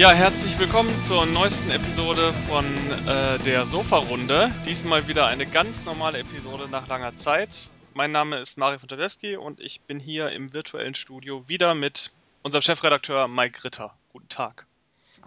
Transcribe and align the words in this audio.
Ja, 0.00 0.12
herzlich 0.12 0.58
willkommen 0.58 0.98
zur 1.02 1.26
neuesten 1.26 1.70
Episode 1.70 2.32
von 2.48 2.64
äh, 3.06 3.38
der 3.40 3.66
Sofa-Runde. 3.66 4.50
Diesmal 4.64 5.08
wieder 5.08 5.26
eine 5.26 5.44
ganz 5.44 5.84
normale 5.84 6.20
Episode 6.20 6.70
nach 6.70 6.88
langer 6.88 7.14
Zeit. 7.16 7.68
Mein 7.92 8.10
Name 8.10 8.38
ist 8.38 8.56
Mario 8.56 8.78
von 8.78 8.88
Tadewski 8.88 9.36
und 9.36 9.60
ich 9.60 9.82
bin 9.82 10.00
hier 10.00 10.30
im 10.30 10.54
virtuellen 10.54 10.94
Studio 10.94 11.46
wieder 11.50 11.74
mit 11.74 12.12
unserem 12.42 12.62
Chefredakteur 12.62 13.28
Mike 13.28 13.62
Ritter. 13.62 13.92
Guten 14.14 14.30
Tag. 14.30 14.64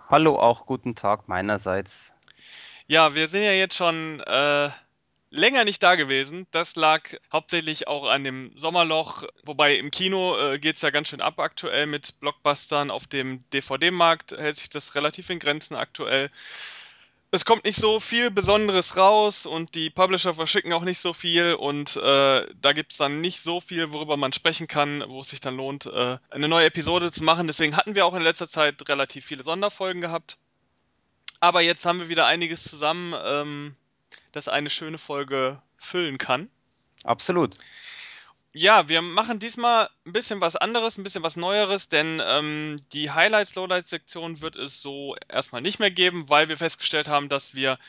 Hallo, 0.09 0.39
auch 0.39 0.65
guten 0.65 0.95
Tag 0.95 1.27
meinerseits. 1.27 2.11
Ja, 2.87 3.13
wir 3.13 3.27
sind 3.27 3.43
ja 3.43 3.51
jetzt 3.51 3.75
schon 3.75 4.21
äh, 4.21 4.69
länger 5.33 5.65
nicht 5.65 5.81
da 5.81 5.95
gewesen. 5.95 6.45
Das 6.51 6.75
lag 6.75 7.09
hauptsächlich 7.31 7.87
auch 7.87 8.05
an 8.05 8.23
dem 8.23 8.51
Sommerloch, 8.55 9.23
wobei 9.43 9.75
im 9.75 9.89
Kino 9.89 10.37
äh, 10.37 10.59
geht 10.59 10.75
es 10.75 10.83
ja 10.83 10.91
ganz 10.91 11.09
schön 11.09 11.21
ab 11.21 11.39
aktuell 11.39 11.87
mit 11.87 12.19
Blockbustern. 12.19 12.91
Auf 12.91 13.07
dem 13.07 13.43
DVD-Markt 13.49 14.31
hält 14.31 14.57
sich 14.57 14.69
das 14.69 14.95
relativ 14.95 15.29
in 15.31 15.39
Grenzen 15.39 15.75
aktuell. 15.75 16.29
Es 17.31 17.45
kommt 17.45 17.65
nicht 17.65 17.77
so 17.77 17.99
viel 17.99 18.29
Besonderes 18.29 18.95
raus 18.95 19.47
und 19.47 19.73
die 19.73 19.89
Publisher 19.89 20.35
verschicken 20.35 20.71
auch 20.71 20.83
nicht 20.83 20.99
so 20.99 21.13
viel 21.13 21.55
und 21.55 21.95
äh, 21.95 22.47
da 22.61 22.73
gibt 22.73 22.91
es 22.91 22.99
dann 22.99 23.21
nicht 23.21 23.41
so 23.41 23.59
viel, 23.59 23.91
worüber 23.91 24.17
man 24.17 24.33
sprechen 24.33 24.67
kann, 24.67 25.03
wo 25.07 25.21
es 25.21 25.31
sich 25.31 25.41
dann 25.41 25.57
lohnt, 25.57 25.87
äh, 25.87 26.19
eine 26.29 26.47
neue 26.47 26.67
Episode 26.67 27.11
zu 27.11 27.23
machen. 27.23 27.47
Deswegen 27.47 27.75
hatten 27.75 27.95
wir 27.95 28.05
auch 28.05 28.13
in 28.13 28.21
letzter 28.21 28.47
Zeit 28.47 28.87
relativ 28.87 29.25
viele 29.25 29.43
Sonderfolgen 29.43 29.99
gehabt. 29.99 30.37
Aber 31.39 31.61
jetzt 31.61 31.87
haben 31.87 31.99
wir 31.99 32.07
wieder 32.07 32.27
einiges 32.27 32.63
zusammen. 32.65 33.15
Ähm, 33.25 33.75
das 34.33 34.49
eine 34.49 34.69
schöne 34.69 34.97
Folge 34.97 35.61
füllen 35.77 36.17
kann. 36.17 36.49
Absolut. 37.03 37.55
Ja, 38.55 38.87
wir 38.87 39.01
machen 39.01 39.39
diesmal 39.39 39.89
ein 40.05 40.13
bisschen 40.13 40.39
was 40.39 40.55
anderes, 40.55 40.97
ein 40.97 41.03
bisschen 41.03 41.23
was 41.23 41.37
Neueres, 41.37 41.89
denn 41.89 42.21
ähm, 42.23 42.77
die 42.91 43.09
Highlights-Lowlights-Sektion 43.09 44.41
wird 44.41 44.55
es 44.55 44.79
so 44.79 45.15
erstmal 45.27 45.61
nicht 45.61 45.79
mehr 45.79 45.89
geben, 45.89 46.29
weil 46.29 46.49
wir 46.49 46.57
festgestellt 46.57 47.07
haben, 47.07 47.29
dass 47.29 47.55
wir 47.55 47.79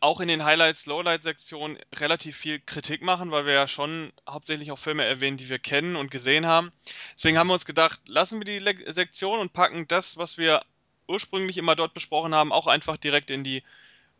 auch 0.00 0.20
in 0.20 0.28
den 0.28 0.44
Highlights-Lowlights-Sektionen 0.44 1.78
relativ 1.94 2.36
viel 2.36 2.60
Kritik 2.60 3.02
machen, 3.02 3.30
weil 3.30 3.46
wir 3.46 3.54
ja 3.54 3.68
schon 3.68 4.12
hauptsächlich 4.28 4.70
auch 4.70 4.78
Filme 4.78 5.04
erwähnen, 5.04 5.38
die 5.38 5.48
wir 5.48 5.58
kennen 5.58 5.96
und 5.96 6.10
gesehen 6.10 6.44
haben. 6.44 6.72
Deswegen 7.14 7.38
haben 7.38 7.46
wir 7.46 7.54
uns 7.54 7.64
gedacht, 7.64 8.00
lassen 8.06 8.38
wir 8.38 8.44
die 8.44 8.58
Le 8.58 8.92
Sektion 8.92 9.38
und 9.38 9.54
packen 9.54 9.88
das, 9.88 10.18
was 10.18 10.36
wir 10.36 10.62
ursprünglich 11.08 11.56
immer 11.56 11.76
dort 11.76 11.94
besprochen 11.94 12.34
haben, 12.34 12.52
auch 12.52 12.66
einfach 12.66 12.96
direkt 12.96 13.30
in 13.30 13.44
die 13.44 13.62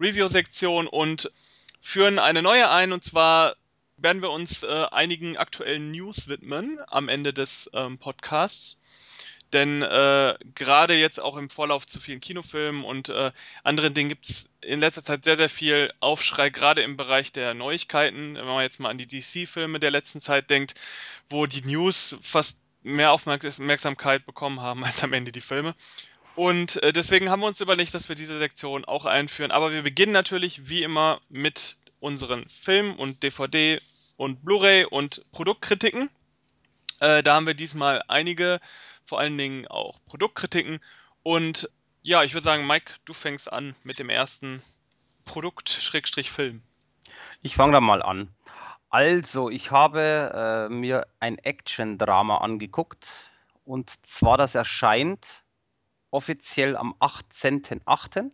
Review-Sektion 0.00 0.86
und 0.86 1.30
führen 1.82 2.18
eine 2.18 2.42
neue 2.42 2.70
ein 2.70 2.92
und 2.92 3.04
zwar 3.04 3.56
werden 3.96 4.22
wir 4.22 4.30
uns 4.30 4.62
äh, 4.62 4.86
einigen 4.90 5.36
aktuellen 5.36 5.90
News 5.90 6.28
widmen 6.28 6.78
am 6.86 7.08
Ende 7.08 7.34
des 7.34 7.70
ähm, 7.74 7.98
Podcasts. 7.98 8.78
Denn 9.52 9.82
äh, 9.82 10.34
gerade 10.54 10.94
jetzt 10.94 11.20
auch 11.20 11.36
im 11.36 11.50
Vorlauf 11.50 11.86
zu 11.86 12.00
vielen 12.00 12.20
Kinofilmen 12.20 12.84
und 12.84 13.10
äh, 13.10 13.32
anderen 13.64 13.92
Dingen 13.92 14.08
gibt 14.08 14.30
es 14.30 14.48
in 14.62 14.80
letzter 14.80 15.04
Zeit 15.04 15.24
sehr, 15.24 15.36
sehr 15.36 15.50
viel 15.50 15.92
Aufschrei, 16.00 16.48
gerade 16.48 16.82
im 16.82 16.96
Bereich 16.96 17.32
der 17.32 17.52
Neuigkeiten. 17.52 18.36
Wenn 18.36 18.46
man 18.46 18.62
jetzt 18.62 18.80
mal 18.80 18.88
an 18.88 18.96
die 18.96 19.06
DC-Filme 19.06 19.78
der 19.78 19.90
letzten 19.90 20.22
Zeit 20.22 20.48
denkt, 20.48 20.74
wo 21.28 21.44
die 21.44 21.60
News 21.62 22.16
fast 22.22 22.58
mehr 22.82 23.12
Aufmerksamkeit 23.12 24.24
bekommen 24.24 24.60
haben 24.62 24.84
als 24.84 25.04
am 25.04 25.12
Ende 25.12 25.32
die 25.32 25.42
Filme. 25.42 25.74
Und 26.34 26.82
äh, 26.82 26.92
deswegen 26.92 27.30
haben 27.30 27.40
wir 27.40 27.46
uns 27.46 27.60
überlegt, 27.60 27.94
dass 27.94 28.08
wir 28.08 28.16
diese 28.16 28.38
Sektion 28.38 28.84
auch 28.84 29.04
einführen. 29.04 29.50
Aber 29.50 29.72
wir 29.72 29.82
beginnen 29.82 30.12
natürlich 30.12 30.68
wie 30.68 30.82
immer 30.82 31.20
mit 31.28 31.76
unseren 32.00 32.48
Film- 32.48 32.94
und 32.94 33.22
DVD- 33.22 33.80
und 34.16 34.44
Blu-ray- 34.44 34.86
und 34.86 35.24
Produktkritiken. 35.32 36.08
Äh, 37.00 37.22
da 37.22 37.34
haben 37.34 37.46
wir 37.46 37.54
diesmal 37.54 38.02
einige, 38.08 38.60
vor 39.04 39.18
allen 39.18 39.36
Dingen 39.36 39.66
auch 39.68 39.98
Produktkritiken. 40.06 40.80
Und 41.22 41.68
ja, 42.02 42.22
ich 42.22 42.32
würde 42.34 42.44
sagen, 42.44 42.66
Mike, 42.66 42.94
du 43.04 43.12
fängst 43.12 43.52
an 43.52 43.74
mit 43.84 43.98
dem 43.98 44.08
ersten 44.08 44.62
Produkt-Film. 45.24 46.62
Ich 47.42 47.56
fange 47.56 47.72
da 47.72 47.80
mal 47.80 48.02
an. 48.02 48.28
Also, 48.88 49.50
ich 49.50 49.70
habe 49.70 50.68
äh, 50.70 50.72
mir 50.72 51.06
ein 51.20 51.38
Action-Drama 51.38 52.38
angeguckt. 52.38 53.30
Und 53.64 53.90
zwar, 54.06 54.36
das 54.38 54.54
erscheint 54.54 55.41
offiziell 56.12 56.76
am 56.76 56.94
18.08. 57.00 58.30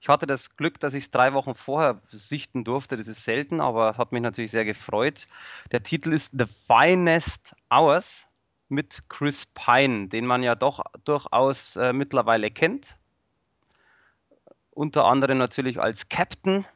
Ich 0.00 0.08
hatte 0.08 0.26
das 0.26 0.56
Glück, 0.56 0.80
dass 0.80 0.94
ich 0.94 1.04
es 1.04 1.10
drei 1.10 1.32
Wochen 1.34 1.54
vorher 1.54 2.00
sichten 2.10 2.64
durfte. 2.64 2.96
Das 2.96 3.08
ist 3.08 3.24
selten, 3.24 3.60
aber 3.60 3.98
hat 3.98 4.12
mich 4.12 4.22
natürlich 4.22 4.50
sehr 4.50 4.64
gefreut. 4.64 5.26
Der 5.72 5.82
Titel 5.82 6.12
ist 6.12 6.32
The 6.38 6.46
Finest 6.46 7.54
Hours 7.70 8.26
mit 8.68 9.02
Chris 9.08 9.46
Pine, 9.46 10.08
den 10.08 10.26
man 10.26 10.42
ja 10.42 10.54
doch 10.54 10.84
durchaus 11.04 11.76
äh, 11.76 11.92
mittlerweile 11.92 12.50
kennt. 12.50 12.98
Unter 14.70 15.04
anderem 15.04 15.38
natürlich 15.38 15.80
als 15.80 16.08
Captain. 16.08 16.66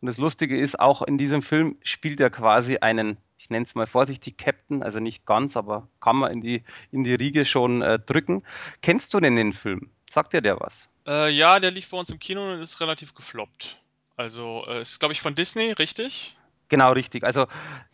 Und 0.00 0.06
das 0.06 0.18
Lustige 0.18 0.58
ist, 0.58 0.78
auch 0.78 1.02
in 1.02 1.18
diesem 1.18 1.42
Film 1.42 1.76
spielt 1.82 2.20
er 2.20 2.30
quasi 2.30 2.78
einen 2.78 3.16
ich 3.40 3.48
nenne 3.48 3.64
es 3.64 3.74
mal 3.74 3.86
vorsichtig 3.86 4.36
Captain, 4.36 4.82
also 4.82 5.00
nicht 5.00 5.24
ganz, 5.24 5.56
aber 5.56 5.88
kann 5.98 6.16
man 6.16 6.30
in 6.30 6.40
die, 6.42 6.62
in 6.92 7.04
die 7.04 7.14
Riege 7.14 7.44
schon 7.46 7.80
äh, 7.80 7.98
drücken. 7.98 8.44
Kennst 8.82 9.14
du 9.14 9.20
denn 9.20 9.34
den 9.34 9.54
Film? 9.54 9.90
Sagt 10.10 10.34
dir 10.34 10.42
der 10.42 10.60
was? 10.60 10.88
Äh, 11.06 11.30
ja, 11.30 11.58
der 11.58 11.70
lief 11.70 11.88
bei 11.88 11.96
uns 11.96 12.10
im 12.10 12.18
Kino 12.18 12.52
und 12.52 12.60
ist 12.60 12.80
relativ 12.80 13.14
gefloppt. 13.14 13.78
Also 14.16 14.64
äh, 14.68 14.82
ist, 14.82 15.00
glaube 15.00 15.14
ich, 15.14 15.22
von 15.22 15.34
Disney, 15.34 15.72
richtig? 15.72 16.36
Genau, 16.68 16.92
richtig. 16.92 17.24
Also 17.24 17.46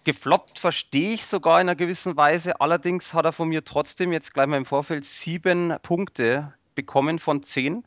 gefloppt 0.03 0.59
verstehe 0.59 1.15
ich 1.15 1.25
sogar 1.25 1.61
in 1.61 1.69
einer 1.69 1.77
gewissen 1.77 2.17
Weise. 2.17 2.61
Allerdings 2.61 3.15
hat 3.15 3.25
er 3.25 3.33
von 3.33 3.49
mir 3.49 3.65
trotzdem 3.65 4.13
jetzt 4.13 4.35
gleich 4.35 4.49
mal 4.49 4.57
im 4.57 4.67
Vorfeld 4.67 5.05
sieben 5.05 5.77
Punkte 5.83 6.53
bekommen 6.75 7.21
von 7.21 7.43
zehn. 7.45 7.87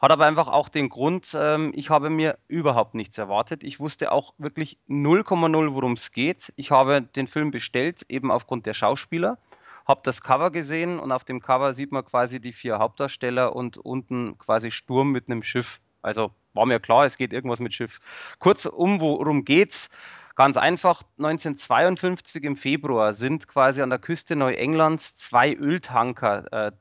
Hat 0.00 0.12
aber 0.12 0.26
einfach 0.26 0.46
auch 0.46 0.68
den 0.68 0.88
Grund, 0.88 1.36
ähm, 1.38 1.72
ich 1.74 1.90
habe 1.90 2.08
mir 2.08 2.38
überhaupt 2.46 2.94
nichts 2.94 3.18
erwartet. 3.18 3.64
Ich 3.64 3.80
wusste 3.80 4.12
auch 4.12 4.34
wirklich 4.38 4.78
0,0, 4.88 5.74
worum 5.74 5.94
es 5.94 6.12
geht. 6.12 6.52
Ich 6.56 6.70
habe 6.70 7.02
den 7.02 7.26
Film 7.26 7.50
bestellt, 7.50 8.06
eben 8.08 8.30
aufgrund 8.30 8.66
der 8.66 8.74
Schauspieler, 8.74 9.38
habe 9.86 10.00
das 10.04 10.22
Cover 10.22 10.52
gesehen 10.52 11.00
und 11.00 11.10
auf 11.10 11.24
dem 11.24 11.40
Cover 11.40 11.72
sieht 11.72 11.90
man 11.90 12.04
quasi 12.04 12.40
die 12.40 12.52
vier 12.52 12.78
Hauptdarsteller 12.78 13.56
und 13.56 13.76
unten 13.76 14.38
quasi 14.38 14.70
Sturm 14.70 15.10
mit 15.10 15.28
einem 15.28 15.42
Schiff. 15.42 15.80
Also 16.00 16.30
war 16.54 16.66
mir 16.66 16.78
klar, 16.78 17.04
es 17.04 17.16
geht 17.16 17.32
irgendwas 17.32 17.58
mit 17.58 17.74
Schiff. 17.74 18.00
Kurzum, 18.38 19.00
worum 19.00 19.44
geht's? 19.44 19.90
Ganz 20.36 20.56
einfach, 20.56 21.02
1952 21.18 22.44
im 22.44 22.56
Februar 22.56 23.14
sind 23.14 23.48
quasi 23.48 23.82
an 23.82 23.90
der 23.90 23.98
Küste 23.98 24.36
Neuenglands 24.36 25.16
zwei 25.16 25.52
Öltanker 25.52 26.52
äh, 26.52 26.72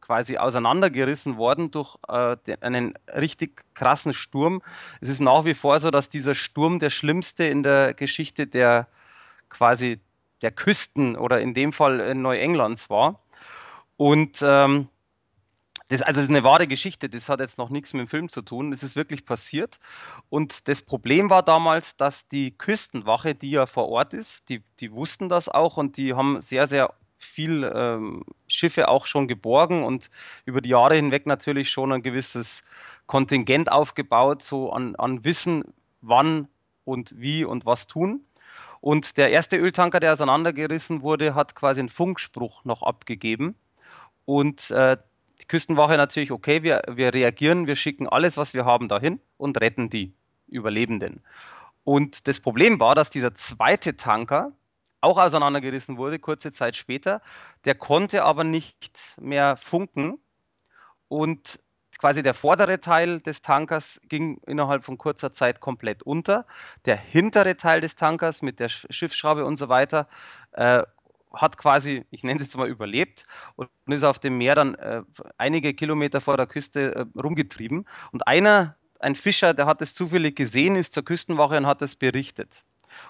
quasi 0.00 0.38
auseinandergerissen 0.38 1.36
worden 1.36 1.70
durch 1.70 1.96
äh, 2.08 2.36
einen 2.60 2.94
richtig 3.08 3.64
krassen 3.74 4.12
Sturm. 4.12 4.62
Es 5.00 5.08
ist 5.08 5.20
nach 5.20 5.44
wie 5.44 5.54
vor 5.54 5.78
so, 5.80 5.90
dass 5.90 6.08
dieser 6.08 6.34
Sturm 6.34 6.78
der 6.78 6.90
schlimmste 6.90 7.44
in 7.44 7.62
der 7.62 7.94
Geschichte 7.94 8.46
der 8.46 8.88
quasi 9.48 10.00
der 10.42 10.50
Küsten 10.50 11.16
oder 11.16 11.40
in 11.40 11.54
dem 11.54 11.72
Fall 11.72 12.00
in 12.00 12.22
Neuenglands 12.22 12.90
war. 12.90 13.20
Und 13.96 14.42
ähm, 14.42 14.88
das, 15.88 16.02
also 16.02 16.18
das 16.18 16.24
ist 16.24 16.30
eine 16.30 16.44
wahre 16.44 16.66
Geschichte, 16.66 17.08
das 17.08 17.28
hat 17.28 17.40
jetzt 17.40 17.58
noch 17.58 17.70
nichts 17.70 17.92
mit 17.92 18.00
dem 18.00 18.08
Film 18.08 18.28
zu 18.28 18.42
tun, 18.42 18.72
das 18.72 18.82
ist 18.82 18.96
wirklich 18.96 19.24
passiert. 19.24 19.78
Und 20.28 20.68
das 20.68 20.82
Problem 20.82 21.30
war 21.30 21.42
damals, 21.42 21.96
dass 21.96 22.28
die 22.28 22.50
Küstenwache, 22.50 23.34
die 23.34 23.52
ja 23.52 23.66
vor 23.66 23.88
Ort 23.88 24.12
ist, 24.12 24.48
die, 24.48 24.62
die 24.80 24.92
wussten 24.92 25.28
das 25.28 25.48
auch 25.48 25.76
und 25.76 25.96
die 25.96 26.14
haben 26.14 26.40
sehr, 26.40 26.66
sehr 26.66 26.92
viel 27.36 27.70
ähm, 27.74 28.24
Schiffe 28.48 28.88
auch 28.88 29.04
schon 29.04 29.28
geborgen 29.28 29.84
und 29.84 30.10
über 30.46 30.62
die 30.62 30.70
Jahre 30.70 30.94
hinweg 30.94 31.26
natürlich 31.26 31.68
schon 31.68 31.92
ein 31.92 32.02
gewisses 32.02 32.64
Kontingent 33.06 33.70
aufgebaut, 33.70 34.42
so 34.42 34.72
an, 34.72 34.96
an 34.96 35.22
Wissen, 35.22 35.64
wann 36.00 36.48
und 36.86 37.12
wie 37.20 37.44
und 37.44 37.66
was 37.66 37.86
tun. 37.86 38.22
Und 38.80 39.18
der 39.18 39.30
erste 39.30 39.58
Öltanker, 39.58 40.00
der 40.00 40.14
auseinandergerissen 40.14 41.02
wurde, 41.02 41.34
hat 41.34 41.54
quasi 41.54 41.80
einen 41.80 41.90
Funkspruch 41.90 42.64
noch 42.64 42.82
abgegeben. 42.82 43.54
Und 44.24 44.70
äh, 44.70 44.96
die 45.42 45.46
Küstenwache 45.46 45.98
natürlich, 45.98 46.32
okay, 46.32 46.62
wir, 46.62 46.84
wir 46.90 47.12
reagieren, 47.12 47.66
wir 47.66 47.76
schicken 47.76 48.08
alles, 48.08 48.38
was 48.38 48.54
wir 48.54 48.64
haben, 48.64 48.88
dahin 48.88 49.20
und 49.36 49.60
retten 49.60 49.90
die 49.90 50.14
Überlebenden. 50.48 51.20
Und 51.84 52.28
das 52.28 52.40
Problem 52.40 52.80
war, 52.80 52.94
dass 52.94 53.10
dieser 53.10 53.34
zweite 53.34 53.94
Tanker, 53.96 54.52
auch 55.06 55.18
auseinandergerissen 55.18 55.96
wurde, 55.96 56.18
kurze 56.18 56.50
Zeit 56.50 56.76
später. 56.76 57.22
Der 57.64 57.76
konnte 57.76 58.24
aber 58.24 58.44
nicht 58.44 59.14
mehr 59.20 59.56
funken 59.56 60.18
und 61.08 61.60
quasi 61.98 62.22
der 62.22 62.34
vordere 62.34 62.80
Teil 62.80 63.20
des 63.20 63.40
Tankers 63.40 64.00
ging 64.08 64.40
innerhalb 64.46 64.84
von 64.84 64.98
kurzer 64.98 65.32
Zeit 65.32 65.60
komplett 65.60 66.02
unter. 66.02 66.44
Der 66.84 66.96
hintere 66.96 67.56
Teil 67.56 67.80
des 67.80 67.94
Tankers 67.96 68.42
mit 68.42 68.60
der 68.60 68.68
Schiffsschraube 68.68 69.46
und 69.46 69.56
so 69.56 69.68
weiter 69.68 70.08
äh, 70.52 70.82
hat 71.32 71.56
quasi, 71.56 72.04
ich 72.10 72.24
nenne 72.24 72.40
es 72.40 72.46
jetzt 72.46 72.56
mal, 72.56 72.68
überlebt 72.68 73.26
und 73.54 73.68
ist 73.86 74.04
auf 74.04 74.18
dem 74.18 74.38
Meer 74.38 74.56
dann 74.56 74.74
äh, 74.74 75.02
einige 75.38 75.72
Kilometer 75.72 76.20
vor 76.20 76.36
der 76.36 76.46
Küste 76.46 76.94
äh, 76.94 77.20
rumgetrieben. 77.20 77.86
Und 78.10 78.26
einer, 78.26 78.76
ein 78.98 79.14
Fischer, 79.14 79.54
der 79.54 79.66
hat 79.66 79.80
es 79.82 79.94
zufällig 79.94 80.36
gesehen, 80.36 80.76
ist 80.76 80.94
zur 80.94 81.04
Küstenwache 81.04 81.56
und 81.56 81.66
hat 81.66 81.82
es 81.82 81.94
berichtet. 81.96 82.64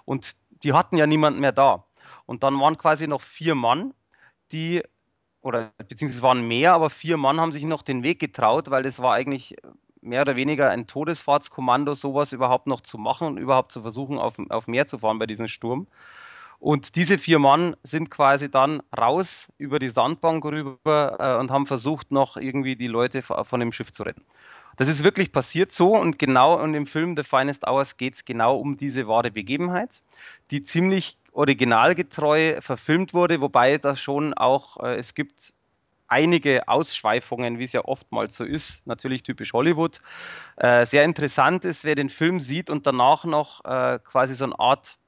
Und 0.05 0.37
die 0.67 0.73
hatten 0.73 0.97
ja 0.97 1.07
niemanden 1.07 1.39
mehr 1.39 1.53
da. 1.53 1.85
Und 2.27 2.43
dann 2.43 2.61
waren 2.61 2.77
quasi 2.77 3.07
noch 3.07 3.23
vier 3.23 3.55
Mann, 3.55 3.95
die 4.51 4.83
oder 5.43 5.71
beziehungsweise 5.79 6.19
es 6.19 6.23
waren 6.23 6.49
mehr, 6.49 6.73
aber 6.73 6.91
vier 6.91 7.17
Mann 7.17 7.41
haben 7.41 7.53
sich 7.53 7.63
noch 7.63 7.83
den 7.83 8.03
Weg 8.03 8.19
getraut, 8.19 8.69
weil 8.69 8.83
das 8.83 8.99
war 8.99 9.15
eigentlich 9.15 9.55
mehr 10.01 10.23
oder 10.23 10.35
weniger 10.35 10.71
ein 10.71 10.89
Todesfahrtskommando, 10.89 11.95
sowas 11.95 12.33
überhaupt 12.33 12.67
noch 12.67 12.81
zu 12.81 12.99
machen 12.99 13.29
und 13.29 13.37
überhaupt 13.37 13.71
zu 13.71 13.83
versuchen, 13.83 14.19
auf, 14.19 14.35
auf 14.49 14.67
Meer 14.67 14.87
zu 14.87 14.99
fahren 14.99 15.21
bei 15.21 15.27
diesem 15.27 15.47
Sturm. 15.47 15.87
Und 16.59 16.97
diese 16.97 17.17
vier 17.17 17.39
Mann 17.39 17.77
sind 17.85 18.11
quasi 18.11 18.51
dann 18.51 18.83
raus 18.97 19.53
über 19.59 19.79
die 19.79 19.89
Sandbank 19.89 20.45
rüber 20.45 21.17
äh, 21.21 21.39
und 21.39 21.53
haben 21.53 21.67
versucht, 21.69 22.11
noch 22.11 22.37
irgendwie 22.37 22.75
die 22.75 22.89
Leute 22.89 23.23
von 23.23 23.61
dem 23.61 23.71
Schiff 23.71 23.93
zu 23.93 24.03
retten. 24.03 24.25
Das 24.77 24.89
ist 24.89 25.05
wirklich 25.05 25.33
passiert 25.33 25.73
so 25.73 25.97
und 25.97 26.19
genau 26.19 26.59
in 26.61 26.73
dem 26.73 26.87
Film 26.87 27.17
The 27.17 27.23
Finest 27.23 27.67
Hours 27.67 27.97
geht 27.97 28.15
es 28.15 28.25
genau 28.25 28.57
um 28.57 28.77
diese 28.77 29.09
wahre 29.09 29.31
Begebenheit, 29.31 30.03
die 30.51 30.63
ziemlich 30.63 31.17
originalgetreu 31.33 32.61
verfilmt 32.61 33.15
wurde, 33.15 33.41
wobei 33.41 33.79
da 33.79 33.97
schon 33.97 34.35
auch, 34.35 34.83
äh, 34.83 34.97
es 34.97 35.15
gibt 35.15 35.53
einige 36.09 36.69
Ausschweifungen, 36.69 37.59
wie 37.59 37.65
es 37.65 37.73
ja 37.73 37.85
oftmals 37.85 38.37
so 38.37 38.45
ist, 38.45 38.87
natürlich 38.87 39.23
typisch 39.23 39.53
Hollywood. 39.53 40.01
Äh, 40.57 40.87
sehr 40.87 41.05
interessant 41.05 41.65
ist, 41.65 41.85
wer 41.85 41.95
den 41.95 42.09
Film 42.09 42.41
sieht 42.41 42.71
und 42.71 42.87
danach 42.87 43.25
noch 43.25 43.65
äh, 43.65 43.99
quasi 44.05 44.35
so 44.35 44.45
eine 44.45 44.59
Art 44.59 44.99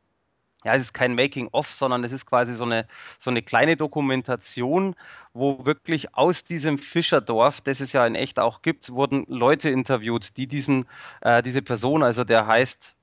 ja, 0.65 0.75
es 0.75 0.81
ist 0.81 0.93
kein 0.93 1.15
Making-of, 1.15 1.71
sondern 1.71 2.03
es 2.05 2.13
ist 2.13 2.27
quasi 2.27 2.53
so 2.53 2.65
eine, 2.65 2.87
so 3.21 3.31
eine 3.31 3.43
kleine 3.43 3.77
Dokumentation, 3.77 4.97
wo 5.33 5.65
wirklich 5.67 6.15
aus 6.17 6.45
diesem 6.45 6.79
Fischerdorf, 6.79 7.61
das 7.61 7.81
es 7.81 7.93
ja 7.93 8.07
in 8.07 8.17
echt 8.17 8.41
auch 8.41 8.63
gibt, 8.63 8.91
wurden 8.91 9.25
Leute 9.29 9.71
interviewt, 9.71 10.37
die 10.37 10.49
diesen, 10.49 10.87
äh, 11.21 11.43
diese 11.43 11.63
Person, 11.63 12.03
also 12.03 12.25
der 12.25 12.47
heißt, 12.47 12.97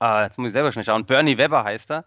äh, 0.00 0.22
jetzt 0.24 0.38
muss 0.38 0.48
ich 0.48 0.52
selber 0.52 0.70
schnell 0.72 0.84
schauen, 0.84 1.04
Bernie 1.06 1.38
Weber 1.38 1.64
heißt 1.64 1.90
er, 1.90 2.04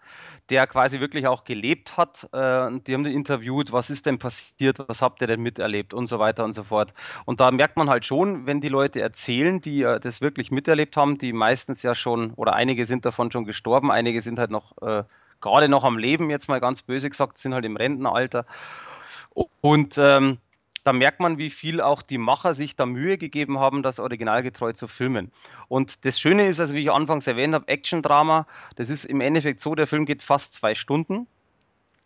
der 0.50 0.68
quasi 0.68 1.00
wirklich 1.00 1.28
auch 1.28 1.44
gelebt 1.44 1.98
hat. 1.98 2.24
Äh, 2.34 2.80
die 2.80 2.94
haben 2.94 3.06
ihn 3.06 3.14
interviewt, 3.14 3.72
was 3.72 3.90
ist 3.90 4.06
denn 4.06 4.20
passiert, 4.20 4.80
was 4.88 5.02
habt 5.02 5.22
ihr 5.22 5.28
denn 5.28 5.42
miterlebt 5.42 5.94
und 5.94 6.08
so 6.08 6.20
weiter 6.20 6.44
und 6.44 6.54
so 6.54 6.64
fort. 6.64 6.94
Und 7.26 7.42
da 7.42 7.52
merkt 7.52 7.78
man 7.78 7.90
halt 7.90 8.06
schon, 8.06 8.46
wenn 8.46 8.62
die 8.62 8.70
Leute 8.70 9.02
erzählen, 9.02 9.62
die 9.62 9.84
äh, 9.84 10.00
das 10.00 10.22
wirklich 10.22 10.52
miterlebt 10.52 10.96
haben, 10.98 11.18
die 11.18 11.34
meistens 11.34 11.84
ja 11.84 11.96
schon, 11.96 12.32
oder 12.36 12.54
einige 12.54 12.86
sind 12.86 13.06
davon 13.06 13.32
schon 13.32 13.46
gestorben, 13.46 13.92
einige 13.92 14.22
sind 14.22 14.40
halt 14.40 14.52
noch 14.52 14.78
äh, 14.82 15.04
gerade 15.42 15.68
noch 15.68 15.84
am 15.84 15.98
Leben, 15.98 16.30
jetzt 16.30 16.48
mal 16.48 16.62
ganz 16.62 16.84
böse 16.84 17.10
gesagt, 17.10 17.38
sind 17.38 17.54
halt 17.54 17.66
im 17.66 17.76
Rentenalter. 17.76 18.46
Und 19.62 19.98
ähm, 19.98 20.38
da 20.84 20.94
merkt 20.94 21.20
man, 21.20 21.38
wie 21.38 21.50
viel 21.50 21.82
auch 21.82 22.02
die 22.02 22.18
Macher 22.18 22.54
sich 22.54 22.76
da 22.76 22.86
Mühe 22.86 23.18
gegeben 23.18 23.60
haben, 23.60 23.84
das 23.84 24.00
originalgetreu 24.00 24.74
zu 24.74 24.88
filmen. 24.88 25.32
Und 25.68 26.06
das 26.06 26.20
Schöne 26.20 26.48
ist, 26.48 26.60
also 26.60 26.76
wie 26.76 26.82
ich 26.82 26.92
anfangs 26.92 27.28
erwähnt 27.28 27.54
habe, 27.54 27.68
Action-Drama, 27.68 28.48
das 28.76 28.90
ist 28.90 29.06
im 29.06 29.22
Endeffekt 29.22 29.62
so, 29.62 29.76
der 29.76 29.88
Film 29.88 30.06
geht 30.06 30.24
fast 30.24 30.54
zwei 30.56 30.76
Stunden. 30.76 31.28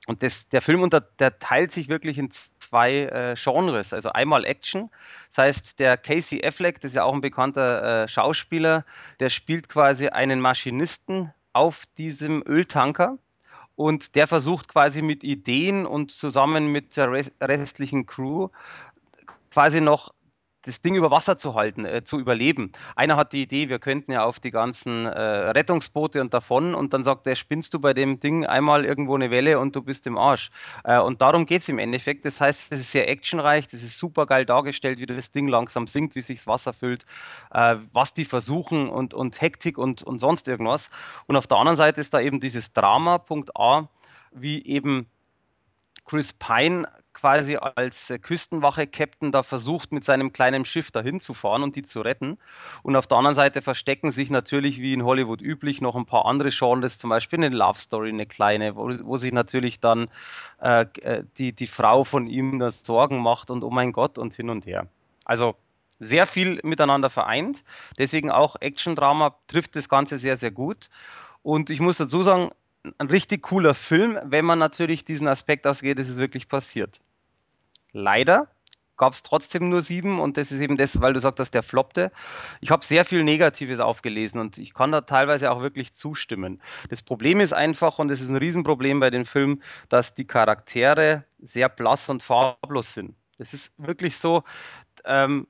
Und 0.08 0.22
das, 0.22 0.50
der 0.50 0.62
Film 0.62 0.82
unter, 0.82 1.02
der 1.02 1.40
teilt 1.40 1.72
sich 1.72 1.90
wirklich 1.90 2.18
in 2.18 2.30
zwei 2.32 3.06
äh, 3.06 3.36
Genres. 3.36 3.92
Also 3.92 4.10
einmal 4.12 4.46
Action. 4.46 4.92
Das 5.30 5.38
heißt, 5.40 5.80
der 5.80 5.98
Casey 5.98 6.46
Affleck, 6.46 6.80
das 6.80 6.92
ist 6.92 6.96
ja 6.96 7.04
auch 7.04 7.14
ein 7.14 7.22
bekannter 7.22 8.04
äh, 8.04 8.08
Schauspieler, 8.08 8.86
der 9.20 9.30
spielt 9.30 9.68
quasi 9.68 10.10
einen 10.10 10.42
Maschinisten 10.42 11.34
auf 11.54 11.86
diesem 11.98 12.44
Öltanker 12.46 13.18
und 13.76 14.16
der 14.16 14.28
versucht 14.28 14.68
quasi 14.68 15.02
mit 15.02 15.24
Ideen 15.24 15.86
und 15.86 16.12
zusammen 16.12 16.72
mit 16.72 16.96
der 16.98 17.12
restlichen 17.42 18.06
Crew 18.06 18.50
quasi 19.52 19.82
noch 19.82 20.14
das 20.66 20.82
Ding 20.82 20.96
über 20.96 21.12
Wasser 21.12 21.38
zu 21.38 21.54
halten, 21.54 21.86
äh, 21.86 22.04
zu 22.04 22.20
überleben. 22.20 22.72
Einer 22.96 23.18
hat 23.18 23.34
die 23.34 23.44
Idee, 23.44 23.70
wir 23.70 23.80
könnten 23.80 24.12
ja 24.12 24.24
auf 24.24 24.40
die 24.40 24.52
ganzen 24.52 25.06
äh, 25.06 25.20
Rettungsboote 25.20 26.22
und 26.22 26.34
davon 26.34 26.74
und 26.74 26.94
dann 26.94 27.04
sagt 27.04 27.28
er, 27.28 27.36
spinnst 27.36 27.74
du 27.74 27.80
bei 27.80 27.94
dem 27.94 28.20
Ding 28.20 28.46
einmal 28.46 28.84
irgendwo 28.84 29.16
eine 29.16 29.32
Welle 29.32 29.60
und 29.60 29.76
du 29.76 29.82
bist 29.82 30.08
im 30.08 30.18
Arsch. 30.18 30.50
Äh, 30.84 31.00
und 31.00 31.22
darum 31.22 31.46
geht 31.46 31.62
es 31.62 31.70
im 31.70 31.80
Endeffekt. 31.80 32.26
Das 32.26 32.42
heißt, 32.42 32.72
es 32.72 32.80
ist 32.80 32.92
sehr 32.92 33.10
actionreich, 33.10 33.68
das 33.68 33.84
ist 33.84 33.98
super 33.98 34.26
geil 34.26 34.46
dargestellt, 34.46 35.00
wie 35.00 35.06
das 35.06 35.32
Ding 35.32 35.48
langsam 35.48 35.88
sinkt, 35.88 36.16
wie 36.16 36.22
sich 36.22 36.40
das 36.40 36.48
Wasser 36.48 36.74
füllt, 36.74 37.06
äh, 37.52 37.76
was 37.94 38.14
die 38.14 38.26
versuchen 38.26 38.90
und, 38.90 39.14
und 39.14 39.40
Hektik 39.40 39.78
und, 39.78 40.04
und 40.04 40.20
sonst 40.20 40.48
irgendwas. 40.48 40.90
Und 41.28 41.36
auf 41.36 41.48
der 41.48 41.58
anderen 41.58 41.78
Seite 41.78 42.02
ist 42.02 42.14
da 42.14 42.20
eben 42.20 42.40
dieses 42.40 42.74
Drama, 42.74 43.20
Punkt 43.20 43.56
A, 43.56 43.88
wie 44.32 44.66
eben 44.66 45.08
Chris 46.06 46.34
Pine 46.34 46.88
quasi 47.26 47.58
als 47.58 48.12
äh, 48.12 48.20
Küstenwache-Captain 48.20 49.32
da 49.32 49.42
versucht, 49.42 49.92
mit 49.92 50.06
seinem 50.06 50.32
kleinen 50.32 50.64
Schiff 50.64 50.92
dahin 50.92 51.20
zu 51.20 51.34
fahren 51.34 51.64
und 51.64 51.76
die 51.76 51.82
zu 51.82 52.02
retten. 52.02 52.38
Und 52.84 52.96
auf 52.96 53.08
der 53.08 53.18
anderen 53.18 53.34
Seite 53.34 53.64
verstecken 53.64 54.12
sich 54.12 54.30
natürlich, 54.30 54.80
wie 54.80 54.94
in 54.94 55.04
Hollywood 55.04 55.42
üblich, 55.42 55.82
noch 55.82 55.96
ein 55.96 56.06
paar 56.06 56.26
andere 56.26 56.52
Genres, 56.52 57.00
zum 57.00 57.10
Beispiel 57.10 57.40
eine 57.40 57.50
Love 57.50 57.80
Story, 57.80 58.10
eine 58.10 58.28
kleine, 58.28 58.76
wo, 58.76 58.92
wo 59.02 59.18
sich 59.18 59.34
natürlich 59.34 59.80
dann 59.80 60.08
äh, 60.62 60.86
äh 61.02 61.24
die, 61.40 61.52
die 61.52 61.66
Frau 61.66 62.04
von 62.04 62.28
ihm 62.28 62.60
das 62.60 62.84
Sorgen 62.84 63.24
macht 63.24 63.50
und 63.50 63.64
oh 63.64 63.72
mein 63.72 63.92
Gott 63.92 64.20
und 64.20 64.36
hin 64.36 64.52
und 64.52 64.68
her. 64.68 64.86
Also 65.26 65.56
sehr 65.98 66.28
viel 66.28 66.60
miteinander 66.62 67.10
vereint. 67.10 67.64
Deswegen 67.98 68.30
auch 68.30 68.56
Action-Drama 68.60 69.36
trifft 69.48 69.76
das 69.76 69.90
Ganze 69.90 70.20
sehr, 70.20 70.38
sehr 70.38 70.52
gut. 70.52 70.92
Und 71.42 71.72
ich 71.72 71.80
muss 71.80 71.98
dazu 71.98 72.22
sagen, 72.22 72.52
ein 73.00 73.08
richtig 73.08 73.42
cooler 73.42 73.74
Film, 73.74 74.20
wenn 74.24 74.46
man 74.46 74.60
natürlich 74.60 75.06
diesen 75.06 75.28
Aspekt 75.28 75.66
ausgeht, 75.66 75.98
es 75.98 76.18
wirklich 76.18 76.48
passiert. 76.48 77.00
Leider 77.98 78.50
gab 78.98 79.14
es 79.14 79.24
trotzdem 79.24 79.70
nur 79.70 79.82
sieben 79.82 80.20
und 80.20 80.36
das 80.36 80.52
ist 80.52 80.60
eben 80.60 80.76
das, 80.76 81.00
weil 81.00 81.14
du 81.14 81.22
sagst, 81.22 81.40
dass 81.40 81.50
der 81.50 81.64
floppte. 81.64 82.12
Ich 82.60 82.70
habe 82.70 82.86
sehr 82.86 83.06
viel 83.06 83.24
Negatives 83.24 83.80
aufgelesen 83.80 84.42
und 84.42 84.58
ich 84.58 84.74
kann 84.74 84.92
da 84.92 85.00
teilweise 85.00 85.50
auch 85.50 85.62
wirklich 85.62 85.94
zustimmen. 85.94 86.62
Das 86.90 87.02
Problem 87.02 87.40
ist 87.40 87.54
einfach, 87.54 87.98
und 87.98 88.10
das 88.10 88.20
ist 88.20 88.30
ein 88.30 88.36
Riesenproblem 88.36 89.00
bei 89.00 89.12
den 89.12 89.24
Filmen, 89.24 89.64
dass 89.88 90.14
die 90.14 90.28
Charaktere 90.28 91.24
sehr 91.40 91.70
blass 91.70 92.10
und 92.10 92.22
farblos 92.22 92.94
sind. 92.94 93.16
Das 93.38 93.54
ist 93.54 93.74
wirklich 93.78 94.18
so, 94.18 94.44
ähm, 95.06 95.48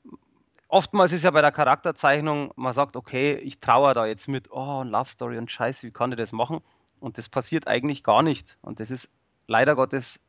oftmals 0.67 1.13
ist 1.13 1.23
ja 1.23 1.31
bei 1.31 1.41
der 1.41 1.51
Charakterzeichnung, 1.51 2.51
man 2.55 2.73
sagt, 2.73 2.95
okay, 2.95 3.37
ich 3.37 3.59
trauere 3.59 3.95
da 3.95 4.05
jetzt 4.05 4.27
mit, 4.27 4.51
oh, 4.51 4.83
ein 4.83 4.89
Love 4.89 5.09
Story 5.09 5.39
und 5.39 5.49
Scheiße, 5.49 5.87
wie 5.87 5.91
kann 5.91 6.11
ich 6.11 6.17
das 6.19 6.31
machen? 6.31 6.61
Und 6.99 7.17
das 7.17 7.27
passiert 7.27 7.67
eigentlich 7.67 8.03
gar 8.03 8.21
nicht. 8.21 8.59
Und 8.61 8.79
das 8.79 8.91
ist 8.91 9.09
leider 9.47 9.75
Gottes 9.75 10.19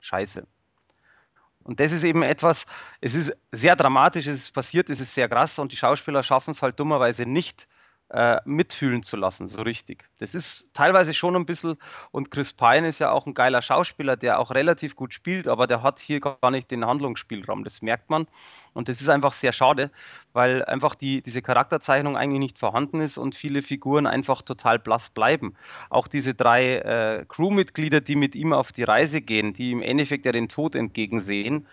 scheiße. 0.00 0.46
Und 1.64 1.80
das 1.80 1.92
ist 1.92 2.04
eben 2.04 2.22
etwas, 2.22 2.66
es 3.00 3.14
ist 3.14 3.36
sehr 3.52 3.76
dramatisch, 3.76 4.26
es 4.26 4.38
ist 4.38 4.52
passiert, 4.52 4.90
es 4.90 5.00
ist 5.00 5.14
sehr 5.14 5.28
krass 5.28 5.58
und 5.58 5.72
die 5.72 5.76
Schauspieler 5.76 6.22
schaffen 6.22 6.50
es 6.50 6.62
halt 6.62 6.78
dummerweise 6.78 7.26
nicht, 7.26 7.68
äh, 8.12 8.40
mitfühlen 8.44 9.02
zu 9.02 9.16
lassen, 9.16 9.48
so 9.48 9.62
richtig. 9.62 10.04
Das 10.18 10.34
ist 10.34 10.68
teilweise 10.74 11.14
schon 11.14 11.34
ein 11.34 11.46
bisschen, 11.46 11.76
und 12.10 12.30
Chris 12.30 12.52
Pine 12.52 12.86
ist 12.86 12.98
ja 12.98 13.10
auch 13.10 13.26
ein 13.26 13.32
geiler 13.32 13.62
Schauspieler, 13.62 14.16
der 14.16 14.38
auch 14.38 14.50
relativ 14.50 14.96
gut 14.96 15.14
spielt, 15.14 15.48
aber 15.48 15.66
der 15.66 15.82
hat 15.82 15.98
hier 15.98 16.20
gar 16.20 16.50
nicht 16.50 16.70
den 16.70 16.84
Handlungsspielraum, 16.84 17.64
das 17.64 17.80
merkt 17.80 18.10
man. 18.10 18.26
Und 18.74 18.88
das 18.88 19.00
ist 19.00 19.08
einfach 19.08 19.32
sehr 19.32 19.52
schade, 19.52 19.90
weil 20.34 20.64
einfach 20.64 20.94
die, 20.94 21.22
diese 21.22 21.40
Charakterzeichnung 21.40 22.16
eigentlich 22.16 22.40
nicht 22.40 22.58
vorhanden 22.58 23.00
ist 23.00 23.16
und 23.16 23.34
viele 23.34 23.62
Figuren 23.62 24.06
einfach 24.06 24.42
total 24.42 24.78
blass 24.78 25.08
bleiben. 25.08 25.54
Auch 25.88 26.06
diese 26.06 26.34
drei 26.34 26.76
äh, 26.76 27.24
Crewmitglieder, 27.26 28.02
die 28.02 28.16
mit 28.16 28.34
ihm 28.34 28.52
auf 28.52 28.72
die 28.72 28.82
Reise 28.82 29.22
gehen, 29.22 29.54
die 29.54 29.72
im 29.72 29.82
Endeffekt 29.82 30.26
ja 30.26 30.32
den 30.32 30.48
Tod 30.48 30.74
entgegensehen, 30.74 31.66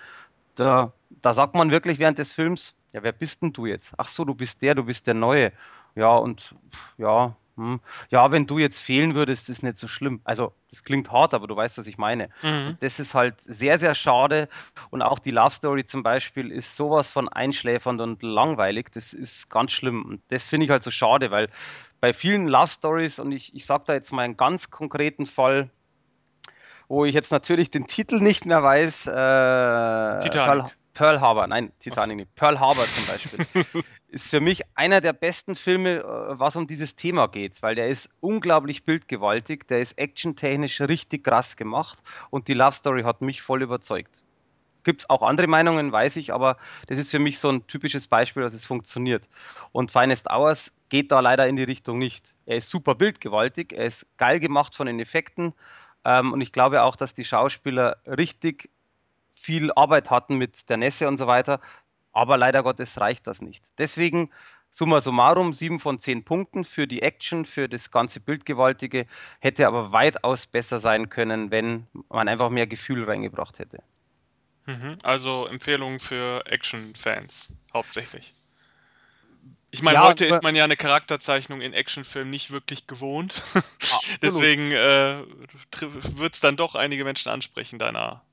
da, 0.55 0.91
da 1.22 1.34
sagt 1.34 1.55
man 1.55 1.72
wirklich 1.72 2.00
während 2.00 2.19
des 2.19 2.34
Films, 2.34 2.75
ja, 2.91 3.03
wer 3.03 3.12
bist 3.12 3.41
denn 3.41 3.53
du 3.53 3.65
jetzt? 3.65 3.93
Ach 3.98 4.08
so, 4.08 4.25
du 4.25 4.36
bist 4.36 4.62
der, 4.62 4.75
du 4.75 4.84
bist 4.84 5.08
der 5.08 5.13
Neue. 5.13 5.51
Ja, 5.96 6.15
und 6.15 6.55
ja, 6.98 7.36
hm, 7.60 7.81
ja, 8.10 8.31
wenn 8.31 8.48
du 8.48 8.58
jetzt 8.58 8.79
fehlen 8.79 9.15
würdest, 9.15 9.50
ist 9.50 9.63
nicht 9.63 9.75
so 9.75 9.89
schlimm. 9.89 10.22
Also, 10.24 10.53
das 10.69 10.86
klingt 10.86 11.12
hart, 11.12 11.34
aber 11.34 11.46
du 11.46 11.58
weißt, 11.58 11.77
was 11.77 11.88
ich 11.88 11.98
meine. 11.98 12.29
Mhm. 12.41 12.77
Das 12.79 13.01
ist 13.01 13.13
halt 13.13 13.41
sehr, 13.41 13.77
sehr 13.77 13.96
schade. 13.96 14.48
Und 14.91 15.01
auch 15.01 15.19
die 15.19 15.31
Love 15.31 15.53
Story 15.53 15.84
zum 15.84 16.01
Beispiel 16.01 16.53
ist 16.53 16.77
sowas 16.77 17.12
von 17.12 17.27
einschläfernd 17.27 18.00
und 18.00 18.24
langweilig. 18.24 18.91
Das 18.93 19.12
ist 19.13 19.50
ganz 19.50 19.74
schlimm. 19.74 20.05
Und 20.05 20.22
das 20.29 20.48
finde 20.48 20.65
ich 20.65 20.72
halt 20.72 20.84
so 20.84 20.91
schade, 20.91 21.31
weil 21.31 21.50
bei 22.00 22.13
vielen 22.13 22.48
Love 22.48 22.69
Stories, 22.69 23.19
und 23.19 23.34
ich, 23.34 23.53
ich 23.53 23.65
sage 23.65 23.84
da 23.88 23.93
jetzt 23.93 24.13
mal 24.13 24.22
einen 24.22 24.38
ganz 24.38 24.72
konkreten 24.72 25.25
Fall, 25.25 25.69
wo 26.88 27.03
ich 27.03 27.13
jetzt 27.13 27.31
natürlich 27.31 27.69
den 27.69 27.88
Titel 27.88 28.22
nicht 28.22 28.46
mehr 28.46 28.63
weiß. 28.63 29.08
Äh, 29.08 30.19
Titanic. 30.29 30.77
Pearl 31.00 31.22
Harbor, 31.22 31.48
nein, 31.48 31.72
Titanic 31.79 32.18
nicht. 32.18 32.36
Pearl 32.36 32.60
Harbor 32.60 32.84
zum 32.84 33.06
Beispiel. 33.08 33.84
ist 34.10 34.29
für 34.29 34.41
mich 34.41 34.63
einer 34.75 35.00
der 35.00 35.13
besten 35.13 35.56
Filme, 35.56 36.00
äh, 36.00 36.03
was 36.38 36.58
um 36.58 36.68
dieses 36.68 36.98
Thema 36.98 37.27
geht, 37.27 37.63
weil 37.63 37.74
der 37.75 37.88
ist 37.88 38.10
unglaublich 38.20 38.84
bildgewaltig, 38.84 39.65
der 39.70 39.79
ist 39.79 39.98
actiontechnisch 39.98 40.82
richtig 40.82 41.24
krass 41.24 41.56
gemacht 41.56 42.00
und 42.32 42.50
die 42.50 42.53
Love 42.53 42.74
Story 42.74 43.03
hat 43.03 43.22
mich 43.22 43.41
voll 43.41 43.62
überzeugt. 43.62 44.24
Gibt 44.84 45.03
es 45.03 45.10
auch 45.10 45.22
andere 45.22 45.48
Meinungen, 45.48 45.89
weiß 45.89 46.18
ich, 46.18 46.34
aber 46.34 46.58
das 46.88 46.98
ist 46.98 47.12
für 47.12 47.20
mich 47.20 47.39
so 47.39 47.48
ein 47.48 47.65
typisches 47.65 48.08
Beispiel, 48.08 48.44
dass 48.44 48.53
es 48.53 48.65
funktioniert. 48.65 49.24
Und 49.72 49.91
Finest 49.91 50.29
Hours 50.29 50.74
geht 50.89 51.13
da 51.13 51.22
leider 51.22 51.48
in 51.48 51.56
die 51.56 51.63
Richtung 51.63 51.98
nicht. 51.98 52.36
Er 52.46 52.58
ist 52.58 52.68
super 52.68 52.94
bildgewaltig, 52.96 53.72
er 53.72 53.86
ist 53.86 54.06
geil 54.18 54.41
gemacht 54.41 54.75
von 54.75 54.88
den 54.88 55.00
Effekten 55.00 55.53
ähm, 56.03 56.34
und 56.34 56.41
ich 56.41 56.51
glaube 56.51 56.84
auch, 56.84 56.98
dass 56.98 57.13
die 57.13 57.24
Schauspieler 57.24 57.96
richtig 58.06 58.70
viel 59.39 59.72
Arbeit 59.72 60.10
hatten 60.10 60.36
mit 60.36 60.69
der 60.69 60.77
Nässe 60.77 61.08
und 61.08 61.17
so 61.17 61.25
weiter. 61.25 61.62
Aber 62.12 62.38
leider 62.38 62.62
Gottes 62.63 63.00
reicht 63.00 63.25
das 63.27 63.41
nicht. 63.41 63.63
Deswegen 63.77 64.31
summa 64.69 65.00
summarum 65.00 65.53
sieben 65.53 65.79
von 65.79 66.00
zehn 66.00 66.25
Punkten 66.25 66.65
für 66.65 66.88
die 66.88 67.01
Action, 67.01 67.46
für 67.46 67.69
das 67.69 67.91
ganze 67.91 68.19
Bildgewaltige, 68.19 69.08
hätte 69.39 69.67
aber 69.67 69.91
weitaus 69.91 70.46
besser 70.46 70.79
sein 70.79 71.10
können, 71.10 71.51
wenn 71.51 71.88
man 72.10 72.27
einfach 72.27 72.50
mehr 72.50 72.67
Gefühl 72.67 73.05
reingebracht 73.05 73.60
hätte. 73.60 73.81
Mhm, 74.65 74.98
also 75.03 75.48
Empfehlungen 75.48 76.00
für 76.00 76.46
Action-Fans 76.46 77.50
hauptsächlich. 77.74 78.34
Ich 79.72 79.84
meine, 79.84 80.00
ja, 80.00 80.03
heute 80.03 80.25
ist 80.25 80.43
man 80.43 80.55
ja 80.55 80.63
eine 80.63 80.75
Charakterzeichnung 80.75 81.62
in 81.62 81.74
Actionfilmen 81.74 82.29
nicht 82.29 82.51
wirklich 82.51 82.88
gewohnt. 82.88 83.41
Deswegen 84.22 84.72
äh, 84.72 85.24
wird 85.79 86.34
es 86.34 86.39
dann 86.39 86.58
doch 86.58 86.75
einige 86.75 87.03
Menschen 87.03 87.29
ansprechen, 87.29 87.77
deiner 87.77 88.24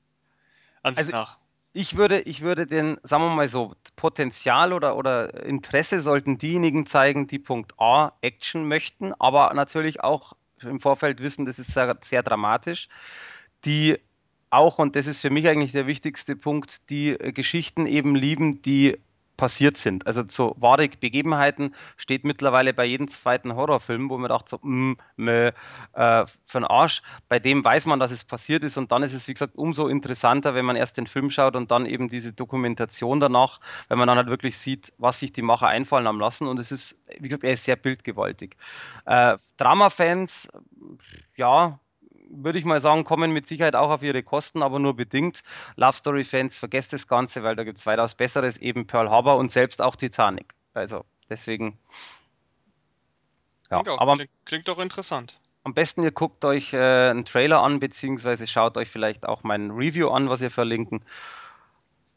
Ansicht 0.87 1.13
also, 1.13 1.17
nach. 1.17 1.37
Ich 1.73 1.95
würde, 1.95 2.21
ich 2.21 2.41
würde 2.41 2.65
den, 2.65 2.97
sagen 3.03 3.23
wir 3.23 3.35
mal 3.35 3.47
so, 3.47 3.75
Potenzial 3.95 4.73
oder, 4.73 4.95
oder 4.97 5.43
Interesse 5.45 6.01
sollten 6.01 6.37
diejenigen 6.37 6.87
zeigen, 6.87 7.27
die 7.27 7.39
Punkt 7.39 7.79
A 7.79 8.13
Action 8.21 8.67
möchten, 8.67 9.13
aber 9.13 9.53
natürlich 9.53 10.01
auch 10.03 10.33
im 10.61 10.79
Vorfeld 10.79 11.21
wissen, 11.21 11.45
das 11.45 11.59
ist 11.59 11.71
sehr, 11.71 11.95
sehr 12.01 12.23
dramatisch, 12.23 12.89
die 13.63 13.99
auch, 14.49 14.79
und 14.79 14.95
das 14.95 15.07
ist 15.07 15.21
für 15.21 15.29
mich 15.29 15.47
eigentlich 15.47 15.71
der 15.71 15.87
wichtigste 15.87 16.35
Punkt, 16.35 16.89
die 16.89 17.15
Geschichten 17.17 17.85
eben 17.85 18.15
lieben, 18.15 18.61
die 18.61 18.97
passiert 19.37 19.77
sind. 19.77 20.05
Also 20.07 20.23
so 20.27 20.55
wahre 20.57 20.89
Begebenheiten 20.89 21.75
steht 21.95 22.25
mittlerweile 22.25 22.73
bei 22.73 22.85
jedem 22.85 23.07
zweiten 23.07 23.55
Horrorfilm, 23.55 24.09
wo 24.09 24.17
man 24.17 24.29
dachte 24.29 24.49
so, 24.49 24.59
mm, 24.61 24.97
mö, 25.15 25.51
äh, 25.93 26.25
für 26.45 26.69
Arsch. 26.69 27.01
Bei 27.29 27.39
dem 27.39 27.63
weiß 27.63 27.85
man, 27.85 27.99
dass 27.99 28.11
es 28.11 28.23
passiert 28.23 28.63
ist 28.63 28.77
und 28.77 28.91
dann 28.91 29.03
ist 29.03 29.13
es, 29.13 29.27
wie 29.27 29.33
gesagt, 29.33 29.55
umso 29.55 29.87
interessanter, 29.87 30.55
wenn 30.55 30.65
man 30.65 30.75
erst 30.75 30.97
den 30.97 31.07
Film 31.07 31.29
schaut 31.29 31.55
und 31.55 31.71
dann 31.71 31.85
eben 31.85 32.09
diese 32.09 32.33
Dokumentation 32.33 33.19
danach, 33.19 33.59
wenn 33.87 33.99
man 33.99 34.07
dann 34.07 34.17
halt 34.17 34.27
wirklich 34.27 34.57
sieht, 34.57 34.91
was 34.97 35.19
sich 35.19 35.31
die 35.31 35.43
Macher 35.43 35.67
einfallen 35.67 36.07
haben 36.07 36.19
lassen 36.19 36.47
und 36.47 36.59
es 36.59 36.71
ist, 36.71 36.97
wie 37.19 37.27
gesagt, 37.27 37.43
er 37.43 37.53
ist 37.53 37.63
sehr 37.63 37.75
bildgewaltig. 37.75 38.57
Äh, 39.05 39.37
Drama-Fans, 39.57 40.49
ja, 41.35 41.79
würde 42.29 42.59
ich 42.59 42.65
mal 42.65 42.79
sagen, 42.79 43.03
kommen 43.03 43.31
mit 43.31 43.47
Sicherheit 43.47 43.75
auch 43.75 43.89
auf 43.89 44.03
ihre 44.03 44.23
Kosten, 44.23 44.63
aber 44.63 44.79
nur 44.79 44.95
bedingt. 44.95 45.43
Love 45.75 45.97
Story 45.97 46.23
Fans, 46.23 46.59
vergesst 46.59 46.93
das 46.93 47.07
Ganze, 47.07 47.43
weil 47.43 47.55
da 47.55 47.63
gibt 47.63 47.77
es 47.77 47.85
weitaus 47.85 48.15
Besseres, 48.15 48.57
eben 48.57 48.87
Pearl 48.87 49.09
Harbor 49.09 49.37
und 49.37 49.51
selbst 49.51 49.81
auch 49.81 49.95
Titanic. 49.95 50.53
Also 50.73 51.05
deswegen. 51.29 51.77
Ja, 53.69 53.81
klingt, 53.81 53.89
auch, 53.89 54.01
aber 54.01 54.15
klingt, 54.15 54.31
klingt 54.45 54.67
doch 54.67 54.79
interessant. 54.79 55.39
Am 55.63 55.73
besten 55.73 56.03
ihr 56.03 56.11
guckt 56.11 56.45
euch 56.45 56.71
äh, 56.71 57.09
einen 57.09 57.25
Trailer 57.25 57.61
an, 57.61 57.79
beziehungsweise 57.79 58.47
schaut 58.47 58.77
euch 58.77 58.89
vielleicht 58.89 59.27
auch 59.27 59.43
mein 59.43 59.71
Review 59.71 60.09
an, 60.09 60.29
was 60.29 60.39
wir 60.39 60.51
verlinken. 60.51 61.03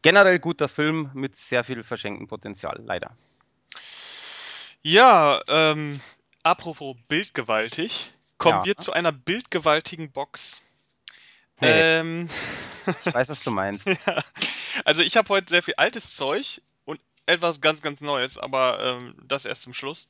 Generell 0.02 0.38
guter 0.38 0.68
Film 0.68 1.10
mit 1.14 1.34
sehr 1.34 1.64
viel 1.64 1.82
verschenktem 1.82 2.28
Potenzial, 2.28 2.80
leider. 2.84 3.16
Ja, 4.82 5.40
ähm, 5.48 6.00
apropos 6.42 6.96
bildgewaltig 7.08 8.14
kommen 8.40 8.58
ja. 8.60 8.64
wir 8.64 8.76
zu 8.76 8.92
einer 8.92 9.12
bildgewaltigen 9.12 10.10
Box. 10.10 10.62
Hey. 11.56 12.00
Ähm, 12.00 12.28
ich 13.04 13.14
weiß, 13.14 13.28
was 13.28 13.44
du 13.44 13.52
meinst. 13.52 13.86
ja. 14.06 14.24
Also 14.84 15.02
ich 15.02 15.16
habe 15.16 15.28
heute 15.28 15.50
sehr 15.50 15.62
viel 15.62 15.74
altes 15.76 16.16
Zeug 16.16 16.60
und 16.86 16.98
etwas 17.26 17.60
ganz, 17.60 17.82
ganz 17.82 18.00
Neues, 18.00 18.38
aber 18.38 18.80
ähm, 18.82 19.14
das 19.22 19.44
erst 19.44 19.62
zum 19.62 19.74
Schluss. 19.74 20.08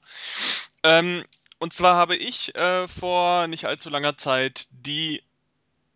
Ähm, 0.85 1.25
und 1.59 1.75
zwar 1.75 1.97
habe 1.97 2.17
ich 2.17 2.55
äh, 2.55 2.89
vor 2.89 3.49
nicht 3.49 3.67
allzu 3.67 3.91
langer 3.91 4.17
Zeit 4.17 4.69
die 4.71 5.23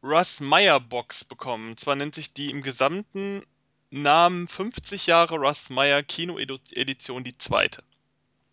Russ 0.03 0.41
Meyer 0.41 0.81
Box 0.81 1.25
bekommen. 1.25 1.71
Und 1.71 1.81
zwar 1.81 1.95
nennt 1.95 2.17
sich 2.17 2.35
die 2.35 2.50
im 2.50 2.62
gesamten 2.62 3.43
Namen 3.91 4.49
50 4.49 5.07
Jahre 5.07 5.37
Russ 5.37 5.71
Meyer 5.71 6.03
Kino 6.03 6.37
Edition 6.38 7.23
die 7.23 7.38
zweite. 7.38 7.85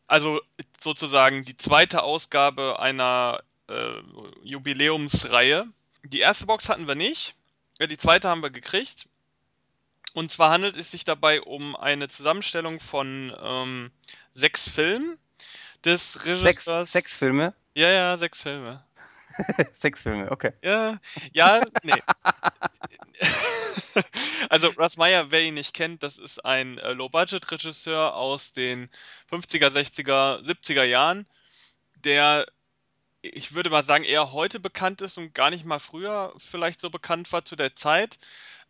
Also 0.06 0.40
sozusagen 0.80 1.46
die 1.46 1.58
zweite 1.58 2.04
Ausgabe 2.04 2.80
einer 2.80 3.42
äh, 3.72 4.02
Jubiläumsreihe. 4.44 5.68
Die 6.04 6.20
erste 6.20 6.46
Box 6.46 6.70
hatten 6.70 6.88
wir 6.88 6.96
nicht, 6.96 7.36
die 7.80 7.98
zweite 7.98 8.30
haben 8.30 8.44
wir 8.44 8.50
gekriegt. 8.50 9.08
Und 10.14 10.30
zwar 10.30 10.52
handelt 10.52 10.76
es 10.76 10.92
sich 10.92 11.06
dabei 11.06 11.42
um 11.42 11.76
eine 11.76 12.10
Zusammenstellung 12.10 12.80
von 12.80 13.34
ähm, 13.42 13.92
sechs 14.34 14.68
Filmen 14.68 15.18
des 15.86 16.26
Regisseurs. 16.26 16.92
Sechs, 16.92 16.92
sechs 16.92 17.18
Filme? 17.18 17.54
Ja, 17.74 17.90
ja, 17.90 18.18
sechs 18.18 18.44
Filme. 18.44 18.84
sechs 19.74 20.04
Filme, 20.04 20.30
okay. 20.30 20.52
Ja, 20.62 21.00
ja, 21.32 21.62
nee. 21.84 21.94
also 24.50 24.68
Russ 24.70 24.98
Meyer, 24.98 25.32
wer 25.32 25.44
ihn 25.44 25.54
nicht 25.54 25.74
kennt, 25.74 26.04
das 26.04 26.18
ist 26.18 26.44
ein 26.44 26.78
äh, 26.80 26.92
Low-Budget-Regisseur 26.94 28.14
aus 28.14 28.52
den 28.52 28.90
50er, 29.32 29.70
60er, 29.70 30.44
70er 30.44 30.84
Jahren, 30.84 31.26
der 31.96 32.46
ich 33.22 33.54
würde 33.54 33.70
mal 33.70 33.84
sagen, 33.84 34.04
eher 34.04 34.32
heute 34.32 34.60
bekannt 34.60 35.02
ist 35.02 35.18
und 35.18 35.34
gar 35.34 35.50
nicht 35.50 35.66
mal 35.66 35.80
früher 35.80 36.34
vielleicht 36.38 36.82
so 36.82 36.90
bekannt 36.90 37.32
war 37.32 37.46
zu 37.46 37.56
der 37.56 37.76
Zeit. 37.76 38.20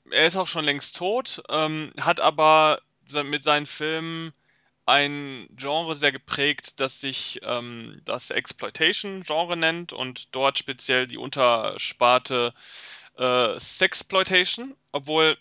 Er 0.09 0.25
ist 0.25 0.35
auch 0.35 0.47
schon 0.47 0.65
längst 0.65 0.95
tot, 0.95 1.43
ähm, 1.49 1.91
hat 1.99 2.19
aber 2.19 2.81
mit 3.23 3.43
seinen 3.43 3.65
Filmen 3.65 4.33
ein 4.85 5.47
Genre 5.55 5.95
sehr 5.95 6.11
geprägt, 6.11 6.79
das 6.79 6.99
sich 6.99 7.39
ähm, 7.43 8.01
das 8.05 8.29
Exploitation-Genre 8.29 9.55
nennt 9.55 9.93
und 9.93 10.33
dort 10.35 10.57
speziell 10.57 11.07
die 11.07 11.17
Untersparte 11.17 12.53
äh, 13.17 13.59
Sexploitation, 13.59 14.75
obwohl 14.91 15.37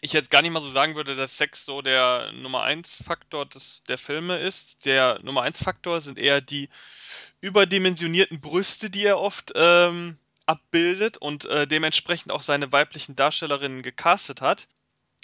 ich 0.00 0.12
jetzt 0.12 0.30
gar 0.30 0.42
nicht 0.42 0.50
mal 0.50 0.60
so 0.60 0.70
sagen 0.70 0.96
würde, 0.96 1.14
dass 1.14 1.38
Sex 1.38 1.64
so 1.64 1.80
der 1.80 2.32
Nummer 2.32 2.62
1 2.62 3.04
Faktor 3.04 3.46
des, 3.46 3.84
der 3.84 3.98
Filme 3.98 4.38
ist. 4.38 4.84
Der 4.84 5.20
Nummer 5.22 5.42
1 5.42 5.62
Faktor 5.62 6.00
sind 6.00 6.18
eher 6.18 6.40
die 6.40 6.68
überdimensionierten 7.42 8.40
Brüste, 8.40 8.88
die 8.88 9.04
er 9.04 9.18
oft 9.18 9.52
ähm, 9.54 10.16
abbildet 10.46 11.18
und 11.18 11.44
äh, 11.44 11.66
dementsprechend 11.66 12.32
auch 12.32 12.40
seine 12.40 12.72
weiblichen 12.72 13.16
Darstellerinnen 13.16 13.82
gecastet 13.82 14.40
hat. 14.40 14.68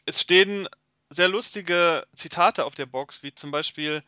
Es 0.05 0.21
stehen 0.21 0.69
sehr 1.11 1.29
lustige 1.29 2.07
Zitate 2.15 2.65
auf 2.65 2.75
der 2.75 2.87
Box, 2.87 3.23
wie 3.23 3.35
zum 3.35 3.51
Beispiel, 3.51 4.03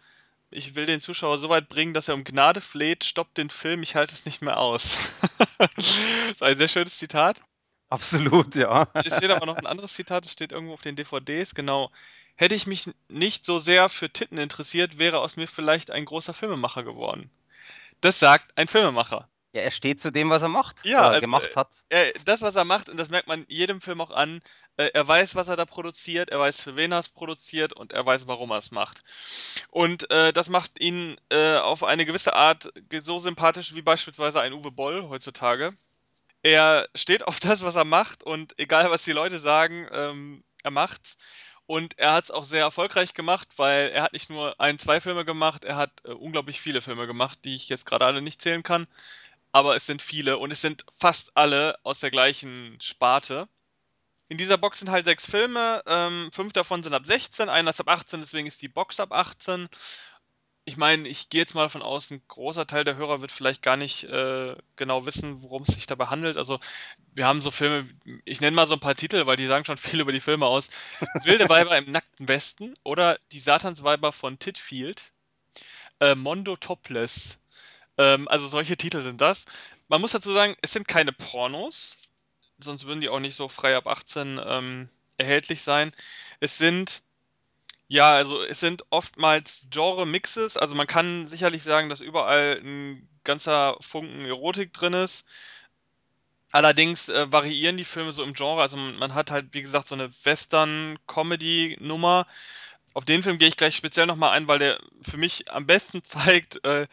ich 0.51 0.75
will 0.75 0.87
den 0.87 1.01
Zuschauer 1.01 1.39
so 1.39 1.49
weit 1.49 1.69
bringen, 1.69 1.95
dass 1.95 2.09
er 2.09 2.15
um 2.15 2.25
Gnade 2.25 2.61
fleht, 2.61 3.05
stoppt 3.05 3.39
den 3.39 3.49
Film, 3.49 3.83
ich 3.83 3.95
halte 3.95 4.13
es 4.13 4.25
nicht 4.25 4.43
mehr 4.43 4.59
aus. 4.59 4.99
das 5.77 5.99
ist 6.31 6.43
ein 6.43 6.59
sehr 6.59 6.69
schönes 6.69 6.99
Zitat. 6.99 7.41
Absolut, 7.89 8.55
ja. 8.55 8.89
Es 8.95 9.17
steht 9.17 9.31
aber 9.31 9.47
noch 9.47 9.57
ein 9.57 9.67
anderes 9.67 9.95
Zitat, 9.95 10.25
es 10.25 10.33
steht 10.33 10.53
irgendwo 10.53 10.75
auf 10.75 10.83
den 10.83 10.97
DVDs, 10.97 11.55
genau. 11.55 11.91
Hätte 12.37 12.55
ich 12.55 12.67
mich 12.67 12.91
nicht 13.09 13.45
so 13.45 13.59
sehr 13.59 13.89
für 13.89 14.11
Titten 14.11 14.39
interessiert, 14.39 14.99
wäre 14.99 15.19
aus 15.19 15.37
mir 15.37 15.47
vielleicht 15.47 15.91
ein 15.91 16.05
großer 16.05 16.33
Filmemacher 16.33 16.83
geworden. 16.83 17.31
Das 18.01 18.19
sagt 18.19 18.57
ein 18.57 18.69
Filmemacher. 18.69 19.29
Ja, 19.53 19.63
er 19.63 19.73
steht 19.73 20.01
zu 20.01 20.13
dem, 20.13 20.31
was 20.31 20.43
er 20.43 20.49
macht, 20.49 20.85
ja, 20.85 21.09
also, 21.09 21.21
gemacht 21.21 21.57
hat. 21.57 21.83
Äh, 21.89 22.13
das, 22.25 22.41
was 22.41 22.55
er 22.55 22.65
macht, 22.65 22.89
und 22.89 22.97
das 22.97 23.11
merkt 23.11 23.27
man 23.27 23.45
jedem 23.49 23.81
Film 23.81 24.01
auch 24.01 24.13
an, 24.13 24.41
äh, 24.77 24.91
er 24.95 25.07
weiß, 25.07 25.35
was 25.35 25.49
er 25.49 25.57
da 25.57 25.65
produziert, 25.65 26.31
er 26.31 26.39
weiß, 26.39 26.63
für 26.63 26.77
wen 26.77 26.93
er 26.93 27.01
es 27.01 27.09
produziert 27.09 27.73
und 27.73 27.93
er 27.93 28.07
weiß, 28.07 28.29
warum 28.29 28.51
er 28.51 28.59
es 28.59 28.71
macht. 28.71 29.03
Und 29.69 30.09
äh, 30.13 30.33
das 30.33 30.51
macht 30.51 30.81
ihn 30.81 31.17
äh, 31.31 31.57
auf 31.57 31.83
eine 31.83 32.07
gewisse 32.07 32.35
Art 32.35 32.73
so 33.01 33.19
sympathisch 33.19 33.75
wie 33.75 33.83
beispielsweise 33.83 34.41
ein 34.41 34.53
Uwe 34.53 34.71
Boll 34.71 35.09
heutzutage. 35.09 35.73
Er 36.43 36.89
steht 36.95 37.27
auf 37.27 37.41
das, 37.41 37.65
was 37.65 37.75
er 37.75 37.85
macht 37.85 38.23
und 38.23 38.57
egal, 38.59 38.89
was 38.91 39.03
die 39.03 39.13
Leute 39.13 39.41
sagen, 39.41 39.89
ähm, 39.93 40.45
er 40.63 40.71
macht's. 40.71 41.17
Und 41.71 42.01
er 42.01 42.15
hat 42.15 42.25
es 42.25 42.31
auch 42.33 42.43
sehr 42.43 42.63
erfolgreich 42.63 43.15
gemacht, 43.15 43.47
weil 43.55 43.91
er 43.91 44.03
hat 44.03 44.13
nicht 44.13 44.29
nur 44.29 44.61
ein, 44.61 44.81
zwei 44.81 45.01
Filme 45.01 45.25
gemacht, 45.25 45.65
er 45.65 45.77
hat 45.77 45.93
äh, 46.03 46.11
unglaublich 46.11 46.61
viele 46.61 46.81
Filme 46.81 47.07
gemacht, 47.07 47.39
die 47.45 47.55
ich 47.55 47.69
jetzt 47.69 47.87
gerade 47.87 48.07
alle 48.07 48.23
nicht 48.23 48.43
zählen 48.43 48.65
kann. 48.65 48.89
Aber 49.53 49.77
es 49.77 49.87
sind 49.87 50.03
viele 50.03 50.39
und 50.39 50.51
es 50.51 50.61
sind 50.61 50.85
fast 50.97 51.31
alle 51.37 51.79
aus 51.85 52.01
der 52.01 52.11
gleichen 52.11 52.77
Sparte. 52.81 53.49
In 54.27 54.37
dieser 54.37 54.59
Box 54.59 54.81
sind 54.81 54.91
halt 54.91 55.05
sechs 55.05 55.27
Filme, 55.27 55.81
ähm, 55.87 56.31
fünf 56.33 56.53
davon 56.53 56.83
sind 56.83 56.93
ab 56.93 57.07
16, 57.07 57.49
einer 57.49 57.71
ist 57.71 57.79
ab 57.79 57.89
18, 57.89 58.21
deswegen 58.21 58.49
ist 58.49 58.63
die 58.63 58.69
Box 58.69 58.99
ab 58.99 59.13
18 59.13 59.69
ich 60.65 60.77
meine, 60.77 61.09
ich 61.09 61.31
gehe 61.31 61.41
jetzt 61.41 61.55
mal 61.55 61.63
davon 61.63 61.83
aus, 61.83 62.11
ein 62.11 62.23
großer 62.29 62.67
Teil 62.67 62.85
der 62.85 62.97
Hörer 62.97 63.21
wird 63.21 63.33
vielleicht 63.33 63.63
gar 63.63 63.77
nicht 63.77 64.05
äh, 64.05 64.55
genau 64.77 65.07
wissen, 65.07 65.43
worum 65.43 65.63
es 65.63 65.75
sich 65.75 65.87
dabei 65.87 66.07
handelt. 66.07 66.37
Also 66.37 66.61
wir 67.15 67.27
haben 67.27 67.43
so 67.43 67.51
Filme, 67.51 67.89
ich 68.25 68.41
nenne 68.41 68.55
mal 68.55 68.67
so 68.67 68.75
ein 68.75 68.81
paar 68.81 68.95
Titel, 68.95 69.27
weil 69.27 69.37
die 69.37 69.47
sagen 69.47 69.65
schon 69.65 69.77
viel 69.79 70.01
über 70.01 70.13
die 70.13 70.21
Filme 70.21 70.47
aus. 70.47 70.69
Wilde 71.25 71.49
Weiber 71.49 71.77
im 71.77 71.91
nackten 71.91 72.29
Westen 72.29 72.75
oder 72.85 73.19
Die 73.33 73.41
Satansweiber 73.41 74.13
von 74.13 74.39
Titfield, 74.39 75.13
äh, 76.01 76.15
Mondo 76.15 76.57
Topless. 76.57 77.39
Ähm, 77.99 78.29
also 78.29 78.47
solche 78.47 78.77
Titel 78.77 79.01
sind 79.01 79.21
das. 79.21 79.47
Man 79.89 80.01
muss 80.01 80.13
dazu 80.13 80.31
sagen, 80.31 80.57
es 80.63 80.73
sind 80.73 80.87
keine 80.87 81.13
Pornos, 81.13 81.97
sonst 82.59 82.85
würden 82.85 83.01
die 83.01 83.09
auch 83.09 83.21
nicht 83.21 83.35
so 83.35 83.49
frei 83.49 83.77
ab 83.77 83.87
18 83.87 84.41
ähm, 84.45 84.89
erhältlich 85.17 85.63
sein. 85.63 85.93
Es 86.39 86.59
sind 86.59 87.03
ja, 87.91 88.13
also 88.13 88.43
es 88.45 88.61
sind 88.61 88.85
oftmals 88.91 89.67
Genre-Mixes. 89.69 90.57
Also 90.57 90.77
man 90.77 90.87
kann 90.87 91.27
sicherlich 91.27 91.65
sagen, 91.65 91.89
dass 91.89 91.99
überall 91.99 92.61
ein 92.63 93.09
ganzer 93.25 93.77
Funken 93.81 94.27
Erotik 94.27 94.73
drin 94.73 94.93
ist. 94.93 95.25
Allerdings 96.53 97.09
äh, 97.09 97.33
variieren 97.33 97.77
die 97.77 97.85
Filme 97.85 98.13
so 98.13 98.23
im 98.23 98.35
Genre. 98.35 98.63
Also 98.63 98.77
man 98.77 99.15
hat 99.15 99.33
halt, 99.33 99.55
wie 99.55 99.63
gesagt, 99.63 99.89
so 99.89 99.97
eine 99.97 100.09
Western-Comedy-Nummer. 100.25 102.29
Auf 102.95 103.05
den 103.07 103.25
Film 103.25 103.39
gehe 103.39 103.49
ich 103.49 103.57
gleich 103.57 103.75
speziell 103.75 104.07
nochmal 104.07 104.37
ein, 104.37 104.47
weil 104.47 104.61
der 104.61 104.79
für 105.03 105.17
mich 105.17 105.51
am 105.51 105.67
besten 105.67 106.05
zeigt, 106.05 106.65
äh, 106.65 106.87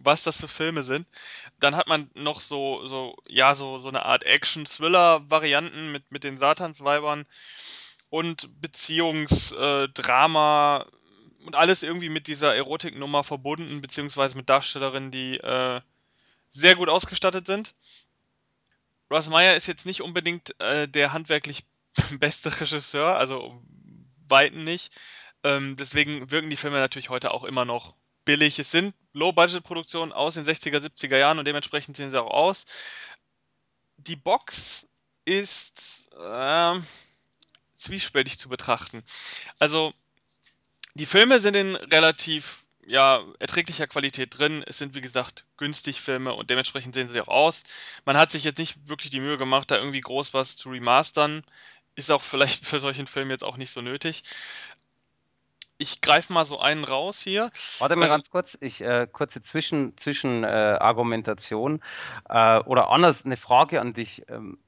was 0.00 0.24
das 0.24 0.40
für 0.40 0.48
Filme 0.48 0.82
sind. 0.82 1.06
Dann 1.58 1.74
hat 1.74 1.88
man 1.88 2.10
noch 2.12 2.42
so, 2.42 2.86
so, 2.86 3.16
ja, 3.28 3.54
so, 3.54 3.80
so 3.80 3.88
eine 3.88 4.04
Art 4.04 4.24
Action-Thriller-Varianten 4.24 5.90
mit, 5.90 6.12
mit 6.12 6.22
den 6.22 6.36
Satansweibern 6.36 7.24
und 8.14 8.48
Beziehungsdrama 8.60 10.86
äh, 10.86 10.90
und 11.46 11.56
alles 11.56 11.82
irgendwie 11.82 12.10
mit 12.10 12.28
dieser 12.28 12.54
Erotiknummer 12.54 13.24
verbunden, 13.24 13.80
beziehungsweise 13.80 14.36
mit 14.36 14.48
Darstellerinnen, 14.48 15.10
die 15.10 15.38
äh, 15.38 15.80
sehr 16.48 16.76
gut 16.76 16.88
ausgestattet 16.88 17.46
sind. 17.46 17.74
Russ 19.10 19.28
Meyer 19.28 19.56
ist 19.56 19.66
jetzt 19.66 19.84
nicht 19.84 20.00
unbedingt 20.00 20.54
äh, 20.60 20.86
der 20.86 21.12
handwerklich 21.12 21.64
beste 22.20 22.60
Regisseur, 22.60 23.18
also 23.18 23.60
weiten 24.28 24.62
nicht. 24.62 24.92
Ähm, 25.42 25.74
deswegen 25.74 26.30
wirken 26.30 26.50
die 26.50 26.56
Filme 26.56 26.76
natürlich 26.76 27.10
heute 27.10 27.32
auch 27.32 27.42
immer 27.42 27.64
noch 27.64 27.96
billig. 28.24 28.60
Es 28.60 28.70
sind 28.70 28.94
Low-Budget-Produktionen 29.12 30.12
aus 30.12 30.34
den 30.34 30.44
60er, 30.44 30.78
70er 30.78 31.16
Jahren 31.16 31.40
und 31.40 31.48
dementsprechend 31.48 31.96
sehen 31.96 32.12
sie 32.12 32.22
auch 32.22 32.30
aus. 32.30 32.66
Die 33.96 34.14
Box 34.14 34.88
ist 35.24 36.10
äh, 36.16 36.78
zwiespältig 37.84 38.38
zu 38.38 38.48
betrachten. 38.48 39.02
Also, 39.58 39.92
die 40.94 41.06
Filme 41.06 41.40
sind 41.40 41.56
in 41.56 41.74
relativ 41.76 42.64
ja, 42.86 43.22
erträglicher 43.38 43.86
Qualität 43.86 44.38
drin. 44.38 44.62
Es 44.66 44.78
sind, 44.78 44.94
wie 44.94 45.00
gesagt, 45.00 45.44
günstig 45.56 46.00
Filme 46.00 46.34
und 46.34 46.50
dementsprechend 46.50 46.94
sehen 46.94 47.08
sie 47.08 47.20
auch 47.20 47.28
aus. 47.28 47.62
Man 48.04 48.16
hat 48.16 48.30
sich 48.30 48.44
jetzt 48.44 48.58
nicht 48.58 48.88
wirklich 48.88 49.10
die 49.10 49.20
Mühe 49.20 49.38
gemacht, 49.38 49.70
da 49.70 49.76
irgendwie 49.76 50.00
groß 50.00 50.34
was 50.34 50.56
zu 50.56 50.70
remastern. 50.70 51.42
Ist 51.94 52.10
auch 52.10 52.22
vielleicht 52.22 52.64
für 52.64 52.80
solchen 52.80 53.06
Film 53.06 53.30
jetzt 53.30 53.44
auch 53.44 53.56
nicht 53.56 53.70
so 53.70 53.80
nötig 53.80 54.24
ich 55.78 56.00
greife 56.00 56.32
mal 56.32 56.44
so 56.44 56.60
einen 56.60 56.84
raus 56.84 57.20
hier. 57.20 57.50
Warte 57.78 57.96
mal 57.96 58.06
äh, 58.06 58.08
ganz 58.08 58.30
kurz, 58.30 58.56
ich 58.60 58.80
äh, 58.80 59.06
kurze 59.10 59.42
Zwischen, 59.42 59.96
Zwischen 59.96 60.44
äh, 60.44 60.76
äh, 60.76 62.58
oder 62.60 62.90
anders 62.90 63.24
eine 63.24 63.36
Frage 63.36 63.80
an 63.80 63.92
dich. 63.92 64.22
Ähm, 64.28 64.58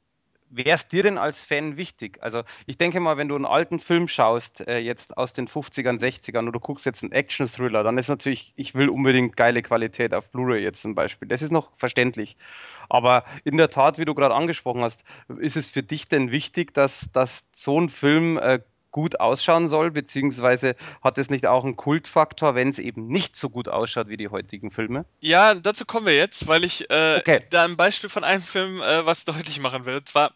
Wäre 0.48 0.70
es 0.70 0.88
dir 0.88 1.02
denn 1.02 1.18
als 1.18 1.42
Fan 1.42 1.76
wichtig? 1.76 2.18
Also 2.22 2.42
ich 2.66 2.76
denke 2.76 3.00
mal, 3.00 3.16
wenn 3.16 3.28
du 3.28 3.34
einen 3.34 3.44
alten 3.44 3.78
Film 3.78 4.06
schaust, 4.08 4.66
äh, 4.66 4.78
jetzt 4.78 5.16
aus 5.16 5.32
den 5.32 5.48
50ern, 5.48 5.98
60ern, 5.98 6.42
oder 6.42 6.52
du 6.52 6.60
guckst 6.60 6.86
jetzt 6.86 7.02
einen 7.02 7.12
Action-Thriller, 7.12 7.82
dann 7.82 7.98
ist 7.98 8.08
natürlich, 8.08 8.52
ich 8.56 8.74
will 8.74 8.88
unbedingt 8.88 9.36
geile 9.36 9.62
Qualität 9.62 10.14
auf 10.14 10.30
Blu-ray 10.30 10.62
jetzt 10.62 10.82
zum 10.82 10.94
Beispiel. 10.94 11.28
Das 11.28 11.42
ist 11.42 11.50
noch 11.50 11.70
verständlich. 11.76 12.36
Aber 12.88 13.24
in 13.44 13.56
der 13.56 13.70
Tat, 13.70 13.98
wie 13.98 14.04
du 14.04 14.14
gerade 14.14 14.34
angesprochen 14.34 14.82
hast, 14.82 15.04
ist 15.38 15.56
es 15.56 15.70
für 15.70 15.82
dich 15.82 16.08
denn 16.08 16.30
wichtig, 16.30 16.72
dass, 16.74 17.10
dass 17.12 17.48
so 17.52 17.80
ein 17.80 17.88
Film 17.88 18.38
äh, 18.38 18.60
gut 18.90 19.20
ausschauen 19.20 19.68
soll, 19.68 19.90
beziehungsweise 19.90 20.76
hat 21.02 21.18
es 21.18 21.30
nicht 21.30 21.46
auch 21.46 21.64
einen 21.64 21.76
Kultfaktor, 21.76 22.54
wenn 22.54 22.70
es 22.70 22.78
eben 22.78 23.08
nicht 23.08 23.36
so 23.36 23.50
gut 23.50 23.68
ausschaut 23.68 24.08
wie 24.08 24.16
die 24.16 24.28
heutigen 24.28 24.70
Filme? 24.70 25.04
Ja, 25.20 25.54
dazu 25.54 25.84
kommen 25.84 26.06
wir 26.06 26.16
jetzt, 26.16 26.46
weil 26.46 26.64
ich 26.64 26.88
äh, 26.90 27.18
okay. 27.18 27.44
da 27.50 27.64
ein 27.64 27.76
Beispiel 27.76 28.10
von 28.10 28.24
einem 28.24 28.42
Film 28.42 28.80
äh, 28.80 29.04
was 29.04 29.24
deutlich 29.24 29.60
machen 29.60 29.84
will. 29.84 29.96
Und 29.96 30.08
zwar, 30.08 30.32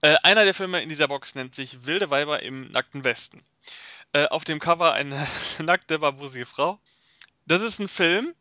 äh, 0.00 0.16
einer 0.22 0.44
der 0.44 0.54
Filme 0.54 0.82
in 0.82 0.88
dieser 0.88 1.08
Box 1.08 1.34
nennt 1.34 1.54
sich 1.54 1.86
Wilde 1.86 2.10
Weiber 2.10 2.42
im 2.42 2.70
nackten 2.70 3.04
Westen. 3.04 3.42
Äh, 4.12 4.26
auf 4.28 4.44
dem 4.44 4.58
Cover 4.58 4.94
eine 4.94 5.26
nackte, 5.58 5.98
barbusige 5.98 6.46
Frau. 6.46 6.78
Das 7.46 7.62
ist 7.62 7.78
ein 7.78 7.88
Film, 7.88 8.34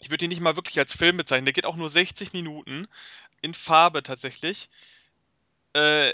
ich 0.00 0.10
würde 0.10 0.24
ihn 0.24 0.30
nicht 0.30 0.40
mal 0.40 0.56
wirklich 0.56 0.78
als 0.78 0.96
Film 0.96 1.16
bezeichnen, 1.16 1.44
der 1.44 1.54
geht 1.54 1.66
auch 1.66 1.76
nur 1.76 1.88
60 1.88 2.32
Minuten, 2.32 2.88
in 3.40 3.54
Farbe 3.54 4.02
tatsächlich. 4.02 4.68
Äh, 5.74 6.12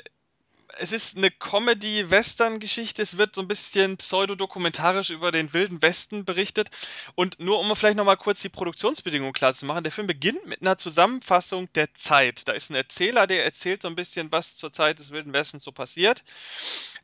es 0.77 0.93
ist 0.93 1.17
eine 1.17 1.31
Comedy-Western-Geschichte. 1.31 3.03
Es 3.03 3.17
wird 3.17 3.35
so 3.35 3.41
ein 3.41 3.49
bisschen 3.49 3.97
pseudodokumentarisch 3.97 5.11
über 5.11 5.33
den 5.33 5.53
wilden 5.53 5.83
Westen 5.83 6.25
berichtet. 6.25 6.71
Und 7.15 7.41
nur 7.41 7.59
um 7.59 7.75
vielleicht 7.75 7.97
nochmal 7.97 8.17
kurz 8.17 8.41
die 8.41 8.49
Produktionsbedingungen 8.49 9.33
klar 9.33 9.55
zu 9.55 9.67
machen, 9.67 9.83
der 9.83 9.93
Film 9.93 10.07
beginnt 10.07 10.47
mit 10.47 10.61
einer 10.61 10.77
Zusammenfassung 10.77 11.73
der 11.73 11.93
Zeit. 11.95 12.47
Da 12.49 12.53
ist 12.53 12.71
ein 12.71 12.75
Erzähler, 12.75 13.27
der 13.27 13.45
erzählt 13.45 13.83
so 13.83 13.89
ein 13.89 13.97
bisschen, 13.97 14.31
was 14.31 14.57
zur 14.57 14.73
Zeit 14.73 14.99
des 14.99 15.11
wilden 15.11 15.33
Westens 15.33 15.65
so 15.65 15.73
passiert. 15.73 16.25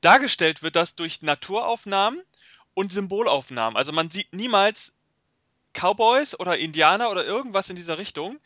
Dargestellt 0.00 0.62
wird 0.62 0.76
das 0.76 0.94
durch 0.94 1.22
Naturaufnahmen 1.22 2.22
und 2.74 2.92
Symbolaufnahmen. 2.92 3.76
Also 3.76 3.92
man 3.92 4.10
sieht 4.10 4.32
niemals 4.32 4.92
Cowboys 5.72 6.38
oder 6.38 6.56
Indianer 6.56 7.10
oder 7.10 7.24
irgendwas 7.24 7.68
in 7.68 7.76
dieser 7.76 7.98
Richtung, 7.98 8.38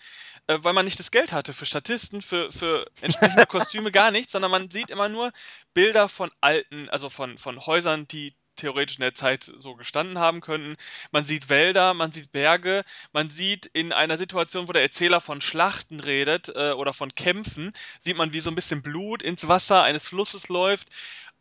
äh, 0.49 0.59
weil 0.63 0.73
man 0.73 0.85
nicht 0.85 0.99
das 0.99 1.11
Geld 1.11 1.33
hatte 1.33 1.53
für 1.53 1.67
Statisten, 1.67 2.23
für, 2.23 2.51
für 2.51 2.91
entsprechende 3.01 3.47
Kostüme, 3.47 3.93
gar 3.93 4.11
nichts, 4.11 4.33
sondern 4.33 4.51
man 4.51 4.71
sieht 4.71 4.91
immer 4.91 5.09
nur 5.09 5.33
Bilder 5.75 6.09
von 6.09 6.31
alten, 6.41 6.89
also 6.89 7.09
von, 7.09 7.39
von 7.39 7.65
Häusern, 7.67 8.09
die 8.09 8.35
theoretisch 8.57 8.97
in 8.97 9.03
der 9.03 9.15
Zeit 9.15 9.53
so 9.61 9.77
gestanden 9.77 10.19
haben 10.19 10.41
könnten. 10.41 10.77
Man 11.13 11.25
sieht 11.25 11.49
Wälder, 11.49 11.95
man 11.95 12.11
sieht 12.11 12.33
Berge, 12.33 12.83
man 13.13 13.31
sieht 13.31 13.67
in 13.67 13.93
einer 13.93 14.19
Situation, 14.19 14.67
wo 14.67 14.73
der 14.73 14.83
Erzähler 14.83 15.21
von 15.21 15.41
Schlachten 15.41 16.01
redet 16.01 16.49
äh, 16.57 16.73
oder 16.73 16.93
von 16.93 17.15
Kämpfen, 17.15 17.73
sieht 18.01 18.17
man, 18.17 18.33
wie 18.33 18.41
so 18.41 18.51
ein 18.51 18.57
bisschen 18.57 18.83
Blut 18.83 19.23
ins 19.23 19.47
Wasser 19.47 19.85
eines 19.85 20.07
Flusses 20.07 20.49
läuft. 20.49 20.89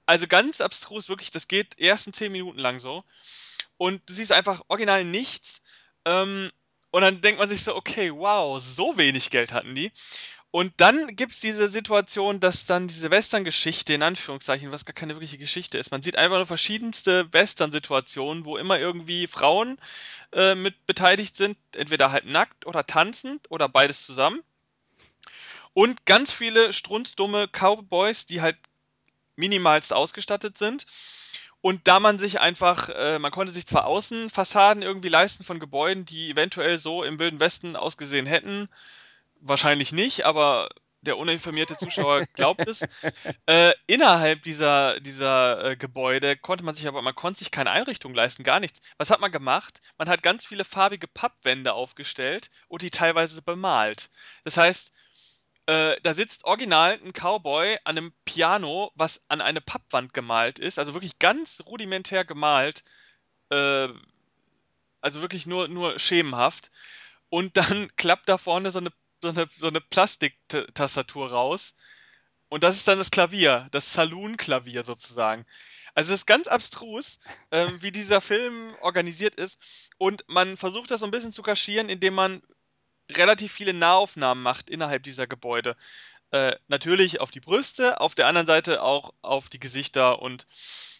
Also 0.05 0.27
ganz 0.27 0.61
abstrus, 0.61 1.09
wirklich, 1.09 1.31
das 1.31 1.47
geht 1.47 1.79
ersten 1.79 2.13
zehn 2.13 2.31
Minuten 2.31 2.59
lang 2.59 2.79
so. 2.79 3.03
Und 3.77 4.01
du 4.07 4.13
siehst 4.13 4.31
einfach 4.31 4.61
original 4.67 5.03
nichts. 5.03 5.61
Ähm, 6.05 6.51
und 6.91 7.01
dann 7.01 7.21
denkt 7.21 7.39
man 7.39 7.49
sich 7.49 7.63
so, 7.63 7.75
okay, 7.75 8.11
wow, 8.13 8.61
so 8.61 8.97
wenig 8.97 9.29
Geld 9.29 9.51
hatten 9.51 9.75
die. 9.75 9.91
Und 10.49 10.73
dann 10.77 11.15
gibt 11.15 11.33
es 11.33 11.41
diese 11.41 11.69
Situation, 11.69 12.39
dass 12.39 12.65
dann 12.65 12.87
diese 12.87 13.11
Western-Geschichte, 13.11 13.93
in 13.93 14.01
Anführungszeichen, 14.01 14.71
was 14.71 14.85
gar 14.85 14.93
keine 14.93 15.13
wirkliche 15.13 15.37
Geschichte 15.37 15.77
ist, 15.77 15.91
man 15.91 16.01
sieht 16.01 16.15
einfach 16.15 16.37
nur 16.37 16.45
verschiedenste 16.45 17.31
Western-Situationen, 17.33 18.45
wo 18.45 18.57
immer 18.57 18.79
irgendwie 18.79 19.27
Frauen 19.27 19.77
äh, 20.31 20.55
mit 20.55 20.85
beteiligt 20.85 21.35
sind, 21.35 21.57
entweder 21.75 22.11
halt 22.11 22.25
nackt 22.25 22.65
oder 22.65 22.85
tanzend 22.85 23.51
oder 23.51 23.67
beides 23.67 24.05
zusammen. 24.05 24.41
Und 25.73 26.05
ganz 26.05 26.31
viele 26.31 26.73
strunzdumme 26.73 27.49
Cowboys, 27.49 28.25
die 28.25 28.41
halt 28.41 28.57
minimalst 29.35 29.93
ausgestattet 29.93 30.57
sind. 30.57 30.87
Und 31.61 31.87
da 31.87 31.99
man 31.99 32.19
sich 32.19 32.39
einfach, 32.39 32.89
äh, 32.89 33.19
man 33.19 33.31
konnte 33.31 33.51
sich 33.51 33.67
zwar 33.67 33.85
Außenfassaden 33.85 34.83
irgendwie 34.83 35.09
leisten 35.09 35.43
von 35.43 35.59
Gebäuden, 35.59 36.05
die 36.05 36.29
eventuell 36.29 36.79
so 36.79 37.03
im 37.03 37.19
Wilden 37.19 37.39
Westen 37.39 37.75
ausgesehen 37.75 38.25
hätten, 38.25 38.69
wahrscheinlich 39.39 39.91
nicht, 39.91 40.25
aber 40.25 40.69
der 41.01 41.17
uninformierte 41.17 41.75
Zuschauer 41.77 42.25
glaubt 42.33 42.67
es. 42.67 42.85
Äh, 43.45 43.71
innerhalb 43.87 44.43
dieser, 44.43 44.99
dieser 44.99 45.63
äh, 45.63 45.75
Gebäude 45.75 46.37
konnte 46.37 46.63
man 46.63 46.75
sich 46.75 46.87
aber, 46.87 47.01
man 47.01 47.15
konnte 47.15 47.39
sich 47.39 47.51
keine 47.51 47.71
Einrichtung 47.71 48.13
leisten, 48.13 48.43
gar 48.43 48.59
nichts. 48.59 48.81
Was 48.97 49.09
hat 49.09 49.19
man 49.19 49.31
gemacht? 49.31 49.81
Man 49.97 50.09
hat 50.09 50.23
ganz 50.23 50.45
viele 50.45 50.65
farbige 50.65 51.07
Pappwände 51.07 51.73
aufgestellt 51.73 52.49
und 52.67 52.81
die 52.81 52.91
teilweise 52.91 53.41
bemalt. 53.41 54.09
Das 54.43 54.57
heißt, 54.57 54.91
äh, 55.67 55.99
da 56.01 56.13
sitzt 56.13 56.45
original 56.45 56.99
ein 57.03 57.11
Cowboy 57.11 57.77
an 57.83 57.97
einem 57.97 58.13
Piano, 58.25 58.91
was 58.95 59.21
an 59.27 59.41
eine 59.41 59.61
Pappwand 59.61 60.13
gemalt 60.13 60.59
ist, 60.59 60.79
also 60.79 60.93
wirklich 60.93 61.19
ganz 61.19 61.61
rudimentär 61.65 62.23
gemalt, 62.23 62.83
äh, 63.49 63.89
also 65.01 65.21
wirklich 65.21 65.45
nur, 65.45 65.67
nur 65.67 65.99
schemenhaft. 65.99 66.71
Und 67.29 67.57
dann 67.57 67.91
klappt 67.97 68.29
da 68.29 68.37
vorne 68.37 68.71
so 68.71 68.79
eine, 68.79 68.91
so 69.21 69.29
eine, 69.29 69.47
so 69.57 69.67
eine 69.67 69.81
Plastiktastatur 69.81 71.31
raus. 71.31 71.75
Und 72.49 72.63
das 72.63 72.77
ist 72.77 72.87
dann 72.87 72.97
das 72.97 73.11
Klavier, 73.11 73.67
das 73.71 73.91
Saloon-Klavier 73.91 74.85
sozusagen. 74.85 75.45
Also 75.95 76.13
es 76.13 76.21
ist 76.21 76.27
ganz 76.27 76.47
abstrus, 76.47 77.19
ähm, 77.51 77.81
wie 77.81 77.91
dieser 77.91 78.21
Film 78.21 78.73
organisiert 78.79 79.35
ist. 79.35 79.59
Und 79.97 80.23
man 80.27 80.55
versucht 80.55 80.91
das 80.91 81.01
so 81.01 81.05
ein 81.05 81.11
bisschen 81.11 81.33
zu 81.33 81.41
kaschieren, 81.41 81.89
indem 81.89 82.13
man 82.13 82.41
relativ 83.11 83.51
viele 83.51 83.73
Nahaufnahmen 83.73 84.43
macht 84.43 84.69
innerhalb 84.69 85.03
dieser 85.03 85.27
Gebäude. 85.27 85.75
Äh, 86.31 86.55
natürlich 86.67 87.21
auf 87.21 87.31
die 87.31 87.39
Brüste, 87.39 88.01
auf 88.01 88.13
der 88.13 88.27
anderen 88.27 88.47
Seite 88.47 88.81
auch 88.81 89.13
auf 89.21 89.47
die 89.47 89.59
Gesichter 89.59 90.21
und 90.21 90.45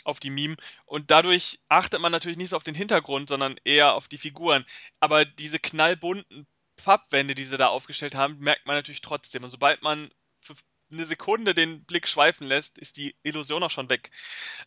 auf 0.05 0.19
die 0.21 0.29
Mime. 0.29 0.55
Und 0.85 1.11
dadurch 1.11 1.59
achtet 1.67 1.99
man 1.99 2.13
natürlich 2.13 2.37
nicht 2.37 2.49
so 2.49 2.55
auf 2.55 2.63
den 2.63 2.75
Hintergrund, 2.75 3.27
sondern 3.27 3.59
eher 3.65 3.93
auf 3.93 4.07
die 4.07 4.17
Figuren. 4.17 4.65
Aber 5.01 5.25
diese 5.25 5.59
knallbunten 5.59 6.47
Pappwände, 6.77 7.35
die 7.35 7.43
sie 7.43 7.57
da 7.57 7.67
aufgestellt 7.67 8.15
haben, 8.15 8.37
merkt 8.39 8.65
man 8.65 8.77
natürlich 8.77 9.01
trotzdem. 9.01 9.43
Und 9.43 9.51
sobald 9.51 9.81
man 9.81 10.09
für 10.39 10.55
eine 10.91 11.05
Sekunde 11.05 11.53
den 11.53 11.83
Blick 11.83 12.07
schweifen 12.07 12.47
lässt, 12.47 12.77
ist 12.77 12.95
die 12.95 13.15
Illusion 13.23 13.63
auch 13.63 13.71
schon 13.71 13.89
weg. 13.89 14.11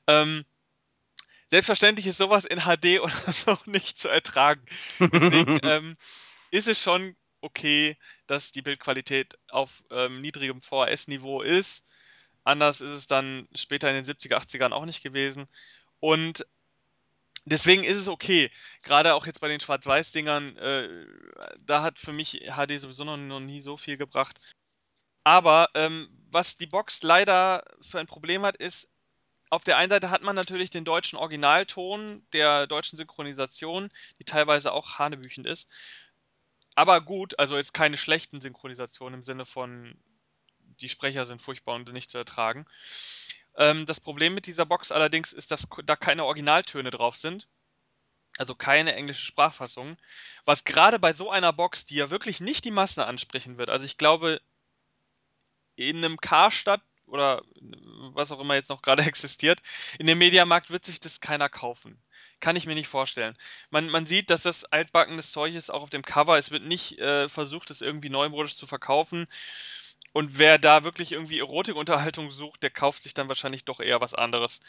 Ähm, 0.06 0.44
selbstverständlich 1.48 2.06
ist 2.06 2.18
sowas 2.18 2.44
in 2.44 2.60
HD 2.60 3.00
oder 3.00 3.32
so 3.32 3.56
nicht 3.64 3.98
zu 3.98 4.08
ertragen. 4.08 4.64
Deswegen 4.98 5.60
ähm, 5.62 5.96
ist 6.50 6.68
es 6.68 6.82
schon 6.82 7.16
okay, 7.40 7.96
dass 8.26 8.52
die 8.52 8.62
Bildqualität 8.62 9.38
auf 9.48 9.82
ähm, 9.90 10.20
niedrigem 10.20 10.60
VHS-Niveau 10.60 11.42
ist. 11.42 11.84
Anders 12.44 12.80
ist 12.80 12.90
es 12.90 13.06
dann 13.06 13.48
später 13.54 13.90
in 13.90 13.96
den 13.96 14.04
70er, 14.04 14.36
80ern 14.36 14.72
auch 14.72 14.86
nicht 14.86 15.02
gewesen. 15.02 15.46
Und 16.00 16.46
deswegen 17.44 17.84
ist 17.84 17.96
es 17.96 18.08
okay. 18.08 18.50
Gerade 18.82 19.14
auch 19.14 19.26
jetzt 19.26 19.40
bei 19.40 19.48
den 19.48 19.60
Schwarz-Weiß-Dingern, 19.60 20.56
äh, 20.56 21.06
da 21.60 21.82
hat 21.82 21.98
für 21.98 22.12
mich 22.12 22.42
HD 22.56 22.80
sowieso 22.80 23.04
noch, 23.04 23.16
noch 23.16 23.40
nie 23.40 23.60
so 23.60 23.76
viel 23.76 23.96
gebracht. 23.96 24.54
Aber 25.24 25.68
ähm, 25.74 26.08
was 26.30 26.56
die 26.56 26.66
Box 26.66 27.02
leider 27.02 27.62
für 27.80 28.00
ein 28.00 28.06
Problem 28.06 28.42
hat, 28.42 28.56
ist, 28.56 28.88
auf 29.50 29.64
der 29.64 29.76
einen 29.76 29.90
Seite 29.90 30.10
hat 30.10 30.22
man 30.22 30.36
natürlich 30.36 30.70
den 30.70 30.84
deutschen 30.84 31.18
Originalton 31.18 32.24
der 32.32 32.68
deutschen 32.68 32.96
Synchronisation, 32.96 33.90
die 34.20 34.24
teilweise 34.24 34.72
auch 34.72 34.98
hanebüchend 34.98 35.46
ist. 35.46 35.68
Aber 36.80 37.02
gut, 37.02 37.38
also 37.38 37.58
jetzt 37.58 37.74
keine 37.74 37.98
schlechten 37.98 38.40
Synchronisationen 38.40 39.20
im 39.20 39.22
Sinne 39.22 39.44
von, 39.44 39.94
die 40.80 40.88
Sprecher 40.88 41.26
sind 41.26 41.42
furchtbar 41.42 41.74
und 41.74 41.92
nicht 41.92 42.10
zu 42.10 42.16
ertragen. 42.16 42.64
Ähm, 43.54 43.84
das 43.84 44.00
Problem 44.00 44.32
mit 44.32 44.46
dieser 44.46 44.64
Box 44.64 44.90
allerdings 44.90 45.34
ist, 45.34 45.50
dass 45.50 45.68
da 45.84 45.94
keine 45.94 46.24
Originaltöne 46.24 46.90
drauf 46.90 47.16
sind. 47.16 47.48
Also 48.38 48.54
keine 48.54 48.94
englische 48.94 49.26
Sprachfassung. 49.26 49.98
Was 50.46 50.64
gerade 50.64 50.98
bei 50.98 51.12
so 51.12 51.30
einer 51.30 51.52
Box, 51.52 51.84
die 51.84 51.96
ja 51.96 52.08
wirklich 52.08 52.40
nicht 52.40 52.64
die 52.64 52.70
Masse 52.70 53.06
ansprechen 53.06 53.58
wird. 53.58 53.68
Also 53.68 53.84
ich 53.84 53.98
glaube, 53.98 54.40
in 55.76 55.98
einem 55.98 56.16
Karstadt 56.16 56.80
oder 57.04 57.42
was 58.14 58.32
auch 58.32 58.40
immer 58.40 58.54
jetzt 58.54 58.70
noch 58.70 58.80
gerade 58.80 59.02
existiert, 59.04 59.60
in 59.98 60.06
dem 60.06 60.16
Mediamarkt 60.16 60.70
wird 60.70 60.86
sich 60.86 60.98
das 60.98 61.20
keiner 61.20 61.50
kaufen. 61.50 62.00
Kann 62.40 62.56
ich 62.56 62.66
mir 62.66 62.74
nicht 62.74 62.88
vorstellen. 62.88 63.36
Man, 63.70 63.88
man 63.88 64.06
sieht, 64.06 64.30
dass 64.30 64.42
das 64.42 64.64
altbackenes 64.64 65.32
Zeug 65.32 65.54
ist, 65.54 65.70
auch 65.70 65.82
auf 65.82 65.90
dem 65.90 66.02
Cover. 66.02 66.38
Es 66.38 66.50
wird 66.50 66.64
nicht 66.64 66.98
äh, 66.98 67.28
versucht, 67.28 67.70
es 67.70 67.82
irgendwie 67.82 68.08
neumodisch 68.08 68.56
zu 68.56 68.66
verkaufen. 68.66 69.26
Und 70.12 70.38
wer 70.38 70.58
da 70.58 70.82
wirklich 70.82 71.12
irgendwie 71.12 71.38
Erotikunterhaltung 71.38 72.30
sucht, 72.30 72.62
der 72.62 72.70
kauft 72.70 73.02
sich 73.02 73.14
dann 73.14 73.28
wahrscheinlich 73.28 73.64
doch 73.64 73.78
eher 73.78 74.00
was 74.00 74.14
anderes. 74.14 74.60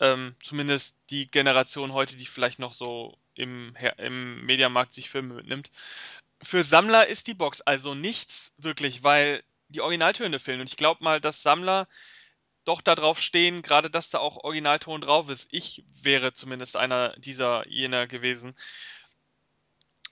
Ähm, 0.00 0.34
zumindest 0.42 0.96
die 1.10 1.30
Generation 1.30 1.92
heute, 1.92 2.16
die 2.16 2.26
vielleicht 2.26 2.58
noch 2.58 2.72
so 2.72 3.16
im, 3.34 3.76
im 3.98 4.44
Mediamarkt 4.44 4.94
sich 4.94 5.08
Filme 5.10 5.34
mitnimmt. 5.34 5.70
Für 6.42 6.64
Sammler 6.64 7.06
ist 7.06 7.26
die 7.26 7.34
Box 7.34 7.60
also 7.60 7.94
nichts 7.94 8.54
wirklich, 8.58 9.04
weil 9.04 9.42
die 9.68 9.82
Originaltöne 9.82 10.38
fehlen. 10.38 10.60
Und 10.60 10.70
ich 10.70 10.76
glaube 10.76 11.04
mal, 11.04 11.20
dass 11.20 11.42
Sammler 11.42 11.86
doch 12.68 12.80
darauf 12.82 13.20
stehen, 13.20 13.62
gerade 13.62 13.90
dass 13.90 14.10
da 14.10 14.18
auch 14.18 14.44
Originalton 14.44 15.00
drauf 15.00 15.30
ist. 15.30 15.48
Ich 15.52 15.84
wäre 16.02 16.32
zumindest 16.34 16.76
einer 16.76 17.10
dieser 17.18 17.66
jener 17.66 18.06
gewesen. 18.06 18.54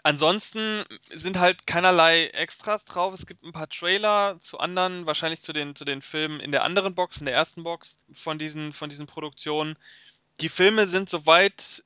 Ansonsten 0.02 0.84
sind 1.10 1.38
halt 1.38 1.66
keinerlei 1.66 2.28
Extras 2.28 2.84
drauf. 2.84 3.12
Es 3.12 3.26
gibt 3.26 3.42
ein 3.42 3.52
paar 3.52 3.68
Trailer 3.68 4.38
zu 4.38 4.58
anderen, 4.58 5.04
wahrscheinlich 5.04 5.42
zu 5.42 5.52
den, 5.52 5.74
zu 5.74 5.84
den 5.84 6.00
Filmen 6.00 6.40
in 6.40 6.52
der 6.52 6.62
anderen 6.62 6.94
Box, 6.94 7.18
in 7.18 7.26
der 7.26 7.34
ersten 7.34 7.64
Box 7.64 7.98
von 8.12 8.38
diesen, 8.38 8.72
von 8.72 8.88
diesen 8.88 9.06
Produktionen. 9.06 9.76
Die 10.40 10.48
Filme 10.48 10.86
sind, 10.86 11.10
soweit 11.10 11.84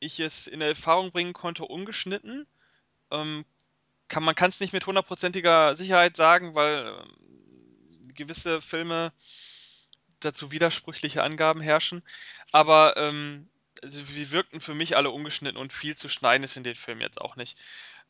ich 0.00 0.20
es 0.20 0.46
in 0.48 0.60
Erfahrung 0.60 1.12
bringen 1.12 1.32
konnte, 1.32 1.64
ungeschnitten. 1.64 2.46
Ähm, 3.10 3.44
kann, 4.08 4.24
man 4.24 4.34
kann 4.34 4.50
es 4.50 4.60
nicht 4.60 4.72
mit 4.72 4.86
hundertprozentiger 4.86 5.76
Sicherheit 5.76 6.16
sagen, 6.16 6.54
weil 6.54 6.88
ähm, 6.88 8.14
gewisse 8.14 8.60
Filme 8.60 9.12
dazu 10.24 10.50
widersprüchliche 10.50 11.22
Angaben 11.22 11.60
herrschen. 11.60 12.02
Aber 12.52 12.96
ähm, 12.96 13.48
also 13.82 14.02
die 14.02 14.30
wirkten 14.30 14.60
für 14.60 14.74
mich 14.74 14.96
alle 14.96 15.10
ungeschnitten 15.10 15.58
und 15.58 15.72
viel 15.72 15.96
zu 15.96 16.08
schneiden 16.08 16.44
ist 16.44 16.56
in 16.56 16.64
den 16.64 16.74
Filmen 16.74 17.00
jetzt 17.00 17.20
auch 17.20 17.36
nicht. 17.36 17.58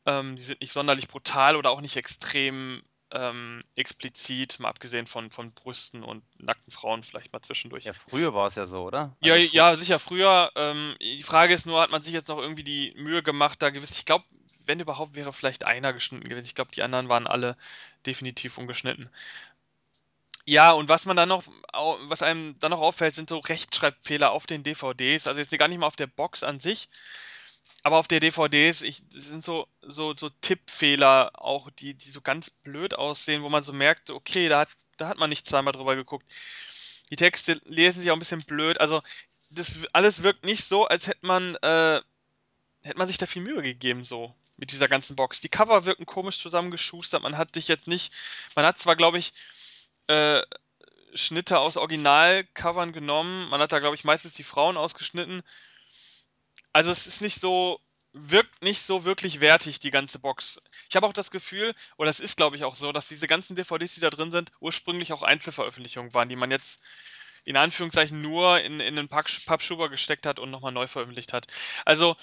Ähm, 0.06 0.36
die 0.36 0.42
sind 0.42 0.60
nicht 0.60 0.72
sonderlich 0.72 1.08
brutal 1.08 1.56
oder 1.56 1.70
auch 1.70 1.80
nicht 1.80 1.96
extrem 1.96 2.82
ähm, 3.10 3.62
explizit, 3.76 4.58
mal 4.58 4.68
abgesehen 4.68 5.06
von, 5.06 5.30
von 5.30 5.52
Brüsten 5.52 6.02
und 6.02 6.24
nackten 6.38 6.72
Frauen 6.72 7.02
vielleicht 7.02 7.32
mal 7.32 7.40
zwischendurch. 7.40 7.84
Ja, 7.84 7.92
früher 7.92 8.34
war 8.34 8.48
es 8.48 8.56
ja 8.56 8.66
so, 8.66 8.82
oder? 8.82 9.16
Also 9.22 9.34
ja, 9.34 9.36
ja, 9.36 9.76
sicher 9.76 9.98
früher. 9.98 10.50
Ähm, 10.56 10.96
die 11.00 11.22
Frage 11.22 11.54
ist 11.54 11.64
nur, 11.64 11.80
hat 11.80 11.90
man 11.90 12.02
sich 12.02 12.12
jetzt 12.12 12.28
noch 12.28 12.38
irgendwie 12.38 12.64
die 12.64 12.92
Mühe 12.96 13.22
gemacht, 13.22 13.62
da 13.62 13.70
gewiss, 13.70 13.92
ich 13.92 14.04
glaube, 14.04 14.24
wenn 14.66 14.80
überhaupt 14.80 15.14
wäre 15.14 15.32
vielleicht 15.32 15.64
einer 15.64 15.92
geschnitten 15.92 16.28
gewesen. 16.28 16.46
Ich 16.46 16.54
glaube, 16.54 16.72
die 16.72 16.82
anderen 16.82 17.08
waren 17.08 17.26
alle 17.26 17.56
definitiv 18.04 18.58
ungeschnitten. 18.58 19.10
Ja, 20.46 20.72
und 20.72 20.88
was 20.88 21.06
man 21.06 21.16
dann 21.16 21.28
noch, 21.28 21.44
was 22.08 22.22
einem 22.22 22.58
dann 22.58 22.70
noch 22.70 22.80
auffällt, 22.80 23.14
sind 23.14 23.30
so 23.30 23.38
Rechtschreibfehler 23.38 24.30
auf 24.30 24.46
den 24.46 24.62
DVDs. 24.62 25.26
Also 25.26 25.40
jetzt 25.40 25.56
gar 25.58 25.68
nicht 25.68 25.78
mal 25.78 25.86
auf 25.86 25.96
der 25.96 26.06
Box 26.06 26.42
an 26.42 26.60
sich, 26.60 26.90
aber 27.82 27.98
auf 27.98 28.08
der 28.08 28.20
DVDs, 28.20 28.82
ich, 28.82 29.02
sind 29.10 29.44
so, 29.44 29.68
so, 29.82 30.14
so 30.14 30.30
Tippfehler 30.40 31.30
auch, 31.34 31.70
die, 31.70 31.94
die 31.94 32.10
so 32.10 32.20
ganz 32.20 32.50
blöd 32.50 32.94
aussehen, 32.94 33.42
wo 33.42 33.48
man 33.48 33.62
so 33.62 33.72
merkt, 33.72 34.10
okay, 34.10 34.48
da 34.48 34.60
hat, 34.60 34.68
da 34.98 35.08
hat 35.08 35.18
man 35.18 35.30
nicht 35.30 35.46
zweimal 35.46 35.72
drüber 35.72 35.96
geguckt. 35.96 36.26
Die 37.10 37.16
Texte 37.16 37.60
lesen 37.64 38.00
sich 38.00 38.10
auch 38.10 38.16
ein 38.16 38.20
bisschen 38.20 38.42
blöd. 38.42 38.80
Also, 38.80 39.02
das 39.50 39.78
alles 39.92 40.22
wirkt 40.22 40.44
nicht 40.44 40.64
so, 40.64 40.86
als 40.86 41.06
hätte 41.06 41.26
man, 41.26 41.56
äh, 41.56 42.00
hätte 42.82 42.98
man 42.98 43.08
sich 43.08 43.18
da 43.18 43.26
viel 43.26 43.42
Mühe 43.42 43.62
gegeben, 43.62 44.04
so 44.04 44.34
mit 44.56 44.72
dieser 44.72 44.88
ganzen 44.88 45.16
Box. 45.16 45.40
Die 45.40 45.48
Cover 45.48 45.84
wirken 45.84 46.06
komisch 46.06 46.38
zusammengeschustert. 46.38 47.22
Man 47.22 47.36
hat 47.36 47.54
sich 47.54 47.68
jetzt 47.68 47.88
nicht, 47.88 48.12
man 48.54 48.64
hat 48.64 48.78
zwar, 48.78 48.96
glaube 48.96 49.18
ich, 49.18 49.32
äh, 50.06 50.42
Schnitte 51.14 51.58
aus 51.58 51.76
Originalcovern 51.76 52.92
genommen. 52.92 53.48
Man 53.48 53.60
hat 53.60 53.72
da, 53.72 53.78
glaube 53.78 53.96
ich, 53.96 54.04
meistens 54.04 54.34
die 54.34 54.44
Frauen 54.44 54.76
ausgeschnitten. 54.76 55.42
Also 56.72 56.90
es 56.90 57.06
ist 57.06 57.20
nicht 57.20 57.40
so, 57.40 57.80
wirkt 58.12 58.62
nicht 58.62 58.82
so 58.82 59.04
wirklich 59.04 59.40
wertig, 59.40 59.80
die 59.80 59.90
ganze 59.90 60.18
Box. 60.18 60.60
Ich 60.88 60.96
habe 60.96 61.06
auch 61.06 61.12
das 61.12 61.30
Gefühl, 61.30 61.74
oder 61.96 62.10
es 62.10 62.20
ist, 62.20 62.36
glaube 62.36 62.56
ich, 62.56 62.64
auch 62.64 62.76
so, 62.76 62.92
dass 62.92 63.08
diese 63.08 63.26
ganzen 63.26 63.56
DVDs, 63.56 63.94
die 63.94 64.00
da 64.00 64.10
drin 64.10 64.32
sind, 64.32 64.52
ursprünglich 64.60 65.12
auch 65.12 65.22
Einzelveröffentlichungen 65.22 66.14
waren, 66.14 66.28
die 66.28 66.36
man 66.36 66.50
jetzt 66.50 66.80
in 67.44 67.56
Anführungszeichen 67.56 68.22
nur 68.22 68.60
in, 68.60 68.80
in 68.80 68.98
einen 68.98 69.08
Pappschuber 69.08 69.90
gesteckt 69.90 70.26
hat 70.26 70.38
und 70.38 70.50
nochmal 70.50 70.72
neu 70.72 70.86
veröffentlicht 70.86 71.32
hat. 71.32 71.46
Also 71.84 72.16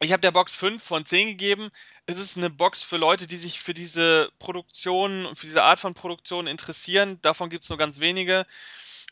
ich 0.00 0.12
habe 0.12 0.20
der 0.20 0.30
Box 0.30 0.54
5 0.54 0.82
von 0.82 1.06
10 1.06 1.28
gegeben. 1.28 1.70
Es 2.06 2.18
ist 2.18 2.36
eine 2.36 2.50
Box 2.50 2.82
für 2.82 2.98
Leute, 2.98 3.26
die 3.26 3.36
sich 3.36 3.60
für 3.60 3.74
diese 3.74 4.30
Produktion 4.38 5.24
und 5.26 5.38
für 5.38 5.46
diese 5.46 5.62
Art 5.62 5.80
von 5.80 5.94
Produktion 5.94 6.46
interessieren. 6.46 7.18
Davon 7.22 7.48
gibt 7.48 7.64
es 7.64 7.70
nur 7.70 7.78
ganz 7.78 7.98
wenige. 7.98 8.46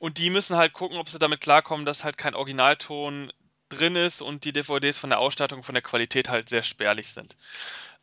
Und 0.01 0.19
die 0.19 0.31
müssen 0.31 0.57
halt 0.57 0.73
gucken, 0.73 0.99
ob 0.99 1.09
sie 1.09 1.19
damit 1.19 1.41
klarkommen, 1.41 1.87
dass 1.87 2.05
halt 2.05 2.19
kein 2.19 2.35
Originalton 2.35 3.33
drin 3.71 3.97
ist 3.97 4.21
und 4.21 4.45
die 4.45 4.53
DVDs 4.53 4.99
von 4.99 5.11
der 5.11 5.21
Ausstattung, 5.21 5.63
von 5.63 5.75
der 5.75 5.83
Qualität 5.83 6.29
halt 6.29 6.49
sehr 6.49 6.63
spärlich 6.63 7.09
sind. 7.09 7.37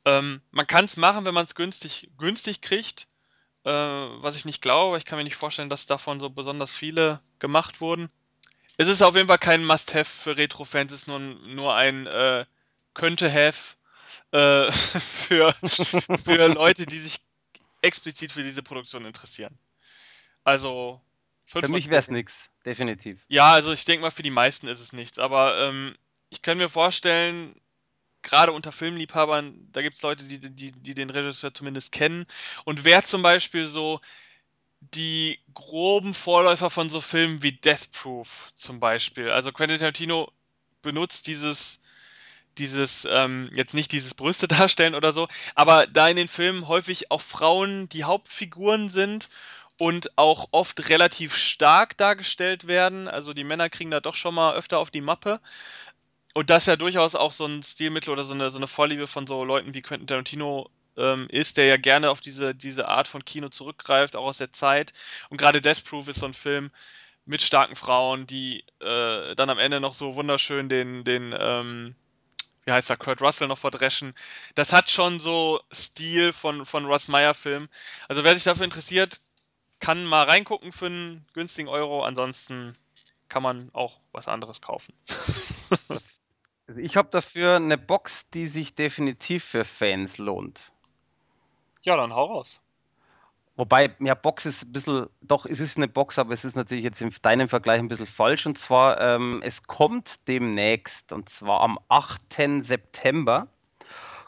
Ähm, 0.06 0.42
man 0.50 0.66
kann 0.66 0.86
es 0.86 0.98
machen, 0.98 1.26
wenn 1.26 1.34
man 1.34 1.46
es 1.46 1.54
günstig, 1.54 2.10
günstig 2.18 2.62
kriegt, 2.62 3.08
äh, 3.64 3.70
was 3.70 4.36
ich 4.36 4.46
nicht 4.46 4.62
glaube. 4.62 4.98
Ich 4.98 5.06
kann 5.06 5.18
mir 5.18 5.24
nicht 5.24 5.36
vorstellen, 5.36 5.70
dass 5.70 5.86
davon 5.86 6.20
so 6.20 6.30
besonders 6.30 6.72
viele 6.72 7.22
gemacht 7.38 7.82
wurden. 7.82 8.10
Es 8.78 8.88
ist 8.88 9.04
auf 9.04 9.16
jeden 9.16 9.28
Fall 9.28 9.38
kein 9.38 9.64
Must-Have 9.64 10.06
für 10.06 10.38
Retro-Fans, 10.38 10.92
es 10.92 11.02
ist 11.02 11.08
nur, 11.08 11.20
nur 11.20 11.76
ein 11.76 12.08
äh, 12.08 12.46
könnte 12.94 13.32
have 13.32 13.76
äh, 14.32 14.72
für, 14.72 15.54
für 15.54 16.48
Leute, 16.48 16.86
die 16.86 16.98
sich 16.98 17.20
explizit 17.82 18.32
für 18.32 18.44
diese 18.44 18.64
Produktion 18.64 19.06
interessieren. 19.06 19.58
Also 20.44 21.02
für 21.46 21.68
mich 21.68 21.90
wäre 21.90 22.00
es 22.00 22.10
nichts, 22.10 22.50
definitiv. 22.66 23.24
Ja, 23.28 23.52
also 23.52 23.74
ich 23.74 23.86
denke 23.86 24.04
mal, 24.04 24.12
für 24.12 24.24
die 24.24 24.30
meisten 24.30 24.68
ist 24.68 24.80
es 24.80 24.94
nichts. 24.94 25.20
Aber 25.20 25.58
ähm, 25.60 25.96
ich 26.30 26.42
kann 26.42 26.58
mir 26.58 26.70
vorstellen, 26.70 27.54
gerade 28.22 28.52
unter 28.54 28.72
Filmliebhabern, 28.72 29.68
da 29.72 29.82
gibt 29.82 29.98
es 29.98 30.02
Leute, 30.02 30.24
die, 30.24 30.40
die, 30.40 30.72
die 30.72 30.96
den 30.96 31.10
Regisseur 31.10 31.54
zumindest 31.54 31.92
kennen. 31.92 32.26
Und 32.64 32.86
wer 32.86 33.04
zum 33.04 33.22
Beispiel 33.22 33.68
so 33.68 34.00
die 34.80 35.40
groben 35.54 36.14
Vorläufer 36.14 36.70
von 36.70 36.90
so 36.90 37.02
Filmen 37.02 37.44
wie 37.44 37.52
Death 37.52 37.92
Proof 37.92 38.52
zum 38.56 38.80
Beispiel. 38.80 39.30
Also 39.30 39.52
Quentin 39.52 39.78
Tarantino 39.78 40.32
benutzt 40.82 41.28
dieses 41.28 41.80
dieses, 42.58 43.08
ähm, 43.10 43.50
jetzt 43.54 43.74
nicht 43.74 43.92
dieses 43.92 44.14
Brüste 44.14 44.48
darstellen 44.50 44.96
oder 44.96 45.14
so, 45.14 45.28
aber 45.56 45.88
da 45.88 46.08
in 46.08 46.16
den 46.16 46.28
Filmen 46.28 46.68
häufig 46.68 47.12
auch 47.12 47.22
Frauen 47.22 47.90
die 47.90 48.04
Hauptfiguren 48.04 48.90
sind 48.90 49.30
und 49.78 50.18
auch 50.18 50.50
oft 50.52 50.90
relativ 50.90 51.36
stark 51.36 51.98
dargestellt 51.98 52.68
werden. 52.68 53.08
Also 53.08 53.34
die 53.34 53.44
Männer 53.44 53.70
kriegen 53.70 53.90
da 53.90 54.00
doch 54.00 54.16
schon 54.16 54.36
mal 54.36 54.56
öfter 54.56 54.78
auf 54.78 54.92
die 54.92 55.02
Mappe. 55.02 55.40
Und 56.34 56.50
das 56.50 56.66
ja 56.66 56.76
durchaus 56.76 57.16
auch 57.16 57.32
so 57.32 57.46
ein 57.46 57.64
Stilmittel 57.64 58.12
oder 58.12 58.24
so 58.24 58.34
eine, 58.34 58.52
so 58.52 58.58
eine 58.58 58.68
Vorliebe 58.68 59.08
von 59.08 59.28
so 59.28 59.44
Leuten 59.44 59.74
wie 59.74 59.82
Quentin 59.82 60.08
Tarantino 60.08 60.70
ähm, 60.98 61.28
ist, 61.30 61.58
der 61.58 61.66
ja 61.66 61.78
gerne 61.78 62.10
auf 62.10 62.22
diese, 62.22 62.54
diese 62.54 62.88
Art 62.88 63.08
von 63.08 63.26
Kino 63.26 63.50
zurückgreift, 63.50 64.16
auch 64.16 64.26
aus 64.26 64.38
der 64.38 64.52
Zeit. 64.52 64.94
Und 65.30 65.38
gerade 65.38 65.62
Death 65.62 65.84
Proof 65.84 66.08
ist 66.08 66.20
so 66.20 66.26
ein 66.28 66.34
Film 66.34 66.72
mit 67.26 67.42
starken 67.42 67.76
Frauen, 67.76 68.28
die 68.28 68.64
äh, 68.80 69.36
dann 69.36 69.50
am 69.50 69.60
Ende 69.60 69.80
noch 69.80 69.94
so 69.94 70.16
wunderschön 70.16 70.70
den, 70.70 71.04
den, 71.04 71.36
ähm, 71.38 71.96
wie 72.72 72.76
heißt 72.76 72.90
er, 72.90 72.96
Kurt 72.96 73.22
Russell 73.22 73.50
noch 73.50 73.58
verdreschen. 73.58 74.14
Das 74.56 74.72
hat 74.72 74.90
schon 74.90 75.20
so 75.20 75.60
Stil 75.74 76.32
von, 76.32 76.66
von 76.66 76.86
Russ 76.86 77.10
Meyer 77.10 77.34
Film. 77.34 77.68
Also 78.08 78.24
wer 78.24 78.34
sich 78.34 78.46
dafür 78.46 78.64
interessiert, 78.64 79.20
kann 79.80 80.06
mal 80.06 80.24
reingucken 80.24 80.72
für 80.72 80.86
einen 80.86 81.26
günstigen 81.34 81.68
Euro. 81.68 82.06
Ansonsten 82.06 82.78
kann 83.28 83.44
man 83.44 83.72
auch 83.74 84.00
was 84.14 84.30
anderes 84.30 84.62
kaufen. 84.62 84.94
also 86.68 86.80
ich 86.80 86.96
habe 86.96 87.10
dafür 87.12 87.58
eine 87.58 87.78
Box, 87.78 88.30
die 88.30 88.48
sich 88.48 88.74
definitiv 88.74 89.44
für 89.44 89.66
Fans 89.66 90.18
lohnt. 90.18 90.72
Ja, 91.82 91.98
dann 91.98 92.14
hau 92.14 92.28
raus. 92.28 92.62
Wobei, 93.62 93.96
ja, 94.00 94.16
Box 94.16 94.48
ist 94.48 94.64
ein 94.64 94.72
bisschen, 94.72 95.06
doch, 95.22 95.46
es 95.46 95.60
ist 95.60 95.78
eine 95.78 95.88
Box, 95.88 96.18
aber 96.18 96.34
es 96.34 96.44
ist 96.44 96.56
natürlich 96.56 96.84
jetzt 96.84 97.00
in 97.00 97.14
deinem 97.22 97.48
Vergleich 97.48 97.78
ein 97.78 97.90
bisschen 97.90 98.08
falsch. 98.08 98.48
Und 98.48 98.58
zwar, 98.58 99.00
ähm, 99.00 99.40
es 99.46 99.68
kommt 99.68 100.28
demnächst, 100.28 101.14
und 101.14 101.30
zwar 101.30 101.62
am 101.62 101.78
8. 101.88 102.20
September, 102.58 103.50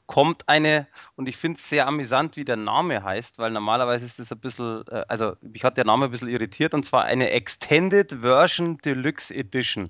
kommt 0.06 0.48
eine, 0.48 0.86
und 1.16 1.28
ich 1.28 1.38
finde 1.38 1.58
es 1.58 1.68
sehr 1.68 1.88
amüsant, 1.88 2.38
wie 2.38 2.46
der 2.46 2.58
Name 2.58 3.04
heißt, 3.04 3.40
weil 3.40 3.50
normalerweise 3.50 4.06
ist 4.06 4.20
das 4.20 4.32
ein 4.32 4.40
bisschen, 4.40 4.86
äh, 4.88 5.04
also 5.08 5.36
mich 5.42 5.64
hat 5.64 5.78
der 5.78 5.86
Name 5.86 6.06
ein 6.06 6.12
bisschen 6.12 6.30
irritiert, 6.30 6.76
und 6.76 6.86
zwar 6.86 7.06
eine 7.06 7.32
Extended 7.32 8.12
Version 8.22 8.78
Deluxe 8.86 9.34
Edition. 9.34 9.90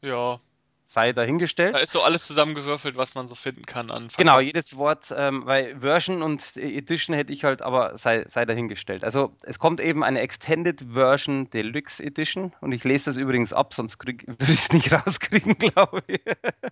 Ja, 0.00 0.40
sei 0.88 1.12
dahingestellt. 1.12 1.74
Da 1.74 1.78
ist 1.78 1.92
so 1.92 2.02
alles 2.02 2.26
zusammengewürfelt, 2.26 2.96
was 2.96 3.14
man 3.14 3.28
so 3.28 3.34
finden 3.34 3.66
kann 3.66 3.90
an. 3.90 4.08
Genau, 4.16 4.40
jedes 4.40 4.78
Wort, 4.78 5.14
ähm, 5.14 5.44
weil 5.44 5.78
Version 5.80 6.22
und 6.22 6.56
Edition 6.56 7.14
hätte 7.14 7.32
ich 7.32 7.44
halt, 7.44 7.60
aber 7.60 7.96
sei, 7.98 8.24
sei 8.26 8.46
dahingestellt. 8.46 9.04
Also 9.04 9.36
es 9.42 9.58
kommt 9.58 9.82
eben 9.82 10.02
eine 10.02 10.20
Extended 10.20 10.82
Version 10.92 11.50
Deluxe 11.50 12.02
Edition 12.02 12.54
und 12.62 12.72
ich 12.72 12.84
lese 12.84 13.10
das 13.10 13.18
übrigens 13.18 13.52
ab, 13.52 13.74
sonst 13.74 13.98
würde 14.06 14.24
ich 14.40 14.48
es 14.48 14.72
nicht 14.72 14.90
rauskriegen, 14.92 15.54
glaube 15.58 16.02
ich. 16.08 16.22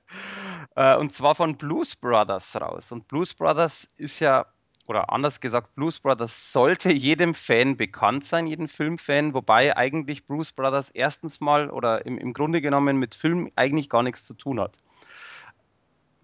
äh, 0.77 0.97
und 0.97 1.13
zwar 1.13 1.35
von 1.35 1.59
Blues 1.59 1.95
Brothers 1.95 2.57
raus. 2.57 2.93
Und 2.93 3.09
Blues 3.09 3.35
Brothers 3.35 3.93
ist 3.99 4.21
ja 4.21 4.47
oder 4.87 5.13
anders 5.13 5.41
gesagt, 5.41 5.75
Blues 5.75 6.01
Brothers 6.01 6.53
sollte 6.53 6.93
jedem 6.93 7.35
Fan 7.35 7.77
bekannt 7.77 8.25
sein, 8.25 8.47
jedem 8.47 8.69
Filmfan, 8.69 9.35
wobei 9.35 9.77
eigentlich 9.77 10.27
Bruce 10.27 10.53
Brothers 10.53 10.91
erstens 10.91 11.41
mal 11.41 11.71
oder 11.71 12.07
im, 12.07 12.19
im 12.19 12.33
Grunde 12.33 12.61
genommen 12.61 12.97
mit 12.99 13.15
Film 13.15 13.51
eigentlich 13.57 13.89
gar 13.89 14.03
nichts 14.03 14.25
zu 14.25 14.35
tun 14.35 14.61
hat. 14.61 14.81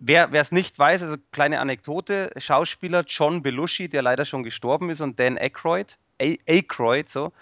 Wer 0.05 0.33
es 0.33 0.51
nicht 0.51 0.77
weiß, 0.77 1.05
also 1.05 1.17
kleine 1.31 1.61
Anekdote, 1.61 2.33
Schauspieler 2.37 3.05
John 3.07 3.43
Belushi, 3.43 3.89
der 3.89 4.03
leider 4.03 4.25
schon 4.25 4.43
gestorben 4.43 4.91
ist, 4.91 5.01
und 5.01 5.21
Dan 5.21 5.39
Aykroyd, 5.39 5.97
Aykroyd 6.21 7.09
so, 7.09 7.33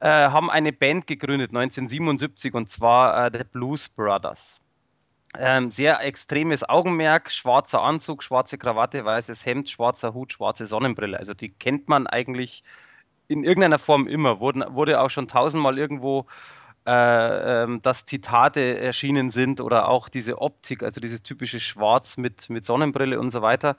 äh, 0.00 0.08
haben 0.08 0.48
eine 0.48 0.72
Band 0.72 1.08
gegründet 1.08 1.50
1977 1.50 2.54
und 2.54 2.70
zwar 2.70 3.26
äh, 3.26 3.30
The 3.36 3.44
Blues 3.44 3.88
Brothers. 3.88 4.60
Ähm, 5.40 5.70
sehr 5.70 6.00
extremes 6.00 6.68
Augenmerk, 6.68 7.30
schwarzer 7.30 7.80
Anzug, 7.80 8.24
schwarze 8.24 8.58
Krawatte, 8.58 9.04
weißes 9.04 9.46
Hemd, 9.46 9.68
schwarzer 9.68 10.12
Hut, 10.12 10.32
schwarze 10.32 10.66
Sonnenbrille. 10.66 11.16
Also 11.16 11.32
die 11.32 11.50
kennt 11.50 11.88
man 11.88 12.08
eigentlich 12.08 12.64
in 13.28 13.44
irgendeiner 13.44 13.78
Form 13.78 14.08
immer. 14.08 14.40
Wurde, 14.40 14.66
wurde 14.70 15.00
auch 15.00 15.10
schon 15.10 15.28
tausendmal 15.28 15.78
irgendwo, 15.78 16.26
äh, 16.86 17.62
ähm, 17.62 17.80
dass 17.82 18.04
Zitate 18.04 18.78
erschienen 18.80 19.30
sind 19.30 19.60
oder 19.60 19.88
auch 19.88 20.08
diese 20.08 20.40
Optik, 20.40 20.82
also 20.82 21.00
dieses 21.00 21.22
typische 21.22 21.60
Schwarz 21.60 22.16
mit, 22.16 22.50
mit 22.50 22.64
Sonnenbrille 22.64 23.20
und 23.20 23.30
so 23.30 23.40
weiter. 23.40 23.76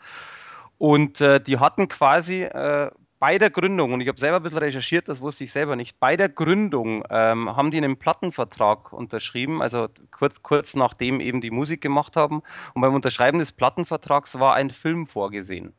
Und 0.77 1.19
äh, 1.19 1.41
die 1.41 1.59
hatten 1.59 1.89
quasi 1.89 2.43
äh, 2.43 2.89
bei 3.19 3.37
der 3.37 3.49
Gründung, 3.49 3.91
und 3.91 4.01
ich 4.01 4.07
habe 4.07 4.19
selber 4.19 4.37
ein 4.37 4.43
bisschen 4.43 4.59
recherchiert, 4.59 5.09
das 5.09 5.19
wusste 5.19 5.43
ich 5.43 5.51
selber 5.51 5.75
nicht, 5.75 5.99
bei 5.99 6.15
der 6.15 6.29
Gründung 6.29 7.03
ähm, 7.09 7.55
haben 7.55 7.69
die 7.69 7.77
einen 7.77 7.97
Plattenvertrag 7.97 8.93
unterschrieben, 8.93 9.61
also 9.61 9.89
kurz, 10.11 10.41
kurz 10.41 10.75
nachdem 10.75 11.19
eben 11.19 11.41
die 11.41 11.51
Musik 11.51 11.81
gemacht 11.81 12.15
haben. 12.15 12.41
Und 12.73 12.81
beim 12.81 12.95
Unterschreiben 12.95 13.39
des 13.39 13.51
Plattenvertrags 13.51 14.39
war 14.39 14.55
ein 14.55 14.69
Film 14.69 15.05
vorgesehen. 15.05 15.73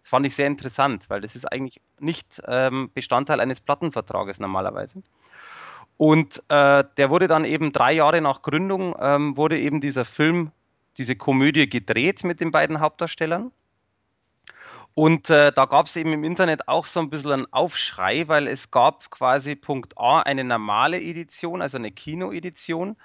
Das 0.00 0.10
fand 0.10 0.24
ich 0.24 0.34
sehr 0.34 0.46
interessant, 0.46 1.10
weil 1.10 1.20
das 1.20 1.36
ist 1.36 1.44
eigentlich 1.52 1.80
nicht 2.00 2.40
ähm, 2.46 2.90
Bestandteil 2.94 3.40
eines 3.40 3.60
Plattenvertrages 3.60 4.40
normalerweise. 4.40 5.02
Und 5.98 6.42
äh, 6.48 6.84
der 6.96 7.10
wurde 7.10 7.28
dann 7.28 7.44
eben 7.44 7.72
drei 7.72 7.92
Jahre 7.92 8.20
nach 8.20 8.42
Gründung, 8.42 8.94
ähm, 9.00 9.36
wurde 9.36 9.58
eben 9.58 9.80
dieser 9.80 10.04
Film, 10.04 10.50
diese 10.96 11.16
Komödie 11.16 11.68
gedreht 11.68 12.24
mit 12.24 12.40
den 12.40 12.52
beiden 12.52 12.80
Hauptdarstellern. 12.80 13.50
Und 14.98 15.28
äh, 15.28 15.52
da 15.52 15.66
gab 15.66 15.88
es 15.88 15.96
eben 15.96 16.14
im 16.14 16.24
Internet 16.24 16.68
auch 16.68 16.86
so 16.86 17.00
ein 17.00 17.10
bisschen 17.10 17.30
einen 17.30 17.52
Aufschrei, 17.52 18.28
weil 18.28 18.48
es 18.48 18.70
gab 18.70 19.10
quasi 19.10 19.54
Punkt 19.54 19.92
A 19.98 20.20
eine 20.20 20.42
normale 20.42 20.98
Edition, 20.98 21.60
also 21.60 21.76
eine 21.76 21.92
Kino-Edition. 21.92 22.96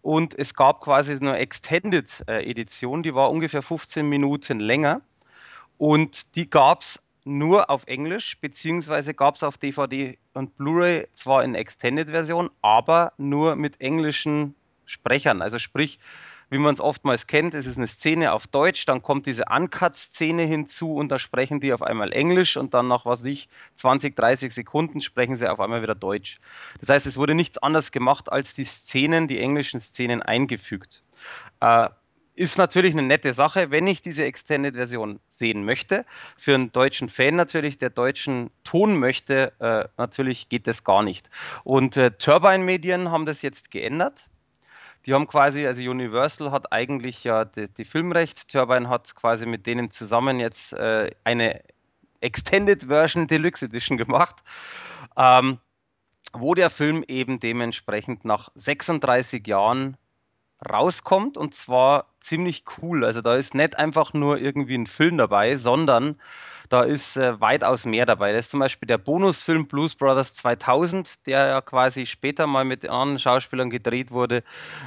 Und 0.00 0.38
es 0.38 0.54
gab 0.54 0.80
quasi 0.80 1.12
eine 1.12 1.36
Extended-Edition, 1.36 3.02
die 3.02 3.14
war 3.14 3.30
ungefähr 3.30 3.60
15 3.60 4.08
Minuten 4.08 4.58
länger. 4.58 5.02
Und 5.76 6.34
die 6.36 6.48
gab 6.48 6.80
es 6.80 7.02
nur 7.24 7.68
auf 7.68 7.86
Englisch, 7.88 8.38
beziehungsweise 8.40 9.12
gab 9.12 9.34
es 9.34 9.42
auf 9.42 9.58
DVD 9.58 10.16
und 10.32 10.56
Blu-ray 10.56 11.08
zwar 11.12 11.44
in 11.44 11.54
Extended-Version, 11.54 12.48
aber 12.62 13.12
nur 13.18 13.54
mit 13.54 13.82
englischen 13.82 14.54
Sprechern. 14.86 15.42
Also 15.42 15.58
sprich, 15.58 15.98
wie 16.50 16.58
man 16.58 16.74
es 16.74 16.80
oftmals 16.80 17.26
kennt, 17.26 17.54
es 17.54 17.66
ist 17.66 17.78
eine 17.78 17.86
Szene 17.86 18.32
auf 18.32 18.46
Deutsch, 18.46 18.86
dann 18.86 19.02
kommt 19.02 19.26
diese 19.26 19.44
Uncut-Szene 19.44 20.42
hinzu 20.42 20.94
und 20.94 21.08
da 21.08 21.18
sprechen 21.18 21.60
die 21.60 21.72
auf 21.72 21.82
einmal 21.82 22.12
Englisch 22.12 22.56
und 22.56 22.74
dann 22.74 22.88
nach, 22.88 23.06
was 23.06 23.24
ich, 23.24 23.48
20, 23.76 24.14
30 24.16 24.52
Sekunden 24.52 25.00
sprechen 25.00 25.36
sie 25.36 25.50
auf 25.50 25.60
einmal 25.60 25.82
wieder 25.82 25.94
Deutsch. 25.94 26.38
Das 26.80 26.88
heißt, 26.88 27.06
es 27.06 27.16
wurde 27.16 27.34
nichts 27.34 27.58
anderes 27.58 27.92
gemacht, 27.92 28.30
als 28.30 28.54
die 28.54 28.64
Szenen, 28.64 29.28
die 29.28 29.38
englischen 29.38 29.80
Szenen 29.80 30.22
eingefügt. 30.22 31.02
Äh, 31.60 31.88
ist 32.36 32.58
natürlich 32.58 32.94
eine 32.94 33.02
nette 33.02 33.32
Sache, 33.32 33.70
wenn 33.70 33.86
ich 33.86 34.02
diese 34.02 34.24
Extended-Version 34.24 35.20
sehen 35.28 35.64
möchte. 35.64 36.04
Für 36.36 36.54
einen 36.54 36.72
deutschen 36.72 37.08
Fan 37.08 37.36
natürlich, 37.36 37.78
der 37.78 37.90
deutschen 37.90 38.50
Ton 38.64 38.98
möchte, 38.98 39.52
äh, 39.60 39.88
natürlich 39.96 40.48
geht 40.48 40.66
das 40.66 40.82
gar 40.82 41.02
nicht. 41.02 41.30
Und 41.62 41.96
äh, 41.96 42.10
Turbine-Medien 42.10 43.10
haben 43.10 43.26
das 43.26 43.42
jetzt 43.42 43.70
geändert 43.70 44.28
die 45.06 45.14
haben 45.14 45.26
quasi, 45.26 45.66
also 45.66 45.82
Universal 45.82 46.50
hat 46.50 46.72
eigentlich 46.72 47.24
ja 47.24 47.44
die, 47.44 47.68
die 47.68 47.84
Filmrechts, 47.84 48.46
Turbine 48.46 48.88
hat 48.88 49.14
quasi 49.14 49.46
mit 49.46 49.66
denen 49.66 49.90
zusammen 49.90 50.40
jetzt 50.40 50.72
äh, 50.72 51.10
eine 51.24 51.62
Extended 52.20 52.84
Version 52.84 53.26
Deluxe 53.26 53.66
Edition 53.66 53.98
gemacht, 53.98 54.42
ähm, 55.16 55.58
wo 56.32 56.54
der 56.54 56.70
Film 56.70 57.04
eben 57.06 57.38
dementsprechend 57.38 58.24
nach 58.24 58.50
36 58.54 59.46
Jahren 59.46 59.96
rauskommt 60.66 61.36
und 61.36 61.54
zwar 61.54 62.06
ziemlich 62.20 62.64
cool. 62.78 63.04
Also 63.04 63.20
da 63.20 63.34
ist 63.34 63.54
nicht 63.54 63.76
einfach 63.76 64.14
nur 64.14 64.38
irgendwie 64.38 64.76
ein 64.76 64.86
Film 64.86 65.18
dabei, 65.18 65.56
sondern 65.56 66.18
da 66.68 66.82
ist 66.82 67.16
äh, 67.16 67.40
weitaus 67.40 67.84
mehr 67.84 68.06
dabei. 68.06 68.32
Da 68.32 68.38
ist 68.38 68.50
zum 68.50 68.60
Beispiel 68.60 68.86
der 68.86 68.98
Bonusfilm 68.98 69.66
Blues 69.66 69.94
Brothers 69.94 70.34
2000, 70.34 71.26
der 71.26 71.46
ja 71.46 71.60
quasi 71.60 72.06
später 72.06 72.46
mal 72.46 72.64
mit 72.64 72.88
anderen 72.88 73.18
Schauspielern 73.18 73.70
gedreht 73.70 74.10
wurde. 74.10 74.42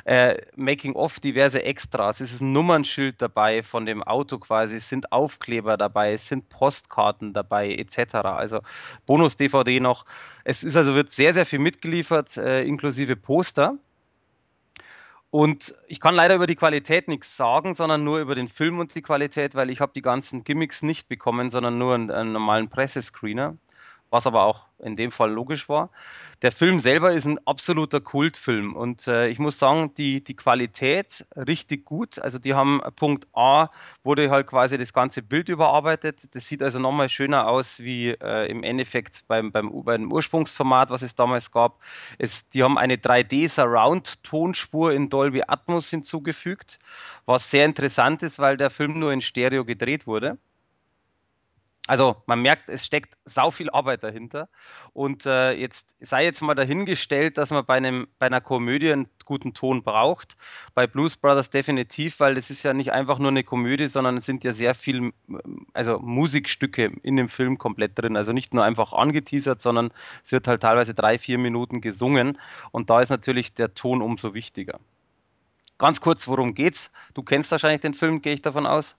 Äh, 0.05 0.37
Making 0.55 0.93
of 0.93 1.19
diverse 1.19 1.63
Extras. 1.63 2.19
Es 2.19 2.33
ist 2.33 2.41
ein 2.41 2.53
Nummernschild 2.53 3.21
dabei 3.21 3.63
von 3.63 3.85
dem 3.85 4.03
Auto 4.03 4.39
quasi. 4.39 4.75
Es 4.75 4.89
sind 4.89 5.11
Aufkleber 5.11 5.77
dabei, 5.77 6.13
es 6.13 6.27
sind 6.27 6.49
Postkarten 6.49 7.33
dabei, 7.33 7.73
etc. 7.73 8.15
Also 8.15 8.61
Bonus-DVD 9.05 9.79
noch. 9.79 10.05
Es 10.43 10.63
ist 10.63 10.77
also 10.77 10.95
wird 10.95 11.11
sehr, 11.11 11.33
sehr 11.33 11.45
viel 11.45 11.59
mitgeliefert, 11.59 12.37
äh, 12.37 12.63
inklusive 12.63 13.15
Poster. 13.15 13.77
Und 15.29 15.75
ich 15.87 15.99
kann 15.99 16.15
leider 16.15 16.35
über 16.35 16.47
die 16.47 16.55
Qualität 16.55 17.07
nichts 17.07 17.35
sagen, 17.35 17.75
sondern 17.75 18.03
nur 18.03 18.19
über 18.19 18.33
den 18.33 18.47
Film 18.47 18.79
und 18.79 18.95
die 18.95 19.01
Qualität, 19.01 19.55
weil 19.55 19.69
ich 19.69 19.81
habe 19.81 19.91
die 19.93 20.01
ganzen 20.01 20.43
Gimmicks 20.43 20.83
nicht 20.83 21.09
bekommen, 21.09 21.49
sondern 21.49 21.77
nur 21.77 21.95
einen, 21.95 22.11
einen 22.11 22.31
normalen 22.31 22.69
Pressescreener 22.69 23.57
was 24.09 24.27
aber 24.27 24.43
auch 24.43 24.67
in 24.79 24.95
dem 24.95 25.11
Fall 25.11 25.31
logisch 25.31 25.69
war. 25.69 25.89
Der 26.43 26.51
Film 26.51 26.79
selber 26.79 27.13
ist 27.13 27.25
ein 27.25 27.39
absoluter 27.47 27.99
Kultfilm 27.99 28.75
und 28.75 29.07
äh, 29.07 29.27
ich 29.27 29.39
muss 29.39 29.57
sagen, 29.57 29.93
die, 29.95 30.23
die 30.23 30.35
Qualität 30.35 31.25
richtig 31.35 31.83
gut. 31.83 32.19
Also 32.19 32.37
die 32.37 32.53
haben 32.53 32.79
Punkt 32.95 33.27
A, 33.33 33.69
wurde 34.03 34.29
halt 34.29 34.45
quasi 34.45 34.77
das 34.77 34.93
ganze 34.93 35.23
Bild 35.23 35.49
überarbeitet. 35.49 36.35
Das 36.35 36.47
sieht 36.47 36.61
also 36.61 36.77
nochmal 36.77 37.09
schöner 37.09 37.47
aus 37.47 37.79
wie 37.79 38.09
äh, 38.09 38.49
im 38.51 38.63
Endeffekt 38.63 39.23
beim, 39.27 39.51
beim, 39.51 39.83
beim 39.83 40.11
Ursprungsformat, 40.11 40.91
was 40.91 41.01
es 41.01 41.15
damals 41.15 41.51
gab. 41.51 41.79
Es, 42.19 42.49
die 42.49 42.61
haben 42.61 42.77
eine 42.77 42.97
3D-Surround-Tonspur 42.97 44.93
in 44.93 45.09
Dolby 45.09 45.41
Atmos 45.47 45.89
hinzugefügt, 45.89 46.77
was 47.25 47.49
sehr 47.49 47.65
interessant 47.65 48.21
ist, 48.21 48.37
weil 48.37 48.57
der 48.57 48.69
Film 48.69 48.99
nur 48.99 49.11
in 49.11 49.21
Stereo 49.21 49.65
gedreht 49.65 50.05
wurde. 50.05 50.37
Also 51.87 52.21
man 52.25 52.41
merkt, 52.41 52.69
es 52.69 52.85
steckt 52.85 53.17
sau 53.25 53.49
viel 53.49 53.69
Arbeit 53.69 54.03
dahinter. 54.03 54.49
Und 54.93 55.25
äh, 55.25 55.53
jetzt 55.53 55.95
sei 56.01 56.25
jetzt 56.25 56.41
mal 56.41 56.53
dahingestellt, 56.53 57.37
dass 57.37 57.49
man 57.49 57.65
bei, 57.65 57.75
einem, 57.75 58.07
bei 58.19 58.27
einer 58.27 58.41
Komödie 58.41 58.91
einen 58.91 59.09
guten 59.25 59.53
Ton 59.53 59.83
braucht. 59.83 60.37
Bei 60.75 60.85
Blues 60.85 61.17
Brothers 61.17 61.49
definitiv, 61.49 62.19
weil 62.19 62.37
es 62.37 62.49
ist 62.49 62.63
ja 62.63 62.73
nicht 62.73 62.91
einfach 62.91 63.19
nur 63.19 63.29
eine 63.29 63.43
Komödie, 63.43 63.87
sondern 63.87 64.17
es 64.17 64.25
sind 64.25 64.43
ja 64.43 64.53
sehr 64.53 64.75
viel, 64.75 65.13
also 65.73 65.99
Musikstücke 65.99 66.91
in 67.03 67.15
dem 67.15 67.29
Film 67.29 67.57
komplett 67.57 67.97
drin. 67.97 68.17
Also 68.17 68.33
nicht 68.33 68.53
nur 68.53 68.65
einfach 68.65 68.91
angeteasert, 68.93 69.61
sondern 69.61 69.93
es 70.25 70.31
wird 70.33 70.47
halt 70.47 70.61
teilweise 70.61 70.93
drei, 70.93 71.17
vier 71.17 71.37
Minuten 71.37 71.79
gesungen. 71.79 72.37
Und 72.71 72.89
da 72.89 73.01
ist 73.01 73.09
natürlich 73.09 73.53
der 73.53 73.73
Ton 73.73 74.01
umso 74.01 74.33
wichtiger. 74.33 74.79
Ganz 75.77 76.01
kurz, 76.01 76.27
worum 76.27 76.53
geht's? 76.53 76.91
Du 77.13 77.23
kennst 77.23 77.51
wahrscheinlich 77.51 77.81
den 77.81 77.93
Film, 77.93 78.21
gehe 78.21 78.33
ich 78.33 78.41
davon 78.41 78.65
aus? 78.65 78.95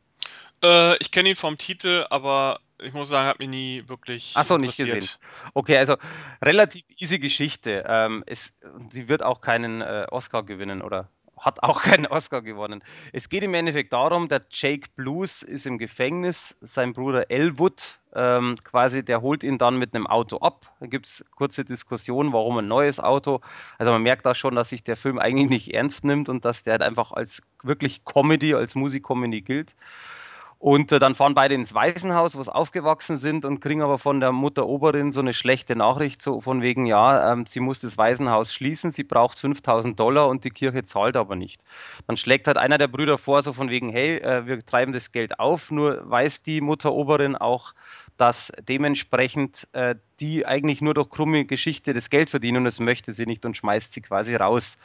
Äh, 0.62 0.96
ich 0.98 1.10
kenne 1.10 1.30
ihn 1.30 1.36
vom 1.36 1.58
Titel, 1.58 2.06
aber 2.10 2.60
ich 2.82 2.92
muss 2.92 3.08
sagen, 3.08 3.28
hat 3.28 3.38
mich 3.38 3.48
nie 3.48 3.84
wirklich. 3.86 4.32
Achso, 4.36 4.58
nicht 4.58 4.76
gesehen. 4.76 5.06
Okay, 5.54 5.76
also 5.76 5.96
relativ 6.42 6.84
easy 6.96 7.18
Geschichte. 7.18 7.84
Ähm, 7.86 8.24
es, 8.26 8.52
sie 8.90 9.08
wird 9.08 9.22
auch 9.22 9.40
keinen 9.40 9.80
äh, 9.80 10.06
Oscar 10.10 10.42
gewinnen 10.42 10.82
oder 10.82 11.08
hat 11.40 11.62
auch 11.62 11.82
keinen 11.82 12.06
Oscar 12.06 12.42
gewonnen. 12.42 12.82
Es 13.12 13.28
geht 13.28 13.42
im 13.42 13.54
Endeffekt 13.54 13.92
darum, 13.92 14.28
der 14.28 14.42
Jake 14.50 14.88
Blues 14.96 15.42
ist 15.42 15.66
im 15.66 15.78
Gefängnis, 15.78 16.56
sein 16.60 16.92
Bruder 16.92 17.30
Elwood 17.30 17.98
ähm, 18.14 18.56
quasi, 18.64 19.04
der 19.04 19.22
holt 19.22 19.44
ihn 19.44 19.58
dann 19.58 19.76
mit 19.76 19.94
einem 19.94 20.06
Auto 20.06 20.38
ab. 20.38 20.72
Da 20.80 20.86
gibt 20.86 21.06
es 21.06 21.24
kurze 21.34 21.64
Diskussionen, 21.64 22.32
warum 22.32 22.58
ein 22.58 22.68
neues 22.68 23.00
Auto. 23.00 23.40
Also 23.76 23.92
man 23.92 24.02
merkt 24.02 24.26
da 24.26 24.34
schon, 24.34 24.54
dass 24.54 24.70
sich 24.70 24.82
der 24.82 24.96
Film 24.96 25.18
eigentlich 25.18 25.50
nicht 25.50 25.74
ernst 25.74 26.04
nimmt 26.04 26.28
und 26.28 26.44
dass 26.44 26.62
der 26.62 26.72
halt 26.72 26.82
einfach 26.82 27.12
als 27.12 27.42
wirklich 27.62 28.04
Comedy, 28.04 28.54
als 28.54 28.74
Musikcomedy 28.74 29.42
gilt. 29.42 29.74
Und 30.60 30.90
äh, 30.90 30.98
dann 30.98 31.14
fahren 31.14 31.34
beide 31.34 31.54
ins 31.54 31.72
Waisenhaus, 31.72 32.36
wo 32.36 32.42
sie 32.42 32.52
aufgewachsen 32.52 33.16
sind 33.16 33.44
und 33.44 33.60
kriegen 33.60 33.80
aber 33.80 33.96
von 33.96 34.18
der 34.18 34.32
Mutter 34.32 34.66
Oberin 34.66 35.12
so 35.12 35.20
eine 35.20 35.32
schlechte 35.32 35.76
Nachricht, 35.76 36.20
so 36.20 36.40
von 36.40 36.62
wegen, 36.62 36.84
ja, 36.84 37.32
ähm, 37.32 37.46
sie 37.46 37.60
muss 37.60 37.80
das 37.80 37.96
Waisenhaus 37.96 38.52
schließen, 38.52 38.90
sie 38.90 39.04
braucht 39.04 39.38
5000 39.38 39.98
Dollar 39.98 40.26
und 40.26 40.44
die 40.44 40.50
Kirche 40.50 40.82
zahlt 40.82 41.16
aber 41.16 41.36
nicht. 41.36 41.64
Dann 42.08 42.16
schlägt 42.16 42.48
halt 42.48 42.56
einer 42.56 42.76
der 42.76 42.88
Brüder 42.88 43.18
vor, 43.18 43.42
so 43.42 43.52
von 43.52 43.70
wegen, 43.70 43.88
hey, 43.90 44.16
äh, 44.16 44.46
wir 44.46 44.66
treiben 44.66 44.92
das 44.92 45.12
Geld 45.12 45.38
auf, 45.38 45.70
nur 45.70 46.10
weiß 46.10 46.42
die 46.42 46.60
Mutter 46.60 46.92
Oberin 46.92 47.36
auch, 47.36 47.72
dass 48.16 48.52
dementsprechend 48.60 49.68
äh, 49.74 49.94
die 50.18 50.44
eigentlich 50.44 50.80
nur 50.80 50.94
durch 50.94 51.08
krumme 51.08 51.44
Geschichte 51.44 51.92
das 51.92 52.10
Geld 52.10 52.30
verdienen 52.30 52.58
und 52.58 52.64
das 52.64 52.80
möchte 52.80 53.12
sie 53.12 53.26
nicht 53.26 53.46
und 53.46 53.56
schmeißt 53.56 53.92
sie 53.92 54.00
quasi 54.00 54.34
raus. 54.34 54.76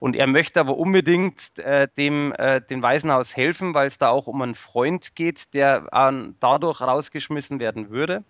Und 0.00 0.16
er 0.16 0.26
möchte 0.26 0.58
aber 0.58 0.76
unbedingt 0.76 1.58
äh, 1.58 1.86
dem 1.96 2.32
äh, 2.32 2.60
dem 2.62 2.82
Waisenhaus 2.82 3.36
helfen, 3.36 3.74
weil 3.74 3.86
es 3.86 3.98
da 3.98 4.08
auch 4.08 4.26
um 4.26 4.40
einen 4.42 4.54
Freund 4.54 5.14
geht, 5.14 5.54
der 5.54 5.86
äh, 5.92 6.32
dadurch 6.40 6.80
rausgeschmissen 6.80 7.60
werden 7.60 7.90
würde. 7.90 8.24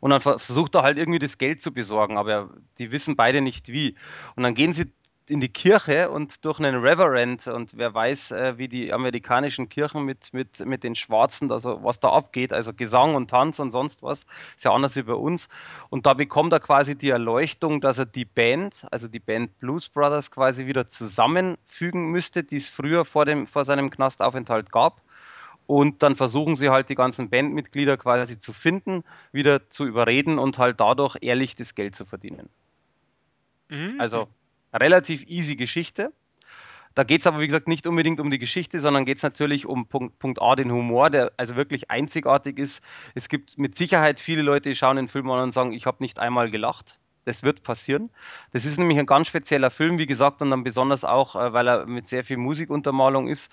Und 0.00 0.10
dann 0.10 0.20
versucht 0.20 0.76
er 0.76 0.82
halt 0.82 0.98
irgendwie 0.98 1.18
das 1.18 1.38
Geld 1.38 1.60
zu 1.60 1.72
besorgen, 1.72 2.18
aber 2.18 2.50
die 2.78 2.92
wissen 2.92 3.16
beide 3.16 3.40
nicht 3.40 3.68
wie. 3.68 3.96
Und 4.36 4.44
dann 4.44 4.54
gehen 4.54 4.72
sie 4.72 4.92
in 5.30 5.40
die 5.40 5.48
Kirche 5.48 6.10
und 6.10 6.44
durch 6.44 6.58
einen 6.58 6.76
Reverend 6.76 7.46
und 7.46 7.76
wer 7.76 7.92
weiß, 7.94 8.32
äh, 8.32 8.58
wie 8.58 8.68
die 8.68 8.92
amerikanischen 8.92 9.68
Kirchen 9.68 10.04
mit, 10.04 10.32
mit, 10.32 10.64
mit 10.64 10.84
den 10.84 10.94
Schwarzen, 10.94 11.50
also 11.52 11.82
was 11.82 12.00
da 12.00 12.10
abgeht, 12.10 12.52
also 12.52 12.72
Gesang 12.72 13.14
und 13.14 13.30
Tanz 13.30 13.58
und 13.58 13.70
sonst 13.70 14.02
was, 14.02 14.24
ist 14.56 14.64
ja 14.64 14.72
anders 14.72 14.96
wie 14.96 15.02
bei 15.02 15.14
uns. 15.14 15.48
Und 15.90 16.06
da 16.06 16.14
bekommt 16.14 16.52
er 16.52 16.60
quasi 16.60 16.96
die 16.96 17.10
Erleuchtung, 17.10 17.80
dass 17.80 17.98
er 17.98 18.06
die 18.06 18.24
Band, 18.24 18.86
also 18.90 19.08
die 19.08 19.20
Band 19.20 19.58
Blues 19.58 19.88
Brothers 19.88 20.30
quasi 20.30 20.66
wieder 20.66 20.88
zusammenfügen 20.88 22.10
müsste, 22.10 22.44
die 22.44 22.56
es 22.56 22.68
früher 22.68 23.04
vor, 23.04 23.24
dem, 23.24 23.46
vor 23.46 23.64
seinem 23.64 23.90
Knastaufenthalt 23.90 24.72
gab. 24.72 25.00
Und 25.66 26.02
dann 26.02 26.16
versuchen 26.16 26.56
sie 26.56 26.70
halt 26.70 26.88
die 26.88 26.94
ganzen 26.94 27.28
Bandmitglieder 27.28 27.98
quasi 27.98 28.38
zu 28.38 28.54
finden, 28.54 29.04
wieder 29.32 29.68
zu 29.68 29.84
überreden 29.84 30.38
und 30.38 30.56
halt 30.56 30.80
dadurch 30.80 31.16
ehrlich 31.20 31.56
das 31.56 31.74
Geld 31.74 31.94
zu 31.94 32.06
verdienen. 32.06 32.48
Mhm. 33.68 33.96
Also 33.98 34.28
relativ 34.72 35.24
easy 35.28 35.56
Geschichte. 35.56 36.12
Da 36.94 37.04
geht 37.04 37.20
es 37.20 37.26
aber, 37.28 37.38
wie 37.38 37.46
gesagt, 37.46 37.68
nicht 37.68 37.86
unbedingt 37.86 38.18
um 38.18 38.30
die 38.30 38.40
Geschichte, 38.40 38.80
sondern 38.80 39.04
geht 39.04 39.18
es 39.18 39.22
natürlich 39.22 39.66
um 39.66 39.86
Punkt, 39.86 40.18
Punkt, 40.18 40.42
A, 40.42 40.56
den 40.56 40.72
Humor, 40.72 41.10
der 41.10 41.32
also 41.36 41.54
wirklich 41.54 41.90
einzigartig 41.90 42.58
ist. 42.58 42.82
Es 43.14 43.28
gibt 43.28 43.56
mit 43.56 43.76
Sicherheit 43.76 44.18
viele 44.18 44.42
Leute, 44.42 44.70
die 44.70 44.74
schauen 44.74 44.96
den 44.96 45.06
Film 45.06 45.30
an 45.30 45.40
und 45.40 45.50
sagen, 45.52 45.72
ich 45.72 45.86
habe 45.86 45.98
nicht 46.00 46.18
einmal 46.18 46.50
gelacht. 46.50 46.98
Das 47.24 47.42
wird 47.42 47.62
passieren. 47.62 48.10
Das 48.52 48.64
ist 48.64 48.78
nämlich 48.78 48.98
ein 48.98 49.06
ganz 49.06 49.28
spezieller 49.28 49.70
Film, 49.70 49.98
wie 49.98 50.06
gesagt, 50.06 50.42
und 50.42 50.50
dann 50.50 50.64
besonders 50.64 51.04
auch, 51.04 51.36
äh, 51.36 51.52
weil 51.52 51.68
er 51.68 51.86
mit 51.86 52.06
sehr 52.06 52.24
viel 52.24 52.38
Musikuntermalung 52.38 53.28
ist. 53.28 53.52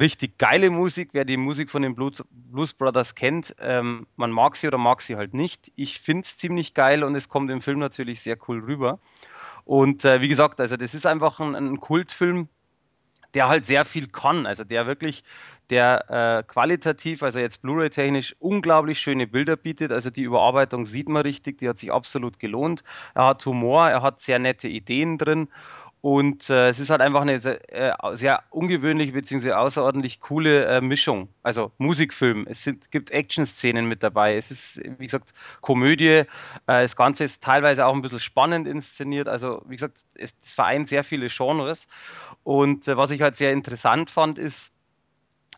Richtig 0.00 0.38
geile 0.38 0.70
Musik, 0.70 1.10
wer 1.12 1.24
die 1.24 1.36
Musik 1.36 1.70
von 1.70 1.82
den 1.82 1.94
Blues, 1.94 2.72
Brothers 2.72 3.14
kennt, 3.14 3.54
ähm, 3.60 4.08
man 4.16 4.32
mag 4.32 4.56
sie 4.56 4.66
oder 4.66 4.78
mag 4.78 5.02
sie 5.02 5.14
halt 5.14 5.34
nicht. 5.34 5.70
Ich 5.76 6.00
finde 6.00 6.22
es 6.22 6.38
ziemlich 6.38 6.74
geil 6.74 7.04
und 7.04 7.14
es 7.14 7.28
kommt 7.28 7.50
im 7.52 7.60
Film 7.60 7.78
natürlich 7.78 8.20
sehr 8.20 8.36
cool 8.48 8.64
rüber. 8.64 8.98
Und 9.64 10.04
äh, 10.04 10.20
wie 10.20 10.28
gesagt, 10.28 10.60
also 10.60 10.76
das 10.76 10.94
ist 10.94 11.06
einfach 11.06 11.40
ein, 11.40 11.54
ein, 11.54 11.80
Kultfilm, 11.80 12.48
der 13.32 13.48
halt 13.48 13.64
sehr 13.64 13.84
viel 13.84 14.06
kann. 14.08 14.46
Also 14.46 14.64
der 14.64 14.86
wirklich, 14.86 15.24
der 15.70 16.10
äh, 16.10 16.42
qualitativ, 16.42 17.22
also 17.22 17.38
jetzt 17.38 17.62
Blu-ray-technisch 17.62 18.36
unglaublich 18.38 19.00
schöne 19.00 19.26
Bilder 19.26 19.56
bietet. 19.56 19.90
Also 19.90 20.10
die 20.10 20.22
Überarbeitung 20.22 20.84
sieht 20.84 21.08
man 21.08 21.22
richtig, 21.22 21.58
die 21.58 21.68
hat 21.68 21.78
sich 21.78 21.90
absolut 21.90 22.38
gelohnt. 22.38 22.84
Er 23.14 23.26
hat 23.26 23.44
Humor, 23.46 23.88
er 23.88 24.02
hat 24.02 24.20
sehr 24.20 24.38
nette 24.38 24.68
Ideen 24.68 25.18
drin 25.18 25.48
und 26.04 26.50
äh, 26.50 26.68
es 26.68 26.80
ist 26.80 26.90
halt 26.90 27.00
einfach 27.00 27.22
eine 27.22 27.38
sehr, 27.38 27.72
äh, 27.72 28.14
sehr 28.14 28.42
ungewöhnliche 28.50 29.12
bzw. 29.12 29.52
außerordentlich 29.52 30.20
coole 30.20 30.66
äh, 30.66 30.80
Mischung. 30.82 31.30
Also 31.42 31.72
Musikfilm, 31.78 32.46
es 32.46 32.62
sind, 32.62 32.90
gibt 32.90 33.10
Action-Szenen 33.10 33.86
mit 33.86 34.02
dabei, 34.02 34.36
es 34.36 34.50
ist, 34.50 34.82
wie 34.98 35.06
gesagt, 35.06 35.32
Komödie. 35.62 36.06
Äh, 36.06 36.26
das 36.66 36.96
Ganze 36.96 37.24
ist 37.24 37.42
teilweise 37.42 37.86
auch 37.86 37.94
ein 37.94 38.02
bisschen 38.02 38.20
spannend 38.20 38.68
inszeniert. 38.68 39.28
Also, 39.28 39.62
wie 39.66 39.76
gesagt, 39.76 40.04
es, 40.14 40.36
es 40.42 40.52
vereint 40.52 40.88
sehr 40.90 41.04
viele 41.04 41.28
Genres. 41.28 41.88
Und 42.42 42.86
äh, 42.86 42.98
was 42.98 43.10
ich 43.10 43.22
halt 43.22 43.36
sehr 43.36 43.52
interessant 43.52 44.10
fand, 44.10 44.38
ist, 44.38 44.74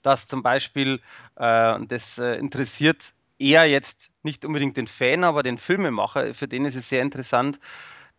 dass 0.04 0.28
zum 0.28 0.44
Beispiel, 0.44 1.00
äh, 1.34 1.80
das 1.88 2.18
interessiert 2.18 3.14
eher 3.40 3.68
jetzt 3.68 4.12
nicht 4.22 4.44
unbedingt 4.44 4.76
den 4.76 4.86
Fan, 4.86 5.24
aber 5.24 5.42
den 5.42 5.58
Filmemacher, 5.58 6.34
für 6.34 6.46
den 6.46 6.66
ist 6.66 6.76
es 6.76 6.88
sehr 6.88 7.02
interessant, 7.02 7.58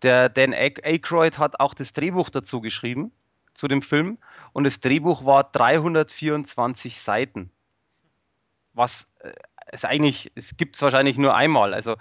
der 0.04 0.30
Dan 0.30 0.54
Aykroyd 0.54 1.38
hat 1.38 1.60
auch 1.60 1.74
das 1.74 1.94
Drehbuch 1.94 2.30
dazu 2.30 2.62
geschrieben, 2.62 3.12
zu 3.54 3.68
dem 3.68 3.82
Film. 3.82 4.18
Und 4.54 4.64
das 4.64 4.80
Drehbuch 4.80 5.26
war 5.26 5.44
324 5.44 7.00
Seiten. 7.00 7.52
Was 8.74 9.08
äh, 9.20 9.32
es 9.68 9.86
eigentlich, 9.86 10.32
es 10.36 10.58
gibt 10.58 10.76
es 10.76 10.82
wahrscheinlich 10.82 11.18
nur 11.18 11.36
einmal. 11.36 11.74
Also 11.74 11.94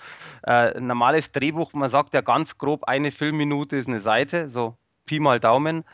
äh, 0.43 0.77
ein 0.77 0.87
normales 0.87 1.33
Drehbuch, 1.33 1.73
man 1.73 1.89
sagt 1.89 2.15
ja 2.15 2.21
ganz 2.21 2.59
grob, 2.59 2.85
eine 2.85 3.11
Filmminute 3.11 3.77
ist 3.77 3.89
eine 3.89 4.01
Seite, 4.01 4.49
so 4.49 4.77
Pi 5.07 5.21
mal 5.21 5.41
Daumen. 5.41 5.85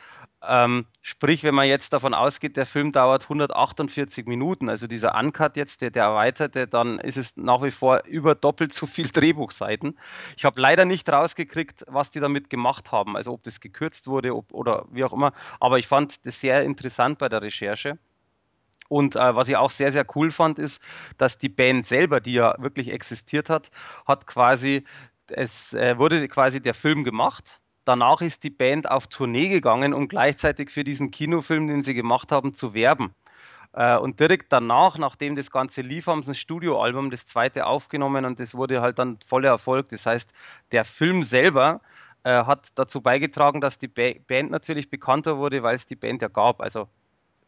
Ähm, 0.45 0.87
sprich, 1.03 1.45
wenn 1.45 1.55
man 1.55 1.69
jetzt 1.69 1.93
davon 1.93 2.15
ausgeht, 2.15 2.57
der 2.57 2.67
Film 2.67 2.91
dauert 2.91 3.25
148 3.25 4.27
Minuten, 4.27 4.69
also 4.69 4.89
dieser 4.89 5.15
Uncut 5.15 5.57
jetzt, 5.57 5.83
der, 5.83 5.91
der 5.91 6.05
erweiterte, 6.05 6.67
dann 6.67 6.99
ist 6.99 7.17
es 7.17 7.37
nach 7.37 7.63
wie 7.63 7.71
vor 7.71 8.03
über 8.07 8.35
doppelt 8.35 8.73
so 8.73 8.87
viel 8.87 9.09
Drehbuchseiten. 9.13 9.97
Ich 10.37 10.45
habe 10.45 10.61
leider 10.61 10.85
nicht 10.85 11.09
rausgekriegt, 11.09 11.85
was 11.87 12.11
die 12.11 12.19
damit 12.19 12.51
gemacht 12.51 12.91
haben, 12.91 13.17
also 13.17 13.33
ob 13.33 13.45
das 13.45 13.61
gekürzt 13.61 14.09
wurde 14.09 14.35
ob, 14.35 14.53
oder 14.53 14.87
wie 14.91 15.05
auch 15.05 15.13
immer, 15.13 15.33
aber 15.61 15.79
ich 15.79 15.87
fand 15.87 16.27
das 16.27 16.41
sehr 16.41 16.65
interessant 16.65 17.19
bei 17.19 17.29
der 17.29 17.43
Recherche. 17.43 17.99
Und 18.89 19.15
äh, 19.15 19.37
was 19.37 19.49
ich 19.49 19.57
auch 19.57 19.71
sehr, 19.71 19.93
sehr 19.93 20.05
cool 20.17 20.33
fand, 20.33 20.59
ist, 20.59 20.83
dass 21.19 21.39
die 21.39 21.49
Band 21.49 21.87
selber, 21.87 22.21
die 22.21 22.35
ja 22.35 22.57
wirklich 22.59 22.91
existiert 22.91 23.49
hat, 23.49 23.71
hat 24.07 24.27
quasi, 24.27 24.85
es 25.29 25.73
äh, 25.73 25.97
wurde 25.99 26.27
quasi 26.27 26.61
der 26.61 26.75
Film 26.75 27.05
gemacht 27.05 27.61
danach 27.85 28.21
ist 28.21 28.45
die 28.45 28.51
Band 28.51 28.91
auf 28.91 29.07
Tournee 29.07 29.49
gegangen, 29.49 29.95
um 29.95 30.09
gleichzeitig 30.09 30.71
für 30.71 30.85
diesen 30.85 31.11
Kinofilm, 31.11 31.67
den 31.67 31.83
sie 31.83 31.95
gemacht 31.95 32.33
haben, 32.33 32.55
zu 32.55 32.75
werben. 32.75 33.15
Äh, 33.73 33.97
und 33.97 34.21
direkt 34.21 34.53
danach, 34.53 34.99
nachdem 34.99 35.37
das 35.37 35.51
Ganze 35.51 35.83
lief, 35.83 36.07
haben 36.07 36.23
sie 36.23 36.33
ein 36.33 36.35
Studioalbum, 36.35 37.11
das 37.11 37.27
zweite 37.27 37.67
aufgenommen 37.67 38.25
und 38.25 38.41
das 38.41 38.55
wurde 38.55 38.81
halt 38.81 38.99
dann 38.99 39.19
voller 39.27 39.49
Erfolg. 39.49 39.89
Das 39.89 40.07
heißt, 40.07 40.35
der 40.73 40.85
Film 40.85 41.23
selber 41.23 41.81
äh, 42.25 42.45
hat 42.45 42.71
dazu 42.77 43.01
beigetragen, 43.01 43.61
dass 43.61 43.79
die 43.79 43.89
Band 43.89 44.51
natürlich 44.51 44.91
bekannter 44.91 45.39
wurde, 45.39 45.63
weil 45.63 45.75
es 45.75 45.87
die 45.87 45.97
Band 45.97 46.23
ja 46.23 46.29
gab. 46.29 46.61
Also 46.61 46.89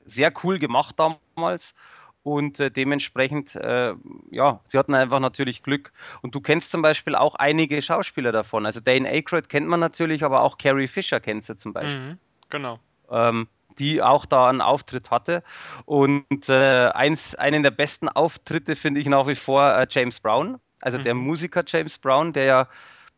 sehr 0.04 0.32
cool 0.42 0.58
gemacht 0.58 0.96
damals 0.98 1.74
und 2.24 2.58
äh, 2.58 2.70
dementsprechend, 2.70 3.54
äh, 3.54 3.94
ja, 4.30 4.60
sie 4.66 4.78
hatten 4.78 4.94
einfach 4.94 5.20
natürlich 5.20 5.62
Glück. 5.62 5.92
Und 6.22 6.34
du 6.34 6.40
kennst 6.40 6.70
zum 6.70 6.80
Beispiel 6.82 7.14
auch 7.14 7.34
einige 7.34 7.80
Schauspieler 7.82 8.32
davon. 8.32 8.64
Also 8.66 8.80
Dane 8.80 9.08
Aykroyd 9.08 9.48
kennt 9.48 9.68
man 9.68 9.78
natürlich, 9.78 10.24
aber 10.24 10.40
auch 10.40 10.56
Carrie 10.56 10.88
Fisher 10.88 11.20
kennst 11.20 11.50
du 11.50 11.54
zum 11.54 11.74
Beispiel. 11.74 12.00
Mhm, 12.00 12.18
genau. 12.48 12.78
Ähm, 13.10 13.46
die 13.78 14.00
auch 14.02 14.24
da 14.24 14.48
einen 14.48 14.62
Auftritt 14.62 15.10
hatte. 15.10 15.42
Und 15.84 16.48
äh, 16.48 16.88
eins, 16.88 17.34
einen 17.34 17.62
der 17.62 17.72
besten 17.72 18.08
Auftritte 18.08 18.74
finde 18.74 19.00
ich 19.00 19.06
nach 19.06 19.26
wie 19.26 19.34
vor 19.34 19.76
äh, 19.76 19.86
James 19.90 20.18
Brown, 20.18 20.58
also 20.80 20.98
mhm. 20.98 21.02
der 21.02 21.14
Musiker 21.14 21.62
James 21.66 21.98
Brown, 21.98 22.32
der 22.32 22.44
ja 22.44 22.68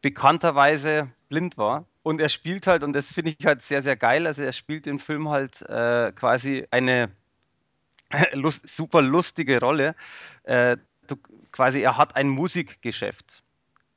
bekannterweise 0.03 1.09
blind 1.29 1.59
war. 1.59 1.85
Und 2.03 2.21
er 2.21 2.29
spielt 2.29 2.67
halt, 2.67 2.83
und 2.83 2.93
das 2.93 3.13
finde 3.13 3.35
ich 3.39 3.47
halt 3.47 3.63
sehr, 3.63 3.83
sehr 3.83 3.97
geil, 3.97 4.27
also 4.27 4.43
er 4.43 4.53
spielt 4.53 4.89
im 4.89 4.99
Film 4.99 5.29
halt 5.29 5.63
äh, 5.63 6.11
quasi 6.13 6.67
eine 6.71 7.11
lust, 8.33 8.69
super 8.69 9.03
lustige 9.03 9.61
Rolle. 9.61 9.95
Äh, 10.45 10.77
du, 11.07 11.17
quasi, 11.53 11.81
er 11.81 11.97
hat 11.97 12.17
ein 12.17 12.29
Musikgeschäft. 12.29 13.43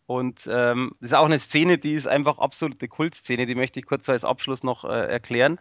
Und 0.06 0.50
ähm, 0.52 0.96
das 1.00 1.12
ist 1.12 1.18
auch 1.18 1.26
eine 1.26 1.38
Szene, 1.38 1.78
die 1.78 1.94
ist 1.94 2.08
einfach 2.08 2.40
absolute 2.40 2.88
Kultszene, 2.88 3.46
die 3.46 3.54
möchte 3.54 3.80
ich 3.80 3.86
kurz 3.86 4.10
als 4.10 4.26
Abschluss 4.26 4.64
noch 4.64 4.84
äh, 4.84 4.88
erklären. 4.88 5.60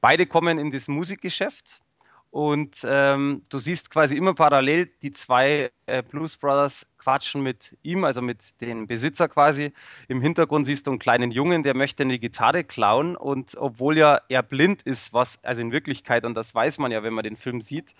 Beide 0.00 0.26
kommen 0.26 0.58
in 0.58 0.72
das 0.72 0.88
Musikgeschäft 0.88 1.80
und 2.36 2.86
ähm, 2.86 3.40
du 3.48 3.58
siehst 3.58 3.90
quasi 3.90 4.14
immer 4.14 4.34
parallel 4.34 4.90
die 5.00 5.10
zwei 5.10 5.70
äh, 5.86 6.02
Blues 6.02 6.36
Brothers 6.36 6.86
quatschen 6.98 7.42
mit 7.42 7.78
ihm, 7.82 8.04
also 8.04 8.20
mit 8.20 8.60
dem 8.60 8.86
Besitzer 8.86 9.26
quasi. 9.26 9.72
Im 10.06 10.20
Hintergrund 10.20 10.66
siehst 10.66 10.86
du 10.86 10.90
einen 10.90 10.98
kleinen 10.98 11.30
Jungen, 11.30 11.62
der 11.62 11.74
möchte 11.74 12.02
eine 12.02 12.18
Gitarre 12.18 12.62
klauen 12.62 13.16
und 13.16 13.56
obwohl 13.56 13.96
ja 13.96 14.20
er 14.28 14.42
blind 14.42 14.82
ist, 14.82 15.14
was 15.14 15.42
also 15.44 15.62
in 15.62 15.72
Wirklichkeit, 15.72 16.26
und 16.26 16.34
das 16.34 16.54
weiß 16.54 16.76
man 16.76 16.92
ja, 16.92 17.02
wenn 17.02 17.14
man 17.14 17.24
den 17.24 17.36
Film 17.36 17.62
sieht, 17.62 17.94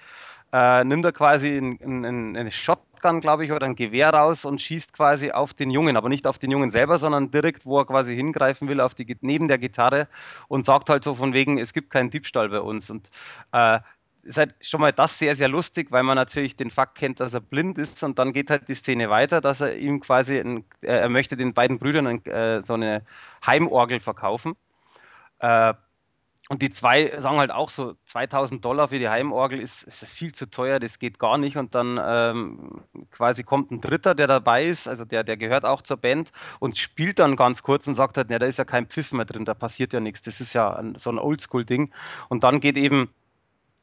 äh, 0.52 0.84
nimmt 0.84 1.06
er 1.06 1.12
quasi 1.12 1.56
in, 1.56 1.76
in, 1.76 2.04
in 2.04 2.36
eine 2.36 2.50
Shotgun, 2.50 3.20
glaube 3.20 3.46
ich, 3.46 3.52
oder 3.52 3.64
ein 3.64 3.74
Gewehr 3.74 4.10
raus 4.10 4.44
und 4.44 4.60
schießt 4.60 4.92
quasi 4.92 5.32
auf 5.32 5.54
den 5.54 5.70
Jungen, 5.70 5.96
aber 5.96 6.10
nicht 6.10 6.26
auf 6.26 6.38
den 6.38 6.50
Jungen 6.50 6.70
selber, 6.70 6.98
sondern 6.98 7.30
direkt, 7.30 7.64
wo 7.64 7.78
er 7.78 7.86
quasi 7.86 8.14
hingreifen 8.14 8.68
will, 8.68 8.80
auf 8.80 8.94
die, 8.94 9.16
neben 9.22 9.48
der 9.48 9.58
Gitarre 9.58 10.08
und 10.48 10.66
sagt 10.66 10.90
halt 10.90 11.04
so 11.04 11.14
von 11.14 11.32
wegen, 11.32 11.58
es 11.58 11.72
gibt 11.72 11.90
keinen 11.90 12.10
Diebstahl 12.10 12.50
bei 12.50 12.60
uns. 12.60 12.90
Und 12.90 13.10
äh, 13.52 13.80
ist 14.26 14.38
halt 14.38 14.54
schon 14.60 14.80
mal 14.80 14.92
das 14.92 15.18
sehr, 15.18 15.36
sehr 15.36 15.48
lustig, 15.48 15.90
weil 15.90 16.02
man 16.02 16.16
natürlich 16.16 16.56
den 16.56 16.70
Fakt 16.70 16.96
kennt, 16.96 17.20
dass 17.20 17.34
er 17.34 17.40
blind 17.40 17.78
ist 17.78 18.02
und 18.02 18.18
dann 18.18 18.32
geht 18.32 18.50
halt 18.50 18.68
die 18.68 18.74
Szene 18.74 19.08
weiter, 19.08 19.40
dass 19.40 19.60
er 19.60 19.76
ihm 19.76 20.00
quasi, 20.00 20.38
ein, 20.38 20.64
äh, 20.82 20.98
er 20.98 21.08
möchte 21.08 21.36
den 21.36 21.54
beiden 21.54 21.78
Brüdern 21.78 22.06
ein, 22.06 22.24
äh, 22.26 22.62
so 22.62 22.74
eine 22.74 23.02
Heimorgel 23.44 24.00
verkaufen. 24.00 24.56
Äh, 25.38 25.74
und 26.48 26.62
die 26.62 26.70
zwei 26.70 27.20
sagen 27.20 27.38
halt 27.38 27.50
auch 27.50 27.70
so, 27.70 27.94
2000 28.04 28.64
Dollar 28.64 28.88
für 28.88 29.00
die 29.00 29.08
Heimorgel 29.08 29.58
ist, 29.58 29.82
ist 29.82 30.04
viel 30.04 30.32
zu 30.32 30.48
teuer, 30.48 30.78
das 30.78 31.00
geht 31.00 31.18
gar 31.18 31.38
nicht. 31.38 31.56
Und 31.56 31.74
dann 31.74 31.98
ähm, 32.00 32.82
quasi 33.10 33.42
kommt 33.42 33.72
ein 33.72 33.80
Dritter, 33.80 34.14
der 34.14 34.28
dabei 34.28 34.64
ist, 34.64 34.86
also 34.86 35.04
der, 35.04 35.24
der 35.24 35.36
gehört 35.36 35.64
auch 35.64 35.82
zur 35.82 35.96
Band 35.96 36.30
und 36.60 36.78
spielt 36.78 37.18
dann 37.18 37.34
ganz 37.34 37.64
kurz 37.64 37.88
und 37.88 37.94
sagt 37.94 38.16
halt, 38.16 38.30
ja, 38.30 38.38
da 38.38 38.46
ist 38.46 38.58
ja 38.58 38.64
kein 38.64 38.86
Pfiff 38.86 39.10
mehr 39.12 39.24
drin, 39.24 39.44
da 39.44 39.54
passiert 39.54 39.92
ja 39.92 39.98
nichts. 39.98 40.22
Das 40.22 40.40
ist 40.40 40.52
ja 40.52 40.72
ein, 40.72 40.94
so 40.94 41.10
ein 41.10 41.18
Oldschool-Ding. 41.18 41.92
Und 42.28 42.44
dann 42.44 42.60
geht 42.60 42.76
eben 42.76 43.10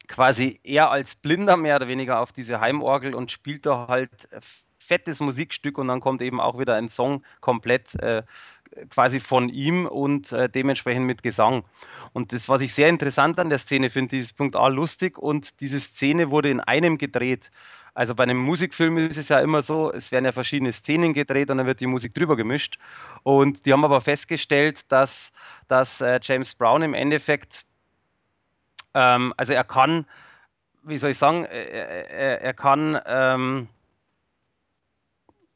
quasi 0.07 0.59
er 0.63 0.91
als 0.91 1.15
Blinder 1.15 1.57
mehr 1.57 1.77
oder 1.77 1.87
weniger 1.87 2.19
auf 2.19 2.31
diese 2.31 2.59
Heimorgel 2.59 3.15
und 3.15 3.31
spielt 3.31 3.65
da 3.65 3.87
halt 3.87 4.29
fettes 4.77 5.19
Musikstück 5.19 5.77
und 5.77 5.87
dann 5.87 6.01
kommt 6.01 6.21
eben 6.21 6.39
auch 6.39 6.59
wieder 6.59 6.75
ein 6.75 6.89
Song 6.89 7.23
komplett 7.39 7.95
äh, 7.95 8.23
quasi 8.89 9.19
von 9.19 9.49
ihm 9.49 9.85
und 9.85 10.31
äh, 10.31 10.49
dementsprechend 10.49 11.05
mit 11.05 11.23
Gesang. 11.23 11.63
Und 12.13 12.33
das, 12.33 12.49
was 12.49 12.61
ich 12.61 12.73
sehr 12.73 12.89
interessant 12.89 13.39
an 13.39 13.49
der 13.49 13.59
Szene 13.59 13.89
finde, 13.89 14.09
dieses 14.09 14.33
Punkt 14.33 14.55
A 14.55 14.67
lustig 14.67 15.17
und 15.17 15.61
diese 15.61 15.79
Szene 15.79 16.31
wurde 16.31 16.49
in 16.49 16.59
einem 16.59 16.97
gedreht. 16.97 17.51
Also 17.95 18.15
bei 18.15 18.23
einem 18.23 18.37
Musikfilm 18.37 18.97
ist 18.97 19.17
es 19.17 19.29
ja 19.29 19.39
immer 19.39 19.61
so, 19.61 19.91
es 19.91 20.11
werden 20.11 20.25
ja 20.25 20.31
verschiedene 20.31 20.73
Szenen 20.73 21.13
gedreht 21.13 21.51
und 21.51 21.59
dann 21.59 21.67
wird 21.67 21.79
die 21.79 21.87
Musik 21.87 22.13
drüber 22.13 22.35
gemischt. 22.35 22.79
Und 23.21 23.65
die 23.65 23.73
haben 23.73 23.85
aber 23.85 24.01
festgestellt, 24.01 24.91
dass, 24.91 25.31
dass 25.67 26.01
äh, 26.01 26.19
James 26.21 26.55
Brown 26.55 26.81
im 26.81 26.95
Endeffekt, 26.95 27.65
ähm, 28.93 29.33
also 29.37 29.53
er 29.53 29.63
kann, 29.63 30.05
wie 30.83 30.97
soll 30.97 31.11
ich 31.11 31.17
sagen, 31.17 31.45
er, 31.45 32.09
er, 32.09 32.41
er 32.41 32.53
kann, 32.53 32.99
ähm, 33.05 33.69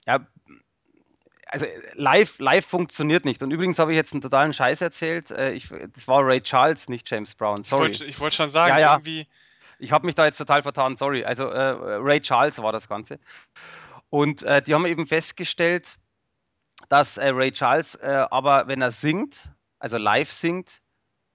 ja, 0.05 0.25
also 1.49 1.65
live, 1.93 2.39
live 2.39 2.65
funktioniert 2.65 3.25
nicht. 3.25 3.41
Und 3.41 3.51
übrigens 3.51 3.79
habe 3.79 3.91
ich 3.91 3.95
jetzt 3.95 4.13
einen 4.13 4.21
totalen 4.21 4.53
Scheiß 4.53 4.81
erzählt. 4.81 5.31
Äh, 5.31 5.51
ich, 5.51 5.69
das 5.69 6.07
war 6.07 6.25
Ray 6.25 6.41
Charles, 6.41 6.89
nicht 6.89 7.09
James 7.09 7.35
Brown. 7.35 7.63
Sorry. 7.63 7.91
Ich 7.91 8.01
wollte 8.01 8.19
wollt 8.19 8.33
schon 8.33 8.49
sagen, 8.49 8.69
ja, 8.69 8.79
ja. 8.79 8.93
irgendwie. 8.95 9.27
Ich 9.79 9.91
habe 9.91 10.05
mich 10.05 10.15
da 10.15 10.25
jetzt 10.25 10.37
total 10.37 10.63
vertan, 10.63 10.95
sorry. 10.95 11.23
Also 11.23 11.47
äh, 11.47 11.59
Ray 11.99 12.21
Charles 12.21 12.61
war 12.61 12.71
das 12.71 12.89
Ganze. 12.89 13.19
Und 14.09 14.43
äh, 14.43 14.61
die 14.61 14.73
haben 14.73 14.85
eben 14.85 15.05
festgestellt, 15.07 15.97
dass 16.89 17.17
äh, 17.17 17.29
Ray 17.29 17.51
Charles 17.51 17.95
äh, 17.95 18.25
aber, 18.29 18.67
wenn 18.67 18.81
er 18.81 18.91
singt, 18.91 19.49
also 19.79 19.97
live 19.97 20.31
singt, 20.31 20.81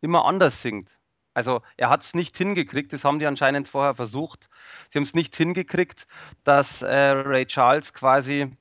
immer 0.01 0.25
anders 0.25 0.63
singt. 0.63 0.99
Also 1.35 1.63
er 1.77 1.91
hat 1.91 2.03
es 2.03 2.15
nicht 2.15 2.37
hingekriegt, 2.37 2.93
das 2.93 3.05
haben 3.05 3.19
die 3.19 3.27
anscheinend 3.27 3.69
vorher 3.69 3.95
versucht. 3.95 4.49
Sie 4.89 4.99
haben 4.99 5.05
es 5.05 5.15
nicht 5.15 5.35
hingekriegt, 5.35 6.07
dass 6.45 6.83
äh, 6.83 6.95
Ray 6.95 7.47
Charles 7.47 7.95
quasi 7.95 8.57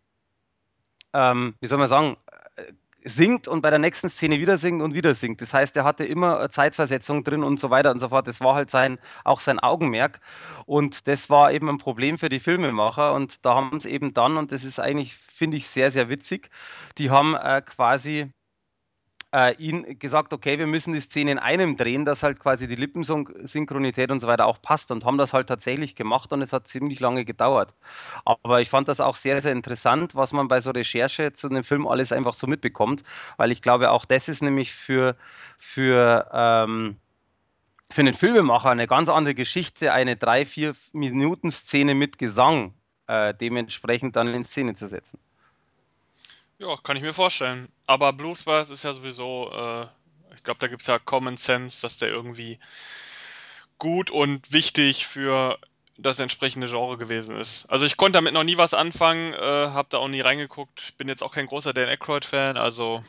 ähm, 1.13 1.55
wie 1.59 1.67
soll 1.67 1.77
man 1.77 1.87
sagen, 1.87 2.17
äh, 2.55 2.63
singt 3.03 3.47
und 3.47 3.61
bei 3.61 3.69
der 3.71 3.79
nächsten 3.79 4.09
Szene 4.09 4.39
wieder 4.39 4.57
singt 4.57 4.81
und 4.81 4.93
wieder 4.93 5.15
singt. 5.15 5.41
Das 5.41 5.53
heißt, 5.53 5.75
er 5.75 5.83
hatte 5.83 6.05
immer 6.05 6.49
Zeitversetzung 6.49 7.23
drin 7.23 7.43
und 7.43 7.59
so 7.59 7.69
weiter 7.71 7.91
und 7.91 7.99
so 7.99 8.09
fort. 8.09 8.27
Das 8.27 8.41
war 8.41 8.53
halt 8.53 8.69
sein, 8.69 8.99
auch 9.23 9.39
sein 9.39 9.59
Augenmerk. 9.59 10.19
Und 10.65 11.07
das 11.07 11.29
war 11.29 11.51
eben 11.51 11.67
ein 11.69 11.79
Problem 11.79 12.19
für 12.19 12.29
die 12.29 12.39
Filmemacher. 12.39 13.13
Und 13.13 13.45
da 13.45 13.55
haben 13.55 13.79
sie 13.79 13.89
eben 13.89 14.13
dann, 14.13 14.37
und 14.37 14.51
das 14.51 14.63
ist 14.63 14.79
eigentlich, 14.79 15.15
finde 15.15 15.57
ich, 15.57 15.67
sehr, 15.67 15.91
sehr 15.91 16.09
witzig, 16.09 16.51
die 16.99 17.09
haben 17.09 17.35
äh, 17.35 17.61
quasi 17.63 18.31
äh, 19.33 19.55
ihn 19.55 19.97
gesagt, 19.97 20.33
okay, 20.33 20.59
wir 20.59 20.67
müssen 20.67 20.93
die 20.93 21.01
Szene 21.01 21.31
in 21.31 21.39
einem 21.39 21.77
drehen, 21.77 22.05
dass 22.05 22.23
halt 22.23 22.39
quasi 22.39 22.67
die 22.67 22.75
Lippensynchronität 22.75 24.11
und 24.11 24.19
so 24.19 24.27
weiter 24.27 24.45
auch 24.45 24.61
passt 24.61 24.91
und 24.91 25.05
haben 25.05 25.17
das 25.17 25.33
halt 25.33 25.47
tatsächlich 25.47 25.95
gemacht 25.95 26.33
und 26.33 26.41
es 26.41 26.53
hat 26.53 26.67
ziemlich 26.67 26.99
lange 26.99 27.23
gedauert. 27.25 27.73
Aber 28.25 28.61
ich 28.61 28.69
fand 28.69 28.87
das 28.87 28.99
auch 28.99 29.15
sehr, 29.15 29.41
sehr 29.41 29.53
interessant, 29.53 30.15
was 30.15 30.33
man 30.33 30.47
bei 30.47 30.59
so 30.59 30.71
Recherche 30.71 31.33
zu 31.33 31.49
einem 31.49 31.63
Film 31.63 31.87
alles 31.87 32.11
einfach 32.11 32.33
so 32.33 32.47
mitbekommt, 32.47 33.03
weil 33.37 33.51
ich 33.51 33.61
glaube, 33.61 33.91
auch 33.91 34.05
das 34.05 34.27
ist 34.27 34.41
nämlich 34.41 34.73
für, 34.73 35.15
für 35.57 36.29
ähm, 36.33 36.97
für 37.91 38.01
einen 38.01 38.13
Filmemacher 38.13 38.69
eine 38.69 38.87
ganz 38.87 39.09
andere 39.09 39.35
Geschichte, 39.35 39.93
eine 39.93 40.15
drei, 40.15 40.45
vier 40.45 40.75
Minuten 40.93 41.51
Szene 41.51 41.93
mit 41.93 42.17
Gesang 42.17 42.73
äh, 43.07 43.33
dementsprechend 43.33 44.15
dann 44.15 44.27
in 44.27 44.43
Szene 44.43 44.73
zu 44.75 44.87
setzen. 44.87 45.19
Ja, 46.61 46.77
kann 46.77 46.95
ich 46.95 47.01
mir 47.01 47.13
vorstellen. 47.13 47.69
Aber 47.87 48.13
Bluesbars 48.13 48.69
ist 48.69 48.83
ja 48.83 48.93
sowieso, 48.93 49.49
äh, 49.51 49.87
ich 50.35 50.43
glaube, 50.43 50.59
da 50.59 50.67
gibt 50.67 50.83
es 50.83 50.87
ja 50.87 50.99
Common 50.99 51.35
Sense, 51.35 51.81
dass 51.81 51.97
der 51.97 52.09
irgendwie 52.09 52.59
gut 53.79 54.11
und 54.11 54.53
wichtig 54.53 55.07
für 55.07 55.57
das 55.97 56.19
entsprechende 56.19 56.67
Genre 56.67 56.99
gewesen 56.99 57.35
ist. 57.35 57.65
Also 57.65 57.87
ich 57.87 57.97
konnte 57.97 58.17
damit 58.17 58.33
noch 58.35 58.43
nie 58.43 58.57
was 58.57 58.75
anfangen, 58.75 59.33
äh, 59.33 59.37
habe 59.37 59.87
da 59.89 59.97
auch 59.97 60.07
nie 60.07 60.21
reingeguckt, 60.21 60.95
bin 60.97 61.07
jetzt 61.07 61.23
auch 61.23 61.31
kein 61.31 61.47
großer 61.47 61.73
Dan 61.73 61.89
Aykroyd-Fan, 61.89 62.57
also 62.57 63.03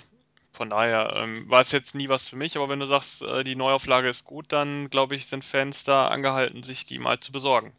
von 0.52 0.70
daher 0.70 1.12
ähm, 1.16 1.48
war 1.50 1.60
es 1.60 1.72
jetzt 1.72 1.94
nie 1.94 2.08
was 2.08 2.26
für 2.26 2.36
mich, 2.36 2.56
aber 2.56 2.70
wenn 2.70 2.80
du 2.80 2.86
sagst, 2.86 3.20
äh, 3.20 3.44
die 3.44 3.56
Neuauflage 3.56 4.08
ist 4.08 4.24
gut, 4.24 4.46
dann 4.48 4.88
glaube 4.88 5.14
ich, 5.14 5.26
sind 5.26 5.44
Fans 5.44 5.84
da 5.84 6.08
angehalten, 6.08 6.62
sich 6.62 6.86
die 6.86 6.98
mal 6.98 7.20
zu 7.20 7.32
besorgen. 7.32 7.74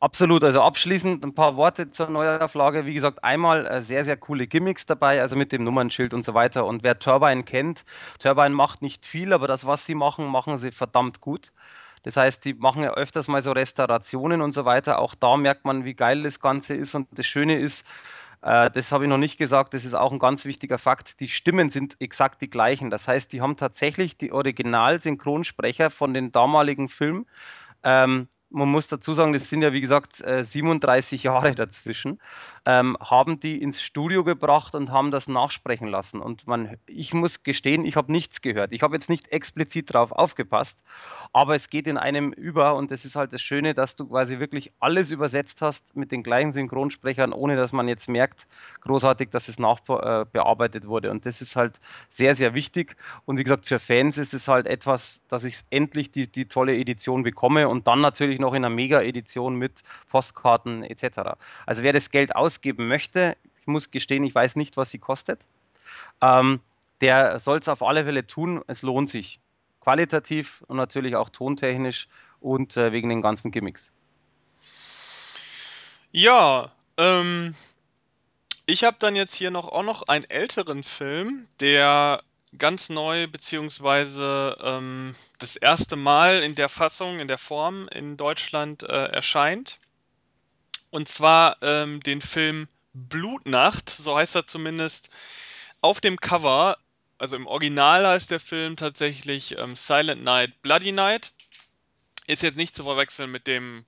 Absolut, 0.00 0.44
also 0.44 0.62
abschließend 0.62 1.24
ein 1.24 1.34
paar 1.34 1.56
Worte 1.56 1.90
zur 1.90 2.08
Neuauflage. 2.10 2.86
Wie 2.86 2.94
gesagt, 2.94 3.24
einmal 3.24 3.66
äh, 3.66 3.82
sehr, 3.82 4.04
sehr 4.04 4.16
coole 4.16 4.46
Gimmicks 4.46 4.86
dabei, 4.86 5.20
also 5.20 5.36
mit 5.36 5.52
dem 5.52 5.64
Nummernschild 5.64 6.12
und 6.12 6.24
so 6.24 6.34
weiter. 6.34 6.66
Und 6.66 6.82
wer 6.82 6.98
Turbine 6.98 7.44
kennt, 7.44 7.84
Turbine 8.18 8.54
macht 8.54 8.82
nicht 8.82 9.06
viel, 9.06 9.32
aber 9.32 9.46
das, 9.46 9.66
was 9.66 9.86
sie 9.86 9.94
machen, 9.94 10.26
machen 10.26 10.58
sie 10.58 10.70
verdammt 10.70 11.20
gut. 11.20 11.52
Das 12.02 12.16
heißt, 12.16 12.44
die 12.44 12.54
machen 12.54 12.82
ja 12.82 12.92
öfters 12.94 13.26
mal 13.26 13.40
so 13.42 13.52
Restaurationen 13.52 14.40
und 14.42 14.52
so 14.52 14.64
weiter. 14.64 14.98
Auch 14.98 15.14
da 15.14 15.36
merkt 15.36 15.64
man, 15.64 15.84
wie 15.84 15.94
geil 15.94 16.22
das 16.22 16.40
Ganze 16.40 16.74
ist. 16.74 16.94
Und 16.94 17.08
das 17.12 17.26
Schöne 17.26 17.58
ist, 17.58 17.86
äh, 18.42 18.70
das 18.70 18.92
habe 18.92 19.04
ich 19.04 19.10
noch 19.10 19.18
nicht 19.18 19.38
gesagt, 19.38 19.74
das 19.74 19.84
ist 19.84 19.94
auch 19.94 20.12
ein 20.12 20.18
ganz 20.18 20.44
wichtiger 20.44 20.78
Fakt, 20.78 21.20
die 21.20 21.28
Stimmen 21.28 21.70
sind 21.70 21.96
exakt 22.00 22.42
die 22.42 22.50
gleichen. 22.50 22.90
Das 22.90 23.08
heißt, 23.08 23.32
die 23.32 23.40
haben 23.40 23.56
tatsächlich 23.56 24.16
die 24.18 24.32
Original-Synchronsprecher 24.32 25.90
von 25.90 26.14
den 26.14 26.32
damaligen 26.32 26.88
Filmen 26.88 27.26
ähm, 27.82 28.28
man 28.56 28.68
muss 28.68 28.88
dazu 28.88 29.14
sagen, 29.14 29.32
das 29.32 29.48
sind 29.48 29.62
ja 29.62 29.72
wie 29.72 29.80
gesagt 29.80 30.16
37 30.16 31.24
äh, 31.24 31.28
Jahre 31.28 31.52
dazwischen, 31.54 32.20
ähm, 32.64 32.96
haben 33.00 33.40
die 33.40 33.60
ins 33.60 33.82
Studio 33.82 34.24
gebracht 34.24 34.74
und 34.74 34.90
haben 34.90 35.10
das 35.10 35.28
nachsprechen 35.28 35.88
lassen. 35.88 36.20
Und 36.20 36.46
man, 36.46 36.76
ich 36.86 37.14
muss 37.14 37.42
gestehen, 37.42 37.84
ich 37.84 37.96
habe 37.96 38.12
nichts 38.12 38.42
gehört. 38.42 38.72
Ich 38.72 38.82
habe 38.82 38.94
jetzt 38.94 39.08
nicht 39.10 39.28
explizit 39.32 39.92
drauf 39.92 40.12
aufgepasst, 40.12 40.84
aber 41.32 41.54
es 41.54 41.70
geht 41.70 41.86
in 41.86 41.96
einem 41.96 42.32
über 42.32 42.74
und 42.76 42.90
das 42.90 43.04
ist 43.04 43.16
halt 43.16 43.32
das 43.32 43.42
Schöne, 43.42 43.74
dass 43.74 43.96
du 43.96 44.06
quasi 44.06 44.38
wirklich 44.38 44.72
alles 44.80 45.10
übersetzt 45.10 45.62
hast 45.62 45.96
mit 45.96 46.12
den 46.12 46.22
gleichen 46.22 46.52
Synchronsprechern, 46.52 47.32
ohne 47.32 47.56
dass 47.56 47.72
man 47.72 47.88
jetzt 47.88 48.08
merkt, 48.08 48.48
großartig, 48.80 49.30
dass 49.30 49.48
es 49.48 49.58
nachbearbeitet 49.58 50.84
äh, 50.84 50.88
wurde. 50.88 51.10
Und 51.10 51.26
das 51.26 51.40
ist 51.40 51.56
halt 51.56 51.80
sehr, 52.08 52.34
sehr 52.34 52.54
wichtig. 52.54 52.96
Und 53.24 53.38
wie 53.38 53.44
gesagt, 53.44 53.66
für 53.66 53.78
Fans 53.78 54.18
ist 54.18 54.34
es 54.34 54.48
halt 54.48 54.66
etwas, 54.66 55.24
dass 55.28 55.44
ich 55.44 55.56
endlich 55.70 56.10
die, 56.10 56.30
die 56.30 56.46
tolle 56.46 56.76
Edition 56.76 57.22
bekomme 57.22 57.68
und 57.68 57.86
dann 57.86 58.00
natürlich 58.00 58.26
natürlich 58.26 58.40
noch 58.46 58.54
in 58.54 58.64
einer 58.64 58.74
Mega-Edition 58.74 59.56
mit 59.56 59.82
Postkarten 60.08 60.84
etc. 60.84 61.36
Also 61.66 61.82
wer 61.82 61.92
das 61.92 62.10
Geld 62.10 62.34
ausgeben 62.34 62.88
möchte, 62.88 63.36
ich 63.60 63.66
muss 63.66 63.90
gestehen, 63.90 64.24
ich 64.24 64.34
weiß 64.34 64.56
nicht, 64.56 64.76
was 64.76 64.90
sie 64.90 64.98
kostet, 64.98 65.46
ähm, 66.22 66.60
der 67.00 67.38
soll 67.40 67.58
es 67.58 67.68
auf 67.68 67.82
alle 67.82 68.04
Fälle 68.04 68.26
tun. 68.26 68.62
Es 68.66 68.82
lohnt 68.82 69.10
sich. 69.10 69.40
Qualitativ 69.80 70.64
und 70.68 70.76
natürlich 70.76 71.16
auch 71.16 71.28
tontechnisch 71.28 72.08
und 72.40 72.76
äh, 72.76 72.92
wegen 72.92 73.08
den 73.08 73.22
ganzen 73.22 73.50
Gimmicks. 73.50 73.92
Ja, 76.10 76.72
ähm, 76.96 77.54
ich 78.66 78.84
habe 78.84 78.96
dann 78.98 79.16
jetzt 79.16 79.34
hier 79.34 79.50
noch 79.50 79.68
auch 79.68 79.82
noch 79.82 80.02
einen 80.08 80.24
älteren 80.24 80.82
Film, 80.82 81.46
der 81.60 82.22
ganz 82.56 82.88
neu, 82.88 83.26
beziehungsweise 83.26 84.56
ähm, 84.62 85.14
das 85.38 85.56
erste 85.56 85.96
Mal 85.96 86.42
in 86.42 86.54
der 86.54 86.68
Fassung, 86.68 87.20
in 87.20 87.28
der 87.28 87.38
Form 87.38 87.88
in 87.88 88.16
Deutschland 88.16 88.82
äh, 88.82 89.06
erscheint. 89.06 89.78
Und 90.90 91.08
zwar 91.08 91.56
ähm, 91.62 92.00
den 92.00 92.20
Film 92.20 92.68
Blutnacht, 92.94 93.90
so 93.90 94.16
heißt 94.16 94.36
er 94.36 94.46
zumindest 94.46 95.10
auf 95.80 96.00
dem 96.00 96.18
Cover. 96.18 96.78
Also 97.18 97.36
im 97.36 97.46
Original 97.46 98.06
heißt 98.06 98.30
der 98.30 98.40
Film 98.40 98.76
tatsächlich 98.76 99.58
ähm, 99.58 99.76
Silent 99.76 100.22
Night, 100.22 100.62
Bloody 100.62 100.92
Night. 100.92 101.32
Ist 102.26 102.42
jetzt 102.42 102.56
nicht 102.56 102.74
zu 102.74 102.84
verwechseln 102.84 103.30
mit 103.30 103.46
dem 103.46 103.84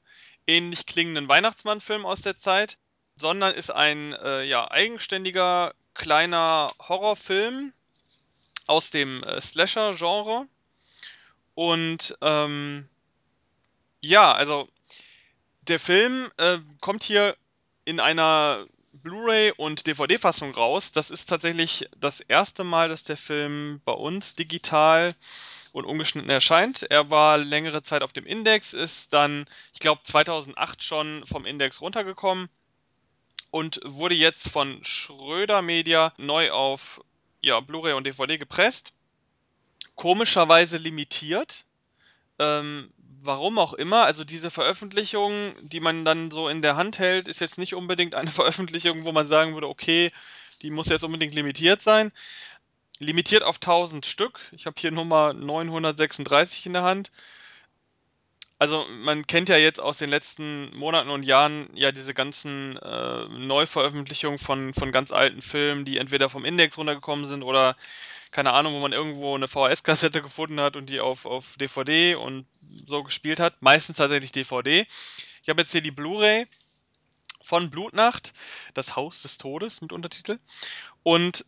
ähnlich 0.47 0.87
klingenden 0.87 1.29
Weihnachtsmann-Film 1.29 2.07
aus 2.07 2.23
der 2.23 2.37
Zeit, 2.37 2.79
sondern 3.17 3.55
ist 3.55 3.71
ein 3.71 4.15
äh, 4.15 4.45
ja, 4.45 4.71
eigenständiger 4.71 5.75
kleiner 5.95 6.71
Horrorfilm 6.89 7.73
aus 8.69 8.91
dem 8.91 9.23
äh, 9.25 9.41
Slasher-Genre. 9.41 10.47
Und 11.55 12.17
ähm, 12.21 12.89
ja, 14.01 14.33
also 14.33 14.69
der 15.63 15.81
Film 15.81 16.31
äh, 16.37 16.59
kommt 16.81 17.03
hier 17.03 17.37
in 17.85 18.01
einer 18.01 18.67
Blu-ray 18.93 19.53
und 19.57 19.87
DVD-Fassung 19.87 20.55
raus. 20.55 20.93
Das 20.93 21.11
ist 21.11 21.27
tatsächlich 21.27 21.89
das 21.97 22.21
erste 22.21 22.65
Mal, 22.65 22.89
dass 22.89 23.05
der 23.05 23.17
Film 23.17 23.81
bei 23.85 23.93
uns 23.93 24.35
digital 24.35 25.15
und 25.73 25.85
ungeschnitten 25.85 26.31
erscheint. 26.31 26.83
Er 26.83 27.11
war 27.11 27.39
längere 27.39 27.83
Zeit 27.83 28.03
auf 28.03 28.13
dem 28.13 28.27
Index, 28.27 28.73
ist 28.73 29.13
dann, 29.13 29.47
ich 29.73 29.81
glaube, 29.81 30.03
2008 30.03 30.83
schon 30.83 31.25
vom 31.27 31.47
Index 31.47 31.81
runtergekommen 31.81 32.49
und 33.51 33.81
wurde 33.85 34.15
jetzt 34.15 34.49
von 34.49 34.85
Schröder 34.85 35.63
Media 35.63 36.13
neu 36.17 36.51
auf 36.51 37.01
ja, 37.49 37.61
Blu-ray 37.61 37.95
und 37.95 38.07
DVD 38.07 38.39
gepresst. 38.39 38.93
Komischerweise 39.97 40.77
limitiert. 40.77 41.65
Ähm, 42.39 42.93
warum 43.23 43.59
auch 43.59 43.73
immer, 43.73 44.05
also 44.05 44.23
diese 44.23 44.51
Veröffentlichung, 44.51 45.55
die 45.63 45.81
man 45.81 46.05
dann 46.05 46.31
so 46.31 46.49
in 46.49 46.63
der 46.63 46.77
Hand 46.77 46.99
hält, 46.99 47.27
ist 47.27 47.41
jetzt 47.41 47.59
nicht 47.59 47.75
unbedingt 47.75 48.15
eine 48.15 48.31
Veröffentlichung, 48.41 49.05
wo 49.05 49.13
man 49.13 49.27
sagen 49.27 49.55
würde, 49.55 49.69
okay, 49.69 50.13
die 50.63 50.71
muss 50.71 50.89
jetzt 50.89 51.05
unbedingt 51.05 51.35
limitiert 51.35 51.83
sein. 51.83 52.13
Limitiert 53.01 53.43
auf 53.43 53.57
1000 53.57 54.07
Stück. 54.07 54.41
Ich 54.53 54.67
habe 54.67 54.79
hier 54.79 54.91
Nummer 54.91 55.33
936 55.33 56.67
in 56.67 56.73
der 56.73 56.83
Hand. 56.83 57.11
Also 58.59 58.85
man 58.91 59.27
kennt 59.27 59.49
ja 59.49 59.57
jetzt 59.57 59.81
aus 59.81 59.99
den 59.99 60.11
letzten 60.11 60.77
Monaten 60.77 61.11
und 61.11 61.23
Jahren 61.23 61.69
ja 61.75 61.93
diese 61.93 62.13
ganzen 62.13 62.77
äh, 62.77 63.29
Neuveröffentlichungen 63.29 64.39
von, 64.39 64.75
von 64.75 64.91
ganz 64.91 65.13
alten 65.13 65.43
Filmen, 65.43 65.85
die 65.85 65.99
entweder 65.99 66.29
vom 66.29 66.45
Index 66.45 66.77
runtergekommen 66.77 67.27
sind 67.27 67.45
oder 67.45 67.77
keine 68.33 68.53
Ahnung, 68.53 68.75
wo 68.75 68.81
man 68.81 68.93
irgendwo 68.93 69.35
eine 69.35 69.47
VHS-Kassette 69.47 70.23
gefunden 70.23 70.61
hat 70.61 70.77
und 70.77 70.91
die 70.91 71.01
auf, 71.01 71.25
auf 71.25 71.57
DVD 71.57 72.17
und 72.17 72.47
so 72.87 73.05
gespielt 73.05 73.39
hat. 73.39 73.63
Meistens 73.63 73.97
tatsächlich 73.99 74.33
DVD. 74.33 74.87
Ich 75.43 75.49
habe 75.49 75.61
jetzt 75.61 75.73
hier 75.73 75.81
die 75.81 75.93
Blu-ray 75.93 76.47
von 77.41 77.71
Blutnacht, 77.71 78.35
das 78.75 78.97
Haus 78.97 79.23
des 79.23 79.39
Todes 79.39 79.81
mit 79.81 79.93
Untertitel. 79.93 80.39
Und 81.05 81.47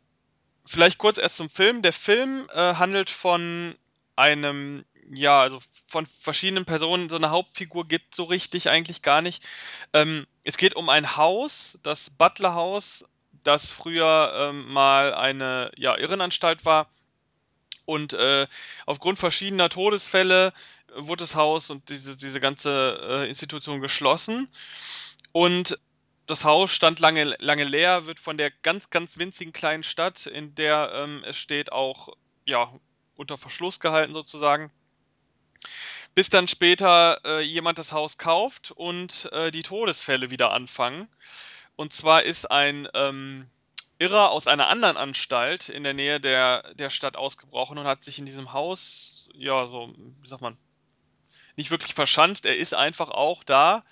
vielleicht 0.64 0.98
kurz 0.98 1.18
erst 1.18 1.36
zum 1.36 1.50
Film. 1.50 1.82
Der 1.82 1.92
Film 1.92 2.46
äh, 2.54 2.74
handelt 2.74 3.10
von 3.10 3.74
einem, 4.16 4.84
ja, 5.10 5.40
also 5.40 5.60
von 5.86 6.06
verschiedenen 6.06 6.64
Personen. 6.64 7.08
So 7.08 7.16
eine 7.16 7.30
Hauptfigur 7.30 7.86
gibt 7.86 8.14
so 8.14 8.24
richtig 8.24 8.68
eigentlich 8.68 9.02
gar 9.02 9.22
nicht. 9.22 9.42
Ähm, 9.92 10.26
es 10.44 10.56
geht 10.56 10.76
um 10.76 10.88
ein 10.88 11.16
Haus, 11.16 11.78
das 11.82 12.10
Butler-Haus 12.10 13.04
das 13.42 13.72
früher 13.72 14.32
ähm, 14.34 14.68
mal 14.68 15.14
eine 15.14 15.70
ja, 15.76 15.96
Irrenanstalt 15.96 16.64
war. 16.64 16.88
Und 17.84 18.12
äh, 18.12 18.46
aufgrund 18.86 19.18
verschiedener 19.18 19.68
Todesfälle 19.68 20.52
wurde 20.94 21.24
das 21.24 21.34
Haus 21.34 21.70
und 21.70 21.88
diese, 21.88 22.16
diese 22.16 22.40
ganze 22.40 23.00
äh, 23.02 23.28
Institution 23.28 23.80
geschlossen. 23.80 24.48
Und 25.32 25.78
das 26.26 26.44
Haus 26.44 26.70
stand 26.70 27.00
lange, 27.00 27.36
lange 27.38 27.64
leer, 27.64 28.06
wird 28.06 28.20
von 28.20 28.36
der 28.36 28.50
ganz, 28.50 28.90
ganz 28.90 29.18
winzigen 29.18 29.52
kleinen 29.52 29.82
Stadt, 29.82 30.26
in 30.26 30.54
der 30.54 30.92
ähm, 30.94 31.24
es 31.26 31.36
steht, 31.36 31.72
auch 31.72 32.10
ja, 32.44 32.70
unter 33.20 33.36
Verschluss 33.36 33.78
gehalten 33.78 34.14
sozusagen. 34.14 34.72
Bis 36.14 36.30
dann 36.30 36.48
später 36.48 37.20
äh, 37.24 37.40
jemand 37.42 37.78
das 37.78 37.92
Haus 37.92 38.18
kauft 38.18 38.72
und 38.72 39.28
äh, 39.32 39.52
die 39.52 39.62
Todesfälle 39.62 40.30
wieder 40.30 40.50
anfangen. 40.50 41.06
Und 41.76 41.92
zwar 41.92 42.24
ist 42.24 42.50
ein 42.50 42.88
ähm, 42.94 43.46
Irrer 43.98 44.30
aus 44.30 44.46
einer 44.46 44.68
anderen 44.68 44.96
Anstalt 44.96 45.68
in 45.68 45.84
der 45.84 45.94
Nähe 45.94 46.18
der, 46.18 46.74
der 46.74 46.90
Stadt 46.90 47.16
ausgebrochen 47.16 47.78
und 47.78 47.86
hat 47.86 48.02
sich 48.02 48.18
in 48.18 48.26
diesem 48.26 48.52
Haus, 48.52 49.28
ja, 49.34 49.66
so, 49.66 49.94
wie 50.22 50.28
sagt 50.28 50.42
man, 50.42 50.56
nicht 51.56 51.70
wirklich 51.70 51.94
verschanzt. 51.94 52.46
Er 52.46 52.56
ist 52.56 52.74
einfach 52.74 53.10
auch 53.10 53.44
da 53.44 53.84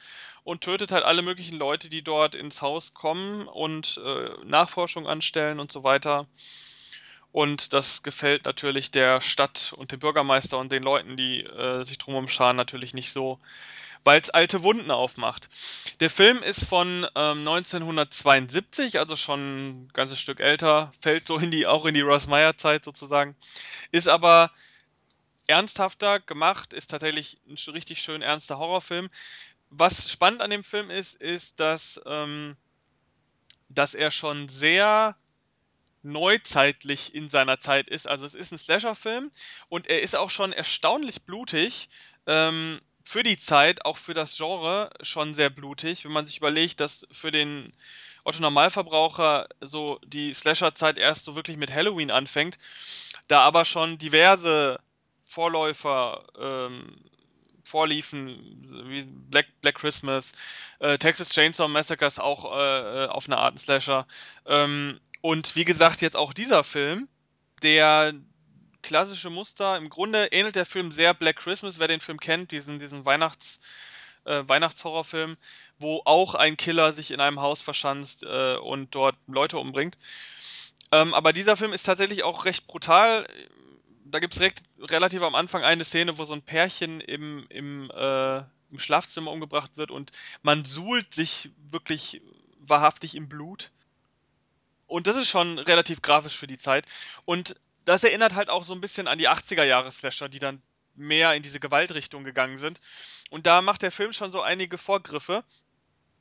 und 0.43 0.63
tötet 0.63 0.91
halt 0.91 1.05
alle 1.05 1.21
möglichen 1.21 1.59
Leute, 1.59 1.91
die 1.91 2.03
dort 2.03 2.35
ins 2.35 2.63
Haus 2.63 2.95
kommen 2.95 3.47
und 3.47 4.01
äh, 4.03 4.31
Nachforschung 4.45 5.07
anstellen 5.07 5.61
und 5.61 5.71
so 5.71 5.85
weiter. 5.85 6.27
Und 7.31 7.73
das 7.73 8.03
gefällt 8.03 8.47
natürlich 8.47 8.91
der 8.91 9.21
Stadt 9.21 9.75
und 9.77 9.93
dem 9.93 10.01
Bürgermeister 10.01 10.59
und 10.59 10.73
den 10.73 10.83
Leuten, 10.83 11.17
die 11.17 11.43
äh, 11.43 11.85
sich 11.85 11.99
drumherum 11.99 12.29
scharen, 12.29 12.57
natürlich 12.57 12.95
nicht 12.95 13.13
so 13.13 13.39
weil 14.05 14.21
es 14.21 14.31
alte 14.31 14.63
Wunden 14.63 14.91
aufmacht. 14.91 15.49
Der 16.01 16.09
Film 16.09 16.43
ist 16.43 16.65
von 16.65 17.07
ähm, 17.15 17.47
1972, 17.47 18.99
also 18.99 19.17
schon 19.17 19.41
ein 19.41 19.89
ganzes 19.93 20.19
Stück 20.19 20.41
älter, 20.41 20.93
fällt 21.01 21.27
so 21.27 21.37
in 21.39 21.51
die, 21.51 21.67
auch 21.67 21.85
in 21.85 21.95
die 21.95 22.01
Ross 22.01 22.27
Meyer 22.27 22.57
Zeit 22.57 22.85
sozusagen, 22.85 23.37
ist 23.91 24.09
aber 24.09 24.51
ernsthafter 25.47 26.21
gemacht, 26.21 26.73
ist 26.73 26.91
tatsächlich 26.91 27.39
ein 27.49 27.57
richtig 27.73 28.01
schön 28.01 28.23
ernster 28.23 28.59
Horrorfilm. 28.59 29.11
Was 29.71 30.11
spannend 30.11 30.43
an 30.43 30.51
dem 30.51 30.65
Film 30.65 30.91
ist, 30.91 31.21
ist, 31.21 31.61
dass, 31.61 32.01
ähm, 32.07 32.57
dass 33.69 33.95
er 33.95 34.11
schon 34.11 34.49
sehr 34.49 35.17
neuzeitlich 36.03 37.15
in 37.15 37.31
seiner 37.31 37.61
Zeit 37.61 37.89
ist. 37.89 38.07
Also 38.07 38.27
es 38.27 38.35
ist 38.35 38.53
ein 38.53 38.59
Slasher-Film 38.59 39.31
und 39.69 39.87
er 39.87 40.03
ist 40.03 40.17
auch 40.17 40.31
schon 40.31 40.53
erstaunlich 40.53 41.23
blutig. 41.23 41.89
Ähm, 42.27 42.81
für 43.03 43.23
die 43.23 43.39
Zeit, 43.39 43.87
auch 43.87 43.97
für 43.97 44.13
das 44.13 44.37
Genre, 44.37 44.91
schon 45.01 45.33
sehr 45.33 45.49
blutig. 45.49 46.05
Wenn 46.05 46.13
man 46.13 46.27
sich 46.27 46.37
überlegt, 46.37 46.81
dass 46.81 47.07
für 47.11 47.33
den 47.33 47.73
Otto 48.23 48.41
Normalverbraucher 48.41 49.49
so 49.63 49.99
die 50.05 50.35
Slasher-Zeit 50.35 50.99
erst 50.99 51.25
so 51.25 51.35
wirklich 51.35 51.57
mit 51.57 51.73
Halloween 51.73 52.11
anfängt, 52.11 52.59
da 53.27 53.41
aber 53.41 53.65
schon 53.65 53.97
diverse 53.97 54.79
Vorläufer 55.25 56.27
ähm, 56.39 56.99
vorliefen, 57.65 58.85
wie 58.89 59.03
Black, 59.03 59.47
Black 59.61 59.77
Christmas, 59.77 60.33
äh, 60.81 60.99
Texas 60.99 61.31
Chainsaw 61.31 61.69
Massacres 61.69 62.19
auch 62.19 62.45
äh, 62.45 63.07
auf 63.07 63.27
eine 63.27 63.39
Art 63.39 63.59
Slasher. 63.59 64.07
Ähm, 64.47 65.01
und 65.21 65.57
wie 65.57 65.65
gesagt, 65.65 66.01
jetzt 66.01 66.17
auch 66.17 66.33
dieser 66.33 66.65
Film, 66.65 67.09
der 67.63 68.15
klassische 68.83 69.31
Muster. 69.31 69.77
Im 69.77 69.91
Grunde 69.91 70.27
ähnelt 70.27 70.57
der 70.57 70.67
Film 70.67 70.93
sehr 70.93 71.15
Black 71.15 71.37
Christmas, 71.37 71.79
wer 71.79 71.89
den 71.89 72.01
Film 72.01 72.19
kennt, 72.19 72.51
diesen, 72.53 72.79
diesen 72.79 73.05
Weihnachts, 73.05 73.61
äh, 74.25 74.43
Weihnachtshorrorfilm, 74.47 75.37
wo 75.79 76.01
auch 76.05 76.35
ein 76.35 76.57
Killer 76.57 76.93
sich 76.93 77.11
in 77.11 77.21
einem 77.21 77.41
Haus 77.41 77.61
verschanzt 77.61 78.23
äh, 78.23 78.57
und 78.57 78.95
dort 78.95 79.17
Leute 79.27 79.59
umbringt. 79.59 79.99
Ähm, 80.91 81.13
aber 81.15 81.33
dieser 81.33 81.57
Film 81.57 81.73
ist 81.73 81.85
tatsächlich 81.85 82.23
auch 82.23 82.45
recht 82.45 82.67
brutal. 82.67 83.27
Da 84.05 84.21
gibt 84.21 84.35
es 84.35 84.53
relativ 84.81 85.23
am 85.23 85.35
Anfang 85.35 85.63
eine 85.63 85.85
Szene, 85.85 86.17
wo 86.17 86.25
so 86.25 86.33
ein 86.33 86.43
Pärchen 86.43 87.01
im, 87.01 87.45
im, 87.51 87.91
äh, 87.91 88.39
im 88.71 88.79
Schlafzimmer 88.79 89.31
umgebracht 89.31 89.73
wird 89.77 89.91
und 89.91 90.13
man 90.43 90.65
suhlt 90.65 91.13
sich 91.13 91.51
wirklich 91.71 92.23
wahrhaftig 92.61 93.15
im 93.15 93.29
Blut. 93.29 93.71
Und 94.89 95.07
das 95.07 95.17
ist 95.17 95.29
schon 95.29 95.59
relativ 95.61 96.03
grafisch 96.03 96.37
für 96.37 96.47
die 96.49 96.59
Zeit. 96.59 96.87
Und 97.25 97.61
das 97.85 98.03
erinnert 98.03 98.35
halt 98.35 98.51
auch 98.51 98.65
so 98.65 98.73
ein 98.75 98.81
bisschen 98.81 99.07
an 99.07 99.19
die 99.19 99.29
80er 99.29 99.63
Jahre 99.63 99.93
Slasher, 99.93 100.29
die 100.29 100.41
dann 100.41 100.61
mehr 100.97 101.35
in 101.35 101.43
diese 101.43 101.61
Gewaltrichtung 101.61 102.25
gegangen 102.25 102.59
sind. 102.59 102.81
Und 103.31 103.47
da 103.47 103.63
macht 103.63 103.83
der 103.83 103.93
Film 103.93 104.13
schon 104.13 104.33
so 104.33 104.43
einige 104.43 104.79
Vorgriffe. 104.79 105.45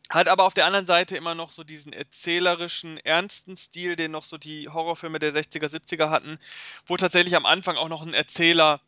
Hat 0.09 0.29
aber 0.29 0.43
auf 0.43 0.53
der 0.53 0.65
anderen 0.65 0.85
Seite 0.85 1.17
immer 1.17 1.35
noch 1.35 1.51
so 1.51 1.63
diesen 1.63 1.91
erzählerischen, 1.91 2.97
ernsten 2.97 3.57
Stil, 3.57 3.95
den 3.95 4.11
noch 4.11 4.23
so 4.23 4.37
die 4.37 4.69
Horrorfilme 4.69 5.19
der 5.19 5.33
60er, 5.33 5.67
70er 5.67 6.09
hatten, 6.09 6.39
wo 6.85 6.95
tatsächlich 6.95 7.35
am 7.35 7.45
Anfang 7.45 7.75
auch 7.75 7.89
noch 7.89 8.05
ein 8.05 8.13
Erzähler 8.13 8.79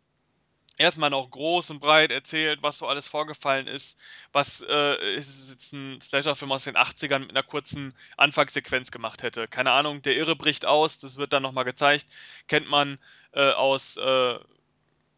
erstmal 0.79 1.09
noch 1.11 1.29
groß 1.29 1.69
und 1.69 1.79
breit 1.79 2.11
erzählt, 2.11 2.63
was 2.63 2.79
so 2.79 2.87
alles 2.87 3.05
vorgefallen 3.05 3.67
ist, 3.67 3.99
was 4.31 4.65
äh, 4.67 5.15
ist 5.15 5.51
jetzt 5.51 5.73
ein 5.73 6.01
Slasher-Film 6.01 6.51
aus 6.51 6.63
den 6.63 6.77
80ern 6.77 7.19
mit 7.19 7.31
einer 7.31 7.43
kurzen 7.43 7.93
Anfangssequenz 8.17 8.89
gemacht 8.89 9.21
hätte. 9.21 9.47
Keine 9.47 9.71
Ahnung, 9.71 10.01
der 10.01 10.15
Irre 10.15 10.35
bricht 10.35 10.65
aus, 10.65 10.97
das 10.97 11.17
wird 11.17 11.33
dann 11.33 11.43
nochmal 11.43 11.65
gezeigt, 11.65 12.07
kennt 12.47 12.67
man 12.69 12.97
äh, 13.33 13.51
aus 13.51 13.97
äh, 13.97 14.39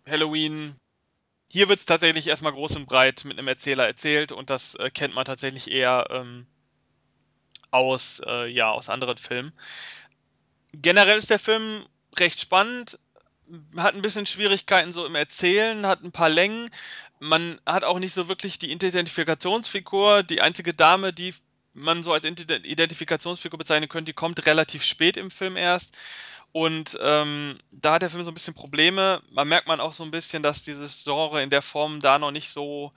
Halloween. 0.08 0.76
Hier 1.50 1.70
wird 1.70 1.80
es 1.80 1.86
tatsächlich 1.86 2.28
erstmal 2.28 2.54
groß 2.54 2.76
und 2.78 2.88
breit 2.88 3.24
mit 3.24 3.38
einem 3.38 3.48
Erzähler 3.48 3.86
erzählt 3.86 4.32
und 4.32 4.50
das 4.50 4.76
äh, 4.76 4.90
kennt 4.90 5.14
man 5.14 5.26
tatsächlich 5.26 5.70
eher 5.70 6.08
ähm, 6.10 6.48
aus, 7.70 8.22
äh, 8.26 8.48
ja, 8.48 8.72
aus 8.72 8.90
anderen 8.90 9.18
Filmen. 9.18 9.54
Generell 10.74 11.20
ist 11.20 11.30
der 11.30 11.40
Film 11.40 11.86
recht 12.18 12.40
spannend, 12.40 12.98
hat 13.78 13.96
ein 13.96 14.02
bisschen 14.02 14.26
Schwierigkeiten 14.26 14.94
so 14.94 15.06
im 15.06 15.16
Erzählen, 15.16 15.86
hat 15.86 16.04
ein 16.04 16.12
paar 16.12 16.30
Längen. 16.30 16.70
Man 17.20 17.60
hat 17.66 17.84
auch 17.84 18.00
nicht 18.00 18.14
so 18.14 18.28
wirklich 18.28 18.60
die 18.60 18.72
Identifikationsfigur. 18.72 20.24
Die 20.24 20.42
einzige 20.42 20.74
Dame, 20.74 21.14
die 21.14 21.34
man 21.74 22.04
so 22.04 22.14
als 22.14 22.26
Identifikationsfigur 22.26 23.58
bezeichnen 23.58 23.90
könnte, 23.90 24.12
die 24.12 24.16
kommt 24.16 24.46
relativ 24.46 24.84
spät 24.84 25.18
im 25.18 25.32
Film 25.32 25.56
erst. 25.58 25.98
Und 26.52 26.98
ähm, 27.02 27.58
da 27.72 27.94
hat 27.94 28.02
der 28.02 28.10
Film 28.10 28.24
so 28.24 28.32
ein 28.32 28.34
bisschen 28.34 28.54
Probleme. 28.54 29.22
Man 29.32 29.48
merkt 29.48 29.68
man 29.68 29.80
auch 29.80 29.94
so 29.94 30.04
ein 30.04 30.12
bisschen, 30.12 30.44
dass 30.44 30.64
dieses 30.64 31.04
Genre 31.04 31.42
in 31.42 31.50
der 31.50 31.62
Form 31.62 32.02
da 32.02 32.20
noch 32.20 32.32
nicht 32.32 32.50
so 32.50 32.92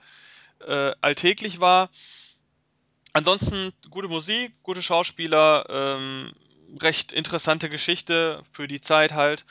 äh, 0.65 0.91
alltäglich 1.01 1.59
war. 1.61 1.89
Ansonsten 3.13 3.71
gute 3.89 4.09
Musik, 4.09 4.51
gute 4.61 4.83
Schauspieler, 4.83 5.65
ähm, 5.69 6.33
recht 6.81 7.13
interessante 7.13 7.69
Geschichte 7.69 8.43
für 8.51 8.67
die 8.67 8.81
Zeit 8.81 9.13
halt 9.13 9.45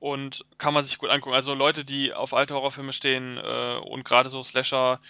und 0.00 0.44
kann 0.58 0.74
man 0.74 0.84
sich 0.84 0.98
gut 0.98 1.10
angucken. 1.10 1.34
Also 1.34 1.54
Leute, 1.54 1.84
die 1.84 2.12
auf 2.12 2.34
alte 2.34 2.54
Horrorfilme 2.54 2.92
stehen 2.92 3.36
äh, 3.36 3.78
und 3.82 4.04
gerade 4.04 4.28
so 4.28 4.42
Slasher 4.42 5.00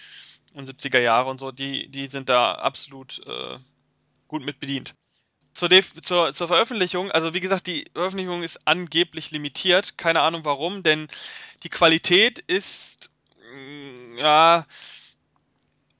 und 0.53 0.67
70er 0.67 0.99
Jahre 0.99 1.29
und 1.29 1.39
so, 1.39 1.51
die, 1.51 1.89
die 1.89 2.07
sind 2.07 2.29
da 2.29 2.53
absolut 2.53 3.21
äh, 3.27 3.57
gut 4.27 4.43
mit 4.43 4.59
bedient. 4.59 4.95
Zur, 5.53 5.69
zur, 6.01 6.33
zur 6.33 6.47
Veröffentlichung, 6.47 7.11
also 7.11 7.33
wie 7.33 7.39
gesagt, 7.39 7.67
die 7.67 7.85
Veröffentlichung 7.93 8.43
ist 8.43 8.67
angeblich 8.67 9.31
limitiert, 9.31 9.97
keine 9.97 10.21
Ahnung 10.21 10.45
warum, 10.45 10.83
denn 10.83 11.07
die 11.63 11.69
Qualität 11.69 12.39
ist 12.39 13.09
mm, 13.53 14.17
ja 14.17 14.65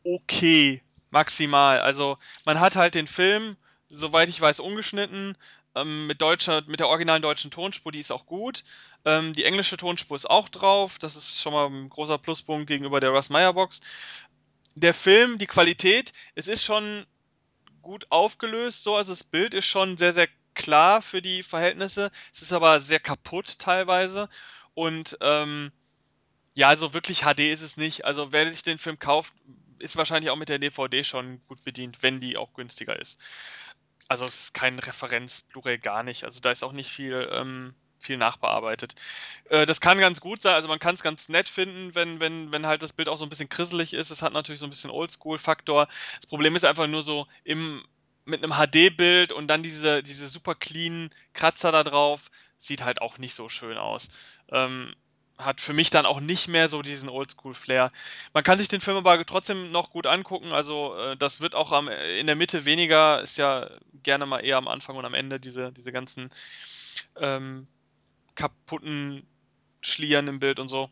okay, 0.03 0.81
maximal. 1.09 1.81
Also 1.81 2.17
man 2.45 2.59
hat 2.59 2.75
halt 2.75 2.95
den 2.95 3.07
Film, 3.07 3.57
soweit 3.89 4.29
ich 4.29 4.39
weiß, 4.39 4.59
ungeschnitten 4.59 5.35
ähm, 5.76 6.07
mit 6.07 6.22
deutscher, 6.22 6.63
mit 6.67 6.80
der 6.80 6.88
originalen 6.88 7.22
deutschen 7.22 7.51
Tonspur, 7.51 7.91
die 7.91 7.99
ist 7.99 8.11
auch 8.11 8.26
gut. 8.26 8.63
Ähm, 9.05 9.34
die 9.34 9.45
englische 9.45 9.78
Tonspur 9.78 10.15
ist 10.15 10.30
auch 10.30 10.49
drauf. 10.49 10.99
Das 10.99 11.15
ist 11.15 11.41
schon 11.41 11.53
mal 11.53 11.67
ein 11.67 11.89
großer 11.89 12.17
Pluspunkt 12.17 12.67
gegenüber 12.67 12.99
der 12.99 13.11
Russ 13.11 13.30
Meyer 13.30 13.53
Box. 13.53 13.82
Der 14.76 14.93
Film, 14.93 15.38
die 15.38 15.47
Qualität, 15.47 16.13
es 16.36 16.47
ist 16.47 16.63
schon 16.63 17.05
gut 17.82 18.05
aufgelöst, 18.09 18.84
so, 18.84 18.95
also 18.95 19.11
das 19.11 19.24
Bild 19.24 19.53
ist 19.53 19.65
schon 19.65 19.97
sehr, 19.97 20.13
sehr 20.13 20.28
klar 20.53 21.01
für 21.01 21.22
die 21.22 21.43
Verhältnisse. 21.43 22.11
Es 22.34 22.41
ist 22.41 22.53
aber 22.53 22.80
sehr 22.82 22.99
kaputt 22.99 23.59
teilweise. 23.59 24.30
Und 24.74 25.17
ähm, 25.22 25.72
ja, 26.53 26.67
also 26.67 26.93
wirklich 26.93 27.22
HD 27.22 27.39
ist 27.39 27.61
es 27.61 27.78
nicht. 27.78 28.05
Also 28.05 28.32
wer 28.32 28.49
sich 28.51 28.63
den 28.63 28.78
Film 28.78 28.99
kauft, 28.99 29.34
ist 29.80 29.95
wahrscheinlich 29.95 30.30
auch 30.30 30.36
mit 30.36 30.49
der 30.49 30.59
DVD 30.59 31.03
schon 31.03 31.41
gut 31.47 31.63
bedient, 31.63 32.03
wenn 32.03 32.20
die 32.20 32.38
auch 32.38 32.53
günstiger 32.53 32.99
ist. 32.99 33.20
Also 34.10 34.26
es 34.26 34.39
ist 34.41 34.53
kein 34.53 34.78
Referenz 34.80 35.41
Blu-ray 35.41 35.78
gar 35.78 36.03
nicht. 36.03 36.26
Also 36.26 36.41
da 36.41 36.51
ist 36.51 36.64
auch 36.64 36.74
nicht 36.74 36.91
viel 36.91 37.30
ähm, 37.32 37.74
viel 37.99 38.18
nachbearbeitet. 38.18 38.95
Äh, 39.49 39.66
das 39.66 39.82
kann 39.82 39.99
ganz 39.99 40.22
gut 40.22 40.41
sein, 40.41 40.55
also 40.55 40.68
man 40.68 40.80
kann 40.80 40.95
es 40.95 41.03
ganz 41.03 41.30
nett 41.30 41.49
finden, 41.49 41.95
wenn, 41.95 42.20
wenn, 42.20 42.51
wenn 42.51 42.66
halt 42.66 42.82
das 42.82 42.93
Bild 42.93 43.10
auch 43.10 43.18
so 43.18 43.26
ein 43.26 43.30
bisschen 43.30 43.49
krisselig 43.49 43.93
ist. 43.93 44.10
Es 44.10 44.22
hat 44.22 44.34
natürlich 44.34 44.60
so 44.60 44.66
ein 44.66 44.70
bisschen 44.70 44.89
Oldschool-Faktor. 44.89 45.88
Das 46.16 46.26
Problem 46.28 46.55
ist 46.55 46.66
einfach 46.66 46.88
nur 46.88 47.03
so 47.03 47.28
im 47.43 47.84
mit 48.26 48.43
einem 48.43 48.53
HD-Bild 48.53 49.32
und 49.32 49.47
dann 49.47 49.64
diese, 49.64 50.03
diese 50.03 50.28
super 50.28 50.53
clean 50.53 51.10
Kratzer 51.34 51.72
da 51.72 51.84
drauf, 51.84 52.30
sieht 52.57 52.84
halt 52.84 53.01
auch 53.01 53.18
nicht 53.18 53.34
so 53.34 53.49
schön 53.49 53.78
aus. 53.78 54.10
Ähm, 54.51 54.93
hat 55.39 55.61
für 55.61 55.73
mich 55.73 55.89
dann 55.89 56.05
auch 56.05 56.19
nicht 56.19 56.49
mehr 56.49 56.67
so 56.67 56.81
diesen 56.81 57.07
Oldschool-Flair. 57.09 57.91
Man 58.33 58.43
kann 58.43 58.59
sich 58.59 58.67
den 58.67 58.81
Film 58.81 58.97
aber 58.97 59.25
trotzdem 59.25 59.71
noch 59.71 59.91
gut 59.91 60.05
angucken, 60.05 60.51
also 60.51 60.95
äh, 60.97 61.17
das 61.17 61.39
wird 61.39 61.55
auch 61.55 61.71
am, 61.71 61.87
in 61.87 62.27
der 62.27 62.35
Mitte 62.35 62.65
weniger, 62.65 63.21
ist 63.21 63.37
ja 63.37 63.69
gerne 64.03 64.25
mal 64.25 64.39
eher 64.39 64.57
am 64.57 64.67
Anfang 64.67 64.97
und 64.97 65.05
am 65.05 65.13
Ende 65.13 65.39
diese, 65.39 65.71
diese 65.71 65.93
ganzen 65.93 66.29
ähm, 67.15 67.67
kaputten 68.35 69.25
Schlieren 69.81 70.27
im 70.27 70.39
Bild 70.39 70.59
und 70.59 70.67
so. 70.67 70.89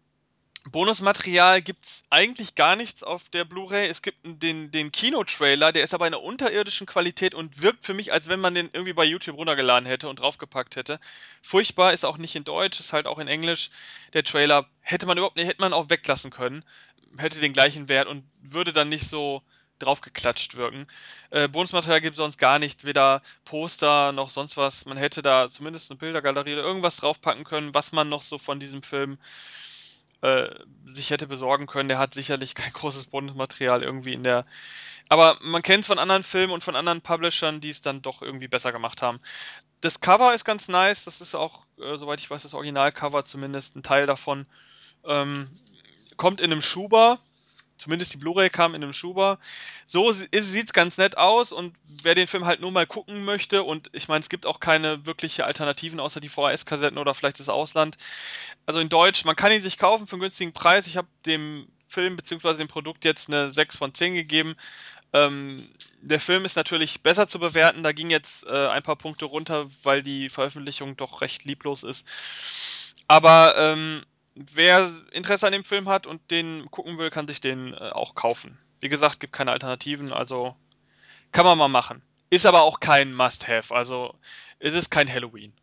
Bonusmaterial 0.72 1.62
gibt's 1.62 2.04
eigentlich 2.10 2.56
gar 2.56 2.76
nichts 2.76 3.04
auf 3.04 3.30
der 3.30 3.46
Blu-ray. 3.46 3.88
Es 3.88 4.02
gibt 4.02 4.18
den, 4.24 4.72
den 4.72 4.92
Kinotrailer, 4.92 5.72
der 5.72 5.84
ist 5.84 5.94
aber 5.94 6.08
in 6.08 6.14
einer 6.14 6.24
unterirdischen 6.24 6.88
Qualität 6.88 7.34
und 7.34 7.62
wirkt 7.62 7.86
für 7.86 7.94
mich, 7.94 8.12
als 8.14 8.28
wenn 8.28 8.40
man 8.40 8.56
den 8.56 8.70
irgendwie 8.74 8.94
bei 8.94 9.06
YouTube 9.06 9.38
runtergeladen 9.38 9.88
hätte 9.88 10.10
und 10.10 10.20
draufgepackt 10.20 10.76
hätte. 10.76 11.00
Furchtbar, 11.42 11.94
ist 11.94 12.06
auch 12.06 12.18
nicht 12.18 12.36
in 12.36 12.44
Deutsch, 12.44 12.80
ist 12.80 12.94
halt 12.94 13.08
auch 13.08 13.20
in 13.20 13.28
Englisch. 13.28 13.70
Der 14.14 14.24
Trailer 14.24 14.68
hätte 14.82 15.06
man 15.06 15.18
überhaupt 15.18 15.36
nicht, 15.36 15.48
hätte 15.48 15.62
man 15.62 15.74
auch 15.74 15.90
weglassen 15.90 16.32
können. 16.32 16.64
Hätte 17.18 17.40
den 17.40 17.54
gleichen 17.54 17.90
Wert 17.90 18.08
und 18.08 18.24
würde 18.42 18.74
dann 18.74 18.90
nicht 18.90 19.10
so 19.10 19.42
draufgeklatscht 19.80 20.58
wirken. 20.58 20.88
Äh, 21.30 21.48
Bonusmaterial 21.48 22.02
gibt 22.02 22.16
sonst 22.16 22.38
gar 22.38 22.60
nichts, 22.60 22.84
weder 22.84 23.22
Poster 23.46 24.12
noch 24.12 24.30
sonst 24.30 24.58
was. 24.58 24.86
Man 24.86 24.98
hätte 24.98 25.22
da 25.22 25.50
zumindest 25.50 25.92
eine 25.92 25.98
Bildergalerie 25.98 26.54
oder 26.54 26.64
irgendwas 26.64 26.98
draufpacken 26.98 27.44
können, 27.44 27.74
was 27.74 27.92
man 27.92 28.10
noch 28.10 28.22
so 28.22 28.38
von 28.38 28.60
diesem 28.60 28.82
Film 28.82 29.18
äh, 30.22 30.50
sich 30.86 31.10
hätte 31.10 31.28
besorgen 31.28 31.68
können. 31.68 31.90
Der 31.90 32.00
hat 32.00 32.14
sicherlich 32.14 32.56
kein 32.56 32.72
großes 32.74 33.06
Bonusmaterial 33.06 33.84
irgendwie 33.84 34.14
in 34.14 34.24
der. 34.24 34.46
Aber 35.10 35.38
man 35.42 35.62
kennt 35.62 35.82
es 35.82 35.88
von 35.88 36.00
anderen 36.00 36.24
Filmen 36.24 36.52
und 36.52 36.64
von 36.64 36.76
anderen 36.76 37.02
Publishern, 37.02 37.62
die 37.62 37.70
es 37.70 37.82
dann 37.82 38.02
doch 38.02 38.22
irgendwie 38.22 38.48
besser 38.48 38.72
gemacht 38.72 39.02
haben. 39.02 39.20
Das 39.82 40.00
Cover 40.00 40.34
ist 40.34 40.44
ganz 40.44 40.68
nice. 40.68 41.06
Das 41.06 41.22
ist 41.22 41.36
auch, 41.36 41.66
äh, 41.80 41.98
soweit 41.98 42.20
ich 42.20 42.30
weiß, 42.30 42.44
das 42.44 42.54
Originalcover 42.54 43.24
zumindest 43.26 43.76
ein 43.76 43.84
Teil 43.84 44.06
davon. 44.06 44.46
Ähm, 45.06 45.48
kommt 46.18 46.42
in 46.42 46.52
einem 46.52 46.62
Schuber 46.62 47.20
zumindest 47.78 48.14
die 48.14 48.18
Blu-ray 48.18 48.50
kam 48.50 48.76
in 48.76 48.84
einem 48.84 48.94
Schuber. 48.94 49.40
So 49.86 50.12
sieht 50.12 50.34
es 50.34 50.74
ganz 50.74 50.98
nett 50.98 51.18
aus 51.18 51.52
und 51.52 51.76
wer 52.04 52.16
den 52.16 52.28
Film 52.28 52.46
halt 52.46 52.62
nur 52.62 52.72
mal 52.72 52.88
gucken 52.88 53.24
möchte 53.24 53.64
und 53.64 53.90
ich 53.94 54.08
meine, 54.08 54.22
es 54.22 54.30
gibt 54.30 54.46
auch 54.46 54.60
keine 54.60 55.06
wirkliche 55.06 55.46
Alternativen 55.46 56.00
außer 56.00 56.20
die 56.20 56.30
VHS-Kassetten 56.30 56.98
oder 56.98 57.14
vielleicht 57.14 57.40
das 57.40 57.50
Ausland. 57.50 57.98
Also 58.66 58.80
in 58.80 58.90
Deutsch, 58.90 59.26
man 59.26 59.36
kann 59.36 59.52
ihn 59.52 59.62
sich 59.62 59.78
kaufen 59.78 60.08
für 60.08 60.14
einen 60.14 60.22
günstigen 60.22 60.54
Preis. 60.54 60.88
Ich 60.88 60.98
habe 60.98 61.08
dem 61.26 61.68
Film 61.88 62.16
bzw. 62.16 62.56
dem 62.56 62.68
Produkt 62.68 63.06
jetzt 63.06 63.30
eine 63.30 63.50
6 63.50 63.78
von 63.78 63.94
10 63.94 64.16
gegeben. 64.16 64.56
Ähm, 65.14 65.68
der 66.02 66.20
Film 66.20 66.46
ist 66.46 66.56
natürlich 66.56 67.02
besser 67.02 67.28
zu 67.28 67.40
bewerten. 67.40 67.84
Da 67.84 67.92
ging 67.92 68.10
jetzt 68.10 68.46
äh, 68.46 68.68
ein 68.68 68.84
paar 68.84 68.98
Punkte 68.98 69.26
runter, 69.26 69.68
weil 69.84 70.04
die 70.04 70.30
Veröffentlichung 70.30 70.98
doch 70.98 71.22
recht 71.22 71.46
lieblos 71.46 71.84
ist. 71.84 72.06
Aber 73.08 73.56
ähm, 73.58 74.06
wer 74.54 74.92
Interesse 75.12 75.46
an 75.48 75.54
dem 75.54 75.64
Film 75.64 75.90
hat 75.90 76.08
und 76.08 76.32
den 76.32 76.70
gucken 76.72 76.98
will, 76.98 77.10
kann 77.10 77.28
sich 77.28 77.42
den 77.42 77.74
äh, 77.74 77.90
auch 77.92 78.16
kaufen. 78.16 78.58
Wie 78.80 78.90
gesagt, 78.90 79.20
gibt 79.20 79.34
keine 79.34 79.52
Alternativen, 79.52 80.14
also 80.14 80.56
kann 81.32 81.46
man 81.46 81.58
mal 81.58 81.68
machen. 81.68 82.02
Ist 82.30 82.46
aber 82.46 82.62
auch 82.62 82.80
kein 82.80 83.14
Must-Have, 83.14 83.74
also 83.74 84.14
es 84.60 84.74
ist 84.74 84.92
kein 84.92 85.12
Halloween. 85.12 85.54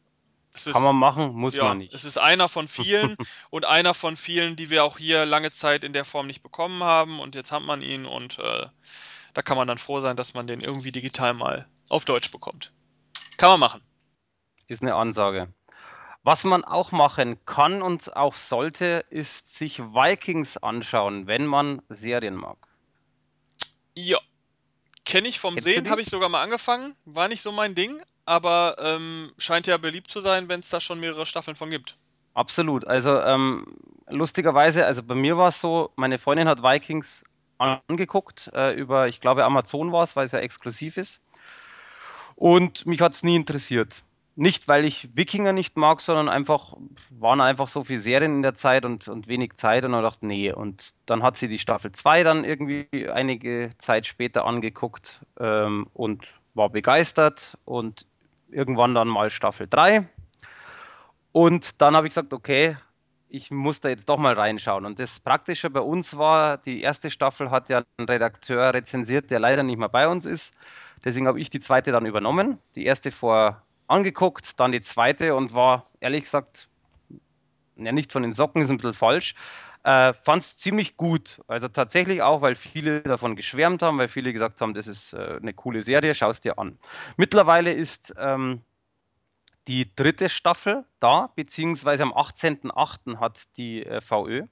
Ist, 0.54 0.70
kann 0.70 0.82
man 0.82 0.96
machen, 0.96 1.34
muss 1.34 1.56
ja, 1.56 1.64
man 1.64 1.78
nicht. 1.78 1.92
Es 1.92 2.04
ist 2.04 2.16
einer 2.16 2.48
von 2.48 2.68
vielen 2.68 3.16
und 3.50 3.64
einer 3.64 3.92
von 3.92 4.16
vielen, 4.16 4.56
die 4.56 4.70
wir 4.70 4.84
auch 4.84 4.98
hier 4.98 5.26
lange 5.26 5.50
Zeit 5.50 5.82
in 5.82 5.92
der 5.92 6.04
Form 6.04 6.26
nicht 6.26 6.42
bekommen 6.42 6.82
haben 6.82 7.18
und 7.20 7.34
jetzt 7.34 7.52
hat 7.52 7.62
man 7.62 7.82
ihn 7.82 8.06
und 8.06 8.38
äh, 8.38 8.66
da 9.34 9.42
kann 9.42 9.56
man 9.56 9.66
dann 9.66 9.78
froh 9.78 10.00
sein, 10.00 10.16
dass 10.16 10.34
man 10.34 10.46
den 10.46 10.60
irgendwie 10.60 10.92
digital 10.92 11.34
mal 11.34 11.66
auf 11.88 12.04
Deutsch 12.04 12.30
bekommt. 12.30 12.72
Kann 13.36 13.50
man 13.50 13.60
machen. 13.60 13.82
Ist 14.68 14.82
eine 14.82 14.94
Ansage. 14.94 15.52
Was 16.24 16.44
man 16.44 16.64
auch 16.64 16.90
machen 16.90 17.38
kann 17.44 17.82
und 17.82 18.16
auch 18.16 18.34
sollte, 18.34 19.04
ist 19.10 19.56
sich 19.56 19.78
Vikings 19.78 20.56
anschauen, 20.56 21.26
wenn 21.26 21.44
man 21.44 21.82
Serien 21.90 22.34
mag. 22.34 22.56
Ja. 23.94 24.18
Kenne 25.04 25.28
ich 25.28 25.38
vom 25.38 25.54
Kennst 25.54 25.68
Sehen, 25.68 25.90
habe 25.90 26.00
ich 26.00 26.08
sogar 26.08 26.30
mal 26.30 26.40
angefangen. 26.40 26.96
War 27.04 27.28
nicht 27.28 27.42
so 27.42 27.52
mein 27.52 27.74
Ding, 27.74 28.02
aber 28.24 28.76
ähm, 28.78 29.32
scheint 29.36 29.66
ja 29.66 29.76
beliebt 29.76 30.10
zu 30.10 30.22
sein, 30.22 30.48
wenn 30.48 30.60
es 30.60 30.70
da 30.70 30.80
schon 30.80 30.98
mehrere 30.98 31.26
Staffeln 31.26 31.56
von 31.56 31.68
gibt. 31.68 31.98
Absolut. 32.32 32.86
Also 32.86 33.20
ähm, 33.20 33.76
lustigerweise, 34.08 34.86
also 34.86 35.02
bei 35.02 35.14
mir 35.14 35.36
war 35.36 35.48
es 35.48 35.60
so, 35.60 35.90
meine 35.96 36.18
Freundin 36.18 36.48
hat 36.48 36.62
Vikings 36.62 37.24
angeguckt 37.58 38.50
äh, 38.54 38.72
über, 38.72 39.08
ich 39.08 39.20
glaube 39.20 39.44
Amazon 39.44 39.92
war 39.92 40.02
es, 40.02 40.16
weil 40.16 40.24
es 40.24 40.32
ja 40.32 40.38
exklusiv 40.38 40.96
ist. 40.96 41.20
Und 42.34 42.86
mich 42.86 43.02
hat 43.02 43.12
es 43.12 43.22
nie 43.22 43.36
interessiert 43.36 44.02
nicht, 44.36 44.66
weil 44.66 44.84
ich 44.84 45.16
Wikinger 45.16 45.52
nicht 45.52 45.76
mag, 45.76 46.00
sondern 46.00 46.28
einfach, 46.28 46.74
waren 47.10 47.40
einfach 47.40 47.68
so 47.68 47.84
viele 47.84 48.00
Serien 48.00 48.36
in 48.36 48.42
der 48.42 48.54
Zeit 48.54 48.84
und, 48.84 49.06
und 49.08 49.28
wenig 49.28 49.54
Zeit 49.54 49.84
und 49.84 49.92
dann 49.92 50.02
dachte, 50.02 50.26
nee. 50.26 50.52
Und 50.52 50.94
dann 51.06 51.22
hat 51.22 51.36
sie 51.36 51.48
die 51.48 51.58
Staffel 51.58 51.92
2 51.92 52.24
dann 52.24 52.44
irgendwie 52.44 52.88
einige 53.08 53.72
Zeit 53.78 54.06
später 54.06 54.44
angeguckt 54.44 55.20
ähm, 55.38 55.86
und 55.94 56.34
war 56.54 56.70
begeistert 56.70 57.56
und 57.64 58.06
irgendwann 58.50 58.94
dann 58.94 59.08
mal 59.08 59.30
Staffel 59.30 59.68
3. 59.68 60.08
Und 61.32 61.80
dann 61.80 61.96
habe 61.96 62.06
ich 62.06 62.12
gesagt, 62.12 62.32
okay, 62.32 62.76
ich 63.28 63.50
muss 63.50 63.80
da 63.80 63.88
jetzt 63.88 64.08
doch 64.08 64.18
mal 64.18 64.34
reinschauen. 64.34 64.86
Und 64.86 65.00
das 65.00 65.18
Praktische 65.18 65.68
bei 65.68 65.80
uns 65.80 66.16
war, 66.16 66.58
die 66.58 66.82
erste 66.82 67.10
Staffel 67.10 67.50
hat 67.50 67.68
ja 67.68 67.82
ein 67.96 68.06
Redakteur 68.06 68.72
rezensiert, 68.72 69.30
der 69.32 69.40
leider 69.40 69.64
nicht 69.64 69.78
mehr 69.78 69.88
bei 69.88 70.06
uns 70.06 70.24
ist. 70.24 70.54
Deswegen 71.04 71.26
habe 71.26 71.40
ich 71.40 71.50
die 71.50 71.58
zweite 71.58 71.90
dann 71.90 72.06
übernommen. 72.06 72.58
Die 72.76 72.84
erste 72.84 73.10
vor 73.10 73.63
angeguckt, 73.86 74.58
dann 74.60 74.72
die 74.72 74.80
zweite 74.80 75.34
und 75.34 75.54
war 75.54 75.84
ehrlich 76.00 76.24
gesagt, 76.24 76.68
ja 77.76 77.92
nicht 77.92 78.12
von 78.12 78.22
den 78.22 78.32
Socken 78.32 78.62
ist 78.62 78.70
ein 78.70 78.76
bisschen 78.78 78.94
falsch, 78.94 79.34
äh, 79.84 80.14
fand 80.14 80.42
es 80.42 80.56
ziemlich 80.56 80.96
gut. 80.96 81.42
Also 81.46 81.68
tatsächlich 81.68 82.22
auch, 82.22 82.40
weil 82.40 82.54
viele 82.54 83.02
davon 83.02 83.36
geschwärmt 83.36 83.82
haben, 83.82 83.98
weil 83.98 84.08
viele 84.08 84.32
gesagt 84.32 84.60
haben, 84.60 84.74
das 84.74 84.86
ist 84.86 85.12
äh, 85.12 85.38
eine 85.40 85.52
coole 85.52 85.82
Serie, 85.82 86.14
schau 86.14 86.30
es 86.30 86.40
dir 86.40 86.58
an. 86.58 86.78
Mittlerweile 87.16 87.72
ist 87.72 88.14
ähm, 88.18 88.62
die 89.68 89.94
dritte 89.94 90.28
Staffel 90.28 90.84
da, 91.00 91.30
beziehungsweise 91.34 92.02
am 92.02 92.12
18.08. 92.12 93.18
hat 93.18 93.56
die 93.56 93.84
äh, 93.84 94.00
VÖ. 94.00 94.46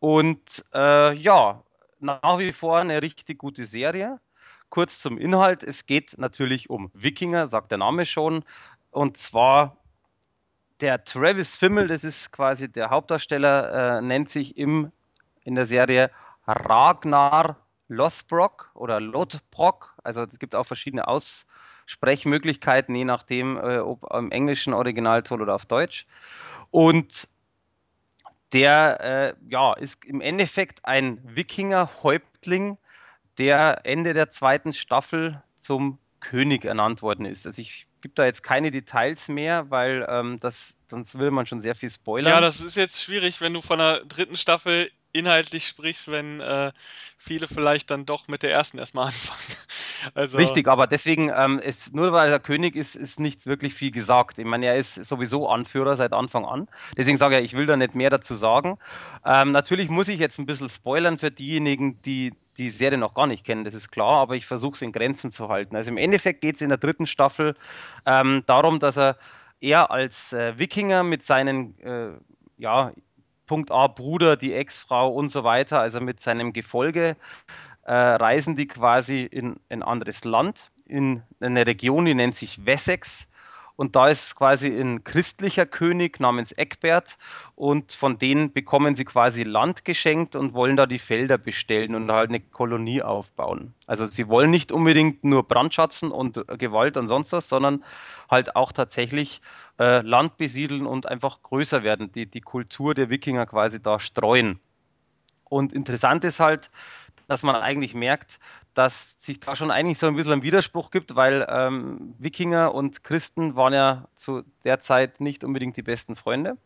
Und 0.00 0.64
äh, 0.72 1.14
ja, 1.14 1.62
nach 2.00 2.38
wie 2.38 2.52
vor 2.52 2.78
eine 2.78 3.02
richtig 3.02 3.38
gute 3.38 3.64
Serie. 3.64 4.20
Kurz 4.70 5.00
zum 5.00 5.18
Inhalt. 5.18 5.62
Es 5.64 5.86
geht 5.86 6.16
natürlich 6.18 6.70
um 6.70 6.90
Wikinger, 6.94 7.48
sagt 7.48 7.70
der 7.70 7.78
Name 7.78 8.04
schon. 8.04 8.44
Und 8.90 9.16
zwar 9.16 9.76
der 10.80 11.04
Travis 11.04 11.56
Fimmel, 11.56 11.88
das 11.88 12.04
ist 12.04 12.32
quasi 12.32 12.70
der 12.70 12.90
Hauptdarsteller, 12.90 13.98
äh, 13.98 14.02
nennt 14.02 14.30
sich 14.30 14.56
im, 14.56 14.92
in 15.42 15.54
der 15.54 15.66
Serie 15.66 16.10
Ragnar 16.46 17.56
Lothbrok 17.88 18.70
oder 18.74 19.00
Lothbrok. 19.00 19.94
Also 20.04 20.22
es 20.22 20.38
gibt 20.38 20.54
auch 20.54 20.64
verschiedene 20.64 21.08
Aussprechmöglichkeiten, 21.08 22.94
je 22.94 23.04
nachdem, 23.04 23.56
äh, 23.56 23.78
ob 23.78 24.12
im 24.12 24.30
englischen 24.30 24.74
Originalton 24.74 25.40
oder 25.40 25.54
auf 25.54 25.66
Deutsch. 25.66 26.06
Und 26.70 27.28
der 28.52 29.00
äh, 29.00 29.34
ja, 29.48 29.74
ist 29.74 30.04
im 30.04 30.20
Endeffekt 30.20 30.84
ein 30.84 31.20
Wikinger-Häuptling, 31.24 32.78
der 33.38 33.80
Ende 33.84 34.14
der 34.14 34.30
zweiten 34.30 34.72
Staffel 34.72 35.42
zum 35.58 35.98
König 36.20 36.64
ernannt 36.64 37.02
worden 37.02 37.24
ist. 37.26 37.46
Also 37.46 37.62
ich 37.62 37.86
gebe 38.00 38.14
da 38.14 38.24
jetzt 38.24 38.42
keine 38.42 38.70
Details 38.70 39.28
mehr, 39.28 39.70
weil 39.70 40.06
ähm, 40.08 40.38
das 40.40 40.82
sonst 40.88 41.18
will 41.18 41.30
man 41.30 41.46
schon 41.46 41.60
sehr 41.60 41.74
viel 41.74 41.90
spoilern. 41.90 42.32
Ja, 42.32 42.40
das 42.40 42.60
ist 42.60 42.76
jetzt 42.76 43.02
schwierig, 43.02 43.40
wenn 43.40 43.54
du 43.54 43.62
von 43.62 43.78
der 43.78 44.04
dritten 44.04 44.36
Staffel 44.36 44.90
inhaltlich 45.12 45.66
sprichst, 45.66 46.08
wenn 46.10 46.40
äh, 46.40 46.72
viele 47.16 47.48
vielleicht 47.48 47.90
dann 47.90 48.06
doch 48.06 48.28
mit 48.28 48.42
der 48.42 48.52
ersten 48.52 48.78
erstmal 48.78 49.06
anfangen. 49.06 49.57
Also 50.14 50.38
Richtig, 50.38 50.68
aber 50.68 50.86
deswegen 50.86 51.30
ähm, 51.34 51.58
ist 51.58 51.94
nur 51.94 52.12
weil 52.12 52.30
er 52.30 52.38
König 52.40 52.76
ist, 52.76 52.94
ist 52.94 53.20
nichts 53.20 53.46
wirklich 53.46 53.74
viel 53.74 53.90
gesagt. 53.90 54.38
Ich 54.38 54.44
meine, 54.44 54.66
er 54.66 54.76
ist 54.76 54.94
sowieso 55.04 55.48
Anführer 55.48 55.96
seit 55.96 56.12
Anfang 56.12 56.44
an. 56.44 56.68
Deswegen 56.96 57.18
sage 57.18 57.38
ich, 57.38 57.46
ich 57.46 57.54
will 57.54 57.66
da 57.66 57.76
nicht 57.76 57.94
mehr 57.94 58.10
dazu 58.10 58.34
sagen. 58.34 58.78
Ähm, 59.24 59.52
natürlich 59.52 59.88
muss 59.88 60.08
ich 60.08 60.18
jetzt 60.18 60.38
ein 60.38 60.46
bisschen 60.46 60.68
spoilern 60.68 61.18
für 61.18 61.30
diejenigen, 61.30 62.00
die 62.02 62.32
die 62.58 62.70
Serie 62.70 62.98
noch 62.98 63.14
gar 63.14 63.28
nicht 63.28 63.44
kennen, 63.44 63.64
das 63.64 63.72
ist 63.72 63.92
klar, 63.92 64.20
aber 64.20 64.34
ich 64.34 64.44
versuche 64.44 64.74
es 64.74 64.82
in 64.82 64.90
Grenzen 64.90 65.30
zu 65.30 65.48
halten. 65.48 65.76
Also 65.76 65.92
im 65.92 65.96
Endeffekt 65.96 66.40
geht 66.40 66.56
es 66.56 66.60
in 66.60 66.70
der 66.70 66.78
dritten 66.78 67.06
Staffel 67.06 67.54
ähm, 68.04 68.42
darum, 68.46 68.80
dass 68.80 68.98
er 68.98 69.16
er 69.60 69.90
als 69.90 70.32
äh, 70.32 70.58
Wikinger 70.58 71.02
mit 71.02 71.22
seinen 71.22 71.78
äh, 71.80 72.10
ja, 72.58 72.92
Punkt 73.46 73.70
A, 73.70 73.86
Bruder, 73.86 74.36
die 74.36 74.54
Ex-Frau 74.54 75.10
und 75.10 75.30
so 75.30 75.44
weiter, 75.44 75.80
also 75.80 76.00
mit 76.00 76.20
seinem 76.20 76.52
Gefolge, 76.52 77.16
äh, 77.88 77.92
reisen 77.94 78.54
die 78.54 78.66
quasi 78.66 79.22
in 79.22 79.60
ein 79.70 79.82
anderes 79.82 80.22
Land, 80.24 80.70
in 80.84 81.22
eine 81.40 81.66
Region, 81.66 82.04
die 82.04 82.14
nennt 82.14 82.36
sich 82.36 82.66
Wessex. 82.66 83.28
Und 83.76 83.96
da 83.96 84.08
ist 84.08 84.34
quasi 84.34 84.68
ein 84.68 85.04
christlicher 85.04 85.64
König 85.64 86.20
namens 86.20 86.52
Eckbert 86.52 87.16
und 87.54 87.92
von 87.92 88.18
denen 88.18 88.52
bekommen 88.52 88.94
sie 88.94 89.04
quasi 89.06 89.42
Land 89.42 89.86
geschenkt 89.86 90.36
und 90.36 90.52
wollen 90.52 90.76
da 90.76 90.84
die 90.84 90.98
Felder 90.98 91.38
bestellen 91.38 91.94
und 91.94 92.10
halt 92.12 92.28
eine 92.28 92.40
Kolonie 92.40 93.02
aufbauen. 93.02 93.72
Also 93.86 94.04
sie 94.04 94.28
wollen 94.28 94.50
nicht 94.50 94.70
unbedingt 94.70 95.24
nur 95.24 95.46
Brandschatzen 95.46 96.10
und 96.10 96.44
Gewalt 96.58 96.96
und 96.98 97.08
sonst 97.08 97.32
was, 97.32 97.48
sondern 97.48 97.84
halt 98.28 98.54
auch 98.56 98.72
tatsächlich 98.72 99.40
äh, 99.78 100.02
Land 100.02 100.36
besiedeln 100.36 100.84
und 100.84 101.06
einfach 101.06 101.42
größer 101.42 101.84
werden, 101.84 102.12
die, 102.12 102.26
die 102.26 102.42
Kultur 102.42 102.94
der 102.94 103.08
Wikinger 103.08 103.46
quasi 103.46 103.80
da 103.80 103.98
streuen. 104.00 104.60
Und 105.48 105.72
interessant 105.72 106.24
ist 106.24 106.40
halt, 106.40 106.70
dass 107.28 107.42
man 107.44 107.54
eigentlich 107.54 107.94
merkt, 107.94 108.40
dass 108.74 109.22
sich 109.22 109.38
da 109.38 109.54
schon 109.54 109.70
eigentlich 109.70 109.98
so 109.98 110.08
ein 110.08 110.16
bisschen 110.16 110.32
ein 110.32 110.42
Widerspruch 110.42 110.90
gibt, 110.90 111.14
weil 111.14 111.46
ähm, 111.48 112.14
Wikinger 112.18 112.74
und 112.74 113.04
Christen 113.04 113.54
waren 113.54 113.74
ja 113.74 114.08
zu 114.16 114.42
der 114.64 114.80
Zeit 114.80 115.20
nicht 115.20 115.44
unbedingt 115.44 115.76
die 115.76 115.82
besten 115.82 116.16
Freunde. 116.16 116.56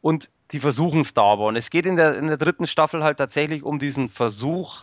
Und 0.00 0.30
die 0.52 0.60
versuchen 0.60 1.00
es 1.00 1.14
da 1.14 1.22
aber. 1.22 1.46
Und 1.46 1.56
es 1.56 1.70
geht 1.70 1.86
in 1.86 1.96
der, 1.96 2.16
in 2.18 2.26
der 2.26 2.36
dritten 2.36 2.66
Staffel 2.66 3.02
halt 3.02 3.18
tatsächlich 3.18 3.62
um 3.62 3.78
diesen 3.78 4.08
Versuch, 4.08 4.82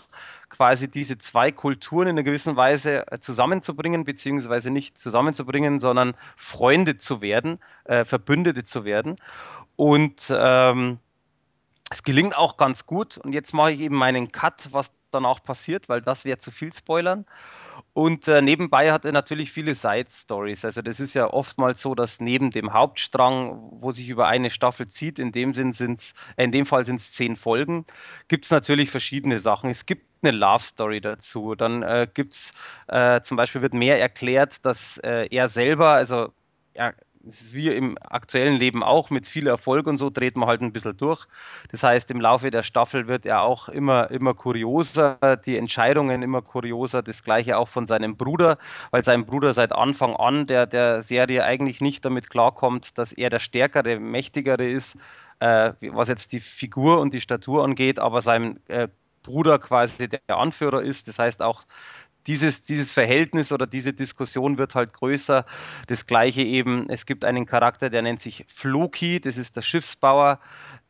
quasi 0.50 0.90
diese 0.90 1.18
zwei 1.18 1.52
Kulturen 1.52 2.08
in 2.08 2.16
einer 2.16 2.24
gewissen 2.24 2.56
Weise 2.56 3.12
äh, 3.12 3.20
zusammenzubringen, 3.20 4.04
beziehungsweise 4.04 4.70
nicht 4.70 4.98
zusammenzubringen, 4.98 5.80
sondern 5.80 6.16
Freunde 6.36 6.98
zu 6.98 7.22
werden, 7.22 7.60
äh, 7.86 8.06
Verbündete 8.06 8.64
zu 8.64 8.84
werden. 8.84 9.16
Und 9.76 10.32
ähm, 10.36 11.00
es 11.92 12.04
gelingt 12.04 12.38
auch 12.38 12.58
ganz 12.58 12.86
gut. 12.86 13.18
Und 13.18 13.34
jetzt 13.34 13.54
mache 13.54 13.74
ich 13.74 13.82
eben 13.82 13.98
meinen 13.98 14.32
Cut, 14.32 14.70
was 14.72 14.92
danach 15.12 15.44
passiert, 15.44 15.90
weil 15.90 16.02
das 16.02 16.24
wäre 16.24 16.38
zu 16.38 16.50
viel 16.50 16.72
Spoilern. 16.74 17.26
Und 17.94 18.30
äh, 18.30 18.42
nebenbei 18.42 18.94
hat 18.94 19.04
er 19.04 19.12
natürlich 19.12 19.52
viele 19.52 19.76
Side-Stories. 19.76 20.64
Also 20.64 20.82
das 20.82 21.02
ist 21.02 21.14
ja 21.14 21.28
oftmals 21.28 21.82
so, 21.82 21.94
dass 21.94 22.22
neben 22.22 22.52
dem 22.52 22.72
Hauptstrang, 22.72 23.60
wo 23.82 23.92
sich 23.92 24.08
über 24.08 24.28
eine 24.28 24.50
Staffel 24.50 24.88
zieht, 24.88 25.20
in 25.20 25.34
dem 25.34 25.54
Sinn 25.54 25.74
sind's, 25.74 26.16
äh, 26.38 26.46
in 26.46 26.54
dem 26.54 26.66
Fall 26.66 26.86
sind 26.86 27.02
es 27.02 27.12
zehn 27.12 27.36
Folgen, 27.36 27.86
gibt 28.30 28.46
es 28.46 28.52
natürlich 28.52 28.90
verschiedene 28.90 29.40
Sachen. 29.40 29.70
Es 29.70 29.86
gibt 29.86 30.06
eine 30.24 30.32
Love 30.32 30.64
Story 30.64 31.02
dazu. 31.02 31.56
Dann 31.56 31.84
äh, 31.84 32.08
gibt 32.14 32.34
es 32.34 32.54
äh, 32.88 33.20
zum 33.22 33.36
Beispiel 33.36 33.62
wird 33.62 33.74
mehr 33.74 34.00
erklärt, 34.00 34.66
dass 34.66 34.98
äh, 35.00 35.28
er 35.30 35.50
selber, 35.50 35.90
also 35.90 36.32
er 36.74 36.96
es 37.28 37.42
ist 37.42 37.54
wie 37.54 37.70
im 37.70 37.98
aktuellen 38.02 38.58
Leben 38.58 38.84
auch, 38.84 39.10
mit 39.10 39.28
viel 39.28 39.48
Erfolg 39.48 39.88
und 39.88 39.98
so 39.98 40.10
dreht 40.10 40.36
man 40.36 40.48
halt 40.48 40.62
ein 40.62 40.74
bisschen 40.74 40.98
durch. 40.98 41.26
Das 41.72 41.84
heißt, 41.84 42.12
im 42.12 42.22
Laufe 42.22 42.52
der 42.52 42.64
Staffel 42.64 43.08
wird 43.08 43.26
er 43.26 43.42
auch 43.42 43.70
immer, 43.70 44.10
immer 44.12 44.34
kurioser, 44.34 45.18
die 45.46 45.58
Entscheidungen 45.58 46.24
immer 46.24 46.42
kurioser, 46.42 47.02
das 47.02 47.24
gleiche 47.24 47.58
auch 47.58 47.68
von 47.68 47.86
seinem 47.86 48.18
Bruder, 48.18 48.58
weil 48.92 49.04
sein 49.04 49.26
Bruder 49.26 49.54
seit 49.54 49.72
Anfang 49.72 50.16
an 50.16 50.48
der, 50.48 50.66
der 50.66 51.02
Serie 51.02 51.44
eigentlich 51.44 51.82
nicht 51.82 52.06
damit 52.06 52.30
klarkommt, 52.30 52.98
dass 52.98 53.14
er 53.14 53.30
der 53.30 53.40
Stärkere, 53.40 54.00
Mächtigere 54.00 54.68
ist, 54.68 54.98
äh, 55.40 55.74
was 55.82 56.08
jetzt 56.08 56.34
die 56.34 56.40
Figur 56.40 57.00
und 57.00 57.14
die 57.14 57.22
Statur 57.22 57.64
angeht, 57.64 58.00
aber 58.00 58.22
sein 58.22 58.60
äh, 58.68 58.88
Bruder 59.24 59.60
quasi 59.60 60.08
der 60.08 60.22
Anführer 60.28 60.82
ist. 60.82 61.08
Das 61.08 61.20
heißt 61.20 61.42
auch, 61.42 61.64
dieses, 62.28 62.64
dieses 62.64 62.94
Verhältnis 62.94 63.52
oder 63.52 63.68
diese 63.68 63.94
Diskussion 63.94 64.58
wird 64.58 64.76
halt 64.76 64.94
größer. 64.94 65.46
Das 65.88 66.06
gleiche 66.06 66.42
eben, 66.42 66.90
es 66.90 67.06
gibt 67.06 67.26
einen 67.26 67.46
Charakter, 67.46 67.90
der 67.90 68.02
nennt 68.02 68.22
sich 68.22 68.46
Floki, 68.48 69.20
das 69.20 69.38
ist 69.38 69.56
der 69.56 69.62
Schiffsbauer, 69.62 70.40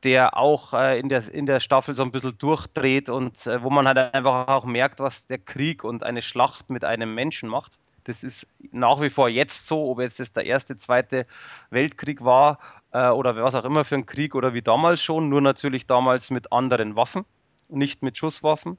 der 0.04 0.38
auch 0.38 0.74
äh, 0.74 1.00
in, 1.00 1.10
der, 1.10 1.32
in 1.32 1.46
der 1.46 1.60
Staffel 1.60 1.94
so 1.96 2.04
ein 2.04 2.12
bisschen 2.12 2.38
durchdreht 2.38 3.10
und 3.10 3.48
äh, 3.48 3.64
wo 3.64 3.70
man 3.70 3.88
halt 3.88 3.98
einfach 3.98 4.48
auch 4.48 4.66
merkt, 4.66 5.00
was 5.00 5.28
der 5.28 5.38
Krieg 5.38 5.84
und 5.84 6.04
eine 6.04 6.22
Schlacht 6.22 6.70
mit 6.70 6.84
einem 6.84 7.14
Menschen 7.14 7.50
macht. 7.50 7.78
Das 8.04 8.24
ist 8.24 8.48
nach 8.72 9.00
wie 9.00 9.12
vor 9.12 9.30
jetzt 9.30 9.68
so, 9.68 9.92
ob 9.92 10.00
jetzt 10.00 10.20
das 10.20 10.34
der 10.34 10.46
erste, 10.46 10.76
zweite 10.76 11.28
Weltkrieg 11.70 12.24
war 12.26 12.60
äh, 12.94 13.10
oder 13.10 13.36
was 13.36 13.54
auch 13.54 13.64
immer 13.64 13.86
für 13.86 13.96
ein 13.96 14.08
Krieg 14.08 14.34
oder 14.34 14.54
wie 14.56 14.64
damals 14.64 15.04
schon, 15.04 15.30
nur 15.30 15.42
natürlich 15.42 15.86
damals 15.86 16.32
mit 16.32 16.52
anderen 16.52 16.96
Waffen, 16.96 17.26
nicht 17.70 18.02
mit 18.02 18.18
Schusswaffen 18.18 18.78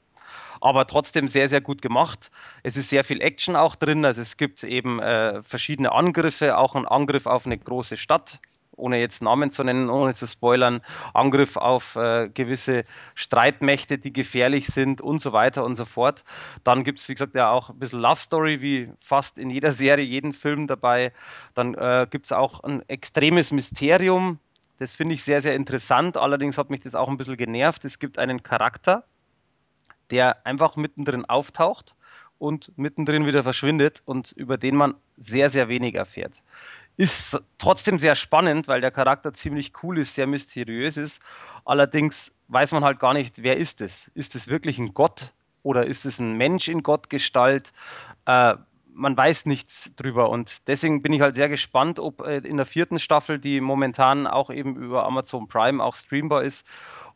aber 0.61 0.87
trotzdem 0.87 1.29
sehr, 1.29 1.49
sehr 1.49 1.61
gut 1.61 1.83
gemacht. 1.83 2.31
Es 2.63 2.77
ist 2.77 2.89
sehr 2.89 3.05
viel 3.05 3.21
Action 3.21 3.57
auch 3.57 3.75
drin, 3.75 4.05
also 4.05 4.21
es 4.23 4.37
gibt 4.37 4.63
eben 4.65 5.01
äh, 5.01 5.43
verschiedene 5.43 5.93
Angriffe, 5.93 6.57
auch 6.59 6.75
ein 6.75 6.87
Angriff 6.87 7.27
auf 7.27 7.47
eine 7.47 7.59
große 7.59 7.97
Stadt, 7.97 8.41
ohne 8.77 8.99
jetzt 8.99 9.23
Namen 9.23 9.51
zu 9.51 9.65
nennen, 9.65 9.91
ohne 9.91 10.15
zu 10.15 10.27
spoilern, 10.27 10.83
Angriff 11.15 11.57
auf 11.57 11.97
äh, 11.97 12.29
gewisse 12.29 12.85
Streitmächte, 13.15 13.99
die 13.99 14.13
gefährlich 14.13 14.67
sind 14.67 15.01
und 15.01 15.21
so 15.21 15.33
weiter 15.33 15.65
und 15.65 15.77
so 15.77 15.85
fort. 15.85 16.25
Dann 16.65 16.85
gibt 16.85 16.99
es, 16.99 17.09
wie 17.09 17.15
gesagt, 17.15 17.35
ja 17.35 17.51
auch 17.51 17.71
ein 17.71 17.79
bisschen 17.79 18.01
Love 18.01 18.21
Story, 18.21 18.61
wie 18.61 18.91
fast 19.01 19.39
in 19.39 19.51
jeder 19.51 19.73
Serie, 19.83 20.05
jeden 20.05 20.33
Film 20.33 20.67
dabei. 20.67 21.13
Dann 21.55 21.75
äh, 21.75 22.07
gibt 22.11 22.27
es 22.27 22.33
auch 22.33 22.63
ein 22.65 22.87
extremes 22.89 23.53
Mysterium. 23.53 24.39
Das 24.79 24.95
finde 24.95 25.15
ich 25.15 25.23
sehr, 25.23 25.41
sehr 25.43 25.55
interessant. 25.55 26.17
Allerdings 26.17 26.59
hat 26.59 26.71
mich 26.71 26.81
das 26.81 26.95
auch 26.95 27.09
ein 27.09 27.17
bisschen 27.17 27.37
genervt. 27.37 27.85
Es 27.85 27.99
gibt 27.99 28.19
einen 28.19 28.43
Charakter, 28.43 29.05
der 30.13 30.47
einfach 30.47 30.77
mittendrin 30.77 31.25
auftaucht 31.25 31.97
und 32.39 32.77
mittendrin 32.77 33.27
wieder 33.27 33.43
verschwindet 33.43 34.03
und 34.05 34.33
über 34.33 34.59
den 34.59 34.77
man 34.77 34.95
sehr, 35.17 35.49
sehr 35.49 35.69
wenig 35.69 35.95
erfährt. 35.95 36.43
Ist 36.97 37.43
trotzdem 37.57 37.99
sehr 37.99 38.15
spannend, 38.15 38.69
weil 38.69 38.81
der 38.81 38.91
Charakter 38.91 39.33
ziemlich 39.33 39.73
cool 39.83 39.99
ist, 39.99 40.15
sehr 40.15 40.27
mysteriös 40.27 40.99
ist. 40.99 41.23
Allerdings 41.65 42.33
weiß 42.49 42.73
man 42.73 42.85
halt 42.85 42.99
gar 42.99 43.15
nicht, 43.15 43.43
wer 43.43 43.57
ist 43.57 43.81
es? 43.81 44.11
Ist 44.15 44.35
es 44.35 44.49
wirklich 44.49 44.79
ein 44.79 44.93
Gott 44.93 45.33
oder 45.63 45.87
ist 45.87 46.05
es 46.05 46.19
ein 46.19 46.37
Mensch 46.37 46.69
in 46.69 46.83
Gottgestalt? 46.83 47.73
Äh, 48.27 48.57
man 48.95 49.17
weiß 49.17 49.47
nichts 49.47 49.95
drüber 49.97 50.29
und 50.29 50.69
deswegen 50.69 51.01
bin 51.01 51.13
ich 51.13 51.23
halt 51.23 51.37
sehr 51.37 51.49
gespannt, 51.49 51.99
ob 51.99 52.21
äh, 52.27 52.39
in 52.39 52.59
der 52.59 52.67
vierten 52.67 52.99
Staffel, 52.99 53.39
die 53.39 53.61
momentan 53.61 54.27
auch 54.27 54.51
eben 54.51 54.77
über 54.77 55.05
Amazon 55.07 55.49
Prime 55.49 55.83
auch 55.83 55.97
streambar 55.97 56.43
ist, 56.45 56.67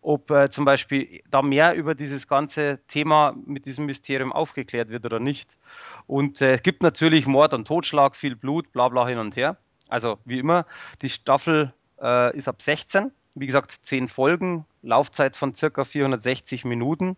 ob 0.07 0.31
äh, 0.31 0.49
zum 0.51 0.65
Beispiel 0.65 1.21
da 1.31 1.43
mehr 1.43 1.75
über 1.75 1.97
dieses 1.97 2.29
ganze 2.29 2.79
Thema 2.87 3.35
mit 3.45 3.67
diesem 3.67 3.87
Mysterium 3.87 4.33
aufgeklärt 4.33 4.89
wird 4.89 5.05
oder 5.05 5.19
nicht. 5.19 5.59
Und 6.07 6.41
äh, 6.41 6.55
es 6.55 6.63
gibt 6.63 6.85
natürlich 6.85 7.27
Mord 7.27 7.53
und 7.55 7.67
Totschlag, 7.67 8.15
viel 8.15 8.37
Blut, 8.37 8.73
bla 8.73 8.89
bla 8.89 9.09
hin 9.09 9.19
und 9.19 9.37
her. 9.37 9.57
Also 9.89 10.19
wie 10.25 10.39
immer, 10.39 10.65
die 11.03 11.09
Staffel 11.09 11.73
äh, 12.01 12.37
ist 12.37 12.47
ab 12.47 12.63
16. 12.63 13.11
Wie 13.35 13.47
gesagt, 13.47 13.73
10 13.73 14.07
Folgen, 14.07 14.65
Laufzeit 14.83 15.37
von 15.37 15.57
circa 15.57 15.85
460 15.85 16.65
Minuten. 16.65 17.17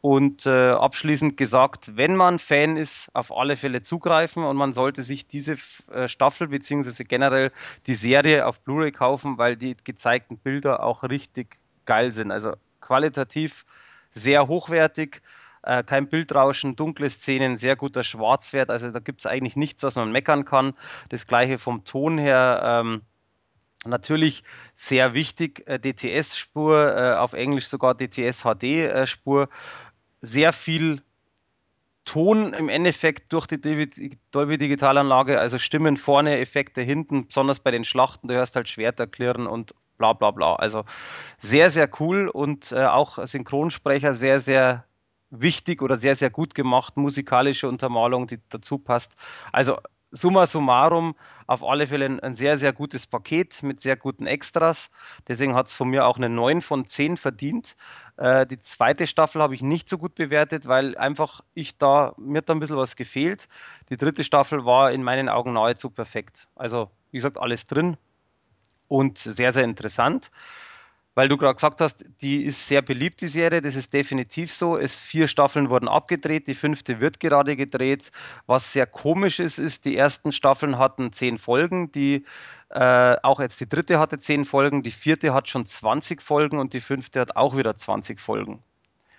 Und 0.00 0.46
äh, 0.46 0.70
abschließend 0.70 1.36
gesagt, 1.36 1.96
wenn 1.96 2.14
man 2.14 2.38
Fan 2.38 2.76
ist, 2.76 3.10
auf 3.12 3.36
alle 3.36 3.56
Fälle 3.56 3.82
zugreifen 3.82 4.44
und 4.44 4.56
man 4.56 4.72
sollte 4.72 5.02
sich 5.02 5.26
diese 5.26 5.56
äh, 5.92 6.06
Staffel 6.06 6.46
beziehungsweise 6.46 7.04
generell 7.04 7.50
die 7.88 7.96
Serie 7.96 8.46
auf 8.46 8.60
Blu-ray 8.60 8.92
kaufen, 8.92 9.36
weil 9.36 9.56
die 9.56 9.76
gezeigten 9.84 10.38
Bilder 10.38 10.84
auch 10.84 11.02
richtig 11.02 11.59
geil 11.90 12.12
sind. 12.12 12.30
Also 12.30 12.52
qualitativ 12.80 13.66
sehr 14.12 14.46
hochwertig, 14.46 15.22
äh, 15.62 15.82
kein 15.82 16.08
Bildrauschen, 16.08 16.76
dunkle 16.76 17.10
Szenen, 17.10 17.56
sehr 17.56 17.74
guter 17.74 18.04
Schwarzwert. 18.04 18.70
Also 18.70 18.92
da 18.92 19.00
gibt 19.00 19.22
es 19.22 19.26
eigentlich 19.26 19.56
nichts, 19.56 19.82
was 19.82 19.96
man 19.96 20.12
meckern 20.12 20.44
kann. 20.44 20.74
Das 21.08 21.26
gleiche 21.26 21.58
vom 21.58 21.82
Ton 21.84 22.16
her. 22.16 22.62
Ähm, 22.64 23.02
Natürlich 23.86 24.44
sehr 24.74 25.14
wichtig, 25.14 25.66
äh, 25.66 25.78
DTS-Spur, 25.78 26.96
äh, 26.96 27.14
auf 27.16 27.32
Englisch 27.32 27.66
sogar 27.66 27.94
DTS-HD-Spur. 27.94 29.48
Sehr 30.20 30.52
viel 30.52 31.00
Ton 32.04 32.52
im 32.52 32.68
Endeffekt 32.68 33.32
durch 33.32 33.46
die 33.46 34.18
Dolby 34.32 34.58
Digitalanlage, 34.58 35.40
also 35.40 35.56
Stimmen 35.56 35.96
vorne, 35.96 36.40
Effekte 36.40 36.82
hinten, 36.82 37.28
besonders 37.28 37.60
bei 37.60 37.70
den 37.70 37.84
Schlachten, 37.86 38.28
du 38.28 38.34
hörst 38.34 38.54
halt 38.54 38.68
Schwerter 38.68 39.06
klirren 39.06 39.46
und 39.46 39.74
bla 40.00 40.14
bla 40.14 40.30
bla. 40.30 40.56
Also 40.56 40.84
sehr, 41.40 41.70
sehr 41.70 41.88
cool 42.00 42.28
und 42.28 42.72
äh, 42.72 42.86
auch 42.86 43.24
Synchronsprecher 43.24 44.14
sehr, 44.14 44.40
sehr 44.40 44.84
wichtig 45.30 45.82
oder 45.82 45.96
sehr, 45.96 46.16
sehr 46.16 46.30
gut 46.30 46.54
gemacht, 46.54 46.96
musikalische 46.96 47.68
Untermalung, 47.68 48.26
die 48.26 48.40
dazu 48.48 48.78
passt. 48.78 49.14
Also 49.52 49.76
summa 50.10 50.46
summarum 50.46 51.14
auf 51.46 51.62
alle 51.62 51.86
Fälle 51.86 52.06
ein, 52.06 52.18
ein, 52.18 52.34
sehr, 52.34 52.56
sehr 52.56 52.72
gutes 52.72 53.06
Paket 53.06 53.62
mit 53.62 53.80
sehr 53.80 53.96
guten 53.96 54.26
Extras. 54.26 54.90
Deswegen 55.28 55.54
hat 55.54 55.66
es 55.66 55.74
von 55.74 55.88
mir 55.88 56.06
auch 56.06 56.16
eine 56.16 56.30
9 56.30 56.62
von 56.62 56.86
10 56.86 57.18
verdient. 57.18 57.76
Äh, 58.16 58.46
die 58.46 58.56
zweite 58.56 59.06
Staffel 59.06 59.42
habe 59.42 59.54
ich 59.54 59.62
nicht 59.62 59.88
so 59.88 59.98
gut 59.98 60.14
bewertet, 60.14 60.66
weil 60.66 60.96
einfach 60.96 61.42
ich 61.52 61.76
da, 61.76 62.14
mir 62.18 62.38
hat 62.38 62.48
da 62.48 62.54
ein 62.54 62.60
bisschen 62.60 62.78
was 62.78 62.96
gefehlt. 62.96 63.48
Die 63.90 63.98
dritte 63.98 64.24
Staffel 64.24 64.64
war 64.64 64.92
in 64.92 65.02
meinen 65.02 65.28
Augen 65.28 65.52
nahezu 65.52 65.90
perfekt. 65.90 66.48
Also, 66.56 66.90
wie 67.10 67.18
gesagt, 67.18 67.38
alles 67.38 67.66
drin 67.66 67.98
und 68.90 69.18
sehr, 69.18 69.52
sehr 69.52 69.64
interessant 69.64 70.30
weil 71.14 71.28
du 71.28 71.36
gerade 71.36 71.54
gesagt 71.54 71.80
hast, 71.80 72.04
die 72.22 72.44
ist 72.44 72.68
sehr 72.68 72.82
beliebt, 72.82 73.20
die 73.20 73.26
Serie, 73.26 73.60
das 73.60 73.74
ist 73.74 73.92
definitiv 73.92 74.52
so. 74.52 74.78
Es 74.78 74.96
vier 74.96 75.26
Staffeln 75.26 75.68
wurden 75.68 75.88
abgedreht, 75.88 76.46
die 76.46 76.54
fünfte 76.54 77.00
wird 77.00 77.18
gerade 77.20 77.56
gedreht. 77.56 78.12
Was 78.46 78.72
sehr 78.72 78.86
komisch 78.86 79.40
ist, 79.40 79.58
ist, 79.58 79.84
die 79.84 79.96
ersten 79.96 80.32
Staffeln 80.32 80.78
hatten 80.78 81.12
zehn 81.12 81.36
Folgen, 81.36 81.90
die 81.92 82.24
äh, 82.70 83.16
auch 83.22 83.40
jetzt 83.40 83.60
die 83.60 83.68
dritte 83.68 83.98
hatte 83.98 84.18
zehn 84.18 84.44
Folgen, 84.44 84.82
die 84.82 84.92
vierte 84.92 85.34
hat 85.34 85.48
schon 85.48 85.66
20 85.66 86.22
Folgen 86.22 86.58
und 86.58 86.74
die 86.74 86.80
fünfte 86.80 87.20
hat 87.20 87.36
auch 87.36 87.56
wieder 87.56 87.76
20 87.76 88.20
Folgen. 88.20 88.62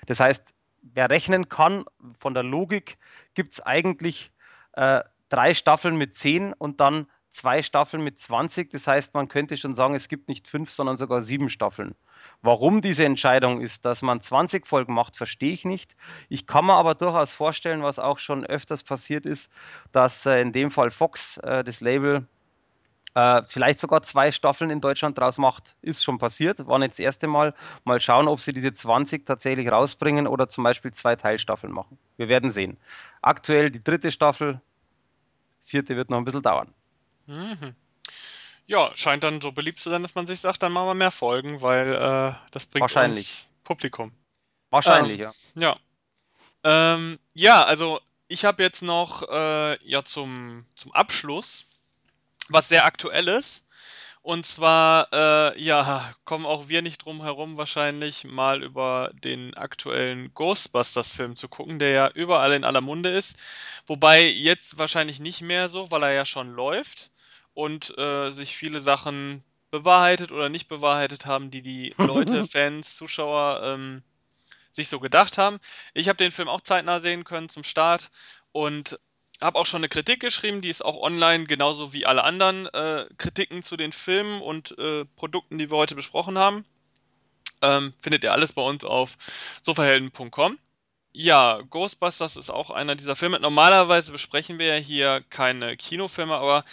Das 0.08 0.20
heißt, 0.20 0.56
wer 0.82 1.10
rechnen 1.10 1.50
kann, 1.50 1.84
von 2.18 2.34
der 2.34 2.44
Logik 2.44 2.98
gibt 3.34 3.52
es 3.54 3.62
eigentlich 3.62 4.32
äh, 4.74 5.02
drei 5.28 5.54
Staffeln 5.54 5.98
mit 5.98 6.16
zehn 6.16 6.54
und 6.54 6.80
dann 6.80 7.08
zwei 7.32 7.62
Staffeln 7.62 8.04
mit 8.04 8.20
20. 8.20 8.70
Das 8.70 8.88
heißt, 8.88 9.14
man 9.14 9.28
könnte 9.28 9.58
schon 9.58 9.76
sagen, 9.76 9.96
es 9.96 10.10
gibt 10.10 10.30
nicht 10.30 10.48
fünf, 10.48 10.70
sondern 10.70 10.98
sogar 10.98 11.22
sieben 11.22 11.50
Staffeln. 11.50 11.96
Warum 12.42 12.82
diese 12.82 13.06
Entscheidung 13.06 13.62
ist, 13.62 13.86
dass 13.86 14.02
man 14.02 14.22
20 14.22 14.68
Folgen 14.68 14.94
macht, 14.94 15.18
verstehe 15.18 15.54
ich 15.54 15.66
nicht. 15.66 15.96
Ich 16.30 16.46
kann 16.46 16.66
mir 16.66 16.76
aber 16.76 16.96
durchaus 16.96 17.34
vorstellen, 17.34 17.84
was 17.84 18.00
auch 18.00 18.20
schon 18.20 18.46
öfters 18.46 18.84
passiert 18.84 19.26
ist, 19.26 19.52
dass 19.92 20.26
äh, 20.26 20.42
in 20.42 20.52
dem 20.52 20.72
Fall 20.72 20.92
Fox, 20.92 21.38
äh, 21.38 21.64
das 21.64 21.82
Label, 21.82 22.28
äh, 23.14 23.42
vielleicht 23.46 23.80
sogar 23.80 24.04
zwei 24.04 24.32
Staffeln 24.32 24.70
in 24.70 24.82
Deutschland 24.82 25.18
draus 25.18 25.38
macht. 25.38 25.76
Ist 25.82 26.04
schon 26.04 26.18
passiert, 26.18 26.66
war 26.68 26.80
nicht 26.80 26.92
das 26.92 27.00
erste 27.00 27.28
Mal. 27.28 27.54
Mal 27.84 28.00
schauen, 28.00 28.28
ob 28.28 28.40
sie 28.40 28.54
diese 28.54 28.74
20 28.74 29.26
tatsächlich 29.26 29.70
rausbringen 29.72 30.28
oder 30.28 30.48
zum 30.48 30.64
Beispiel 30.64 30.92
zwei 30.92 31.16
Teilstaffeln 31.16 31.74
machen. 31.74 31.98
Wir 32.18 32.30
werden 32.30 32.52
sehen. 32.52 32.78
Aktuell 33.22 33.70
die 33.70 33.84
dritte 33.84 34.12
Staffel, 34.12 34.62
vierte 35.64 35.96
wird 35.96 36.10
noch 36.10 36.18
ein 36.18 36.26
bisschen 36.26 36.42
dauern. 36.42 36.74
Mhm. 37.32 37.76
Ja, 38.68 38.92
scheint 38.96 39.24
dann 39.24 39.42
so 39.42 39.52
beliebt 39.52 39.80
zu 39.80 39.90
sein, 39.90 40.02
dass 40.04 40.16
man 40.16 40.28
sich 40.28 40.40
sagt, 40.40 40.64
dann 40.64 40.72
machen 40.72 40.88
wir 40.88 40.94
mehr 40.94 41.12
Folgen, 41.12 41.62
weil 41.62 41.94
äh, 41.94 42.34
das 42.52 42.66
bringt 42.66 42.82
Wahrscheinlich. 42.82 43.18
uns 43.18 43.50
Publikum. 43.64 44.12
Wahrscheinlich, 44.70 45.22
ähm, 45.22 45.32
ja. 45.56 45.78
Ja. 46.64 46.94
Ähm, 46.94 47.20
ja, 47.34 47.64
also 47.64 48.00
ich 48.28 48.46
habe 48.46 48.64
jetzt 48.64 48.82
noch 48.82 49.28
äh, 49.30 49.84
ja 49.86 50.04
zum, 50.04 50.66
zum 50.76 50.94
Abschluss 50.94 51.66
was 52.50 52.70
sehr 52.70 52.86
aktuelles. 52.86 53.66
Und 54.24 54.46
zwar, 54.46 55.08
äh, 55.12 55.60
ja, 55.60 56.14
kommen 56.26 56.46
auch 56.46 56.68
wir 56.68 56.84
nicht 56.84 57.04
drum 57.04 57.24
herum, 57.24 57.58
wahrscheinlich 57.58 58.24
mal 58.24 58.62
über 58.62 59.10
den 59.24 59.56
aktuellen 59.56 60.32
Ghostbusters-Film 60.36 61.36
zu 61.36 61.50
gucken, 61.50 61.80
der 61.80 61.90
ja 61.90 62.10
überall 62.10 62.54
in 62.54 62.64
aller 62.64 62.82
Munde 62.82 63.10
ist. 63.10 63.38
Wobei 63.88 64.28
jetzt 64.28 64.78
wahrscheinlich 64.78 65.20
nicht 65.20 65.42
mehr 65.42 65.70
so, 65.70 65.90
weil 65.90 66.04
er 66.04 66.12
ja 66.12 66.26
schon 66.26 66.54
läuft 66.54 67.10
und 67.54 67.98
äh, 67.98 68.32
sich 68.32 68.56
viele 68.56 68.80
Sachen 68.82 69.44
bewahrheitet 69.72 70.32
oder 70.32 70.50
nicht 70.50 70.68
bewahrheitet 70.68 71.26
haben, 71.26 71.52
die 71.52 71.62
die 71.62 71.94
Leute, 71.98 72.44
Fans, 72.46 72.96
Zuschauer 72.96 73.62
ähm, 73.64 74.04
sich 74.72 74.88
so 74.88 75.00
gedacht 75.00 75.38
haben. 75.38 75.60
Ich 75.94 76.08
habe 76.08 76.18
den 76.18 76.32
Film 76.32 76.48
auch 76.48 76.62
zeitnah 76.62 77.00
sehen 77.00 77.24
können 77.24 77.50
zum 77.50 77.64
Start 77.64 78.10
und 78.52 79.00
habe 79.42 79.58
auch 79.58 79.66
schon 79.66 79.80
eine 79.80 79.90
Kritik 79.90 80.20
geschrieben, 80.20 80.62
die 80.62 80.70
ist 80.70 80.86
auch 80.86 81.02
online, 81.02 81.46
genauso 81.46 81.94
wie 81.94 82.06
alle 82.06 82.24
anderen 82.24 82.68
äh, 82.68 83.06
Kritiken 83.18 83.64
zu 83.64 83.76
den 83.76 83.92
Filmen 83.92 84.42
und 84.42 84.78
äh, 84.78 85.06
Produkten, 85.16 85.58
die 85.58 85.72
wir 85.72 85.78
heute 85.78 85.96
besprochen 85.96 86.38
haben. 86.38 86.64
Ähm, 87.64 87.94
findet 88.00 88.24
ihr 88.24 88.34
alles 88.34 88.54
bei 88.54 88.62
uns 88.62 88.86
auf 88.86 89.18
sofahelden.com. 89.64 90.58
Ja, 91.14 91.62
Ghostbusters 91.70 92.38
ist 92.38 92.50
auch 92.50 92.70
einer 92.70 92.96
dieser 92.96 93.16
Filme. 93.16 93.40
Normalerweise 93.40 94.12
besprechen 94.12 94.60
wir 94.60 94.68
ja 94.68 94.76
hier 94.76 95.22
keine 95.30 95.76
Kinofilme, 95.76 96.36
aber 96.36 96.64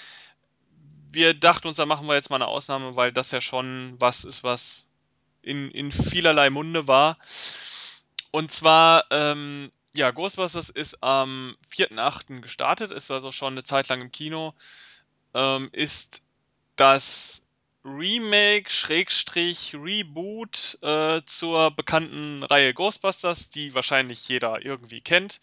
wir 1.11 1.35
dachten 1.35 1.69
uns, 1.69 1.77
da 1.77 1.87
machen 1.87 2.07
wir 2.07 2.15
jetzt 2.15 2.31
mal 2.31 2.37
eine 2.37 2.47
Ausnahme, 2.47 2.97
weil 2.97 3.13
das 3.13 3.31
ja 3.31 3.41
schon 3.41 3.97
was 3.99 4.25
ist, 4.25 4.45
was 4.45 4.85
in, 5.43 5.71
in 5.71 5.93
vielerlei 5.93 6.51
Munde 6.51 6.87
war. 6.87 7.19
Und 8.31 8.51
zwar 8.51 9.05
ähm, 9.11 9.71
ja, 9.99 10.11
Ghostbusters 10.13 10.69
ist 10.69 11.03
am 11.03 11.57
4.8. 11.69 12.41
gestartet, 12.41 12.93
ist 12.93 13.11
also 13.11 13.33
schon 13.33 13.55
eine 13.55 13.65
Zeit 13.65 13.89
lang 13.89 14.01
im 14.01 14.13
Kino. 14.13 14.55
Ähm, 15.35 15.71
ist 15.73 16.23
das 16.77 17.43
Remake, 17.85 18.71
Schrägstrich, 18.71 19.75
Reboot 19.75 20.79
äh, 20.83 21.23
zur 21.27 21.71
bekannten 21.73 22.43
Reihe 22.45 22.75
Ghostbusters, 22.75 23.51
die 23.51 23.75
wahrscheinlich 23.75 24.29
jeder 24.29 24.65
irgendwie 24.65 25.01
kennt. 25.01 25.41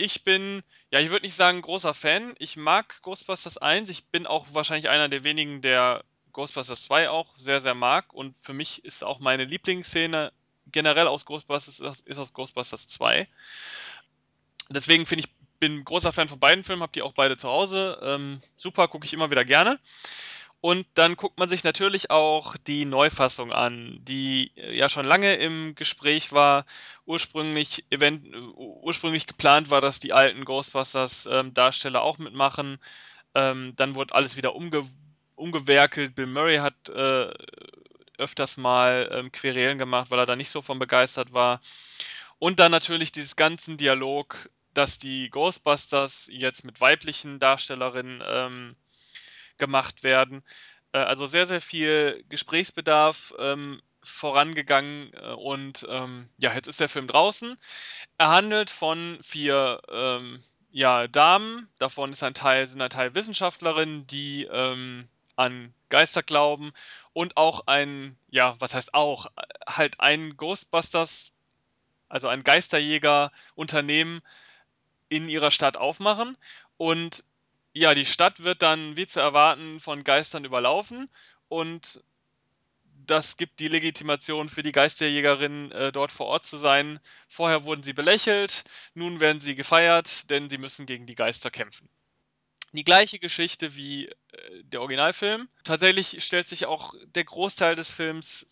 Ich 0.00 0.22
bin, 0.22 0.62
ja, 0.92 1.00
ich 1.00 1.10
würde 1.10 1.26
nicht 1.26 1.34
sagen 1.34 1.60
großer 1.60 1.92
Fan. 1.92 2.34
Ich 2.38 2.56
mag 2.56 3.02
Ghostbusters 3.02 3.58
1. 3.58 3.88
Ich 3.88 4.06
bin 4.06 4.28
auch 4.28 4.46
wahrscheinlich 4.52 4.88
einer 4.88 5.08
der 5.08 5.24
wenigen, 5.24 5.60
der 5.60 6.04
Ghostbusters 6.32 6.84
2 6.84 7.10
auch 7.10 7.36
sehr, 7.36 7.60
sehr 7.60 7.74
mag. 7.74 8.14
Und 8.14 8.36
für 8.40 8.52
mich 8.52 8.84
ist 8.84 9.02
auch 9.02 9.18
meine 9.18 9.44
Lieblingsszene 9.44 10.32
generell 10.70 11.08
aus 11.08 11.24
Ghostbusters 11.24 11.80
ist, 11.80 12.18
aus 12.18 12.32
Ghostbusters 12.32 12.86
2. 12.86 13.26
Deswegen 14.70 15.04
finde 15.04 15.24
ich, 15.24 15.32
bin 15.58 15.84
großer 15.84 16.12
Fan 16.12 16.28
von 16.28 16.38
beiden 16.38 16.62
Filmen, 16.62 16.82
habe 16.82 16.92
die 16.92 17.02
auch 17.02 17.14
beide 17.14 17.36
zu 17.36 17.48
Hause. 17.48 17.98
Ähm, 18.00 18.40
super, 18.56 18.86
gucke 18.86 19.04
ich 19.04 19.12
immer 19.12 19.32
wieder 19.32 19.44
gerne. 19.44 19.80
Und 20.60 20.86
dann 20.94 21.14
guckt 21.14 21.38
man 21.38 21.48
sich 21.48 21.62
natürlich 21.62 22.10
auch 22.10 22.56
die 22.56 22.84
Neufassung 22.84 23.52
an, 23.52 23.98
die 24.02 24.50
äh, 24.56 24.76
ja 24.76 24.88
schon 24.88 25.06
lange 25.06 25.34
im 25.34 25.74
Gespräch 25.76 26.32
war. 26.32 26.66
Ursprünglich, 27.06 27.84
event, 27.90 28.26
ursprünglich 28.56 29.26
geplant 29.26 29.70
war, 29.70 29.80
dass 29.80 30.00
die 30.00 30.12
alten 30.12 30.44
Ghostbusters 30.44 31.28
ähm, 31.30 31.54
Darsteller 31.54 32.02
auch 32.02 32.18
mitmachen. 32.18 32.78
Ähm, 33.34 33.74
dann 33.76 33.94
wurde 33.94 34.14
alles 34.14 34.36
wieder 34.36 34.54
umge 34.54 34.84
umgewerkelt. 35.36 36.16
Bill 36.16 36.26
Murray 36.26 36.56
hat 36.56 36.88
äh, 36.88 37.32
öfters 38.18 38.56
mal 38.56 39.08
ähm, 39.12 39.30
Querelen 39.30 39.78
gemacht, 39.78 40.10
weil 40.10 40.18
er 40.18 40.26
da 40.26 40.34
nicht 40.34 40.50
so 40.50 40.60
von 40.60 40.80
begeistert 40.80 41.32
war. 41.32 41.60
Und 42.40 42.58
dann 42.58 42.72
natürlich 42.72 43.12
dieses 43.12 43.36
ganzen 43.36 43.76
Dialog, 43.76 44.50
dass 44.74 44.98
die 44.98 45.30
Ghostbusters 45.30 46.28
jetzt 46.32 46.64
mit 46.64 46.80
weiblichen 46.80 47.38
Darstellerinnen 47.38 48.22
ähm, 48.26 48.76
gemacht 49.58 50.02
werden. 50.02 50.42
Äh, 50.92 50.98
also 50.98 51.26
sehr, 51.26 51.46
sehr 51.46 51.60
viel 51.60 52.24
Gesprächsbedarf 52.28 53.34
ähm, 53.38 53.80
vorangegangen 54.02 55.12
äh, 55.12 55.32
und 55.32 55.86
ähm, 55.88 56.28
ja, 56.38 56.54
jetzt 56.54 56.68
ist 56.68 56.80
der 56.80 56.88
Film 56.88 57.08
draußen. 57.08 57.56
Er 58.16 58.28
handelt 58.28 58.70
von 58.70 59.18
vier 59.22 59.80
ähm, 59.90 60.42
ja, 60.70 61.08
Damen, 61.08 61.68
davon 61.78 62.12
ist 62.12 62.22
ein 62.22 62.34
Teil, 62.34 62.66
sind 62.66 62.82
ein 62.82 62.90
Teil 62.90 63.14
Wissenschaftlerinnen, 63.14 64.06
die 64.06 64.44
ähm, 64.44 65.08
an 65.36 65.72
Geister 65.88 66.22
glauben 66.22 66.72
und 67.12 67.36
auch 67.36 67.66
ein, 67.66 68.18
ja, 68.28 68.56
was 68.58 68.74
heißt 68.74 68.92
auch, 68.94 69.26
halt 69.66 70.00
ein 70.00 70.36
Ghostbusters, 70.36 71.32
also 72.08 72.28
ein 72.28 72.44
Geisterjäger-Unternehmen 72.44 74.20
in 75.08 75.28
ihrer 75.28 75.50
Stadt 75.50 75.76
aufmachen 75.76 76.36
und 76.76 77.24
ja, 77.72 77.94
die 77.94 78.06
Stadt 78.06 78.42
wird 78.42 78.62
dann 78.62 78.96
wie 78.96 79.06
zu 79.06 79.20
erwarten 79.20 79.80
von 79.80 80.04
Geistern 80.04 80.44
überlaufen 80.44 81.08
und 81.48 82.02
das 83.06 83.36
gibt 83.36 83.60
die 83.60 83.68
Legitimation 83.68 84.48
für 84.48 84.62
die 84.62 84.72
Geisterjägerinnen, 84.72 85.72
äh, 85.72 85.92
dort 85.92 86.12
vor 86.12 86.26
Ort 86.26 86.44
zu 86.44 86.58
sein. 86.58 87.00
Vorher 87.28 87.64
wurden 87.64 87.82
sie 87.82 87.94
belächelt, 87.94 88.64
nun 88.94 89.20
werden 89.20 89.40
sie 89.40 89.54
gefeiert, 89.54 90.28
denn 90.30 90.50
sie 90.50 90.58
müssen 90.58 90.84
gegen 90.84 91.06
die 91.06 91.14
Geister 91.14 91.50
kämpfen 91.50 91.88
die 92.72 92.84
gleiche 92.84 93.18
Geschichte 93.18 93.76
wie 93.76 94.08
äh, 94.08 94.12
der 94.64 94.80
Originalfilm. 94.80 95.48
Tatsächlich 95.64 96.22
stellt 96.24 96.48
sich 96.48 96.66
auch 96.66 96.94
der 97.14 97.24
Großteil 97.24 97.74
des 97.74 97.90
Films 97.90 98.46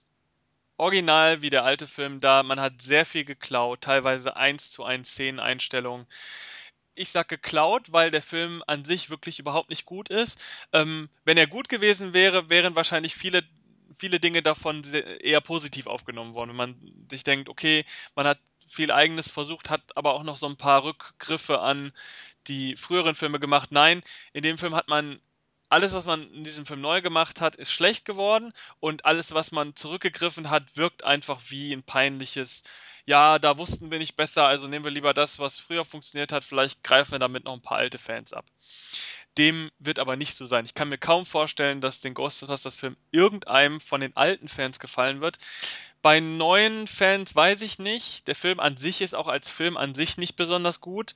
original 0.78 1.42
wie 1.42 1.50
der 1.50 1.64
alte 1.64 1.86
Film 1.86 2.20
dar. 2.20 2.42
Man 2.42 2.60
hat 2.60 2.82
sehr 2.82 3.06
viel 3.06 3.24
geklaut, 3.24 3.82
teilweise 3.82 4.36
eins 4.36 4.70
zu 4.70 4.84
eins 4.84 5.10
Szeneneinstellungen. 5.10 6.06
Ich 6.96 7.10
sag 7.10 7.28
geklaut, 7.28 7.92
weil 7.92 8.10
der 8.10 8.22
Film 8.22 8.62
an 8.66 8.84
sich 8.84 9.10
wirklich 9.10 9.38
überhaupt 9.38 9.70
nicht 9.70 9.84
gut 9.84 10.08
ist. 10.08 10.40
Ähm, 10.72 11.08
wenn 11.24 11.36
er 11.36 11.46
gut 11.46 11.68
gewesen 11.68 12.14
wäre, 12.14 12.50
wären 12.50 12.74
wahrscheinlich 12.74 13.14
viele 13.14 13.42
viele 13.98 14.20
Dinge 14.20 14.42
davon 14.42 14.82
eher 15.20 15.40
positiv 15.40 15.86
aufgenommen 15.86 16.34
worden. 16.34 16.50
Wenn 16.50 16.56
man 16.56 17.06
sich 17.10 17.24
denkt, 17.24 17.48
okay, 17.48 17.84
man 18.14 18.26
hat 18.26 18.38
viel 18.68 18.90
eigenes 18.90 19.30
versucht, 19.30 19.70
hat 19.70 19.96
aber 19.96 20.14
auch 20.14 20.22
noch 20.22 20.36
so 20.36 20.46
ein 20.46 20.56
paar 20.56 20.84
Rückgriffe 20.84 21.60
an 21.60 21.92
die 22.46 22.76
früheren 22.76 23.14
Filme 23.14 23.40
gemacht. 23.40 23.72
Nein, 23.72 24.02
in 24.32 24.42
dem 24.42 24.58
Film 24.58 24.74
hat 24.74 24.88
man 24.88 25.20
alles, 25.68 25.92
was 25.92 26.04
man 26.04 26.22
in 26.32 26.44
diesem 26.44 26.66
Film 26.66 26.80
neu 26.80 27.00
gemacht 27.00 27.40
hat, 27.40 27.56
ist 27.56 27.72
schlecht 27.72 28.04
geworden 28.04 28.52
und 28.80 29.04
alles, 29.04 29.32
was 29.32 29.52
man 29.52 29.74
zurückgegriffen 29.74 30.50
hat, 30.50 30.76
wirkt 30.76 31.04
einfach 31.04 31.40
wie 31.48 31.72
ein 31.72 31.82
peinliches, 31.82 32.62
ja, 33.04 33.38
da 33.38 33.58
wussten 33.58 33.90
wir 33.90 33.98
nicht 33.98 34.16
besser, 34.16 34.46
also 34.46 34.68
nehmen 34.68 34.84
wir 34.84 34.92
lieber 34.92 35.14
das, 35.14 35.38
was 35.38 35.58
früher 35.58 35.84
funktioniert 35.84 36.32
hat, 36.32 36.44
vielleicht 36.44 36.82
greifen 36.84 37.12
wir 37.12 37.18
damit 37.18 37.44
noch 37.44 37.54
ein 37.54 37.62
paar 37.62 37.78
alte 37.78 37.98
Fans 37.98 38.32
ab. 38.32 38.44
Dem 39.38 39.70
wird 39.78 39.98
aber 39.98 40.16
nicht 40.16 40.36
so 40.36 40.46
sein. 40.46 40.64
Ich 40.64 40.72
kann 40.72 40.88
mir 40.88 40.96
kaum 40.96 41.26
vorstellen, 41.26 41.82
dass 41.82 42.00
den 42.00 42.14
Ghostbusters-Film 42.14 42.96
irgendeinem 43.10 43.80
von 43.80 44.00
den 44.00 44.16
alten 44.16 44.48
Fans 44.48 44.80
gefallen 44.80 45.20
wird. 45.20 45.36
Bei 46.00 46.20
neuen 46.20 46.86
Fans 46.86 47.36
weiß 47.36 47.60
ich 47.60 47.78
nicht. 47.78 48.28
Der 48.28 48.34
Film 48.34 48.60
an 48.60 48.78
sich 48.78 49.02
ist 49.02 49.14
auch 49.14 49.28
als 49.28 49.50
Film 49.50 49.76
an 49.76 49.94
sich 49.94 50.16
nicht 50.16 50.36
besonders 50.36 50.80
gut. 50.80 51.14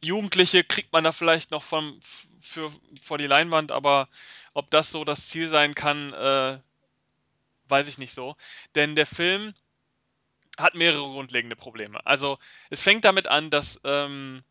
Jugendliche 0.00 0.64
kriegt 0.64 0.92
man 0.92 1.04
da 1.04 1.12
vielleicht 1.12 1.50
noch 1.50 1.62
vom, 1.62 2.00
für, 2.40 2.70
vor 3.02 3.18
die 3.18 3.26
Leinwand, 3.26 3.70
aber 3.72 4.08
ob 4.54 4.70
das 4.70 4.90
so 4.90 5.04
das 5.04 5.28
Ziel 5.28 5.48
sein 5.48 5.74
kann, 5.74 6.12
äh, 6.12 6.58
weiß 7.68 7.88
ich 7.88 7.98
nicht 7.98 8.12
so. 8.12 8.36
Denn 8.74 8.96
der 8.96 9.06
Film 9.06 9.54
hat 10.58 10.74
mehrere 10.74 11.02
grundlegende 11.02 11.56
Probleme. 11.56 12.04
Also 12.06 12.38
es 12.70 12.82
fängt 12.82 13.04
damit 13.04 13.28
an, 13.28 13.50
dass 13.50 13.80
ähm, 13.84 14.42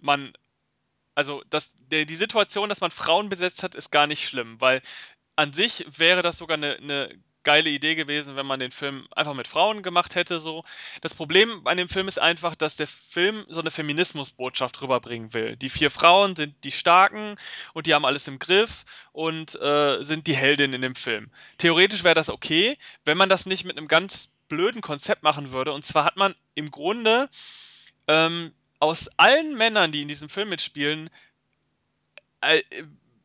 man, 0.00 0.32
also 1.14 1.42
dass 1.50 1.72
der, 1.90 2.04
die 2.04 2.16
Situation, 2.16 2.68
dass 2.68 2.80
man 2.80 2.90
Frauen 2.90 3.28
besetzt 3.28 3.62
hat, 3.62 3.74
ist 3.74 3.90
gar 3.90 4.06
nicht 4.06 4.26
schlimm, 4.26 4.60
weil 4.60 4.80
an 5.36 5.52
sich 5.52 5.84
wäre 5.98 6.22
das 6.22 6.38
sogar 6.38 6.56
eine, 6.56 6.76
eine 6.76 7.08
geile 7.44 7.70
Idee 7.70 7.94
gewesen, 7.94 8.36
wenn 8.36 8.46
man 8.46 8.58
den 8.58 8.70
Film 8.70 9.06
einfach 9.14 9.34
mit 9.34 9.46
Frauen 9.46 9.82
gemacht 9.82 10.14
hätte. 10.14 10.40
So. 10.40 10.64
Das 11.02 11.14
Problem 11.14 11.62
bei 11.62 11.74
dem 11.74 11.88
Film 11.88 12.08
ist 12.08 12.18
einfach, 12.18 12.54
dass 12.54 12.76
der 12.76 12.86
Film 12.86 13.44
so 13.48 13.60
eine 13.60 13.70
Feminismusbotschaft 13.70 14.80
rüberbringen 14.82 15.32
will. 15.34 15.56
Die 15.56 15.70
vier 15.70 15.90
Frauen 15.90 16.34
sind 16.34 16.56
die 16.64 16.72
Starken 16.72 17.36
und 17.72 17.86
die 17.86 17.94
haben 17.94 18.04
alles 18.04 18.26
im 18.26 18.38
Griff 18.38 18.84
und 19.12 19.54
äh, 19.60 20.02
sind 20.02 20.26
die 20.26 20.34
Heldinnen 20.34 20.74
in 20.74 20.82
dem 20.82 20.94
Film. 20.94 21.30
Theoretisch 21.58 22.02
wäre 22.02 22.14
das 22.14 22.30
okay, 22.30 22.76
wenn 23.04 23.18
man 23.18 23.28
das 23.28 23.46
nicht 23.46 23.64
mit 23.64 23.76
einem 23.76 23.88
ganz 23.88 24.30
blöden 24.48 24.80
Konzept 24.80 25.22
machen 25.22 25.52
würde. 25.52 25.72
Und 25.72 25.84
zwar 25.84 26.04
hat 26.04 26.16
man 26.16 26.34
im 26.54 26.70
Grunde 26.70 27.28
ähm, 28.08 28.52
aus 28.78 29.08
allen 29.16 29.56
Männern, 29.56 29.92
die 29.92 30.02
in 30.02 30.08
diesem 30.08 30.28
Film 30.28 30.48
mitspielen, 30.48 31.10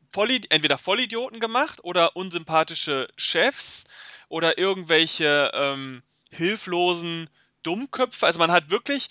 äh, 0.09 0.13
Volli 0.13 0.41
entweder 0.49 0.77
Vollidioten 0.77 1.39
gemacht 1.39 1.83
oder 1.83 2.15
unsympathische 2.15 3.07
Chefs 3.17 3.85
oder 4.27 4.57
irgendwelche 4.57 5.51
ähm, 5.53 6.03
hilflosen 6.31 7.29
Dummköpfe. 7.63 8.25
Also 8.25 8.39
man 8.39 8.51
hat 8.51 8.69
wirklich 8.69 9.07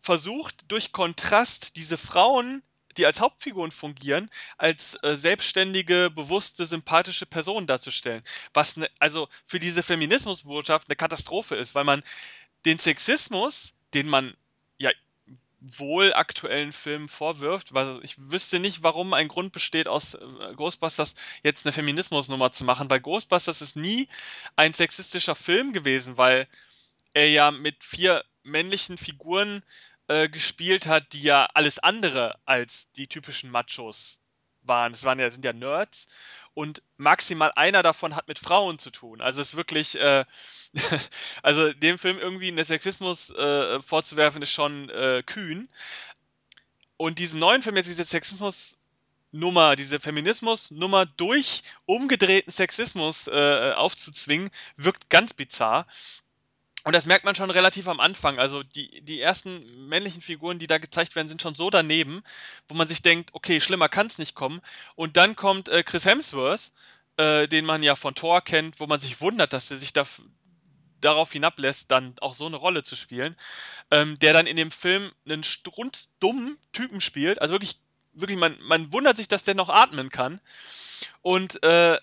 versucht, 0.00 0.64
durch 0.68 0.92
Kontrast 0.92 1.76
diese 1.76 1.98
Frauen, 1.98 2.62
die 2.96 3.06
als 3.06 3.20
Hauptfiguren 3.20 3.70
fungieren, 3.70 4.30
als 4.56 4.94
äh, 5.02 5.16
selbstständige, 5.16 6.10
bewusste, 6.10 6.64
sympathische 6.64 7.26
Personen 7.26 7.66
darzustellen. 7.66 8.22
Was 8.54 8.76
ne, 8.76 8.88
also 8.98 9.28
für 9.44 9.58
diese 9.58 9.82
Feminismusbotschaft 9.82 10.88
eine 10.88 10.96
Katastrophe 10.96 11.56
ist, 11.56 11.74
weil 11.74 11.84
man 11.84 12.02
den 12.64 12.78
Sexismus, 12.78 13.74
den 13.94 14.08
man 14.08 14.34
wohl 15.60 16.12
aktuellen 16.12 16.72
Filmen 16.72 17.08
vorwirft, 17.08 17.74
weil 17.74 18.00
ich 18.02 18.16
wüsste 18.18 18.58
nicht, 18.60 18.82
warum 18.82 19.14
ein 19.14 19.28
Grund 19.28 19.52
besteht, 19.52 19.88
aus 19.88 20.14
äh, 20.14 20.54
Ghostbusters 20.54 21.14
jetzt 21.42 21.64
eine 21.64 21.72
Feminismusnummer 21.72 22.52
zu 22.52 22.64
machen, 22.64 22.90
weil 22.90 23.00
Ghostbusters 23.00 23.62
ist 23.62 23.76
nie 23.76 24.08
ein 24.54 24.74
sexistischer 24.74 25.34
Film 25.34 25.72
gewesen, 25.72 26.18
weil 26.18 26.46
er 27.14 27.28
ja 27.30 27.50
mit 27.50 27.82
vier 27.84 28.24
männlichen 28.42 28.98
Figuren 28.98 29.62
äh, 30.08 30.28
gespielt 30.28 30.86
hat, 30.86 31.12
die 31.12 31.22
ja 31.22 31.46
alles 31.54 31.78
andere 31.78 32.38
als 32.44 32.90
die 32.92 33.08
typischen 33.08 33.50
Machos 33.50 34.20
waren. 34.68 34.92
Es 34.92 35.04
waren 35.04 35.18
ja, 35.18 35.30
sind 35.30 35.44
ja 35.44 35.52
Nerds 35.52 36.08
und 36.54 36.82
maximal 36.96 37.52
einer 37.54 37.82
davon 37.82 38.16
hat 38.16 38.28
mit 38.28 38.38
Frauen 38.38 38.78
zu 38.78 38.90
tun. 38.90 39.20
Also 39.20 39.42
es 39.42 39.48
ist 39.48 39.56
wirklich, 39.56 40.00
äh, 40.00 40.24
also 41.42 41.72
dem 41.74 41.98
Film 41.98 42.18
irgendwie 42.18 42.48
einen 42.48 42.64
Sexismus 42.64 43.30
äh, 43.30 43.80
vorzuwerfen, 43.80 44.40
ist 44.42 44.52
schon 44.52 44.88
äh, 44.88 45.22
kühn. 45.24 45.68
Und 46.96 47.18
diesen 47.18 47.40
neuen 47.40 47.62
Film 47.62 47.76
jetzt 47.76 47.90
diese 47.90 48.04
Sexismus 48.04 48.78
Nummer, 49.32 49.76
diese 49.76 50.00
Feminismus-Nummer 50.00 51.04
durch 51.04 51.62
umgedrehten 51.84 52.50
Sexismus 52.50 53.26
äh, 53.26 53.72
aufzuzwingen, 53.76 54.50
wirkt 54.76 55.10
ganz 55.10 55.34
bizarr. 55.34 55.86
Und 56.86 56.92
das 56.92 57.04
merkt 57.04 57.24
man 57.24 57.34
schon 57.34 57.50
relativ 57.50 57.88
am 57.88 57.98
Anfang. 57.98 58.38
Also 58.38 58.62
die, 58.62 59.04
die 59.04 59.20
ersten 59.20 59.88
männlichen 59.88 60.22
Figuren, 60.22 60.60
die 60.60 60.68
da 60.68 60.78
gezeigt 60.78 61.16
werden, 61.16 61.26
sind 61.26 61.42
schon 61.42 61.56
so 61.56 61.68
daneben, 61.68 62.22
wo 62.68 62.76
man 62.76 62.86
sich 62.86 63.02
denkt, 63.02 63.30
okay, 63.32 63.60
schlimmer 63.60 63.88
kann 63.88 64.06
es 64.06 64.18
nicht 64.18 64.36
kommen. 64.36 64.62
Und 64.94 65.16
dann 65.16 65.34
kommt 65.34 65.68
äh, 65.68 65.82
Chris 65.82 66.04
Hemsworth, 66.04 66.70
äh, 67.16 67.48
den 67.48 67.64
man 67.64 67.82
ja 67.82 67.96
von 67.96 68.14
Thor 68.14 68.40
kennt, 68.40 68.78
wo 68.78 68.86
man 68.86 69.00
sich 69.00 69.20
wundert, 69.20 69.52
dass 69.52 69.68
er 69.72 69.78
sich 69.78 69.94
da, 69.94 70.04
darauf 71.00 71.32
hinablässt, 71.32 71.90
dann 71.90 72.14
auch 72.20 72.34
so 72.34 72.46
eine 72.46 72.54
Rolle 72.54 72.84
zu 72.84 72.94
spielen, 72.94 73.34
ähm, 73.90 74.16
der 74.20 74.32
dann 74.32 74.46
in 74.46 74.56
dem 74.56 74.70
Film 74.70 75.10
einen 75.24 75.42
strunzdummen 75.42 76.56
Typen 76.72 77.00
spielt. 77.00 77.42
Also 77.42 77.54
wirklich, 77.54 77.80
wirklich, 78.12 78.38
man, 78.38 78.56
man 78.62 78.92
wundert 78.92 79.16
sich, 79.16 79.26
dass 79.26 79.42
der 79.42 79.56
noch 79.56 79.70
atmen 79.70 80.10
kann. 80.10 80.40
Und 81.20 81.60
äh, 81.64 81.98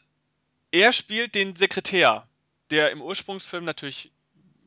er 0.72 0.92
spielt 0.92 1.36
den 1.36 1.56
Sekretär, 1.56 2.28
der 2.70 2.92
im 2.92 3.02
Ursprungsfilm 3.02 3.64
natürlich 3.64 4.12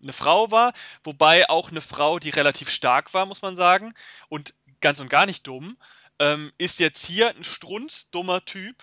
eine 0.03 0.13
Frau 0.13 0.51
war, 0.51 0.73
wobei 1.03 1.49
auch 1.49 1.71
eine 1.71 1.81
Frau, 1.81 2.19
die 2.19 2.31
relativ 2.31 2.71
stark 2.71 3.15
war, 3.15 3.27
muss 3.27 3.43
man 3.43 3.57
sagen, 3.57 3.95
und 4.29 4.55
ganz 4.81 5.01
und 5.01 5.09
gar 5.09 5.27
nicht 5.27 5.47
dumm, 5.47 5.77
ähm, 6.19 6.53
ist 6.59 6.79
jetzt 6.79 7.05
hier 7.05 7.31
ein 7.31 7.45
strunzdummer 7.45 8.45
Typ, 8.45 8.77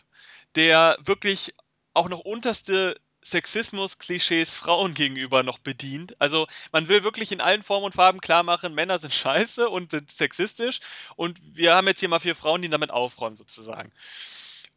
der 0.56 0.98
wirklich 1.04 1.54
auch 1.94 2.10
noch 2.10 2.20
unterste 2.20 3.00
Sexismus-Klischees 3.24 4.56
Frauen 4.56 4.94
gegenüber 4.94 5.44
noch 5.44 5.58
bedient. 5.58 6.20
Also 6.20 6.48
man 6.72 6.90
will 6.90 7.04
wirklich 7.04 7.32
in 7.32 7.42
allen 7.42 7.64
Formen 7.64 7.86
und 7.86 7.96
Farben 7.96 8.20
klar 8.20 8.44
machen, 8.44 8.74
Männer 8.74 9.00
sind 9.00 9.14
scheiße 9.14 9.70
und 9.70 9.92
sind 9.92 10.12
sexistisch 10.12 10.82
und 11.16 11.40
wir 11.56 11.74
haben 11.76 11.88
jetzt 11.88 12.02
hier 12.02 12.10
mal 12.10 12.20
vier 12.20 12.36
Frauen, 12.36 12.62
die 12.62 12.70
damit 12.70 12.92
aufräumen 12.92 13.38
sozusagen. 13.38 13.92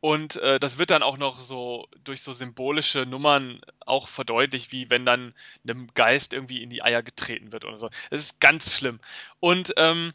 Und 0.07 0.37
äh, 0.37 0.61
das 0.61 0.79
wird 0.79 0.93
dann 0.93 1.03
auch 1.03 1.19
noch 1.19 1.41
so 1.41 1.89
durch 2.05 2.23
so 2.23 2.33
symbolische 2.33 3.01
Nummern 3.07 3.61
auch 3.81 4.07
verdeutlicht, 4.07 4.71
wie 4.71 4.89
wenn 4.89 5.05
dann 5.05 5.35
einem 5.69 5.93
Geist 5.95 6.33
irgendwie 6.33 6.63
in 6.63 6.71
die 6.71 6.81
Eier 6.81 7.03
getreten 7.03 7.51
wird 7.51 7.65
oder 7.65 7.77
so. 7.77 7.91
Das 8.11 8.23
ist 8.23 8.39
ganz 8.39 8.77
schlimm. 8.77 9.01
Und 9.41 9.75
ähm, 9.77 10.13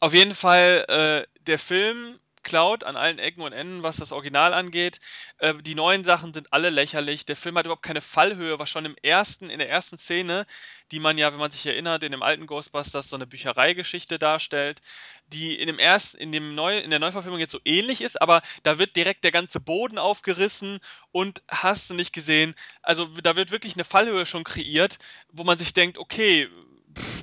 auf 0.00 0.14
jeden 0.14 0.34
Fall, 0.34 0.86
äh, 0.88 1.42
der 1.42 1.58
Film 1.58 2.18
klaut 2.48 2.82
an 2.82 2.96
allen 2.96 3.18
Ecken 3.18 3.42
und 3.42 3.52
Enden, 3.52 3.82
was 3.82 3.98
das 3.98 4.10
Original 4.10 4.54
angeht. 4.54 5.00
Äh, 5.36 5.54
die 5.62 5.74
neuen 5.74 6.02
Sachen 6.02 6.32
sind 6.32 6.50
alle 6.52 6.70
lächerlich. 6.70 7.26
Der 7.26 7.36
Film 7.36 7.58
hat 7.58 7.66
überhaupt 7.66 7.82
keine 7.82 8.00
Fallhöhe, 8.00 8.58
was 8.58 8.70
schon 8.70 8.86
im 8.86 8.96
ersten, 9.02 9.50
in 9.50 9.58
der 9.58 9.68
ersten 9.68 9.98
Szene, 9.98 10.46
die 10.90 10.98
man 10.98 11.18
ja, 11.18 11.30
wenn 11.30 11.38
man 11.38 11.50
sich 11.50 11.66
erinnert, 11.66 12.02
in 12.02 12.12
dem 12.12 12.22
alten 12.22 12.46
Ghostbusters 12.46 13.10
so 13.10 13.16
eine 13.16 13.26
Büchereigeschichte 13.26 14.18
darstellt, 14.18 14.80
die 15.26 15.60
in 15.60 15.66
dem 15.66 15.78
ersten, 15.78 16.16
in 16.16 16.32
dem 16.32 16.54
Neu, 16.54 16.78
in 16.78 16.88
der 16.88 17.00
Neuverfilmung 17.00 17.38
jetzt 17.38 17.52
so 17.52 17.60
ähnlich 17.66 18.00
ist, 18.00 18.20
aber 18.22 18.40
da 18.62 18.78
wird 18.78 18.96
direkt 18.96 19.24
der 19.24 19.32
ganze 19.32 19.60
Boden 19.60 19.98
aufgerissen 19.98 20.80
und 21.12 21.42
hast 21.48 21.90
du 21.90 21.94
nicht 21.94 22.14
gesehen. 22.14 22.54
Also 22.80 23.04
da 23.22 23.36
wird 23.36 23.50
wirklich 23.50 23.74
eine 23.74 23.84
Fallhöhe 23.84 24.24
schon 24.24 24.44
kreiert, 24.44 24.98
wo 25.30 25.44
man 25.44 25.58
sich 25.58 25.74
denkt, 25.74 25.98
okay, 25.98 26.48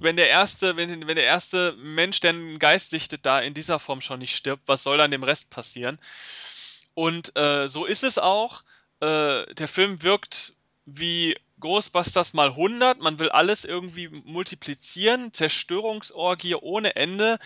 wenn 0.06 0.16
der 0.16 0.30
erste, 0.30 0.78
wenn, 0.78 1.08
wenn 1.08 1.16
der 1.18 1.26
erste 1.26 1.74
Mensch, 1.74 2.22
der 2.22 2.30
einen 2.30 2.60
Geist 2.60 2.92
sichtet, 2.92 3.26
da 3.26 3.42
in 3.42 3.54
dieser 3.54 3.80
Form 3.80 4.00
schon 4.00 4.20
nicht 4.20 4.36
stirbt, 4.36 4.64
was 4.68 4.84
soll 4.84 4.98
dann 4.98 5.12
dem 5.12 5.24
Rest 5.24 5.50
passieren? 5.50 6.00
Und 6.94 7.38
äh, 7.38 7.68
so 7.68 7.84
ist 7.84 8.04
es 8.04 8.18
auch. 8.18 8.62
Äh, 9.02 9.54
der 9.54 9.68
Film 9.68 10.02
wirkt 10.02 10.54
wie 10.86 11.36
Ghostbusters 11.60 12.34
mal 12.34 12.50
100. 12.50 13.02
Man 13.02 13.20
will 13.20 13.30
alles 13.30 13.66
irgendwie 13.66 14.08
multiplizieren. 14.08 15.34
Zerstörungsorgie 15.34 16.56
ohne 16.56 16.96
Ende, 16.96 17.38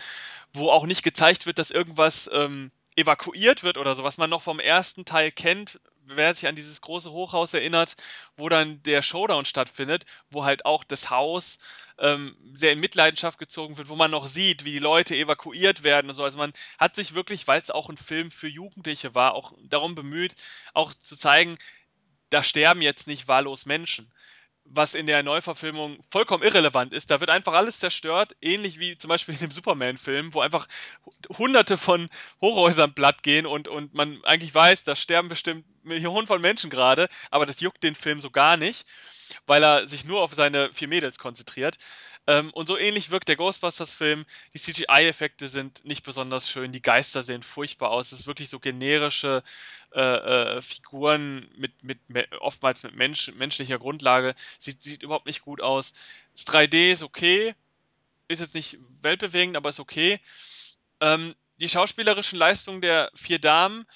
wo 0.52 0.70
auch 0.70 0.86
nicht 0.86 1.02
gezeigt 1.02 1.46
wird, 1.46 1.58
dass 1.58 1.70
irgendwas 1.70 2.30
ähm, 2.32 2.70
evakuiert 2.96 3.62
wird 3.62 3.78
oder 3.78 3.94
so, 3.94 4.04
was 4.04 4.18
man 4.18 4.30
noch 4.30 4.42
vom 4.42 4.60
ersten 4.60 5.04
Teil 5.04 5.30
kennt, 5.30 5.80
wer 6.04 6.34
sich 6.34 6.48
an 6.48 6.56
dieses 6.56 6.80
große 6.80 7.10
Hochhaus 7.10 7.54
erinnert, 7.54 7.96
wo 8.36 8.48
dann 8.48 8.82
der 8.82 9.02
Showdown 9.02 9.44
stattfindet, 9.44 10.06
wo 10.30 10.44
halt 10.44 10.66
auch 10.66 10.84
das 10.84 11.10
Haus 11.10 11.58
ähm, 11.98 12.36
sehr 12.54 12.72
in 12.72 12.80
Mitleidenschaft 12.80 13.38
gezogen 13.38 13.76
wird, 13.76 13.88
wo 13.88 13.96
man 13.96 14.10
noch 14.10 14.26
sieht, 14.26 14.64
wie 14.64 14.72
die 14.72 14.78
Leute 14.78 15.14
evakuiert 15.14 15.84
werden 15.84 16.10
und 16.10 16.16
so. 16.16 16.24
Also 16.24 16.38
man 16.38 16.52
hat 16.78 16.96
sich 16.96 17.14
wirklich, 17.14 17.46
weil 17.46 17.60
es 17.60 17.70
auch 17.70 17.88
ein 17.88 17.96
Film 17.96 18.30
für 18.30 18.48
Jugendliche 18.48 19.14
war, 19.14 19.34
auch 19.34 19.52
darum 19.62 19.94
bemüht, 19.94 20.34
auch 20.74 20.92
zu 20.94 21.16
zeigen, 21.16 21.58
da 22.30 22.42
sterben 22.42 22.82
jetzt 22.82 23.06
nicht 23.06 23.28
wahllos 23.28 23.66
Menschen 23.66 24.12
was 24.72 24.94
in 24.94 25.06
der 25.06 25.22
Neuverfilmung 25.22 25.98
vollkommen 26.10 26.44
irrelevant 26.44 26.94
ist. 26.94 27.10
Da 27.10 27.20
wird 27.20 27.28
einfach 27.28 27.54
alles 27.54 27.80
zerstört, 27.80 28.36
ähnlich 28.40 28.78
wie 28.78 28.96
zum 28.96 29.08
Beispiel 29.08 29.34
in 29.34 29.40
dem 29.40 29.50
Superman-Film, 29.50 30.32
wo 30.32 30.40
einfach 30.40 30.68
hunderte 31.36 31.76
von 31.76 32.08
Hochhäusern 32.40 32.94
platt 32.94 33.22
gehen 33.22 33.46
und, 33.46 33.66
und 33.66 33.94
man 33.94 34.22
eigentlich 34.24 34.54
weiß, 34.54 34.84
da 34.84 34.94
sterben 34.94 35.28
bestimmt 35.28 35.64
Millionen 35.82 36.26
von 36.26 36.40
Menschen 36.40 36.70
gerade, 36.70 37.08
aber 37.30 37.46
das 37.46 37.60
juckt 37.60 37.82
den 37.82 37.96
Film 37.96 38.20
so 38.20 38.30
gar 38.30 38.56
nicht, 38.56 38.86
weil 39.46 39.62
er 39.62 39.88
sich 39.88 40.04
nur 40.04 40.22
auf 40.22 40.34
seine 40.34 40.72
vier 40.72 40.88
Mädels 40.88 41.18
konzentriert. 41.18 41.76
Ähm, 42.26 42.50
und 42.52 42.66
so 42.66 42.76
ähnlich 42.76 43.10
wirkt 43.10 43.28
der 43.28 43.36
Ghostbusters-Film. 43.36 44.26
Die 44.54 44.58
CGI-Effekte 44.58 45.48
sind 45.48 45.84
nicht 45.84 46.04
besonders 46.04 46.50
schön, 46.50 46.72
die 46.72 46.82
Geister 46.82 47.22
sehen 47.22 47.42
furchtbar 47.42 47.90
aus. 47.90 48.12
Es 48.12 48.20
ist 48.20 48.26
wirklich 48.26 48.48
so 48.48 48.60
generische 48.60 49.42
äh, 49.92 50.00
äh, 50.00 50.62
Figuren 50.62 51.48
mit, 51.56 51.82
mit 51.82 51.98
oftmals 52.40 52.82
mit 52.82 52.94
Mensch, 52.94 53.32
menschlicher 53.34 53.78
Grundlage. 53.78 54.34
Sieht, 54.58 54.82
sieht 54.82 55.02
überhaupt 55.02 55.26
nicht 55.26 55.42
gut 55.42 55.60
aus. 55.60 55.92
Das 56.32 56.46
3D 56.46 56.92
ist 56.92 57.02
okay, 57.02 57.54
ist 58.28 58.40
jetzt 58.40 58.54
nicht 58.54 58.78
weltbewegend, 59.02 59.56
aber 59.56 59.70
ist 59.70 59.80
okay. 59.80 60.20
Ähm, 61.00 61.34
die 61.56 61.68
schauspielerischen 61.68 62.38
Leistungen 62.38 62.80
der 62.80 63.10
vier 63.14 63.38
Damen 63.38 63.86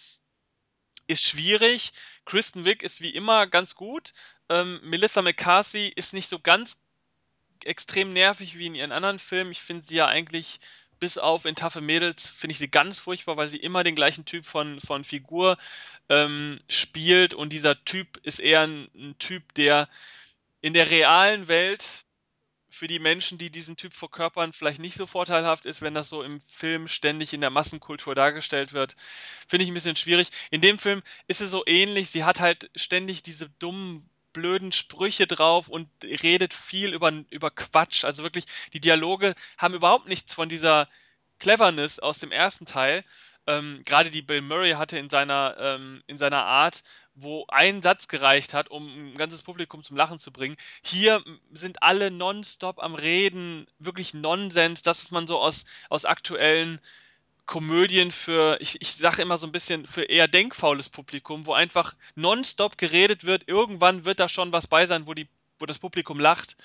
ist 1.06 1.22
schwierig. 1.22 1.92
Kristen 2.24 2.64
Wick 2.64 2.82
ist 2.82 3.00
wie 3.00 3.10
immer 3.10 3.46
ganz 3.46 3.74
gut. 3.74 4.12
Ähm, 4.48 4.80
Melissa 4.82 5.22
McCarthy 5.22 5.88
ist 5.88 6.12
nicht 6.12 6.28
so 6.28 6.38
ganz 6.38 6.78
extrem 7.64 8.12
nervig 8.12 8.58
wie 8.58 8.66
in 8.66 8.74
ihren 8.74 8.92
anderen 8.92 9.18
Filmen. 9.18 9.52
Ich 9.52 9.62
finde 9.62 9.86
sie 9.86 9.96
ja 9.96 10.06
eigentlich 10.06 10.60
bis 11.00 11.18
auf 11.18 11.44
in 11.44 11.56
Taffe 11.56 11.80
Mädels 11.80 12.28
finde 12.28 12.52
ich 12.52 12.58
sie 12.58 12.70
ganz 12.70 12.98
furchtbar, 12.98 13.36
weil 13.36 13.48
sie 13.48 13.58
immer 13.58 13.84
den 13.84 13.94
gleichen 13.94 14.24
Typ 14.24 14.46
von, 14.46 14.80
von 14.80 15.04
Figur 15.04 15.58
ähm, 16.08 16.60
spielt 16.68 17.34
und 17.34 17.52
dieser 17.52 17.84
Typ 17.84 18.18
ist 18.22 18.38
eher 18.38 18.62
ein, 18.62 18.88
ein 18.94 19.18
Typ, 19.18 19.54
der 19.54 19.88
in 20.60 20.72
der 20.72 20.90
realen 20.90 21.48
Welt 21.48 22.04
für 22.70 22.88
die 22.88 22.98
Menschen, 22.98 23.38
die 23.38 23.50
diesen 23.50 23.76
Typ 23.76 23.94
verkörpern, 23.94 24.52
vielleicht 24.52 24.80
nicht 24.80 24.96
so 24.96 25.06
vorteilhaft 25.06 25.66
ist, 25.66 25.82
wenn 25.82 25.94
das 25.94 26.08
so 26.08 26.22
im 26.22 26.40
Film 26.40 26.88
ständig 26.88 27.32
in 27.32 27.40
der 27.40 27.50
Massenkultur 27.50 28.14
dargestellt 28.14 28.72
wird. 28.72 28.96
Finde 29.46 29.64
ich 29.64 29.70
ein 29.70 29.74
bisschen 29.74 29.96
schwierig. 29.96 30.28
In 30.50 30.60
dem 30.60 30.78
Film 30.78 31.02
ist 31.28 31.40
es 31.40 31.50
so 31.50 31.62
ähnlich. 31.66 32.10
Sie 32.10 32.24
hat 32.24 32.40
halt 32.40 32.70
ständig 32.74 33.22
diese 33.22 33.48
dummen 33.58 34.08
blöden 34.34 34.72
Sprüche 34.72 35.26
drauf 35.26 35.68
und 35.68 35.88
redet 36.02 36.52
viel 36.52 36.92
über, 36.92 37.10
über 37.30 37.50
Quatsch. 37.50 38.04
Also 38.04 38.22
wirklich, 38.22 38.44
die 38.74 38.80
Dialoge 38.80 39.34
haben 39.56 39.72
überhaupt 39.72 40.06
nichts 40.06 40.34
von 40.34 40.50
dieser 40.50 40.86
Cleverness 41.38 41.98
aus 41.98 42.18
dem 42.18 42.32
ersten 42.32 42.66
Teil. 42.66 43.02
Ähm, 43.46 43.82
Gerade 43.84 44.10
die 44.10 44.22
Bill 44.22 44.42
Murray 44.42 44.72
hatte 44.72 44.98
in 44.98 45.10
seiner, 45.10 45.56
ähm, 45.58 46.02
in 46.06 46.18
seiner 46.18 46.44
Art, 46.44 46.82
wo 47.14 47.44
ein 47.48 47.82
Satz 47.82 48.08
gereicht 48.08 48.54
hat, 48.54 48.70
um 48.70 48.86
ein 48.86 49.18
ganzes 49.18 49.42
Publikum 49.42 49.82
zum 49.82 49.96
Lachen 49.96 50.18
zu 50.18 50.32
bringen. 50.32 50.56
Hier 50.82 51.22
sind 51.52 51.82
alle 51.82 52.10
nonstop 52.10 52.82
am 52.82 52.94
Reden, 52.94 53.66
wirklich 53.78 54.14
Nonsens, 54.14 54.82
das, 54.82 55.04
was 55.04 55.10
man 55.10 55.26
so 55.26 55.38
aus, 55.38 55.64
aus 55.90 56.04
aktuellen 56.04 56.80
Komödien 57.46 58.10
für, 58.10 58.58
ich, 58.60 58.80
ich 58.80 58.94
sage 58.94 59.22
immer 59.22 59.38
so 59.38 59.46
ein 59.46 59.52
bisschen, 59.52 59.86
für 59.86 60.04
eher 60.04 60.28
denkfaules 60.28 60.88
Publikum, 60.88 61.46
wo 61.46 61.52
einfach 61.52 61.94
nonstop 62.14 62.78
geredet 62.78 63.24
wird. 63.24 63.48
Irgendwann 63.48 64.04
wird 64.04 64.20
da 64.20 64.28
schon 64.28 64.52
was 64.52 64.66
bei 64.66 64.86
sein, 64.86 65.06
wo, 65.06 65.14
die, 65.14 65.28
wo 65.58 65.66
das 65.66 65.78
Publikum 65.78 66.18
lacht. 66.18 66.56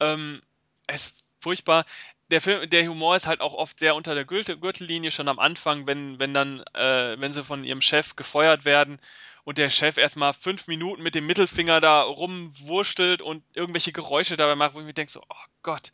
Ähm, 0.00 0.42
es 0.86 1.06
ist 1.06 1.24
furchtbar. 1.38 1.84
Der 2.30 2.40
Film, 2.40 2.68
der 2.70 2.88
Humor 2.88 3.16
ist 3.16 3.26
halt 3.26 3.42
auch 3.42 3.52
oft 3.52 3.78
sehr 3.78 3.94
unter 3.94 4.14
der 4.14 4.24
Gürtellinie 4.24 5.10
schon 5.10 5.28
am 5.28 5.38
Anfang, 5.38 5.86
wenn, 5.86 6.18
wenn 6.18 6.32
dann, 6.32 6.60
äh, 6.72 7.20
wenn 7.20 7.32
sie 7.32 7.44
von 7.44 7.64
ihrem 7.64 7.82
Chef 7.82 8.16
gefeuert 8.16 8.64
werden 8.64 8.98
und 9.44 9.58
der 9.58 9.68
Chef 9.68 9.98
erstmal 9.98 10.32
fünf 10.32 10.66
Minuten 10.66 11.02
mit 11.02 11.14
dem 11.14 11.26
Mittelfinger 11.26 11.80
da 11.80 12.02
rumwurstelt 12.02 13.22
und 13.22 13.44
irgendwelche 13.54 13.92
Geräusche 13.92 14.36
dabei 14.36 14.54
macht, 14.54 14.74
wo 14.74 14.80
ich 14.80 14.86
mir 14.86 14.94
denke 14.94 15.12
so, 15.12 15.20
oh 15.20 15.44
Gott, 15.62 15.92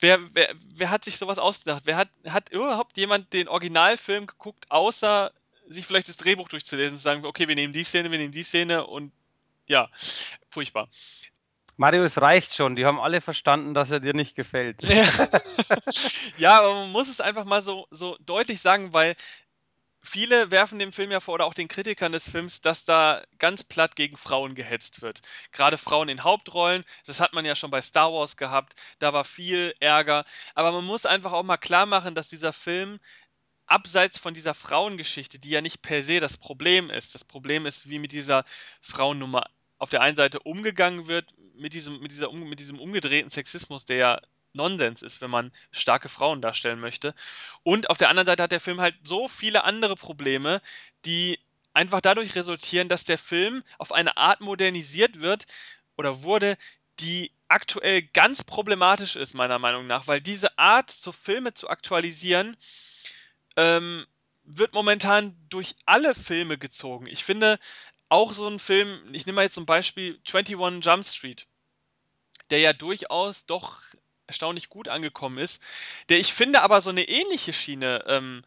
wer, 0.00 0.18
wer, 0.34 0.54
wer 0.74 0.90
hat 0.90 1.04
sich 1.04 1.16
sowas 1.16 1.38
ausgedacht? 1.38 1.82
Wer 1.84 1.96
hat, 1.96 2.08
hat 2.28 2.48
überhaupt 2.50 2.96
jemand 2.96 3.32
den 3.32 3.48
Originalfilm 3.48 4.26
geguckt, 4.26 4.64
außer 4.70 5.32
sich 5.66 5.86
vielleicht 5.86 6.08
das 6.08 6.16
Drehbuch 6.16 6.48
durchzulesen 6.48 6.94
und 6.94 6.98
zu 6.98 7.04
sagen, 7.04 7.24
okay, 7.24 7.46
wir 7.46 7.54
nehmen 7.54 7.72
die 7.72 7.84
Szene, 7.84 8.10
wir 8.10 8.18
nehmen 8.18 8.32
die 8.32 8.42
Szene 8.42 8.86
und 8.86 9.12
ja, 9.66 9.88
furchtbar. 10.50 10.88
Mario, 11.76 12.04
es 12.04 12.20
reicht 12.20 12.54
schon. 12.54 12.76
Die 12.76 12.84
haben 12.84 13.00
alle 13.00 13.20
verstanden, 13.20 13.74
dass 13.74 13.90
er 13.90 14.00
dir 14.00 14.14
nicht 14.14 14.34
gefällt. 14.34 14.82
ja, 16.36 16.58
aber 16.58 16.74
man 16.74 16.92
muss 16.92 17.08
es 17.08 17.20
einfach 17.20 17.44
mal 17.44 17.62
so, 17.62 17.86
so 17.90 18.16
deutlich 18.20 18.60
sagen, 18.60 18.92
weil 18.92 19.16
viele 20.02 20.50
werfen 20.50 20.78
dem 20.78 20.92
Film 20.92 21.10
ja 21.10 21.20
vor 21.20 21.34
oder 21.34 21.46
auch 21.46 21.54
den 21.54 21.68
Kritikern 21.68 22.12
des 22.12 22.28
Films, 22.28 22.60
dass 22.60 22.84
da 22.84 23.22
ganz 23.38 23.64
platt 23.64 23.96
gegen 23.96 24.16
Frauen 24.16 24.54
gehetzt 24.54 25.02
wird. 25.02 25.22
Gerade 25.52 25.78
Frauen 25.78 26.08
in 26.08 26.24
Hauptrollen, 26.24 26.84
das 27.06 27.20
hat 27.20 27.32
man 27.32 27.44
ja 27.44 27.56
schon 27.56 27.70
bei 27.70 27.80
Star 27.80 28.12
Wars 28.12 28.36
gehabt, 28.36 28.74
da 28.98 29.12
war 29.12 29.24
viel 29.24 29.74
Ärger. 29.80 30.24
Aber 30.54 30.72
man 30.72 30.84
muss 30.84 31.06
einfach 31.06 31.32
auch 31.32 31.44
mal 31.44 31.56
klar 31.56 31.86
machen, 31.86 32.14
dass 32.14 32.28
dieser 32.28 32.52
Film 32.52 32.98
abseits 33.66 34.18
von 34.18 34.34
dieser 34.34 34.54
Frauengeschichte, 34.54 35.38
die 35.38 35.50
ja 35.50 35.60
nicht 35.60 35.82
per 35.82 36.02
se 36.02 36.20
das 36.20 36.36
Problem 36.36 36.90
ist, 36.90 37.14
das 37.14 37.24
Problem 37.24 37.64
ist, 37.66 37.88
wie 37.88 37.98
mit 37.98 38.12
dieser 38.12 38.44
Frauennummer 38.80 39.46
auf 39.78 39.90
der 39.90 40.00
einen 40.02 40.16
Seite 40.16 40.40
umgegangen 40.40 41.08
wird, 41.08 41.26
mit 41.54 41.72
diesem, 41.72 42.00
mit 42.00 42.12
dieser, 42.12 42.32
mit 42.32 42.60
diesem 42.60 42.78
umgedrehten 42.78 43.30
Sexismus, 43.30 43.84
der 43.84 43.96
ja 43.96 44.20
Nonsens 44.54 45.02
ist, 45.02 45.20
wenn 45.20 45.30
man 45.30 45.52
starke 45.70 46.08
Frauen 46.08 46.42
darstellen 46.42 46.80
möchte. 46.80 47.14
Und 47.62 47.90
auf 47.90 47.98
der 47.98 48.08
anderen 48.08 48.26
Seite 48.26 48.42
hat 48.42 48.52
der 48.52 48.60
Film 48.60 48.80
halt 48.80 48.94
so 49.04 49.28
viele 49.28 49.64
andere 49.64 49.96
Probleme, 49.96 50.60
die 51.04 51.38
einfach 51.74 52.00
dadurch 52.00 52.34
resultieren, 52.34 52.88
dass 52.88 53.04
der 53.04 53.18
Film 53.18 53.62
auf 53.78 53.92
eine 53.92 54.16
Art 54.16 54.40
modernisiert 54.40 55.20
wird 55.20 55.46
oder 55.96 56.22
wurde, 56.22 56.56
die 57.00 57.32
aktuell 57.48 58.02
ganz 58.02 58.42
problematisch 58.42 59.16
ist, 59.16 59.34
meiner 59.34 59.58
Meinung 59.58 59.86
nach, 59.86 60.06
weil 60.06 60.20
diese 60.20 60.58
Art, 60.58 60.90
so 60.90 61.12
Filme 61.12 61.54
zu 61.54 61.68
aktualisieren, 61.68 62.56
ähm, 63.56 64.06
wird 64.44 64.74
momentan 64.74 65.36
durch 65.48 65.74
alle 65.86 66.14
Filme 66.14 66.58
gezogen. 66.58 67.06
Ich 67.06 67.24
finde 67.24 67.58
auch 68.08 68.32
so 68.32 68.48
ein 68.48 68.58
Film, 68.58 69.00
ich 69.12 69.26
nehme 69.26 69.36
mal 69.36 69.42
jetzt 69.42 69.54
zum 69.54 69.66
Beispiel 69.66 70.20
21 70.26 70.84
Jump 70.84 71.04
Street, 71.04 71.46
der 72.50 72.58
ja 72.60 72.72
durchaus 72.72 73.46
doch 73.46 73.80
erstaunlich 74.32 74.70
gut 74.70 74.88
angekommen 74.88 75.38
ist, 75.38 75.62
der 76.08 76.18
ich 76.18 76.32
finde 76.32 76.62
aber 76.62 76.80
so 76.80 76.90
eine 76.90 77.08
ähnliche 77.08 77.52
Schiene 77.52 78.02
ähm, 78.06 78.42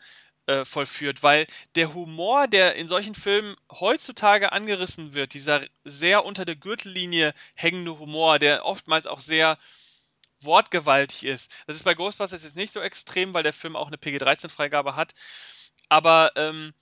äh, 0.47 0.65
vollführt, 0.65 1.23
weil 1.23 1.45
der 1.75 1.93
Humor, 1.93 2.47
der 2.47 2.75
in 2.75 2.87
solchen 2.87 3.15
Filmen 3.15 3.55
heutzutage 3.71 4.51
angerissen 4.51 5.13
wird, 5.13 5.33
dieser 5.33 5.61
sehr 5.83 6.25
unter 6.25 6.43
der 6.43 6.55
Gürtellinie 6.55 7.33
hängende 7.53 7.97
Humor, 7.99 8.39
der 8.39 8.65
oftmals 8.65 9.07
auch 9.07 9.19
sehr 9.19 9.57
wortgewaltig 10.39 11.23
ist. 11.23 11.51
Das 11.67 11.75
ist 11.75 11.83
bei 11.83 11.93
Ghostbusters 11.93 12.43
jetzt 12.43 12.55
nicht 12.55 12.73
so 12.73 12.81
extrem, 12.81 13.33
weil 13.33 13.43
der 13.43 13.53
Film 13.53 13.75
auch 13.75 13.87
eine 13.87 13.97
PG-13-Freigabe 13.97 14.95
hat, 14.95 15.13
aber 15.89 16.31
ähm, 16.35 16.73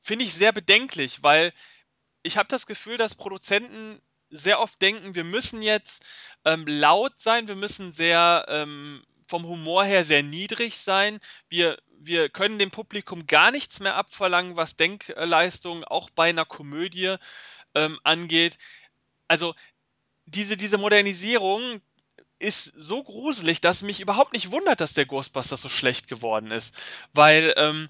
finde 0.00 0.24
ich 0.24 0.34
sehr 0.34 0.52
bedenklich, 0.52 1.22
weil 1.22 1.52
ich 2.22 2.36
habe 2.36 2.48
das 2.48 2.66
Gefühl, 2.66 2.96
dass 2.98 3.14
Produzenten 3.14 4.00
sehr 4.28 4.60
oft 4.60 4.80
denken, 4.82 5.14
wir 5.14 5.24
müssen 5.24 5.62
jetzt 5.62 6.04
ähm, 6.44 6.64
laut 6.66 7.18
sein, 7.18 7.48
wir 7.48 7.56
müssen 7.56 7.92
sehr 7.92 8.46
ähm, 8.48 9.04
vom 9.26 9.46
Humor 9.46 9.84
her 9.84 10.04
sehr 10.04 10.22
niedrig 10.22 10.78
sein. 10.78 11.20
Wir, 11.48 11.78
wir 11.98 12.28
können 12.28 12.58
dem 12.58 12.70
Publikum 12.70 13.26
gar 13.26 13.50
nichts 13.50 13.80
mehr 13.80 13.96
abverlangen, 13.96 14.56
was 14.56 14.76
Denkleistung 14.76 15.84
auch 15.84 16.10
bei 16.10 16.30
einer 16.30 16.44
Komödie 16.44 17.16
ähm, 17.74 17.98
angeht. 18.04 18.58
Also 19.28 19.54
diese, 20.26 20.56
diese 20.56 20.78
Modernisierung 20.78 21.80
ist 22.38 22.64
so 22.64 23.02
gruselig, 23.02 23.60
dass 23.60 23.82
mich 23.82 24.00
überhaupt 24.00 24.32
nicht 24.32 24.50
wundert, 24.50 24.80
dass 24.80 24.92
der 24.92 25.06
Ghostbusters 25.06 25.62
so 25.62 25.68
schlecht 25.68 26.06
geworden 26.08 26.50
ist. 26.50 26.74
Weil 27.14 27.54
ähm, 27.56 27.88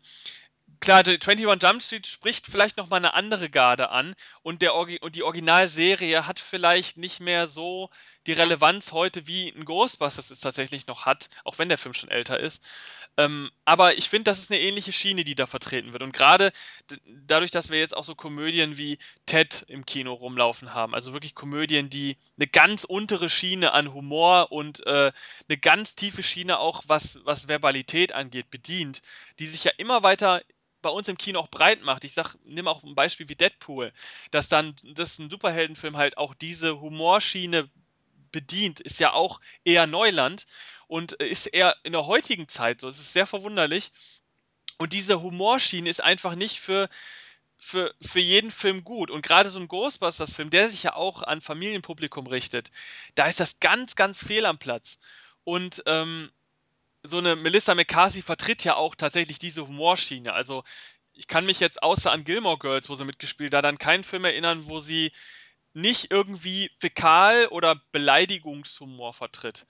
klar, 0.80 1.02
21 1.06 1.62
Jump 1.62 1.82
Street 1.82 2.06
spricht 2.06 2.46
vielleicht 2.46 2.76
nochmal 2.76 2.98
eine 2.98 3.14
andere 3.14 3.50
Garde 3.50 3.90
an 3.90 4.14
und, 4.42 4.62
der 4.62 4.74
und 4.74 5.14
die 5.14 5.22
Originalserie 5.22 6.26
hat 6.26 6.40
vielleicht 6.40 6.96
nicht 6.96 7.20
mehr 7.20 7.48
so 7.48 7.90
die 8.26 8.32
Relevanz 8.32 8.92
heute, 8.92 9.26
wie 9.26 9.48
ein 9.50 9.64
Ghostbusters 9.64 10.30
es 10.30 10.40
tatsächlich 10.40 10.86
noch 10.86 11.06
hat, 11.06 11.28
auch 11.44 11.58
wenn 11.58 11.68
der 11.68 11.78
Film 11.78 11.94
schon 11.94 12.10
älter 12.10 12.38
ist. 12.40 12.62
Ähm, 13.16 13.50
aber 13.64 13.96
ich 13.96 14.10
finde, 14.10 14.24
das 14.24 14.38
ist 14.38 14.50
eine 14.50 14.60
ähnliche 14.60 14.92
Schiene, 14.92 15.24
die 15.24 15.34
da 15.34 15.46
vertreten 15.46 15.92
wird. 15.92 16.02
Und 16.02 16.12
gerade 16.12 16.50
dadurch, 17.06 17.50
dass 17.50 17.70
wir 17.70 17.78
jetzt 17.78 17.96
auch 17.96 18.04
so 18.04 18.14
Komödien 18.14 18.76
wie 18.76 18.98
Ted 19.24 19.64
im 19.68 19.86
Kino 19.86 20.12
rumlaufen 20.12 20.74
haben, 20.74 20.94
also 20.94 21.12
wirklich 21.12 21.34
Komödien, 21.34 21.88
die 21.88 22.18
eine 22.36 22.46
ganz 22.46 22.84
untere 22.84 23.30
Schiene 23.30 23.72
an 23.72 23.94
Humor 23.94 24.52
und 24.52 24.86
äh, 24.86 25.12
eine 25.48 25.58
ganz 25.58 25.94
tiefe 25.94 26.22
Schiene 26.22 26.58
auch, 26.58 26.82
was, 26.88 27.20
was 27.24 27.48
Verbalität 27.48 28.12
angeht, 28.12 28.50
bedient, 28.50 29.00
die 29.38 29.46
sich 29.46 29.64
ja 29.64 29.72
immer 29.78 30.02
weiter 30.02 30.42
bei 30.82 30.90
uns 30.90 31.08
im 31.08 31.16
Kino 31.16 31.40
auch 31.40 31.48
breit 31.48 31.82
macht. 31.82 32.04
Ich 32.04 32.12
sag, 32.12 32.36
nimm 32.44 32.68
auch 32.68 32.84
ein 32.84 32.94
Beispiel 32.94 33.28
wie 33.28 33.34
Deadpool, 33.34 33.92
dass 34.30 34.48
dann, 34.48 34.74
dass 34.82 35.18
ein 35.18 35.30
Superheldenfilm 35.30 35.96
halt 35.96 36.18
auch 36.18 36.34
diese 36.34 36.80
Humorschiene 36.80 37.68
bedient, 38.32 38.80
ist 38.80 39.00
ja 39.00 39.12
auch 39.12 39.40
eher 39.64 39.86
Neuland 39.86 40.46
und 40.86 41.12
ist 41.12 41.46
eher 41.46 41.76
in 41.82 41.92
der 41.92 42.06
heutigen 42.06 42.48
Zeit 42.48 42.80
so. 42.80 42.88
Es 42.88 42.98
ist 42.98 43.12
sehr 43.12 43.26
verwunderlich. 43.26 43.92
Und 44.78 44.92
diese 44.92 45.22
Humorschiene 45.22 45.88
ist 45.88 46.02
einfach 46.02 46.34
nicht 46.34 46.60
für, 46.60 46.88
für, 47.56 47.94
für 48.00 48.20
jeden 48.20 48.50
Film 48.50 48.84
gut. 48.84 49.10
Und 49.10 49.22
gerade 49.22 49.50
so 49.50 49.58
ein 49.58 49.68
Ghostbusters-Film, 49.68 50.50
der 50.50 50.68
sich 50.68 50.82
ja 50.82 50.94
auch 50.94 51.22
an 51.22 51.40
Familienpublikum 51.40 52.26
richtet, 52.26 52.70
da 53.14 53.26
ist 53.26 53.40
das 53.40 53.58
ganz, 53.58 53.96
ganz 53.96 54.22
fehl 54.22 54.44
am 54.44 54.58
Platz. 54.58 54.98
Und 55.44 55.82
ähm, 55.86 56.30
so 57.02 57.18
eine 57.18 57.36
Melissa 57.36 57.74
McCarthy 57.74 58.22
vertritt 58.22 58.64
ja 58.64 58.76
auch 58.76 58.94
tatsächlich 58.94 59.38
diese 59.38 59.66
Humorschiene. 59.66 60.32
Also 60.32 60.64
ich 61.14 61.28
kann 61.28 61.46
mich 61.46 61.60
jetzt 61.60 61.82
außer 61.82 62.12
an 62.12 62.24
Gilmore 62.24 62.58
Girls, 62.58 62.88
wo 62.88 62.94
sie 62.94 63.04
mitgespielt, 63.04 63.52
da 63.52 63.62
dann 63.62 63.78
keinen 63.78 64.04
Film 64.04 64.24
erinnern, 64.24 64.66
wo 64.66 64.80
sie 64.80 65.12
nicht 65.76 66.10
irgendwie 66.10 66.70
Fäkal- 66.80 67.48
oder 67.48 67.80
Beleidigungshumor 67.92 69.12
vertritt. 69.12 69.66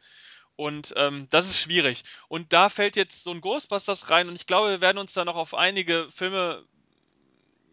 Und 0.54 0.94
ähm, 0.96 1.26
das 1.30 1.46
ist 1.46 1.58
schwierig. 1.58 2.04
Und 2.28 2.52
da 2.52 2.68
fällt 2.68 2.94
jetzt 2.94 3.24
so 3.24 3.32
ein 3.32 3.40
Ghostbusters 3.40 4.08
rein 4.08 4.28
und 4.28 4.36
ich 4.36 4.46
glaube, 4.46 4.70
wir 4.70 4.80
werden 4.80 4.98
uns 4.98 5.12
da 5.14 5.24
noch 5.24 5.34
auf 5.34 5.52
einige 5.52 6.08
Filme, 6.12 6.64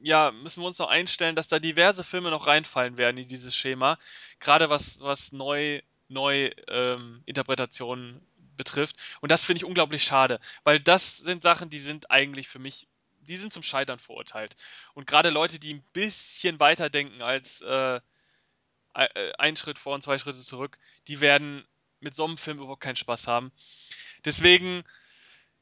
ja, 0.01 0.31
müssen 0.31 0.63
wir 0.63 0.67
uns 0.67 0.79
noch 0.79 0.89
einstellen, 0.89 1.35
dass 1.35 1.47
da 1.47 1.59
diverse 1.59 2.03
Filme 2.03 2.31
noch 2.31 2.47
reinfallen 2.47 2.97
werden 2.97 3.17
in 3.17 3.27
dieses 3.27 3.55
Schema. 3.55 3.99
Gerade 4.39 4.69
was, 4.69 4.99
was 4.99 5.31
neu, 5.31 5.81
neu 6.09 6.49
ähm, 6.67 7.21
Interpretationen 7.25 8.19
betrifft. 8.57 8.95
Und 9.21 9.31
das 9.31 9.43
finde 9.43 9.57
ich 9.59 9.65
unglaublich 9.65 10.03
schade, 10.03 10.39
weil 10.63 10.79
das 10.79 11.17
sind 11.17 11.43
Sachen, 11.43 11.69
die 11.69 11.79
sind 11.79 12.09
eigentlich 12.09 12.47
für 12.47 12.59
mich, 12.59 12.87
die 13.21 13.37
sind 13.37 13.53
zum 13.53 13.63
Scheitern 13.63 13.99
verurteilt. 13.99 14.55
Und 14.95 15.05
gerade 15.05 15.29
Leute, 15.29 15.59
die 15.59 15.75
ein 15.75 15.85
bisschen 15.93 16.59
weiter 16.59 16.89
denken 16.89 17.21
als 17.21 17.61
äh, 17.61 18.01
ein 18.93 19.55
Schritt 19.55 19.79
vor 19.79 19.95
und 19.95 20.03
zwei 20.03 20.17
Schritte 20.17 20.41
zurück, 20.41 20.77
die 21.07 21.19
werden 21.19 21.65
mit 21.99 22.15
so 22.15 22.25
einem 22.25 22.37
Film 22.37 22.57
überhaupt 22.57 22.81
keinen 22.81 22.95
Spaß 22.95 23.27
haben. 23.27 23.51
Deswegen, 24.25 24.83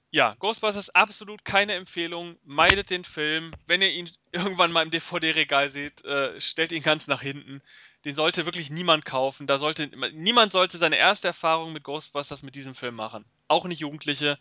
ja, 0.10 0.36
Ghostbusters 0.40 0.90
absolut 0.90 1.46
keine 1.46 1.74
Empfehlung. 1.76 2.38
Meidet 2.44 2.90
den 2.90 3.06
Film. 3.06 3.54
Wenn 3.68 3.82
ihr 3.82 3.92
ihn 3.92 4.10
irgendwann 4.32 4.72
mal 4.72 4.84
im 4.84 4.92
DVD-Regal 4.92 5.70
seht, 5.70 6.04
äh, 6.04 6.40
stellt 6.42 6.72
ihn 6.72 6.84
ganz 6.84 7.08
nach 7.08 7.22
hinten. 7.22 7.62
Den 8.04 8.16
sollte 8.16 8.46
wirklich 8.46 8.72
niemand 8.72 9.06
kaufen. 9.06 9.48
Da 9.48 9.60
sollte 9.60 9.88
niemand 10.14 10.52
sollte 10.52 10.78
seine 10.78 10.98
erste 10.98 11.28
Erfahrung 11.28 11.72
mit 11.72 11.84
Ghostbusters 11.84 12.42
mit 12.44 12.56
diesem 12.56 12.76
Film 12.76 12.96
machen. 12.96 13.26
Auch 13.48 13.66
nicht 13.66 13.80
Jugendliche. 13.80 14.40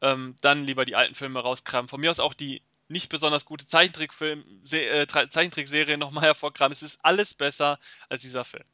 Ähm, 0.00 0.36
dann 0.42 0.64
lieber 0.64 0.84
die 0.84 0.96
alten 0.96 1.14
Filme 1.14 1.40
rauskramen. 1.40 1.88
Von 1.88 2.00
mir 2.00 2.10
aus 2.10 2.20
auch 2.20 2.34
die 2.34 2.62
nicht 2.88 3.10
besonders 3.10 3.44
gute 3.44 3.66
Zeichentrickfilm, 3.66 4.44
äh, 4.72 5.06
Zeichentrickserie 5.06 5.98
nochmal 5.98 6.24
hervorkramen. 6.24 6.72
Es 6.72 6.82
ist 6.82 6.98
alles 7.02 7.34
besser 7.34 7.78
als 8.08 8.22
dieser 8.22 8.44
Film. 8.44 8.64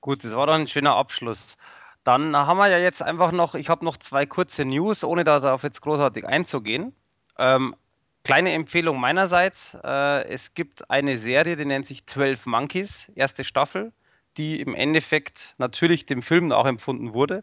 Gut, 0.00 0.24
das 0.24 0.34
war 0.34 0.46
dann 0.46 0.62
ein 0.62 0.68
schöner 0.68 0.94
Abschluss. 0.94 1.56
Dann 2.04 2.36
haben 2.36 2.58
wir 2.58 2.68
ja 2.68 2.78
jetzt 2.78 3.02
einfach 3.02 3.32
noch, 3.32 3.54
ich 3.56 3.68
habe 3.68 3.84
noch 3.84 3.96
zwei 3.96 4.26
kurze 4.26 4.64
News, 4.64 5.02
ohne 5.02 5.24
darauf 5.24 5.64
jetzt 5.64 5.80
großartig 5.80 6.24
einzugehen. 6.24 6.94
Ähm, 7.38 7.74
kleine 8.22 8.52
Empfehlung 8.52 9.00
meinerseits. 9.00 9.76
Äh, 9.82 10.28
es 10.28 10.54
gibt 10.54 10.90
eine 10.90 11.18
Serie, 11.18 11.56
die 11.56 11.64
nennt 11.64 11.86
sich 11.86 12.06
12 12.06 12.46
Monkeys, 12.46 13.10
erste 13.16 13.42
Staffel, 13.42 13.92
die 14.36 14.60
im 14.60 14.74
Endeffekt 14.74 15.54
natürlich 15.58 16.06
dem 16.06 16.22
Film 16.22 16.48
nachempfunden 16.48 17.14
wurde. 17.14 17.42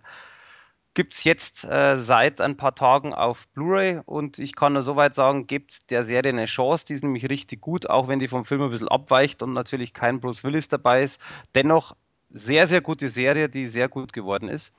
Gibt 0.95 1.15
es 1.15 1.23
jetzt 1.23 1.63
äh, 1.65 1.97
seit 1.97 2.39
ein 2.39 2.55
paar 2.55 2.75
Tagen 2.75 3.15
auf 3.15 3.47
Blu-ray 3.49 4.01
und 4.05 4.37
ich 4.37 4.55
kann 4.55 4.73
nur 4.73 4.83
soweit 4.83 5.15
sagen, 5.15 5.47
gibt 5.47 5.89
der 5.89 6.03
Serie 6.03 6.31
eine 6.31 6.45
Chance. 6.45 6.85
Die 6.85 6.93
ist 6.93 7.03
nämlich 7.03 7.29
richtig 7.29 7.61
gut, 7.61 7.89
auch 7.89 8.07
wenn 8.07 8.19
die 8.19 8.27
vom 8.27 8.45
Film 8.45 8.61
ein 8.61 8.69
bisschen 8.69 8.89
abweicht 8.89 9.41
und 9.41 9.53
natürlich 9.53 9.93
kein 9.93 10.19
Bruce 10.19 10.43
Willis 10.43 10.67
dabei 10.67 11.01
ist. 11.01 11.19
Dennoch 11.55 11.95
sehr, 12.29 12.67
sehr 12.67 12.81
gute 12.81 13.09
Serie, 13.09 13.49
die 13.49 13.65
sehr 13.65 13.89
gut 13.89 14.13
geworden 14.13 14.49
ist. 14.49 14.71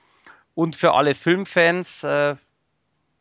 Und 0.55 0.77
für 0.77 0.93
alle 0.95 1.16
Filmfans, 1.16 2.05
äh, 2.05 2.36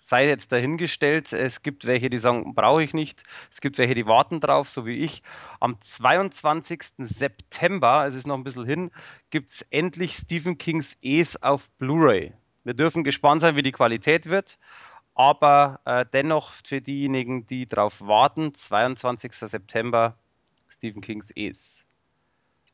sei 0.04 0.28
jetzt 0.28 0.52
dahingestellt, 0.52 1.34
es 1.34 1.64
gibt 1.64 1.86
welche, 1.86 2.12
die 2.12 2.20
sagen, 2.20 2.54
brauche 2.54 2.84
ich 2.84 2.94
nicht. 2.94 3.24
Es 3.50 3.62
gibt 3.62 3.80
welche, 3.80 3.96
die 3.96 4.06
warten 4.06 4.40
drauf, 4.40 4.70
so 4.70 4.86
wie 4.86 4.98
ich. 4.98 5.24
Am 5.60 5.82
22. 5.82 6.84
September, 7.00 8.06
es 8.06 8.14
ist 8.14 8.28
noch 8.28 8.38
ein 8.38 8.44
bisschen 8.44 8.66
hin, 8.66 8.92
gibt 9.32 9.50
es 9.50 9.64
endlich 9.72 10.14
Stephen 10.14 10.60
Kings 10.60 10.98
Es 11.02 11.42
auf 11.42 11.72
Blu-ray. 11.80 12.34
Wir 12.64 12.74
dürfen 12.74 13.04
gespannt 13.04 13.42
sein, 13.42 13.56
wie 13.56 13.64
die 13.64 13.72
Qualität 13.72 14.30
wird. 14.30 14.58
Aber 15.16 15.80
äh, 15.86 16.06
dennoch 16.12 16.52
für 16.66 16.82
diejenigen, 16.82 17.46
die 17.46 17.68
darauf 17.68 18.02
warten, 18.02 18.54
22. 18.54 19.34
September 19.34 20.18
Stephen 20.70 21.02
Kings 21.02 21.32
Es. 21.36 21.86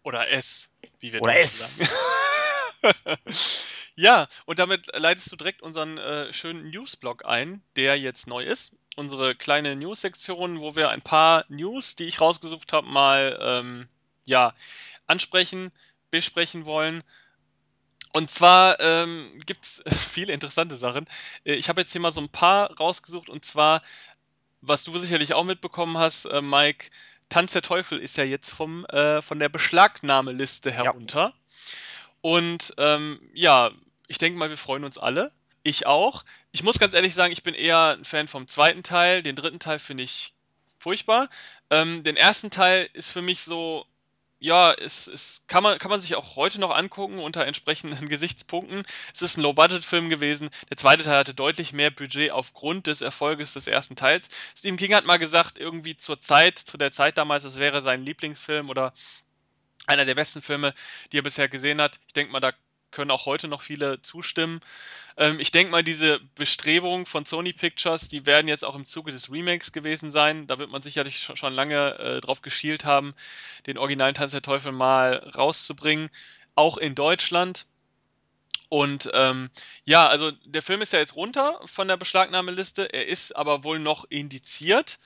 Oder 0.03 0.29
S, 0.29 0.69
wie 0.99 1.11
wir 1.11 1.21
Oder 1.21 1.37
S. 1.37 1.77
sagen. 1.77 1.89
ja, 3.95 4.27
und 4.45 4.59
damit 4.59 4.87
leitest 4.95 5.31
du 5.31 5.35
direkt 5.35 5.61
unseren 5.61 5.97
äh, 5.97 6.31
schönen 6.31 6.69
Newsblog 6.69 7.25
ein, 7.25 7.61
der 7.75 7.99
jetzt 7.99 8.27
neu 8.27 8.43
ist. 8.43 8.73
Unsere 8.95 9.35
kleine 9.35 9.75
News-Sektion, 9.75 10.59
wo 10.59 10.75
wir 10.75 10.89
ein 10.89 11.01
paar 11.01 11.45
News, 11.49 11.95
die 11.95 12.05
ich 12.05 12.21
rausgesucht 12.21 12.71
habe, 12.71 12.87
mal 12.87 13.37
ähm, 13.41 13.89
ja, 14.25 14.53
ansprechen, 15.07 15.71
besprechen 16.09 16.65
wollen. 16.65 17.03
Und 18.11 18.31
zwar 18.31 18.79
ähm, 18.79 19.29
gibt 19.45 19.65
es 19.65 19.83
viele 20.11 20.33
interessante 20.33 20.75
Sachen. 20.75 21.05
Äh, 21.43 21.53
ich 21.53 21.69
habe 21.69 21.81
jetzt 21.81 21.91
hier 21.91 22.01
mal 22.01 22.11
so 22.11 22.21
ein 22.21 22.29
paar 22.29 22.75
rausgesucht 22.77 23.29
und 23.29 23.45
zwar, 23.45 23.81
was 24.61 24.83
du 24.83 24.97
sicherlich 24.97 25.33
auch 25.33 25.43
mitbekommen 25.43 25.97
hast, 25.97 26.25
äh, 26.25 26.41
Mike, 26.41 26.89
Tanz 27.29 27.53
der 27.53 27.61
Teufel 27.61 27.99
ist 27.99 28.17
ja 28.17 28.23
jetzt 28.23 28.49
vom, 28.49 28.85
äh, 28.85 29.21
von 29.21 29.37
der 29.39 29.49
Beschlagnahmeliste 29.49 30.71
herunter. 30.71 31.19
Ja. 31.19 31.33
Und 32.21 32.73
ähm, 32.77 33.21
ja, 33.33 33.71
ich 34.07 34.17
denke 34.17 34.37
mal, 34.39 34.49
wir 34.49 34.57
freuen 34.57 34.83
uns 34.83 34.97
alle. 34.97 35.31
Ich 35.61 35.85
auch. 35.85 36.25
Ich 36.51 36.63
muss 36.63 36.79
ganz 36.79 36.93
ehrlich 36.95 37.13
sagen, 37.13 37.31
ich 37.31 37.43
bin 37.43 37.53
eher 37.53 37.95
ein 37.97 38.05
Fan 38.05 38.27
vom 38.27 38.47
zweiten 38.47 38.81
Teil. 38.81 39.21
Den 39.21 39.35
dritten 39.35 39.59
Teil 39.59 39.77
finde 39.77 40.03
ich 40.03 40.33
furchtbar. 40.79 41.29
Ähm, 41.69 42.03
den 42.03 42.17
ersten 42.17 42.49
Teil 42.49 42.89
ist 42.93 43.11
für 43.11 43.21
mich 43.21 43.41
so, 43.41 43.85
ja, 44.39 44.73
es, 44.73 45.07
es 45.07 45.43
kann 45.47 45.63
man 45.63 45.77
kann 45.79 45.91
man 45.91 45.99
sich 45.99 46.15
auch 46.15 46.35
heute 46.37 46.59
noch 46.59 46.75
angucken 46.75 47.19
unter 47.19 47.45
entsprechenden 47.45 48.07
Gesichtspunkten. 48.09 48.83
Es 49.13 49.21
ist 49.21 49.37
ein 49.37 49.41
Low-Budget-Film 49.41 50.09
gewesen. 50.09 50.49
Der 50.69 50.77
zweite 50.77 51.03
Teil 51.03 51.17
hatte 51.17 51.33
deutlich 51.33 51.73
mehr 51.73 51.91
Budget 51.91 52.31
aufgrund 52.31 52.87
des 52.87 53.01
Erfolges 53.01 53.53
des 53.53 53.67
ersten 53.67 53.95
Teils. 53.95 54.29
Stephen 54.57 54.77
King 54.77 54.95
hat 54.95 55.05
mal 55.05 55.17
gesagt, 55.17 55.57
irgendwie 55.57 55.97
zur 55.97 56.21
Zeit, 56.21 56.57
zu 56.57 56.77
der 56.77 56.91
Zeit 56.91 57.17
damals, 57.17 57.43
es 57.43 57.57
wäre 57.57 57.81
sein 57.81 58.05
Lieblingsfilm 58.05 58.69
oder 58.69 58.93
einer 59.87 60.05
der 60.05 60.15
besten 60.15 60.41
Filme, 60.41 60.73
die 61.11 61.17
er 61.19 61.23
bisher 61.23 61.49
gesehen 61.49 61.81
hat. 61.81 61.99
Ich 62.07 62.13
denke 62.13 62.31
mal, 62.31 62.39
da 62.39 62.53
können 62.91 63.11
auch 63.11 63.25
heute 63.25 63.47
noch 63.47 63.61
viele 63.61 64.01
zustimmen. 64.01 64.61
Ähm, 65.17 65.39
ich 65.39 65.51
denke 65.51 65.71
mal, 65.71 65.83
diese 65.83 66.19
Bestrebungen 66.35 67.05
von 67.05 67.25
Sony 67.25 67.53
Pictures, 67.53 68.07
die 68.07 68.25
werden 68.25 68.47
jetzt 68.47 68.65
auch 68.65 68.75
im 68.75 68.85
Zuge 68.85 69.11
des 69.11 69.31
Remakes 69.31 69.71
gewesen 69.71 70.11
sein. 70.11 70.47
Da 70.47 70.59
wird 70.59 70.71
man 70.71 70.81
sicherlich 70.81 71.29
schon 71.35 71.53
lange 71.53 71.97
äh, 71.99 72.21
drauf 72.21 72.41
geschielt 72.41 72.85
haben, 72.85 73.13
den 73.67 73.77
originalen 73.77 74.15
Tanz 74.15 74.31
der 74.31 74.41
Teufel 74.41 74.71
mal 74.71 75.15
rauszubringen, 75.35 76.09
auch 76.55 76.77
in 76.77 76.95
Deutschland. 76.95 77.67
Und 78.69 79.09
ähm, 79.13 79.49
ja, 79.83 80.07
also 80.07 80.31
der 80.45 80.61
Film 80.61 80.81
ist 80.81 80.93
ja 80.93 80.99
jetzt 80.99 81.15
runter 81.15 81.59
von 81.65 81.87
der 81.87 81.97
Beschlagnahmeliste. 81.97 82.93
Er 82.93 83.07
ist 83.07 83.35
aber 83.35 83.63
wohl 83.63 83.79
noch 83.79 84.05
indiziert 84.09 84.99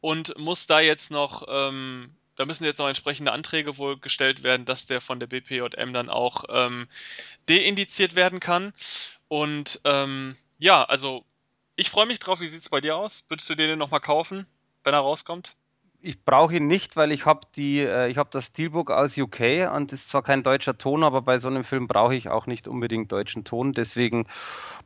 und 0.00 0.38
muss 0.38 0.66
da 0.66 0.80
jetzt 0.80 1.10
noch 1.10 1.44
ähm, 1.48 2.14
da 2.38 2.46
müssen 2.46 2.64
jetzt 2.64 2.78
noch 2.78 2.86
entsprechende 2.86 3.32
Anträge 3.32 3.76
wohl 3.78 3.98
gestellt 3.98 4.44
werden, 4.44 4.64
dass 4.64 4.86
der 4.86 5.00
von 5.00 5.18
der 5.18 5.26
BPJM 5.26 5.92
dann 5.92 6.08
auch 6.08 6.44
ähm, 6.48 6.86
deindiziert 7.46 8.14
werden 8.14 8.38
kann. 8.38 8.72
Und 9.26 9.80
ähm, 9.84 10.36
ja, 10.58 10.84
also 10.84 11.24
ich 11.74 11.90
freue 11.90 12.06
mich 12.06 12.20
drauf. 12.20 12.40
Wie 12.40 12.46
sieht 12.46 12.60
es 12.60 12.68
bei 12.68 12.80
dir 12.80 12.96
aus? 12.96 13.24
Würdest 13.28 13.50
du 13.50 13.56
den 13.56 13.76
nochmal 13.76 14.00
kaufen, 14.00 14.46
wenn 14.84 14.94
er 14.94 15.00
rauskommt? 15.00 15.56
Ich 16.00 16.24
brauche 16.24 16.56
ihn 16.56 16.66
nicht, 16.66 16.96
weil 16.96 17.10
ich 17.10 17.26
habe 17.26 17.40
die, 17.56 17.80
äh, 17.80 18.08
ich 18.08 18.18
habe 18.18 18.30
das 18.32 18.46
Steelbook 18.46 18.90
aus 18.90 19.18
UK 19.18 19.68
und 19.74 19.92
ist 19.92 20.08
zwar 20.08 20.22
kein 20.22 20.42
deutscher 20.42 20.78
Ton, 20.78 21.02
aber 21.02 21.22
bei 21.22 21.38
so 21.38 21.48
einem 21.48 21.64
Film 21.64 21.88
brauche 21.88 22.14
ich 22.14 22.28
auch 22.28 22.46
nicht 22.46 22.68
unbedingt 22.68 23.10
deutschen 23.10 23.44
Ton. 23.44 23.72
Deswegen 23.72 24.26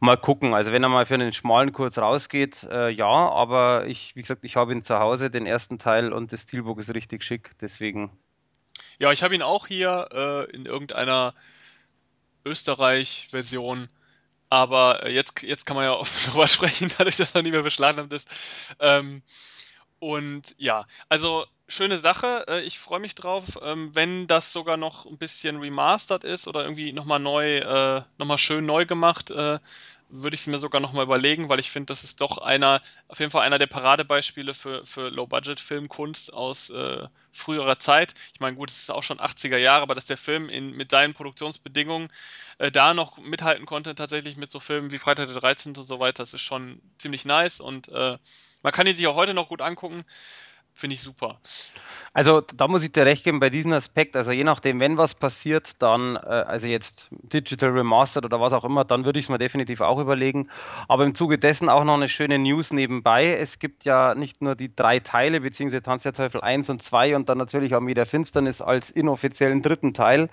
mal 0.01 0.17
gucken. 0.17 0.55
Also 0.55 0.73
wenn 0.73 0.83
er 0.83 0.89
mal 0.89 1.05
für 1.05 1.15
einen 1.15 1.33
schmalen 1.33 1.73
Kurs 1.73 1.99
rausgeht, 1.99 2.65
äh, 2.65 2.89
ja, 2.89 3.07
aber 3.07 3.87
ich, 3.87 4.17
wie 4.17 4.23
gesagt, 4.23 4.45
ich 4.45 4.57
habe 4.57 4.73
ihn 4.73 4.83
zu 4.83 4.99
Hause, 4.99 5.31
den 5.31 5.45
ersten 5.45 5.79
Teil 5.79 6.13
und 6.13 6.33
das 6.33 6.43
Steelbook 6.43 6.79
ist 6.79 6.95
richtig 6.95 7.25
schick. 7.25 7.53
Deswegen. 7.61 8.11
Ja, 8.99 9.13
ich 9.13 9.23
habe 9.23 9.35
ihn 9.35 9.43
auch 9.43 9.67
hier 9.67 10.09
äh, 10.13 10.51
in 10.55 10.65
irgendeiner 10.65 11.35
Österreich-Version. 12.47 13.89
Aber 14.49 15.05
äh, 15.05 15.13
jetzt, 15.13 15.43
jetzt 15.43 15.67
kann 15.67 15.77
man 15.77 15.85
ja 15.85 15.93
oft 15.99 16.29
darüber 16.29 16.49
sprechen, 16.49 16.91
dadurch, 16.97 17.19
dass 17.19 17.35
er 17.35 17.43
nicht 17.43 17.53
mehr 17.53 17.63
beschlagnahmt 17.63 18.13
ist. 18.15 18.29
Ähm, 18.81 19.23
und 20.03 20.57
ja, 20.59 20.85
also 21.09 21.47
schöne 21.69 21.97
Sache. 21.97 22.45
Äh, 22.49 22.63
ich 22.63 22.81
freue 22.81 22.99
mich 22.99 23.15
drauf, 23.15 23.57
ähm, 23.63 23.95
wenn 23.95 24.27
das 24.27 24.53
sogar 24.53 24.77
noch 24.77 25.07
ein 25.07 25.17
bisschen 25.17 25.61
remastered 25.61 26.25
ist 26.25 26.49
oder 26.49 26.65
irgendwie 26.65 26.93
nochmal 26.93 27.21
neu, 27.21 27.59
äh, 27.59 28.03
nochmal 28.19 28.39
schön 28.39 28.67
neu 28.67 28.85
gemacht, 28.85 29.31
äh, 29.31 29.61
würde 30.09 30.35
ich 30.35 30.41
es 30.41 30.47
mir 30.49 30.59
sogar 30.59 30.81
nochmal 30.81 31.05
überlegen, 31.05 31.49
weil 31.49 31.61
ich 31.61 31.71
finde, 31.71 31.93
das 31.93 32.03
ist 32.03 32.21
doch 32.21 32.39
einer, 32.39 32.83
auf 33.07 33.21
jeden 33.21 33.31
Fall 33.31 33.43
einer 33.43 33.59
der 33.59 33.69
Paradebeispiele 33.69 34.55
für, 34.55 34.85
für 34.85 35.09
Low-Budget-Filmkunst 35.09 36.33
aus 36.33 36.71
äh, 36.71 37.07
früherer 37.31 37.79
Zeit. 37.79 38.15
Ich 38.35 38.41
meine, 38.41 38.57
gut, 38.57 38.71
es 38.71 38.81
ist 38.81 38.91
auch 38.91 39.05
schon 39.05 39.19
80er 39.21 39.57
Jahre, 39.57 39.83
aber 39.83 39.95
dass 39.95 40.07
der 40.07 40.17
Film 40.17 40.49
in, 40.49 40.73
mit 40.73 40.91
seinen 40.91 41.15
Produktionsbedingungen 41.15 42.09
äh, 42.59 42.73
da 42.73 42.93
noch 42.93 43.19
mithalten 43.19 43.67
konnte, 43.67 43.95
tatsächlich 43.95 44.37
mit 44.37 44.51
so 44.51 44.59
Filmen 44.59 44.91
wie 44.91 44.99
Freitag 44.99 45.29
der 45.29 45.41
13. 45.41 45.77
und 45.77 45.87
so 45.87 46.01
weiter, 46.01 46.25
das 46.25 46.35
ist 46.35 46.43
schon 46.43 46.83
ziemlich 46.99 47.25
nice 47.25 47.61
und 47.61 47.87
äh, 47.89 48.19
man 48.63 48.73
kann 48.73 48.87
ihn 48.87 48.97
sich 48.97 49.07
auch 49.07 49.17
heute 49.17 49.35
noch 49.35 49.49
gut 49.49 49.63
angucken. 49.63 50.05
Finde 50.75 50.95
ich 50.95 51.03
super. 51.03 51.39
Also 52.15 52.41
da 52.41 52.67
muss 52.67 52.83
ich 52.83 52.93
dir 52.93 53.05
recht 53.05 53.25
geben 53.25 53.41
bei 53.41 53.51
diesem 53.51 53.73
Aspekt. 53.73 54.17
Also 54.17 54.33
je 54.33 54.43
nachdem, 54.43 54.81
wenn 54.81 54.97
was 54.97 55.15
passiert, 55.15 55.83
dann, 55.83 56.17
äh, 56.17 56.21
also 56.21 56.67
jetzt 56.67 57.09
Digital 57.11 57.71
Remastered 57.71 58.25
oder 58.25 58.41
was 58.41 58.55
auch 58.55 58.65
immer, 58.65 58.85
dann 58.85 59.05
würde 59.05 59.19
ich 59.19 59.27
es 59.27 59.29
mir 59.29 59.39
definitiv 59.39 59.83
auch 59.83 59.99
überlegen. 59.99 60.49
Aber 60.89 61.05
im 61.05 61.15
Zuge 61.15 61.39
dessen 61.39 61.69
auch 61.69 61.85
noch 61.85 61.95
eine 61.95 62.09
schöne 62.09 62.39
News 62.39 62.73
nebenbei. 62.73 63.37
Es 63.37 63.59
gibt 63.59 63.85
ja 63.85 64.15
nicht 64.15 64.41
nur 64.41 64.55
die 64.55 64.75
drei 64.75 64.99
Teile, 64.99 65.43
beziehungsweise 65.43 65.83
Tanz 65.83 66.05
der 66.05 66.15
Teufel 66.15 66.41
1 66.41 66.71
und 66.71 66.83
2 66.83 67.17
und 67.17 67.29
dann 67.29 67.39
natürlich 67.39 67.75
auch 67.75 67.81
mit 67.81 67.99
der 67.99 68.07
Finsternis 68.07 68.63
als 68.63 68.91
inoffiziellen 68.91 69.61
dritten 69.61 69.93
Teil 69.93 70.31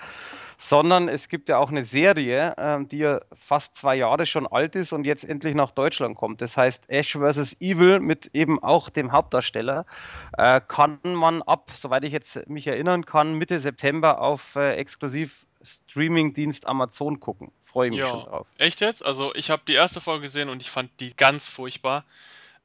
sondern 0.61 1.07
es 1.07 1.29
gibt 1.29 1.47
ja 1.47 1.57
auch 1.57 1.69
eine 1.69 1.85
Serie, 1.85 2.53
äh, 2.57 2.85
die 2.85 2.99
ja 2.99 3.21
fast 3.33 3.75
zwei 3.77 3.95
Jahre 3.95 4.25
schon 4.25 4.45
alt 4.45 4.75
ist 4.75 4.91
und 4.91 5.05
jetzt 5.05 5.23
endlich 5.23 5.55
nach 5.55 5.71
Deutschland 5.71 6.17
kommt. 6.17 6.41
Das 6.41 6.57
heißt 6.57 6.89
Ash 6.89 7.13
vs. 7.13 7.61
Evil 7.61 8.01
mit 8.01 8.31
eben 8.33 8.61
auch 8.61 8.89
dem 8.89 9.13
Hauptdarsteller 9.13 9.85
äh, 10.37 10.59
kann 10.59 10.99
man 11.03 11.41
ab, 11.41 11.71
soweit 11.75 12.03
ich 12.03 12.11
jetzt 12.11 12.47
mich 12.49 12.67
erinnern 12.67 13.05
kann, 13.05 13.35
Mitte 13.35 13.59
September 13.59 14.19
auf 14.21 14.57
äh, 14.57 14.73
exklusiv 14.73 15.47
Streamingdienst 15.63 16.67
Amazon 16.67 17.19
gucken. 17.19 17.51
freue 17.63 17.87
ich 17.87 17.91
mich 17.93 18.01
Ja. 18.01 18.09
schon 18.09 18.23
drauf. 18.25 18.47
Echt 18.57 18.81
jetzt? 18.81 19.05
Also 19.05 19.33
ich 19.35 19.49
habe 19.49 19.61
die 19.67 19.73
erste 19.73 20.01
Folge 20.01 20.23
gesehen 20.23 20.49
und 20.49 20.61
ich 20.61 20.69
fand 20.69 20.89
die 20.99 21.15
ganz 21.15 21.47
furchtbar. 21.47 22.03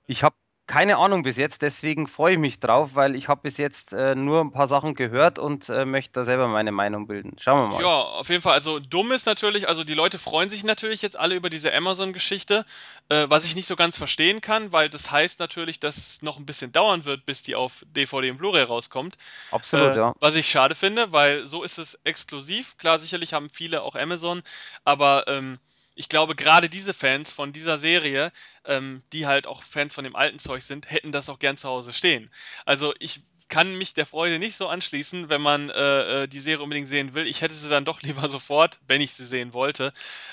Ich 0.06 0.22
habe 0.24 0.34
keine 0.66 0.96
Ahnung 0.96 1.22
bis 1.22 1.36
jetzt, 1.36 1.60
deswegen 1.60 2.06
freue 2.06 2.34
ich 2.34 2.38
mich 2.38 2.58
drauf, 2.58 2.90
weil 2.94 3.16
ich 3.16 3.28
habe 3.28 3.42
bis 3.42 3.58
jetzt 3.58 3.92
äh, 3.92 4.14
nur 4.14 4.40
ein 4.40 4.50
paar 4.50 4.66
Sachen 4.66 4.94
gehört 4.94 5.38
und 5.38 5.68
äh, 5.68 5.84
möchte 5.84 6.12
da 6.12 6.24
selber 6.24 6.48
meine 6.48 6.72
Meinung 6.72 7.06
bilden. 7.06 7.36
Schauen 7.38 7.60
wir 7.60 7.68
mal. 7.68 7.82
Ja, 7.82 7.88
auf 7.88 8.30
jeden 8.30 8.40
Fall. 8.40 8.54
Also 8.54 8.80
dumm 8.80 9.12
ist 9.12 9.26
natürlich, 9.26 9.68
also 9.68 9.84
die 9.84 9.92
Leute 9.92 10.18
freuen 10.18 10.48
sich 10.48 10.64
natürlich 10.64 11.02
jetzt 11.02 11.18
alle 11.18 11.34
über 11.34 11.50
diese 11.50 11.74
Amazon-Geschichte, 11.74 12.64
äh, 13.10 13.26
was 13.28 13.44
ich 13.44 13.54
nicht 13.54 13.66
so 13.66 13.76
ganz 13.76 13.98
verstehen 13.98 14.40
kann, 14.40 14.72
weil 14.72 14.88
das 14.88 15.10
heißt 15.10 15.38
natürlich, 15.38 15.80
dass 15.80 15.96
es 15.98 16.22
noch 16.22 16.38
ein 16.38 16.46
bisschen 16.46 16.72
dauern 16.72 17.04
wird, 17.04 17.26
bis 17.26 17.42
die 17.42 17.54
auf 17.56 17.84
DVD 17.94 18.30
und 18.30 18.38
Blu-ray 18.38 18.62
rauskommt. 18.62 19.16
Absolut, 19.50 19.94
Äh, 19.94 19.98
ja. 19.98 20.14
Was 20.20 20.34
ich 20.34 20.48
schade 20.48 20.74
finde, 20.74 21.12
weil 21.12 21.46
so 21.46 21.62
ist 21.62 21.76
es 21.76 21.98
exklusiv. 22.04 22.78
Klar, 22.78 22.98
sicherlich 22.98 23.34
haben 23.34 23.50
viele 23.50 23.82
auch 23.82 23.96
Amazon, 23.96 24.42
aber 24.84 25.24
ähm, 25.28 25.58
ich 25.94 26.08
glaube, 26.08 26.34
gerade 26.34 26.68
diese 26.68 26.94
Fans 26.94 27.30
von 27.30 27.52
dieser 27.52 27.78
Serie, 27.78 28.32
ähm, 28.64 29.02
die 29.12 29.26
halt 29.26 29.46
auch 29.46 29.62
Fans 29.62 29.94
von 29.94 30.04
dem 30.04 30.16
alten 30.16 30.38
Zeug 30.38 30.62
sind, 30.62 30.90
hätten 30.90 31.12
das 31.12 31.28
auch 31.28 31.38
gern 31.38 31.56
zu 31.56 31.68
Hause 31.68 31.92
stehen. 31.92 32.30
Also 32.64 32.94
ich 32.98 33.20
kann 33.48 33.76
mich 33.76 33.94
der 33.94 34.06
Freude 34.06 34.38
nicht 34.38 34.56
so 34.56 34.68
anschließen, 34.68 35.28
wenn 35.28 35.40
man 35.40 35.70
äh, 35.70 36.22
äh, 36.22 36.28
die 36.28 36.40
Serie 36.40 36.62
unbedingt 36.62 36.88
sehen 36.88 37.14
will. 37.14 37.26
Ich 37.26 37.42
hätte 37.42 37.54
sie 37.54 37.68
dann 37.68 37.84
doch 37.84 38.02
lieber 38.02 38.28
sofort, 38.28 38.80
wenn 38.86 39.00
ich 39.00 39.12
sie 39.12 39.26
sehen 39.26 39.52
wollte, 39.52 39.92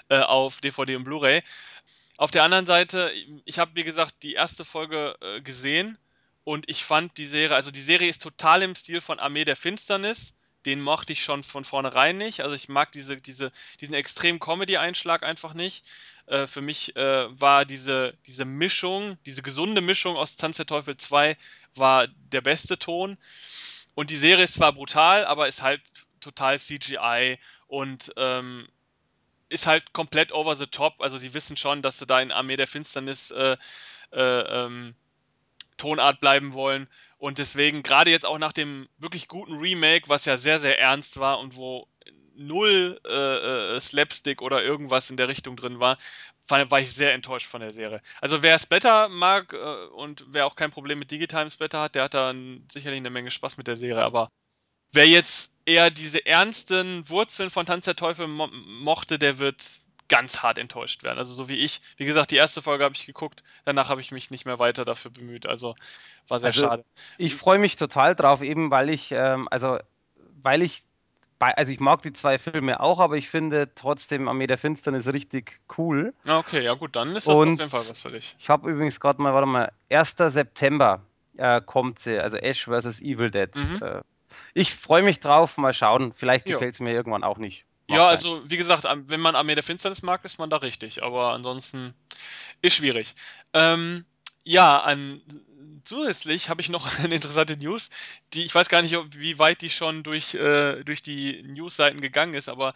äh, 0.09 0.19
auf 0.19 0.61
DVD 0.61 0.95
und 0.95 1.03
Blu-ray. 1.03 1.43
Auf 2.17 2.31
der 2.31 2.43
anderen 2.43 2.65
Seite, 2.65 3.11
ich 3.45 3.59
habe 3.59 3.71
wie 3.75 3.83
gesagt 3.83 4.23
die 4.23 4.33
erste 4.33 4.65
Folge 4.65 5.15
äh, 5.21 5.41
gesehen 5.41 5.97
und 6.43 6.69
ich 6.69 6.83
fand 6.83 7.17
die 7.17 7.25
Serie, 7.25 7.55
also 7.55 7.71
die 7.71 7.81
Serie 7.81 8.09
ist 8.09 8.21
total 8.21 8.61
im 8.63 8.75
Stil 8.75 9.01
von 9.01 9.19
Armee 9.19 9.45
der 9.45 9.55
Finsternis. 9.55 10.33
Den 10.65 10.81
mochte 10.81 11.13
ich 11.13 11.23
schon 11.23 11.43
von 11.43 11.63
vornherein 11.63 12.17
nicht. 12.17 12.41
Also 12.41 12.53
ich 12.55 12.69
mag 12.69 12.91
diese, 12.91 13.17
diese, 13.17 13.51
diesen 13.79 13.95
extremen 13.95 14.39
Comedy-Einschlag 14.39 15.23
einfach 15.23 15.53
nicht. 15.53 15.85
Äh, 16.27 16.47
für 16.47 16.61
mich 16.61 16.95
äh, 16.95 17.27
war 17.39 17.65
diese, 17.65 18.17
diese 18.27 18.45
Mischung, 18.45 19.17
diese 19.25 19.41
gesunde 19.41 19.81
Mischung 19.81 20.15
aus 20.15 20.37
Tanz 20.37 20.57
der 20.57 20.65
Teufel 20.65 20.97
2 20.97 21.37
war 21.75 22.07
der 22.07 22.41
beste 22.41 22.77
Ton. 22.77 23.17
Und 23.95 24.09
die 24.09 24.17
Serie 24.17 24.45
ist 24.45 24.55
zwar 24.55 24.73
brutal, 24.73 25.25
aber 25.25 25.47
ist 25.47 25.61
halt 25.61 25.81
total 26.19 26.59
CGI 26.59 27.37
und 27.67 28.13
ähm, 28.15 28.67
ist 29.49 29.67
halt 29.67 29.91
komplett 29.93 30.31
over 30.31 30.55
the 30.55 30.67
top. 30.67 31.01
Also 31.01 31.19
die 31.19 31.33
wissen 31.33 31.57
schon, 31.57 31.81
dass 31.81 31.99
sie 31.99 32.05
da 32.05 32.21
in 32.21 32.31
Armee 32.31 32.55
der 32.55 32.67
Finsternis 32.67 33.31
äh, 33.31 33.57
äh, 34.11 34.19
ähm, 34.21 34.95
Tonart 35.77 36.21
bleiben 36.21 36.53
wollen. 36.53 36.87
Und 37.21 37.37
deswegen, 37.37 37.83
gerade 37.83 38.09
jetzt 38.09 38.25
auch 38.25 38.39
nach 38.39 38.51
dem 38.51 38.89
wirklich 38.97 39.27
guten 39.27 39.59
Remake, 39.59 40.09
was 40.09 40.25
ja 40.25 40.37
sehr, 40.37 40.57
sehr 40.57 40.79
ernst 40.79 41.19
war 41.19 41.37
und 41.37 41.55
wo 41.55 41.87
null 42.33 42.99
äh, 43.07 43.75
äh, 43.75 43.79
Slapstick 43.79 44.41
oder 44.41 44.63
irgendwas 44.63 45.11
in 45.11 45.17
der 45.17 45.27
Richtung 45.27 45.55
drin 45.55 45.79
war, 45.79 45.99
war 46.47 46.79
ich 46.79 46.91
sehr 46.91 47.13
enttäuscht 47.13 47.45
von 47.45 47.61
der 47.61 47.69
Serie. 47.69 48.01
Also 48.21 48.41
wer 48.41 48.57
Splatter 48.57 49.07
mag 49.07 49.53
äh, 49.53 49.85
und 49.93 50.25
wer 50.29 50.47
auch 50.47 50.55
kein 50.55 50.71
Problem 50.71 50.97
mit 50.97 51.11
digitalem 51.11 51.51
Splatter 51.51 51.81
hat, 51.81 51.93
der 51.93 52.05
hat 52.05 52.15
da 52.15 52.33
sicherlich 52.71 52.97
eine 52.97 53.11
Menge 53.11 53.29
Spaß 53.29 53.55
mit 53.55 53.67
der 53.67 53.77
Serie. 53.77 54.03
Aber 54.03 54.27
wer 54.91 55.07
jetzt 55.07 55.53
eher 55.65 55.91
diese 55.91 56.25
ernsten 56.25 57.07
Wurzeln 57.07 57.51
von 57.51 57.67
Tanz 57.67 57.85
der 57.85 57.95
Teufel 57.95 58.27
mo 58.27 58.47
mochte, 58.47 59.19
der 59.19 59.37
wird 59.37 59.61
ganz 60.11 60.43
hart 60.43 60.57
enttäuscht 60.57 61.03
werden. 61.03 61.17
Also 61.17 61.33
so 61.33 61.47
wie 61.47 61.55
ich. 61.55 61.79
Wie 61.95 62.03
gesagt, 62.03 62.31
die 62.31 62.35
erste 62.35 62.61
Folge 62.61 62.83
habe 62.83 62.93
ich 62.93 63.05
geguckt, 63.05 63.43
danach 63.63 63.87
habe 63.87 64.01
ich 64.01 64.11
mich 64.11 64.29
nicht 64.29 64.45
mehr 64.45 64.59
weiter 64.59 64.83
dafür 64.83 65.09
bemüht. 65.09 65.45
Also 65.45 65.73
war 66.27 66.41
sehr 66.41 66.47
Also, 66.47 66.65
schade. 66.65 66.85
Ich 67.17 67.33
freue 67.33 67.59
mich 67.59 67.77
total 67.77 68.13
drauf, 68.13 68.41
eben 68.41 68.71
weil 68.71 68.89
ich, 68.89 69.13
ähm, 69.13 69.47
also 69.49 69.79
weil 70.43 70.63
ich, 70.63 70.83
also 71.39 71.71
ich 71.71 71.79
mag 71.79 72.01
die 72.01 72.11
zwei 72.11 72.37
Filme 72.39 72.81
auch, 72.81 72.99
aber 72.99 73.15
ich 73.15 73.29
finde 73.29 73.73
trotzdem 73.73 74.27
Armee 74.27 74.47
der 74.47 74.57
Finsternis 74.57 75.07
richtig 75.13 75.61
cool. 75.77 76.13
Okay, 76.27 76.61
ja 76.61 76.73
gut, 76.73 76.97
dann 76.97 77.15
ist 77.15 77.27
das 77.27 77.33
Und 77.33 77.53
auf 77.53 77.59
jeden 77.59 77.69
Fall 77.69 77.89
was 77.89 78.01
für 78.01 78.11
dich. 78.11 78.35
Ich 78.37 78.49
habe 78.49 78.69
übrigens 78.69 78.99
gerade 78.99 79.21
mal, 79.21 79.33
warte 79.33 79.47
mal, 79.47 79.71
1. 79.89 80.17
September 80.17 81.03
äh, 81.37 81.61
kommt 81.61 81.99
sie, 81.99 82.19
also 82.19 82.35
Ash 82.35 82.65
vs. 82.65 82.99
Evil 83.01 83.31
Dead. 83.31 83.55
Mhm. 83.55 83.79
Äh, 83.81 84.01
ich 84.53 84.75
freue 84.75 85.03
mich 85.03 85.21
drauf, 85.21 85.57
mal 85.57 85.73
schauen. 85.73 86.11
Vielleicht 86.13 86.45
gefällt 86.45 86.73
es 86.73 86.81
mir 86.81 86.91
irgendwann 86.91 87.23
auch 87.23 87.37
nicht. 87.37 87.65
Ja, 87.93 88.07
also 88.07 88.41
wie 88.49 88.57
gesagt, 88.57 88.85
wenn 88.85 89.19
man 89.19 89.35
Armee 89.35 89.55
der 89.55 89.63
Finsternis 89.63 90.01
mag, 90.01 90.23
ist 90.25 90.39
man 90.39 90.49
da 90.49 90.57
richtig. 90.57 91.03
Aber 91.03 91.33
ansonsten 91.33 91.93
ist 92.61 92.75
schwierig. 92.75 93.15
Ähm, 93.53 94.05
ja, 94.43 94.79
an, 94.79 95.21
zusätzlich 95.83 96.49
habe 96.49 96.61
ich 96.61 96.69
noch 96.69 96.99
eine 96.99 97.15
interessante 97.15 97.57
News, 97.57 97.89
die 98.33 98.45
ich 98.45 98.53
weiß 98.55 98.69
gar 98.69 98.81
nicht, 98.81 98.97
ob, 98.97 99.15
wie 99.15 99.39
weit 99.39 99.61
die 99.61 99.69
schon 99.69 100.03
durch, 100.03 100.33
äh, 100.33 100.83
durch 100.83 101.01
die 101.01 101.43
Newsseiten 101.43 102.01
gegangen 102.01 102.33
ist, 102.33 102.49
aber 102.49 102.73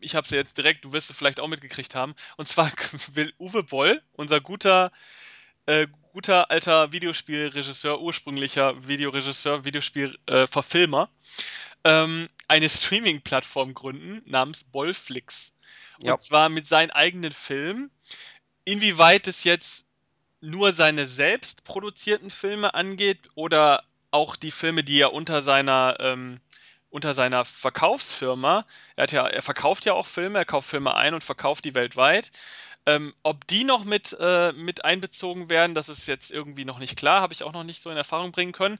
ich 0.00 0.14
habe 0.14 0.28
sie 0.28 0.36
jetzt 0.36 0.58
direkt, 0.58 0.84
du 0.84 0.92
wirst 0.92 1.08
sie 1.08 1.14
vielleicht 1.14 1.40
auch 1.40 1.48
mitgekriegt 1.48 1.94
haben. 1.94 2.14
Und 2.36 2.46
zwar 2.46 2.70
will 3.14 3.32
Uwe 3.38 3.62
Boll, 3.62 4.02
unser 4.12 4.40
guter, 4.40 4.92
äh, 5.66 5.86
guter 6.12 6.50
alter 6.50 6.92
Videospielregisseur, 6.92 8.00
ursprünglicher 8.00 8.86
Videoregisseur, 8.86 9.64
Videospielverfilmer, 9.64 11.08
ähm, 11.84 12.28
eine 12.48 12.68
Streaming-Plattform 12.68 13.74
gründen 13.74 14.22
namens 14.24 14.64
Bollflix. 14.64 15.52
Und 15.98 16.06
Ja. 16.06 16.16
zwar 16.16 16.48
mit 16.48 16.66
seinen 16.66 16.90
eigenen 16.90 17.32
Filmen. 17.32 17.90
Inwieweit 18.64 19.26
es 19.28 19.44
jetzt 19.44 19.86
nur 20.40 20.72
seine 20.72 21.06
selbst 21.06 21.64
produzierten 21.64 22.30
Filme 22.30 22.74
angeht 22.74 23.28
oder 23.34 23.84
auch 24.10 24.36
die 24.36 24.50
Filme, 24.50 24.84
die 24.84 25.00
er 25.00 25.12
unter 25.12 25.42
seiner 25.42 25.96
ähm, 26.00 26.40
unter 26.90 27.12
seiner 27.12 27.44
Verkaufsfirma, 27.44 28.64
er 28.94 29.02
hat 29.02 29.10
ja, 29.10 29.26
er 29.26 29.42
verkauft 29.42 29.84
ja 29.84 29.94
auch 29.94 30.06
Filme, 30.06 30.38
er 30.38 30.44
kauft 30.44 30.68
Filme 30.68 30.94
ein 30.94 31.12
und 31.12 31.24
verkauft 31.24 31.64
die 31.64 31.74
weltweit. 31.74 32.30
Ähm, 32.86 33.14
ob 33.22 33.46
die 33.46 33.64
noch 33.64 33.84
mit, 33.84 34.16
äh, 34.20 34.52
mit 34.52 34.84
einbezogen 34.84 35.48
werden, 35.48 35.74
das 35.74 35.88
ist 35.88 36.06
jetzt 36.06 36.30
irgendwie 36.30 36.64
noch 36.64 36.78
nicht 36.78 36.96
klar, 36.96 37.22
habe 37.22 37.32
ich 37.32 37.42
auch 37.42 37.52
noch 37.52 37.64
nicht 37.64 37.82
so 37.82 37.90
in 37.90 37.96
Erfahrung 37.96 38.32
bringen 38.32 38.52
können. 38.52 38.78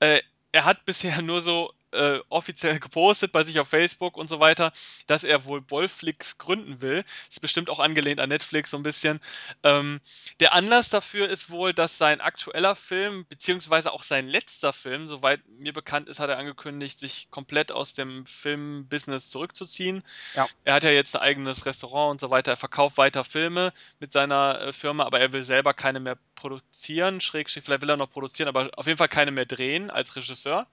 Äh, 0.00 0.20
er 0.52 0.64
hat 0.64 0.84
bisher 0.86 1.22
nur 1.22 1.42
so 1.42 1.72
äh, 1.94 2.20
offiziell 2.28 2.78
gepostet 2.80 3.32
bei 3.32 3.42
sich 3.44 3.58
auf 3.60 3.68
Facebook 3.68 4.16
und 4.16 4.28
so 4.28 4.40
weiter, 4.40 4.72
dass 5.06 5.24
er 5.24 5.44
wohl 5.44 5.60
Bollflix 5.60 6.38
gründen 6.38 6.82
will. 6.82 7.04
Ist 7.28 7.40
bestimmt 7.40 7.70
auch 7.70 7.80
angelehnt 7.80 8.20
an 8.20 8.28
Netflix 8.28 8.70
so 8.70 8.76
ein 8.76 8.82
bisschen. 8.82 9.20
Ähm, 9.62 10.00
der 10.40 10.52
Anlass 10.52 10.90
dafür 10.90 11.28
ist 11.28 11.50
wohl, 11.50 11.72
dass 11.72 11.98
sein 11.98 12.20
aktueller 12.20 12.74
Film, 12.74 13.26
beziehungsweise 13.28 13.92
auch 13.92 14.02
sein 14.02 14.28
letzter 14.28 14.72
Film, 14.72 15.08
soweit 15.08 15.40
mir 15.48 15.72
bekannt 15.72 16.08
ist, 16.08 16.20
hat 16.20 16.28
er 16.28 16.38
angekündigt, 16.38 16.98
sich 16.98 17.30
komplett 17.30 17.72
aus 17.72 17.94
dem 17.94 18.26
Filmbusiness 18.26 19.30
zurückzuziehen. 19.30 20.02
Ja. 20.34 20.46
Er 20.64 20.74
hat 20.74 20.84
ja 20.84 20.90
jetzt 20.90 21.14
ein 21.16 21.22
eigenes 21.22 21.66
Restaurant 21.66 22.12
und 22.12 22.20
so 22.20 22.30
weiter. 22.30 22.52
Er 22.52 22.56
verkauft 22.56 22.98
weiter 22.98 23.24
Filme 23.24 23.72
mit 24.00 24.12
seiner 24.12 24.60
äh, 24.60 24.72
Firma, 24.72 25.04
aber 25.04 25.20
er 25.20 25.32
will 25.32 25.44
selber 25.44 25.74
keine 25.74 26.00
mehr 26.00 26.18
produzieren. 26.34 27.20
Schräg, 27.20 27.50
schräg, 27.50 27.64
vielleicht 27.64 27.82
will 27.82 27.90
er 27.90 27.96
noch 27.96 28.10
produzieren, 28.10 28.48
aber 28.48 28.70
auf 28.76 28.86
jeden 28.86 28.98
Fall 28.98 29.08
keine 29.08 29.30
mehr 29.30 29.46
drehen 29.46 29.90
als 29.90 30.16
Regisseur. 30.16 30.66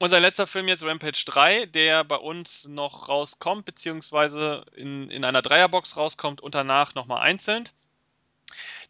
Und 0.00 0.08
sein 0.08 0.22
letzter 0.22 0.46
Film 0.46 0.66
jetzt 0.66 0.82
Rampage 0.82 1.24
3, 1.26 1.66
der 1.66 2.04
bei 2.04 2.16
uns 2.16 2.64
noch 2.66 3.10
rauskommt, 3.10 3.66
beziehungsweise 3.66 4.64
in, 4.74 5.10
in 5.10 5.26
einer 5.26 5.42
Dreierbox 5.42 5.98
rauskommt 5.98 6.40
und 6.40 6.54
danach 6.54 6.94
nochmal 6.94 7.20
einzeln. 7.20 7.68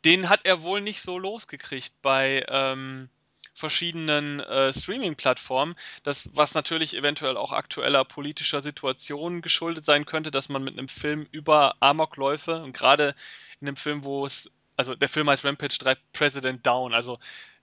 Den 0.04 0.28
hat 0.28 0.42
er 0.44 0.62
wohl 0.62 0.80
nicht 0.80 1.02
so 1.02 1.18
losgekriegt 1.18 1.94
bei 2.00 2.46
ähm, 2.48 3.08
verschiedenen 3.54 4.38
äh, 4.38 4.72
Streaming-Plattformen, 4.72 5.74
das 6.04 6.30
was 6.32 6.54
natürlich 6.54 6.94
eventuell 6.94 7.36
auch 7.36 7.50
aktueller 7.50 8.04
politischer 8.04 8.62
Situation 8.62 9.42
geschuldet 9.42 9.84
sein 9.84 10.06
könnte, 10.06 10.30
dass 10.30 10.48
man 10.48 10.62
mit 10.62 10.78
einem 10.78 10.86
Film 10.86 11.26
über 11.32 11.74
Amokläufe 11.80 12.62
und 12.62 12.72
gerade 12.72 13.16
in 13.60 13.66
einem 13.66 13.76
Film, 13.76 14.04
wo 14.04 14.26
es, 14.26 14.48
also 14.76 14.94
der 14.94 15.08
Film 15.08 15.28
heißt 15.28 15.44
Rampage 15.44 15.76
3 15.76 15.96
President 16.12 16.64
Down, 16.64 16.94
also 16.94 17.18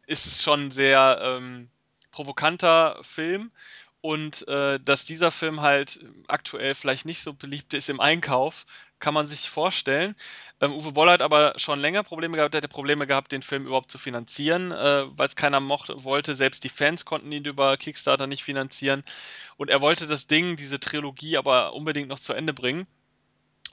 ist 0.06 0.26
es 0.26 0.44
schon 0.44 0.70
sehr 0.70 1.20
ähm, 1.22 1.70
provokanter 2.18 2.98
Film 3.04 3.52
und 4.02 4.48
äh, 4.48 4.80
dass 4.80 5.06
dieser 5.06 5.30
Film 5.30 5.62
halt 5.62 6.00
aktuell 6.28 6.74
vielleicht 6.74 7.06
nicht 7.06 7.22
so 7.22 7.36
beliebt 7.36 7.76
ist 7.76 7.90
im 7.90 8.00
Einkauf, 8.00 8.66
kann 8.98 9.14
man 9.14 9.28
sich 9.28 9.48
vorstellen. 9.48 10.16
Ähm, 10.60 10.72
Uwe 10.72 10.94
Boll 10.94 11.12
hat 11.12 11.22
aber 11.22 11.54
schon 11.58 11.80
länger 11.80 12.02
Probleme 12.02 12.36
gehabt, 12.36 12.56
er 12.56 12.58
hätte 12.58 12.70
Probleme 12.70 13.06
gehabt, 13.06 13.32
den 13.32 13.44
Film 13.44 13.68
überhaupt 13.68 13.92
zu 13.92 14.00
finanzieren, 14.00 14.72
äh, 14.72 15.06
weil 15.16 15.28
es 15.28 15.36
keiner 15.36 15.60
mochte, 15.60 16.04
wollte. 16.04 16.34
Selbst 16.34 16.64
die 16.64 16.70
Fans 16.70 17.06
konnten 17.06 17.32
ihn 17.32 17.46
über 17.46 17.78
Kickstarter 17.78 18.26
nicht 18.26 18.44
finanzieren. 18.44 19.04
Und 19.58 19.70
er 19.70 19.84
wollte 19.84 20.08
das 20.08 20.26
Ding, 20.26 20.56
diese 20.56 20.80
Trilogie, 20.80 21.38
aber 21.38 21.74
unbedingt 21.74 22.10
noch 22.10 22.20
zu 22.20 22.34
Ende 22.34 22.54
bringen. 22.54 22.88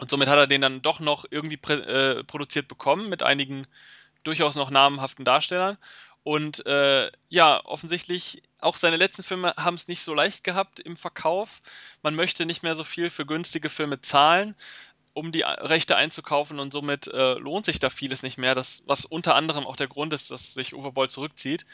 Und 0.01 0.11
somit 0.11 0.29
hat 0.29 0.37
er 0.37 0.47
den 0.47 0.61
dann 0.61 0.83
doch 0.83 1.01
noch 1.01 1.25
irgendwie 1.31 1.59
äh, 1.73 2.23
produziert 2.25 2.69
bekommen 2.69 3.09
mit 3.09 3.23
einigen 3.23 3.67
durchaus 4.23 4.55
noch 4.55 4.71
namenhaften 4.71 5.25
Darstellern. 5.25 5.79
Und 6.25 6.65
äh, 6.65 7.11
ja, 7.29 7.65
offensichtlich 7.65 8.43
auch 8.61 8.77
seine 8.77 8.97
letzten 8.97 9.23
Filme 9.23 9.55
haben 9.59 9.75
es 9.75 9.89
nicht 9.89 10.01
so 10.01 10.15
leicht 10.15 10.43
gehabt 10.43 10.81
im 10.81 10.97
Verkauf. 10.97 11.61
Man 12.03 12.15
möchte 12.15 12.47
nicht 12.47 12.63
mehr 12.63 12.77
so 12.77 12.83
viel 12.83 13.11
für 13.11 13.27
günstige 13.27 13.69
Filme 13.69 14.01
zahlen, 14.01 14.57
um 15.13 15.33
die 15.33 15.43
Rechte 15.43 15.97
einzukaufen 15.97 16.59
und 16.59 16.73
somit 16.73 17.09
äh, 17.09 17.35
lohnt 17.35 17.67
sich 17.67 17.79
da 17.79 17.91
vieles 17.91 18.23
nicht 18.23 18.39
mehr. 18.39 18.55
Das, 18.55 18.83
was 18.87 19.05
unter 19.05 19.35
anderem 19.35 19.67
auch 19.67 19.77
der 19.77 19.87
Grund 19.87 20.15
ist, 20.15 20.31
dass 20.31 20.55
sich 20.55 20.75
Uwe 20.75 21.09
zurückzieht. 21.09 21.67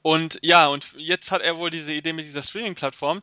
Und 0.00 0.38
ja, 0.42 0.68
und 0.68 0.94
jetzt 0.96 1.32
hat 1.32 1.42
er 1.42 1.56
wohl 1.56 1.70
diese 1.70 1.92
Idee 1.92 2.12
mit 2.12 2.24
dieser 2.24 2.42
Streaming-Plattform. 2.42 3.20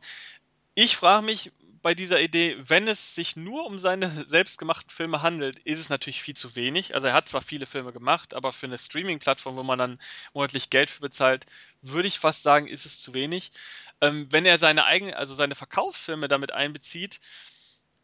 Ich 0.81 0.95
frage 0.95 1.25
mich 1.25 1.51
bei 1.81 1.93
dieser 1.93 2.21
Idee, 2.21 2.55
wenn 2.57 2.87
es 2.87 3.13
sich 3.13 3.35
nur 3.35 3.65
um 3.65 3.79
seine 3.79 4.09
selbstgemachten 4.25 4.89
Filme 4.89 5.21
handelt, 5.21 5.59
ist 5.59 5.77
es 5.77 5.89
natürlich 5.89 6.21
viel 6.21 6.37
zu 6.37 6.55
wenig. 6.55 6.95
Also 6.95 7.09
er 7.09 7.13
hat 7.13 7.27
zwar 7.27 7.41
viele 7.41 7.65
Filme 7.65 7.91
gemacht, 7.91 8.33
aber 8.33 8.53
für 8.53 8.67
eine 8.67 8.77
Streaming-Plattform, 8.77 9.57
wo 9.57 9.63
man 9.63 9.77
dann 9.77 9.99
monatlich 10.33 10.69
Geld 10.69 10.89
für 10.89 11.01
bezahlt, 11.01 11.47
würde 11.81 12.07
ich 12.07 12.17
fast 12.17 12.43
sagen, 12.43 12.65
ist 12.65 12.85
es 12.85 13.01
zu 13.01 13.13
wenig. 13.13 13.51
Ähm, 13.99 14.31
wenn 14.31 14.45
er 14.45 14.57
seine 14.57 14.85
eigenen, 14.85 15.15
also 15.15 15.35
seine 15.35 15.53
Verkaufsfilme 15.53 16.29
damit 16.29 16.53
einbezieht, 16.53 17.19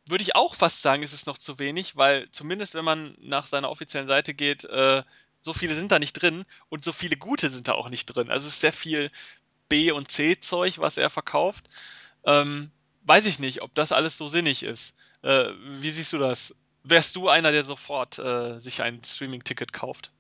würde 0.06 0.24
ich 0.24 0.36
auch 0.36 0.54
fast 0.54 0.82
sagen, 0.82 1.02
ist 1.02 1.14
es 1.14 1.28
noch 1.28 1.38
zu 1.38 1.60
wenig, 1.60 1.96
weil 1.96 2.30
zumindest 2.32 2.74
wenn 2.74 2.84
man 2.84 3.16
nach 3.22 3.48
seiner 3.48 3.70
offiziellen 3.70 4.10
Seite 4.10 4.34
geht, 4.34 4.66
äh, 4.66 5.02
so 5.40 5.54
viele 5.54 5.76
sind 5.76 5.94
da 5.94 6.00
nicht 6.00 6.22
drin 6.22 6.44
und 6.68 6.84
so 6.84 6.92
viele 6.92 7.16
gute 7.16 7.50
sind 7.50 7.70
da 7.70 7.72
auch 7.72 7.88
nicht 7.88 8.08
drin. 8.08 8.30
Also 8.30 8.50
es 8.50 8.56
ist 8.56 8.60
sehr 8.60 8.74
viel 8.74 9.12
B- 9.70 9.92
und 9.92 10.12
C-Zeug, 10.12 10.80
was 10.80 10.98
er 10.98 11.10
verkauft. 11.10 11.70
Ähm, 12.26 12.72
weiß 13.04 13.26
ich 13.28 13.40
nicht, 13.40 13.62
ob 13.62 13.74
das 13.76 13.92
alles 13.92 14.18
so 14.18 14.28
sinnig 14.28 14.64
ist. 14.64 14.96
Äh, 15.22 15.50
wie 15.80 15.92
siehst 15.92 16.14
du 16.14 16.18
das? 16.18 16.56
Wärst 16.84 17.16
du 17.16 17.30
einer, 17.30 17.52
der 17.52 17.64
sofort 17.64 18.20
äh, 18.20 18.60
sich 18.60 18.82
ein 18.82 19.04
Streaming-Ticket 19.04 19.74
kauft? 19.74 20.12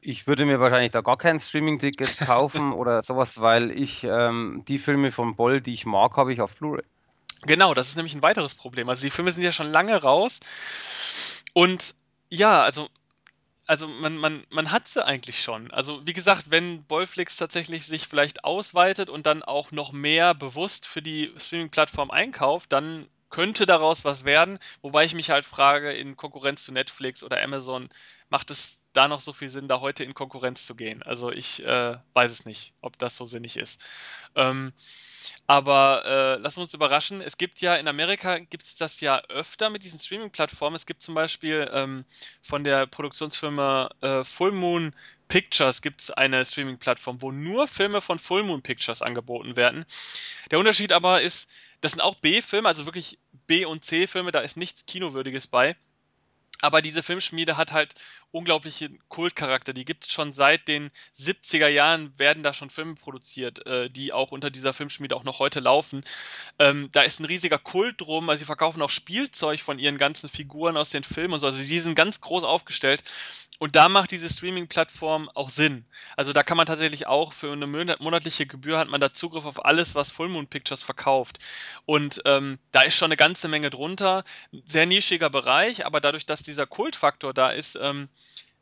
Ich 0.00 0.28
würde 0.28 0.44
mir 0.44 0.60
wahrscheinlich 0.60 0.92
da 0.92 1.00
gar 1.00 1.16
kein 1.16 1.40
Streaming-Ticket 1.40 2.18
kaufen 2.26 2.72
oder 2.72 3.02
sowas, 3.02 3.40
weil 3.40 3.72
ich 3.72 4.04
ähm, 4.04 4.62
die 4.68 4.78
Filme 4.78 5.10
von 5.10 5.34
Boll, 5.34 5.60
die 5.60 5.74
ich 5.74 5.86
mag, 5.86 6.16
habe 6.16 6.32
ich 6.32 6.40
auf 6.40 6.54
Blu-ray. 6.54 6.84
Genau, 7.42 7.74
das 7.74 7.88
ist 7.88 7.96
nämlich 7.96 8.14
ein 8.14 8.22
weiteres 8.22 8.54
Problem. 8.54 8.88
Also 8.88 9.02
die 9.02 9.10
Filme 9.10 9.32
sind 9.32 9.42
ja 9.42 9.52
schon 9.52 9.72
lange 9.72 10.00
raus 10.00 10.40
und 11.52 11.94
ja, 12.28 12.62
also 12.62 12.88
also 13.66 13.88
man, 13.88 14.16
man, 14.16 14.46
man 14.50 14.70
hat 14.70 14.88
sie 14.88 15.04
eigentlich 15.04 15.42
schon. 15.42 15.70
Also 15.70 16.06
wie 16.06 16.12
gesagt, 16.12 16.50
wenn 16.50 16.84
Bollflix 16.84 17.36
tatsächlich 17.36 17.86
sich 17.86 18.06
vielleicht 18.06 18.44
ausweitet 18.44 19.10
und 19.10 19.26
dann 19.26 19.42
auch 19.42 19.70
noch 19.72 19.92
mehr 19.92 20.34
bewusst 20.34 20.86
für 20.86 21.02
die 21.02 21.32
Streaming-Plattform 21.36 22.10
einkauft, 22.10 22.72
dann 22.72 23.08
könnte 23.28 23.66
daraus 23.66 24.04
was 24.04 24.24
werden. 24.24 24.58
Wobei 24.82 25.04
ich 25.04 25.14
mich 25.14 25.30
halt 25.30 25.44
frage, 25.44 25.92
in 25.92 26.16
Konkurrenz 26.16 26.64
zu 26.64 26.72
Netflix 26.72 27.24
oder 27.24 27.42
Amazon, 27.42 27.88
macht 28.28 28.50
es 28.50 28.80
da 28.92 29.08
noch 29.08 29.20
so 29.20 29.32
viel 29.32 29.50
Sinn, 29.50 29.68
da 29.68 29.80
heute 29.80 30.04
in 30.04 30.14
Konkurrenz 30.14 30.64
zu 30.64 30.74
gehen? 30.74 31.02
Also 31.02 31.30
ich 31.30 31.64
äh, 31.64 31.96
weiß 32.14 32.30
es 32.30 32.44
nicht, 32.44 32.72
ob 32.80 32.98
das 32.98 33.16
so 33.16 33.26
sinnig 33.26 33.56
ist. 33.56 33.80
Ähm, 34.36 34.72
aber 35.46 36.02
äh, 36.04 36.40
lassen 36.40 36.58
wir 36.58 36.62
uns 36.64 36.74
überraschen. 36.74 37.20
Es 37.20 37.36
gibt 37.36 37.60
ja 37.60 37.76
in 37.76 37.88
Amerika 37.88 38.38
gibt 38.38 38.64
es 38.64 38.76
das 38.76 39.00
ja 39.00 39.20
öfter 39.28 39.70
mit 39.70 39.84
diesen 39.84 40.00
Streaming-Plattformen. 40.00 40.76
Es 40.76 40.86
gibt 40.86 41.02
zum 41.02 41.14
Beispiel 41.14 41.70
ähm, 41.72 42.04
von 42.42 42.64
der 42.64 42.86
Produktionsfirma 42.86 43.90
äh, 44.00 44.24
Full 44.24 44.52
Moon 44.52 44.92
Pictures 45.28 45.82
gibt 45.82 46.02
es 46.02 46.10
eine 46.10 46.44
Streaming-Plattform, 46.44 47.20
wo 47.20 47.32
nur 47.32 47.66
Filme 47.66 48.00
von 48.00 48.18
Full 48.18 48.44
Moon 48.44 48.62
Pictures 48.62 49.02
angeboten 49.02 49.56
werden. 49.56 49.84
Der 50.50 50.58
Unterschied 50.58 50.92
aber 50.92 51.20
ist, 51.20 51.50
das 51.80 51.92
sind 51.92 52.00
auch 52.00 52.14
B-Filme, 52.16 52.68
also 52.68 52.86
wirklich 52.86 53.18
B- 53.46 53.64
und 53.64 53.84
C-Filme, 53.84 54.30
da 54.30 54.40
ist 54.40 54.56
nichts 54.56 54.86
Kinowürdiges 54.86 55.46
bei. 55.46 55.76
Aber 56.62 56.80
diese 56.80 57.02
Filmschmiede 57.02 57.56
hat 57.56 57.72
halt 57.72 57.94
unglaublichen 58.36 58.98
Kultcharakter. 59.08 59.72
Die 59.72 59.86
gibt 59.86 60.04
es 60.04 60.12
schon 60.12 60.32
seit 60.32 60.68
den 60.68 60.90
70er 61.18 61.68
Jahren, 61.68 62.16
werden 62.18 62.42
da 62.42 62.52
schon 62.52 62.68
Filme 62.68 62.94
produziert, 62.94 63.66
äh, 63.66 63.88
die 63.88 64.12
auch 64.12 64.30
unter 64.30 64.50
dieser 64.50 64.74
Filmschmiede 64.74 65.16
auch 65.16 65.24
noch 65.24 65.38
heute 65.38 65.60
laufen. 65.60 66.04
Ähm, 66.58 66.90
da 66.92 67.02
ist 67.02 67.18
ein 67.18 67.24
riesiger 67.24 67.58
Kult 67.58 68.00
drum. 68.00 68.28
Also 68.28 68.40
sie 68.40 68.44
verkaufen 68.44 68.82
auch 68.82 68.90
Spielzeug 68.90 69.60
von 69.60 69.78
ihren 69.78 69.96
ganzen 69.96 70.28
Figuren 70.28 70.76
aus 70.76 70.90
den 70.90 71.02
Filmen 71.02 71.34
und 71.34 71.40
so. 71.40 71.46
Also 71.46 71.58
sie 71.58 71.80
sind 71.80 71.94
ganz 71.94 72.20
groß 72.20 72.44
aufgestellt. 72.44 73.02
Und 73.58 73.74
da 73.74 73.88
macht 73.88 74.10
diese 74.10 74.28
Streaming-Plattform 74.28 75.30
auch 75.34 75.48
Sinn. 75.48 75.86
Also 76.16 76.34
da 76.34 76.42
kann 76.42 76.58
man 76.58 76.66
tatsächlich 76.66 77.06
auch 77.06 77.32
für 77.32 77.52
eine 77.52 77.66
monatliche 77.66 78.46
Gebühr 78.46 78.78
hat 78.78 78.88
man 78.88 79.00
da 79.00 79.12
Zugriff 79.14 79.46
auf 79.46 79.64
alles, 79.64 79.94
was 79.94 80.10
Full 80.10 80.28
Moon 80.28 80.46
Pictures 80.46 80.82
verkauft. 80.82 81.38
Und 81.86 82.20
ähm, 82.26 82.58
da 82.72 82.82
ist 82.82 82.96
schon 82.96 83.06
eine 83.06 83.16
ganze 83.16 83.48
Menge 83.48 83.70
drunter. 83.70 84.24
Sehr 84.66 84.84
nischiger 84.84 85.30
Bereich, 85.30 85.86
aber 85.86 86.00
dadurch, 86.02 86.26
dass 86.26 86.42
dieser 86.42 86.66
Kultfaktor 86.66 87.32
da 87.32 87.48
ist, 87.48 87.78
ähm, 87.80 88.08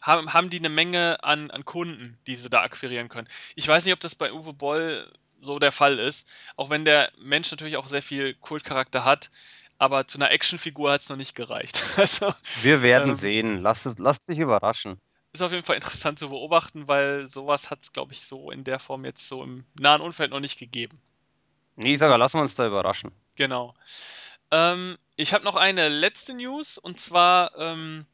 haben, 0.05 0.33
haben 0.33 0.51
die 0.51 0.59
eine 0.59 0.69
Menge 0.69 1.23
an, 1.25 1.51
an 1.51 1.65
Kunden, 1.65 2.19
die 2.27 2.37
sie 2.37 2.51
da 2.51 2.63
akquirieren 2.63 3.09
können. 3.09 3.29
Ich 3.57 3.67
weiß 3.67 3.85
nicht, 3.85 3.95
ob 3.95 4.01
das 4.01 4.15
bei 4.15 4.33
Uwe 4.33 4.53
Boll 4.53 5.11
so 5.41 5.59
der 5.59 5.73
Fall 5.73 5.99
ist, 5.99 6.29
auch 6.57 6.71
wenn 6.71 6.85
der 6.85 7.11
Mensch 7.19 7.51
natürlich 7.51 7.77
auch 7.77 7.87
sehr 7.87 8.03
viel 8.03 8.35
Kultcharakter 8.35 9.05
hat 9.05 9.31
aber 9.79 10.07
zu 10.07 10.19
einer 10.19 10.31
Actionfigur 10.31 10.93
hat 10.93 11.03
es 11.03 11.09
noch 11.09 11.17
nicht 11.17 11.35
gereicht. 11.35 11.83
Also, 11.97 12.33
Wir 12.63 12.83
werden 12.83 13.11
ähm, 13.11 13.17
sehen. 13.17 13.59
Lass, 13.61 13.87
es, 13.87 13.99
lass 13.99 14.25
dich 14.25 14.39
überraschen. 14.39 15.01
Ist 15.33 15.43
auf 15.43 15.53
jeden 15.53 15.65
Fall 15.65 15.77
interessant 15.77 16.19
zu 16.19 16.29
beobachten, 16.29 16.87
weil 16.87 17.27
sowas 17.27 17.71
hat 17.71 17.81
es, 17.83 17.93
glaube 17.93 18.13
ich, 18.13 18.21
so 18.21 18.51
in 18.51 18.65
der 18.65 18.79
Form 18.79 19.05
jetzt 19.05 19.27
so 19.29 19.43
im 19.43 19.65
nahen 19.79 20.01
Umfeld 20.01 20.31
noch 20.31 20.41
nicht 20.41 20.59
gegeben. 20.59 21.01
Nee, 21.77 21.97
sogar 21.97 22.19
lassen 22.19 22.39
wir 22.39 22.43
uns 22.43 22.55
da 22.55 22.67
überraschen. 22.67 23.11
Genau. 23.35 23.75
Ähm, 24.53 24.97
ich 25.17 25.35
habe 25.35 25.45
noch 25.45 25.57
eine 25.57 25.89
letzte 25.89 26.35
News 26.35 26.79
und 26.79 27.01
zwar 27.01 27.57
ähm, 27.59 28.07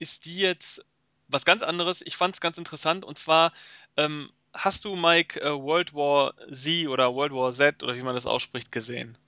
ist 0.00 0.26
die 0.26 0.38
jetzt 0.38 0.84
was 1.28 1.44
ganz 1.44 1.62
anderes. 1.62 2.02
Ich 2.04 2.16
fand 2.16 2.34
es 2.34 2.40
ganz 2.40 2.58
interessant 2.58 3.04
und 3.04 3.18
zwar 3.18 3.52
ähm, 3.96 4.30
hast 4.52 4.84
du 4.84 4.96
Mike 4.96 5.40
äh, 5.40 5.52
World 5.52 5.94
War 5.94 6.34
Z 6.50 6.88
oder 6.88 7.14
World 7.14 7.32
War 7.32 7.52
Z 7.52 7.82
oder 7.82 7.96
wie 7.96 8.02
man 8.02 8.14
das 8.14 8.26
ausspricht 8.26 8.72
gesehen? 8.72 9.18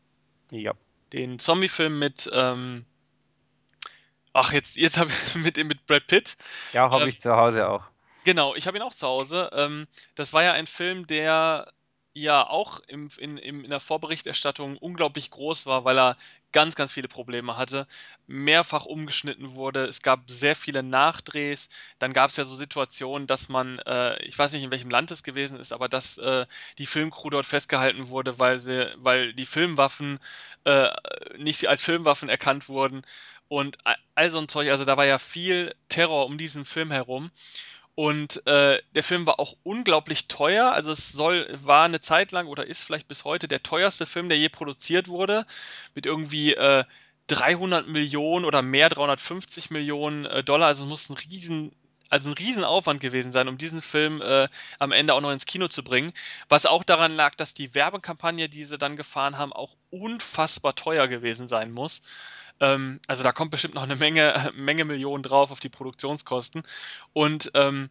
Ja 0.50 0.72
den 1.12 1.38
Zombie-Film 1.38 1.98
mit, 1.98 2.28
ähm, 2.32 2.84
ach, 4.32 4.52
jetzt, 4.52 4.76
jetzt 4.76 4.98
habe 4.98 5.10
ich 5.10 5.34
mit, 5.42 5.56
mit 5.64 5.86
Brad 5.86 6.06
Pitt. 6.06 6.36
Ja, 6.72 6.90
habe 6.90 7.02
ähm, 7.02 7.08
ich 7.08 7.20
zu 7.20 7.34
Hause 7.34 7.68
auch. 7.68 7.84
Genau, 8.24 8.54
ich 8.54 8.66
habe 8.66 8.76
ihn 8.76 8.82
auch 8.82 8.94
zu 8.94 9.06
Hause. 9.06 9.50
Ähm, 9.52 9.86
das 10.14 10.32
war 10.32 10.42
ja 10.42 10.52
ein 10.52 10.66
Film, 10.66 11.06
der 11.06 11.68
ja 12.22 12.48
auch 12.48 12.80
im, 12.88 13.10
in, 13.18 13.36
in 13.36 13.68
der 13.68 13.80
Vorberichterstattung 13.80 14.78
unglaublich 14.78 15.30
groß 15.30 15.66
war, 15.66 15.84
weil 15.84 15.98
er 15.98 16.16
ganz, 16.52 16.74
ganz 16.74 16.90
viele 16.90 17.08
Probleme 17.08 17.58
hatte, 17.58 17.86
mehrfach 18.26 18.86
umgeschnitten 18.86 19.54
wurde, 19.54 19.84
es 19.84 20.00
gab 20.00 20.30
sehr 20.30 20.56
viele 20.56 20.82
Nachdrehs, 20.82 21.68
dann 21.98 22.14
gab 22.14 22.30
es 22.30 22.38
ja 22.38 22.46
so 22.46 22.56
Situationen, 22.56 23.26
dass 23.26 23.50
man, 23.50 23.78
äh, 23.80 24.22
ich 24.22 24.38
weiß 24.38 24.52
nicht 24.52 24.62
in 24.62 24.70
welchem 24.70 24.88
Land 24.88 25.10
es 25.10 25.22
gewesen 25.22 25.60
ist, 25.60 25.72
aber 25.72 25.88
dass 25.90 26.16
äh, 26.16 26.46
die 26.78 26.86
Filmcrew 26.86 27.28
dort 27.28 27.44
festgehalten 27.44 28.08
wurde, 28.08 28.38
weil 28.38 28.58
sie, 28.58 28.90
weil 28.96 29.34
die 29.34 29.44
Filmwaffen 29.44 30.18
äh, 30.64 30.88
nicht 31.36 31.68
als 31.68 31.82
Filmwaffen 31.82 32.30
erkannt 32.30 32.70
wurden. 32.70 33.02
Und 33.48 33.76
all 34.14 34.30
so 34.30 34.38
ein 34.38 34.48
Zeug, 34.48 34.70
also 34.70 34.84
da 34.84 34.96
war 34.96 35.06
ja 35.06 35.18
viel 35.18 35.74
Terror 35.88 36.26
um 36.26 36.38
diesen 36.38 36.64
Film 36.64 36.90
herum. 36.90 37.30
Und 37.96 38.46
äh, 38.46 38.78
der 38.94 39.02
Film 39.02 39.26
war 39.26 39.40
auch 39.40 39.56
unglaublich 39.62 40.28
teuer. 40.28 40.70
Also 40.70 40.92
es 40.92 41.08
soll, 41.08 41.48
war 41.64 41.84
eine 41.84 41.98
Zeit 41.98 42.30
lang 42.30 42.46
oder 42.46 42.66
ist 42.66 42.82
vielleicht 42.82 43.08
bis 43.08 43.24
heute 43.24 43.48
der 43.48 43.62
teuerste 43.62 44.04
Film, 44.04 44.28
der 44.28 44.36
je 44.36 44.50
produziert 44.50 45.08
wurde. 45.08 45.46
Mit 45.94 46.04
irgendwie 46.04 46.52
äh, 46.52 46.84
300 47.28 47.88
Millionen 47.88 48.44
oder 48.44 48.60
mehr, 48.60 48.90
350 48.90 49.70
Millionen 49.70 50.26
äh, 50.26 50.44
Dollar. 50.44 50.68
Also 50.68 50.84
es 50.84 50.90
muss 50.90 51.08
ein 51.08 51.16
riesen, 51.16 51.72
also 52.10 52.28
ein 52.28 52.34
Riesenaufwand 52.34 53.00
gewesen 53.00 53.32
sein, 53.32 53.48
um 53.48 53.56
diesen 53.56 53.80
Film 53.80 54.20
äh, 54.20 54.46
am 54.78 54.92
Ende 54.92 55.14
auch 55.14 55.22
noch 55.22 55.32
ins 55.32 55.46
Kino 55.46 55.66
zu 55.68 55.82
bringen. 55.82 56.12
Was 56.50 56.66
auch 56.66 56.84
daran 56.84 57.12
lag, 57.12 57.34
dass 57.34 57.54
die 57.54 57.74
Werbekampagne, 57.74 58.50
die 58.50 58.66
sie 58.66 58.76
dann 58.76 58.96
gefahren 58.96 59.38
haben, 59.38 59.54
auch 59.54 59.74
unfassbar 59.88 60.74
teuer 60.74 61.08
gewesen 61.08 61.48
sein 61.48 61.72
muss. 61.72 62.02
Ähm, 62.60 63.00
also 63.06 63.22
da 63.22 63.32
kommt 63.32 63.50
bestimmt 63.50 63.74
noch 63.74 63.82
eine 63.82 63.96
Menge, 63.96 64.52
Menge 64.56 64.84
Millionen 64.84 65.22
drauf 65.22 65.50
auf 65.50 65.60
die 65.60 65.68
Produktionskosten. 65.68 66.62
Und 67.12 67.50
ähm, 67.54 67.90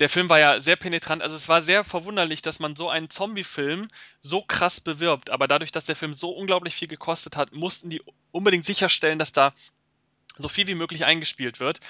der 0.00 0.08
Film 0.08 0.28
war 0.28 0.38
ja 0.38 0.60
sehr 0.60 0.76
penetrant. 0.76 1.22
Also 1.22 1.36
es 1.36 1.48
war 1.48 1.62
sehr 1.62 1.84
verwunderlich, 1.84 2.42
dass 2.42 2.58
man 2.58 2.76
so 2.76 2.88
einen 2.88 3.10
Zombie-Film 3.10 3.88
so 4.20 4.42
krass 4.42 4.80
bewirbt. 4.80 5.30
Aber 5.30 5.46
dadurch, 5.46 5.70
dass 5.70 5.84
der 5.84 5.96
Film 5.96 6.14
so 6.14 6.30
unglaublich 6.30 6.74
viel 6.74 6.88
gekostet 6.88 7.36
hat, 7.36 7.54
mussten 7.54 7.90
die 7.90 8.02
unbedingt 8.32 8.64
sicherstellen, 8.64 9.18
dass 9.18 9.32
da 9.32 9.52
so 10.38 10.48
viel 10.48 10.66
wie 10.66 10.74
möglich 10.74 11.04
eingespielt 11.04 11.60
wird. 11.60 11.80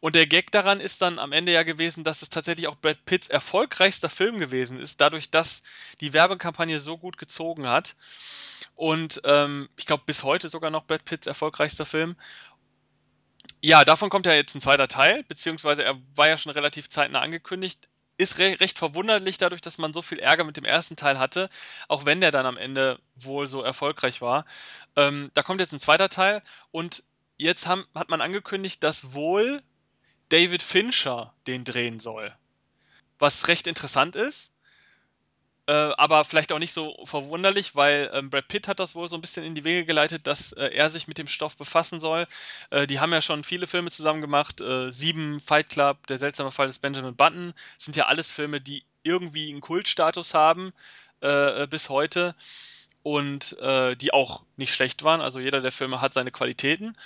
Und 0.00 0.14
der 0.14 0.26
Gag 0.26 0.52
daran 0.52 0.80
ist 0.80 1.02
dann 1.02 1.18
am 1.18 1.32
Ende 1.32 1.52
ja 1.52 1.62
gewesen, 1.62 2.04
dass 2.04 2.22
es 2.22 2.30
tatsächlich 2.30 2.68
auch 2.68 2.76
Brad 2.76 3.04
Pitts 3.04 3.28
erfolgreichster 3.28 4.08
Film 4.08 4.38
gewesen 4.38 4.78
ist, 4.78 5.00
dadurch, 5.00 5.30
dass 5.30 5.62
die 6.00 6.12
Werbekampagne 6.12 6.78
so 6.80 6.96
gut 6.96 7.18
gezogen 7.18 7.68
hat. 7.68 7.96
Und 8.74 9.20
ähm, 9.24 9.68
ich 9.76 9.86
glaube, 9.86 10.04
bis 10.06 10.22
heute 10.22 10.48
sogar 10.48 10.70
noch 10.70 10.84
Brad 10.84 11.04
Pitts 11.04 11.26
erfolgreichster 11.26 11.86
Film. 11.86 12.16
Ja, 13.60 13.84
davon 13.84 14.10
kommt 14.10 14.26
ja 14.26 14.34
jetzt 14.34 14.54
ein 14.54 14.60
zweiter 14.60 14.86
Teil, 14.86 15.24
beziehungsweise 15.24 15.82
er 15.82 16.00
war 16.14 16.28
ja 16.28 16.36
schon 16.36 16.52
relativ 16.52 16.88
zeitnah 16.90 17.20
angekündigt. 17.20 17.88
Ist 18.16 18.38
re 18.38 18.56
recht 18.60 18.78
verwunderlich 18.78 19.38
dadurch, 19.38 19.60
dass 19.60 19.78
man 19.78 19.92
so 19.92 20.02
viel 20.02 20.18
Ärger 20.18 20.44
mit 20.44 20.56
dem 20.56 20.64
ersten 20.64 20.96
Teil 20.96 21.18
hatte, 21.18 21.48
auch 21.88 22.04
wenn 22.04 22.20
der 22.20 22.30
dann 22.30 22.46
am 22.46 22.56
Ende 22.56 23.00
wohl 23.16 23.46
so 23.48 23.62
erfolgreich 23.62 24.20
war. 24.20 24.44
Ähm, 24.96 25.30
da 25.34 25.42
kommt 25.42 25.60
jetzt 25.60 25.72
ein 25.72 25.80
zweiter 25.80 26.08
Teil 26.08 26.42
und 26.70 27.04
jetzt 27.38 27.66
haben, 27.66 27.86
hat 27.94 28.10
man 28.10 28.20
angekündigt, 28.20 28.84
dass 28.84 29.14
wohl 29.14 29.62
David 30.28 30.62
Fincher 30.62 31.34
den 31.46 31.64
drehen 31.64 32.00
soll. 32.00 32.36
Was 33.18 33.48
recht 33.48 33.66
interessant 33.66 34.16
ist. 34.16 34.52
Äh, 35.66 35.72
aber 35.98 36.24
vielleicht 36.24 36.50
auch 36.52 36.58
nicht 36.58 36.72
so 36.72 36.96
verwunderlich, 37.04 37.76
weil 37.76 38.10
ähm, 38.14 38.30
Brad 38.30 38.48
Pitt 38.48 38.68
hat 38.68 38.80
das 38.80 38.94
wohl 38.94 39.08
so 39.10 39.16
ein 39.16 39.20
bisschen 39.20 39.44
in 39.44 39.54
die 39.54 39.64
Wege 39.64 39.84
geleitet, 39.84 40.26
dass 40.26 40.52
äh, 40.52 40.68
er 40.68 40.88
sich 40.90 41.08
mit 41.08 41.18
dem 41.18 41.26
Stoff 41.28 41.58
befassen 41.58 42.00
soll. 42.00 42.26
Äh, 42.70 42.86
die 42.86 43.00
haben 43.00 43.12
ja 43.12 43.20
schon 43.20 43.44
viele 43.44 43.66
Filme 43.66 43.90
zusammen 43.90 44.22
gemacht. 44.22 44.62
Äh, 44.62 44.90
Sieben, 44.92 45.40
Fight 45.42 45.68
Club, 45.68 46.06
Der 46.06 46.18
seltsame 46.18 46.50
Fall 46.52 46.68
des 46.68 46.78
Benjamin 46.78 47.16
Button. 47.16 47.52
Sind 47.76 47.96
ja 47.96 48.06
alles 48.06 48.30
Filme, 48.32 48.62
die 48.62 48.82
irgendwie 49.02 49.50
einen 49.50 49.60
Kultstatus 49.60 50.32
haben 50.32 50.72
äh, 51.20 51.66
bis 51.66 51.90
heute. 51.90 52.34
und 53.02 53.58
äh, 53.60 53.96
die 53.96 54.12
auch 54.12 54.42
nicht 54.56 54.74
schlecht 54.74 55.02
waren. 55.04 55.20
Also 55.20 55.40
jeder 55.40 55.60
der 55.60 55.72
Filme 55.72 56.00
hat 56.00 56.12
seine 56.12 56.30
Qualitäten. 56.30 56.96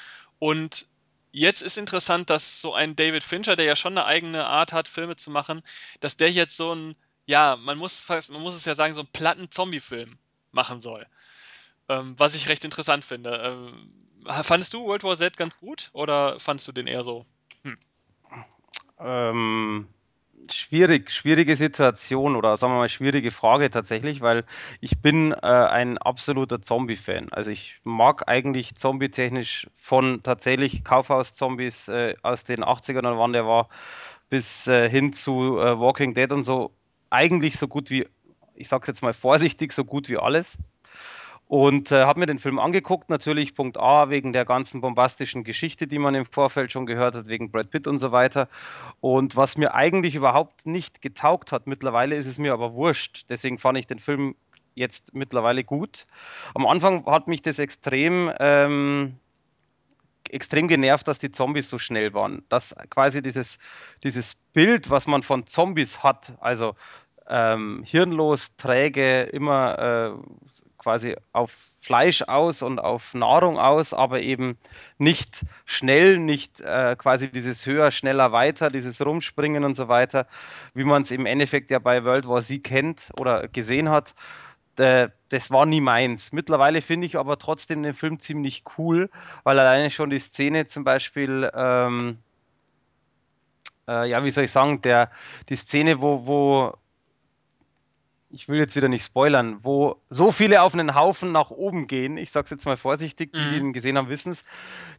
Und 0.43 0.89
jetzt 1.31 1.63
ist 1.63 1.79
interessant, 1.79 2.29
dass 2.29 2.61
so 2.61 2.75
ein 2.75 2.97
David 2.97 3.23
Fincher, 3.23 3.55
der 3.55 3.65
ja 3.65 3.77
schon 3.77 3.97
eine 3.97 4.07
eigene 4.07 4.45
Art 4.45 4.73
hat, 4.73 4.89
Filme 4.89 5.15
zu 5.15 5.31
machen, 5.31 5.63
dass 6.01 6.17
der 6.17 6.33
jetzt 6.33 6.57
so 6.57 6.75
ein, 6.75 6.97
ja, 7.27 7.55
man 7.55 7.79
muss 7.79 8.09
man 8.09 8.43
muss 8.43 8.57
es 8.57 8.65
ja 8.65 8.75
sagen, 8.75 8.97
so 8.97 9.03
einen 9.03 9.13
platten 9.13 9.53
Zombie-Film 9.53 10.19
machen 10.51 10.81
soll. 10.81 11.07
Ähm, 11.89 12.19
was 12.19 12.35
ich 12.35 12.49
recht 12.49 12.65
interessant 12.65 13.05
finde. 13.05 13.37
Ähm, 13.37 13.93
fandest 14.43 14.75
du 14.75 14.85
World 14.85 15.05
War 15.05 15.17
Z 15.17 15.37
ganz 15.37 15.59
gut 15.59 15.91
oder 15.93 16.41
fandest 16.41 16.67
du 16.67 16.73
den 16.73 16.89
eher 16.89 17.05
so? 17.05 17.25
Hm. 17.63 17.79
Ähm, 18.99 19.89
schwierig, 20.51 21.11
schwierige 21.11 21.57
Situation 21.57 22.37
oder 22.37 22.57
sagen 22.57 22.73
wir 22.73 22.79
mal 22.79 22.89
schwierige 22.89 23.31
Frage 23.31 23.71
tatsächlich, 23.71 24.21
weil 24.21 24.45
ich 24.81 25.01
bin 25.01 25.33
äh, 25.33 25.37
ein 25.37 25.99
absoluter 25.99 26.63
Zombie-Fan. 26.63 27.29
Also 27.31 27.51
ich 27.51 27.81
mag 27.85 28.29
eigentlich 28.29 28.75
Zombie-technisch 28.75 29.69
von 29.77 30.23
tatsächlich 30.23 30.85
Kaufhaus-Zombies 30.85 31.89
äh, 31.89 32.15
aus 32.23 32.45
den 32.45 32.65
80ern, 32.65 33.19
wann 33.19 33.33
der 33.33 33.47
war, 33.47 33.69
bis 34.31 34.67
äh, 34.67 34.89
hin 34.89 35.13
zu 35.13 35.59
äh, 35.59 35.79
Walking 35.79 36.15
Dead 36.15 36.31
und 36.33 36.43
so, 36.43 36.73
eigentlich 37.11 37.59
so 37.59 37.69
gut 37.69 37.91
wie, 37.91 38.09
ich 38.55 38.69
sag's 38.69 38.89
jetzt 38.89 39.03
mal 39.03 39.15
vorsichtig, 39.15 39.73
so 39.73 39.85
gut 39.85 40.09
wie 40.09 40.19
alles. 40.19 40.59
Und 41.53 41.93
äh, 41.93 42.05
habe 42.05 42.19
mir 42.19 42.25
den 42.25 42.39
Film 42.39 42.59
angeguckt, 42.59 43.11
natürlich 43.11 43.55
Punkt 43.55 43.77
A, 43.77 44.09
wegen 44.09 44.33
der 44.33 44.47
ganzen 44.47 44.81
bombastischen 44.81 45.45
Geschichte, 45.45 45.87
die 45.87 45.99
man 45.99 46.15
im 46.15 46.25
Vorfeld 46.25 46.73
schon 46.73 46.87
gehört 46.87 47.15
hat, 47.15 47.29
wegen 47.29 47.51
Brad 47.51 47.71
Pitt 47.71 47.87
und 47.87 47.99
so 47.99 48.11
weiter. 48.11 48.49
Und 49.03 49.37
was 49.37 49.59
mir 49.59 49.75
eigentlich 49.75 50.15
überhaupt 50.15 50.65
nicht 50.65 51.03
getaugt 51.03 51.53
hat, 51.53 51.67
mittlerweile 51.67 52.17
ist 52.17 52.25
es 52.25 52.39
mir 52.39 52.55
aber 52.55 52.73
wurscht. 52.73 53.27
Deswegen 53.29 53.59
fand 53.59 53.77
ich 53.77 53.87
den 53.87 53.99
Film 53.99 54.35
jetzt 54.75 55.13
mittlerweile 55.13 55.63
gut. 55.63 56.07
Am 56.55 56.67
Anfang 56.67 57.05
hat 57.05 57.29
mich 57.29 57.43
das 57.43 57.59
extrem, 57.59 58.33
ähm, 58.41 59.19
extrem 60.31 60.69
genervt, 60.69 61.07
dass 61.07 61.19
die 61.19 61.33
Zombies 61.33 61.69
so 61.69 61.77
schnell 61.77 62.15
waren. 62.15 62.47
Dass 62.49 62.75
quasi 62.89 63.21
dieses, 63.21 63.59
dieses 64.03 64.37
Bild, 64.55 64.89
was 64.89 65.07
man 65.07 65.23
von 65.23 65.47
Zombies 65.47 66.03
hat, 66.03 66.33
also 66.41 66.77
ähm, 67.29 67.83
hirnlos, 67.85 68.57
träge, 68.57 69.23
immer 69.23 69.79
äh, 69.79 70.13
quasi 70.79 71.17
auf 71.33 71.73
Fleisch 71.79 72.23
aus 72.23 72.63
und 72.63 72.79
auf 72.79 73.15
Nahrung 73.15 73.59
aus, 73.59 73.95
aber 73.95 74.21
eben 74.21 74.59
nicht 74.99 75.47
schnell, 75.65 76.19
nicht 76.19 76.61
äh, 76.61 76.97
quasi 76.97 77.31
dieses 77.31 77.67
höher, 77.67 77.91
schneller, 77.91 78.33
weiter, 78.33 78.69
dieses 78.69 79.05
Rumspringen 79.05 79.65
und 79.65 79.75
so 79.75 79.89
weiter, 79.89 80.27
wie 80.75 80.85
man 80.85 81.03
es 81.03 81.11
im 81.11 81.27
Endeffekt 81.27 81.71
ja 81.71 81.79
bei 81.79 82.05
World 82.05 82.29
War 82.29 82.41
Z 82.41 82.65
kennt 82.65 83.11
oder 83.19 83.49
gesehen 83.49 83.91
hat. 83.91 84.15
Äh, 84.79 85.09
das 85.29 85.51
war 85.51 85.67
nie 85.67 85.81
meins. 85.81 86.33
Mittlerweile 86.33 86.83
finde 86.83 87.07
ich 87.07 87.17
aber 87.17 87.39
trotzdem 87.39 87.83
den 87.83 87.95
Film 87.95 88.19
ziemlich 88.19 88.65
cool, 88.79 89.11
weil 89.45 89.59
alleine 89.59 89.91
schon 89.91 90.11
die 90.11 90.19
Szene 90.19 90.67
zum 90.67 90.85
Beispiel, 90.85 91.51
ähm, 91.55 92.19
äh, 93.87 94.09
ja, 94.09 94.25
wie 94.25 94.31
soll 94.31 94.45
ich 94.45 94.51
sagen, 94.51 94.83
der, 94.83 95.11
die 95.49 95.57
Szene, 95.57 96.01
wo, 96.01 96.27
wo 96.27 96.75
ich 98.33 98.49
will 98.49 98.59
jetzt 98.59 98.75
wieder 98.77 98.89
nicht 98.89 99.05
spoilern, 99.05 99.59
wo 99.63 100.01
so 100.09 100.33
viele 100.33 100.63
auf 100.63 100.75
einen 100.75 100.95
Haufen 100.95 101.33
nach 101.33 101.51
oben 101.51 101.87
gehen, 101.87 102.17
ich 102.17 102.31
sag's 102.31 102.51
jetzt 102.51 102.65
mal 102.65 102.77
vorsichtig, 102.77 103.33
die, 103.33 103.39
mhm. 103.39 103.57
ihn 103.69 103.73
gesehen 103.73 103.99
haben, 103.99 104.09
wissen 104.09 104.33
es, 104.33 104.45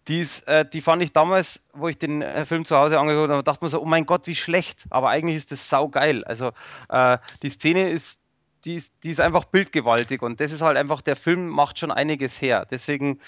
die, 0.07 0.25
äh, 0.45 0.65
die 0.65 0.81
fand 0.81 1.01
ich 1.01 1.11
damals, 1.11 1.63
wo 1.73 1.87
ich 1.87 1.97
den 1.97 2.21
äh, 2.21 2.45
Film 2.45 2.65
zu 2.65 2.77
Hause 2.77 2.99
angeguckt 2.99 3.31
habe, 3.31 3.43
dachte 3.43 3.65
mir 3.65 3.69
so, 3.69 3.81
oh 3.81 3.85
mein 3.85 4.05
Gott, 4.05 4.27
wie 4.27 4.35
schlecht, 4.35 4.85
aber 4.89 5.09
eigentlich 5.09 5.37
ist 5.37 5.51
das 5.51 5.67
saugeil. 5.67 6.23
Also 6.23 6.51
äh, 6.89 7.17
die 7.41 7.49
Szene 7.49 7.89
ist 7.89 8.21
die, 8.65 8.75
ist, 8.75 8.93
die 9.03 9.09
ist 9.09 9.19
einfach 9.19 9.45
bildgewaltig 9.45 10.21
und 10.21 10.39
das 10.39 10.51
ist 10.51 10.61
halt 10.61 10.77
einfach, 10.77 11.01
der 11.01 11.15
Film 11.15 11.49
macht 11.49 11.79
schon 11.79 11.91
einiges 11.91 12.41
her. 12.41 12.65
Deswegen 12.69 13.19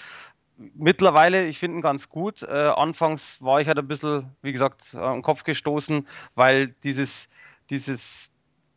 mittlerweile, 0.56 1.46
ich 1.46 1.58
finde 1.58 1.78
ihn 1.78 1.82
ganz 1.82 2.08
gut. 2.08 2.42
Äh, 2.42 2.52
anfangs 2.52 3.42
war 3.42 3.60
ich 3.60 3.68
halt 3.68 3.78
ein 3.78 3.88
bisschen, 3.88 4.30
wie 4.42 4.52
gesagt, 4.52 4.94
am 4.94 5.22
Kopf 5.22 5.44
gestoßen, 5.44 6.06
weil 6.34 6.68
dieses, 6.84 7.28
dieses, 7.68 8.32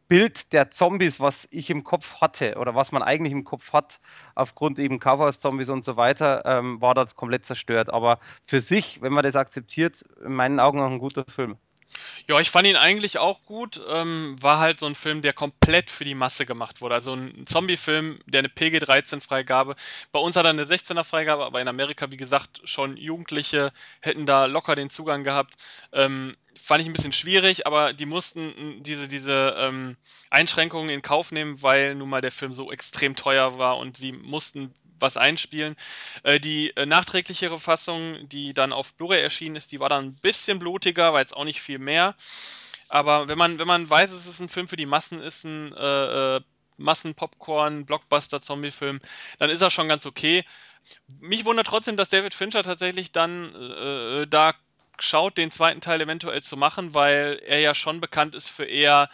Bild 0.09 0.51
der 0.53 0.71
Zombies, 0.71 1.19
was 1.19 1.47
ich 1.51 1.69
im 1.69 1.83
Kopf 1.83 2.19
hatte 2.19 2.55
oder 2.57 2.75
was 2.75 2.91
man 2.91 3.03
eigentlich 3.03 3.31
im 3.31 3.43
Kopf 3.43 3.71
hat, 3.73 3.99
aufgrund 4.35 4.79
eben 4.79 4.99
Kaufhaus-Zombies 4.99 5.69
und 5.69 5.85
so 5.85 5.95
weiter, 5.97 6.43
ähm, 6.45 6.81
war 6.81 6.95
das 6.95 7.15
komplett 7.15 7.45
zerstört. 7.45 7.91
Aber 7.91 8.19
für 8.43 8.59
sich, 8.59 9.01
wenn 9.01 9.13
man 9.13 9.23
das 9.23 9.35
akzeptiert, 9.35 10.03
in 10.25 10.33
meinen 10.33 10.59
Augen 10.59 10.81
auch 10.81 10.89
ein 10.89 10.99
guter 10.99 11.25
Film. 11.29 11.57
Ja, 12.27 12.39
ich 12.39 12.51
fand 12.51 12.67
ihn 12.67 12.75
eigentlich 12.75 13.17
auch 13.17 13.45
gut. 13.45 13.81
Ähm, 13.89 14.35
war 14.39 14.59
halt 14.59 14.79
so 14.79 14.85
ein 14.85 14.95
Film, 14.95 15.21
der 15.21 15.33
komplett 15.33 15.89
für 15.89 16.03
die 16.03 16.15
Masse 16.15 16.45
gemacht 16.45 16.81
wurde. 16.81 16.95
Also 16.95 17.13
ein 17.13 17.45
Zombie-Film, 17.47 18.19
der 18.25 18.39
eine 18.39 18.49
PG-13-Freigabe. 18.49 19.75
Bei 20.11 20.19
uns 20.19 20.35
hat 20.35 20.45
er 20.45 20.51
eine 20.51 20.65
16er-Freigabe, 20.65 21.45
aber 21.45 21.61
in 21.61 21.67
Amerika, 21.67 22.11
wie 22.11 22.17
gesagt, 22.17 22.61
schon 22.65 22.97
Jugendliche 22.97 23.71
hätten 24.01 24.25
da 24.25 24.45
locker 24.45 24.75
den 24.75 24.89
Zugang 24.89 25.23
gehabt. 25.23 25.55
Ähm, 25.91 26.35
fand 26.61 26.81
ich 26.81 26.87
ein 26.87 26.93
bisschen 26.93 27.13
schwierig, 27.13 27.65
aber 27.67 27.93
die 27.93 28.05
mussten 28.05 28.83
diese, 28.83 29.07
diese 29.07 29.55
ähm, 29.57 29.97
Einschränkungen 30.29 30.89
in 30.89 31.01
Kauf 31.01 31.31
nehmen, 31.31 31.61
weil 31.61 31.95
nun 31.95 32.09
mal 32.09 32.21
der 32.21 32.31
Film 32.31 32.53
so 32.53 32.71
extrem 32.71 33.15
teuer 33.15 33.57
war 33.57 33.77
und 33.77 33.97
sie 33.97 34.11
mussten 34.11 34.73
was 34.99 35.17
einspielen. 35.17 35.75
Äh, 36.23 36.39
die 36.39 36.75
äh, 36.75 36.85
nachträglichere 36.85 37.59
Fassung, 37.59 38.27
die 38.29 38.53
dann 38.53 38.73
auf 38.73 38.93
Blu-ray 38.95 39.21
erschienen 39.21 39.55
ist, 39.55 39.71
die 39.71 39.79
war 39.79 39.89
dann 39.89 40.05
ein 40.05 40.15
bisschen 40.21 40.59
blutiger, 40.59 41.13
war 41.13 41.21
jetzt 41.21 41.35
auch 41.35 41.45
nicht 41.45 41.61
viel 41.61 41.79
mehr. 41.79 42.15
Aber 42.89 43.27
wenn 43.27 43.37
man, 43.37 43.59
wenn 43.59 43.67
man 43.67 43.89
weiß, 43.89 44.11
es 44.11 44.25
ist 44.27 44.39
ein 44.39 44.49
Film 44.49 44.67
für 44.67 44.75
die 44.75 44.85
Massen, 44.85 45.21
ist 45.21 45.43
ein 45.43 45.73
äh, 45.73 46.37
äh 46.37 46.41
Massenpopcorn, 46.79 47.85
Blockbuster, 47.85 48.41
Zombie-Film, 48.41 49.01
dann 49.37 49.49
ist 49.49 49.59
er 49.59 49.69
schon 49.69 49.89
ganz 49.89 50.05
okay. 50.05 50.45
Mich 51.07 51.43
wundert 51.43 51.67
trotzdem, 51.67 51.97
dass 51.97 52.09
David 52.09 52.33
Fincher 52.33 52.63
tatsächlich 52.63 53.11
dann 53.11 53.53
äh, 53.53 54.27
da 54.27 54.55
schaut, 55.03 55.37
den 55.37 55.51
zweiten 55.51 55.81
Teil 55.81 56.01
eventuell 56.01 56.41
zu 56.41 56.57
machen, 56.57 56.93
weil 56.93 57.41
er 57.45 57.59
ja 57.59 57.75
schon 57.75 58.01
bekannt 58.01 58.35
ist 58.35 58.49
für 58.49 58.65
eher 58.65 59.09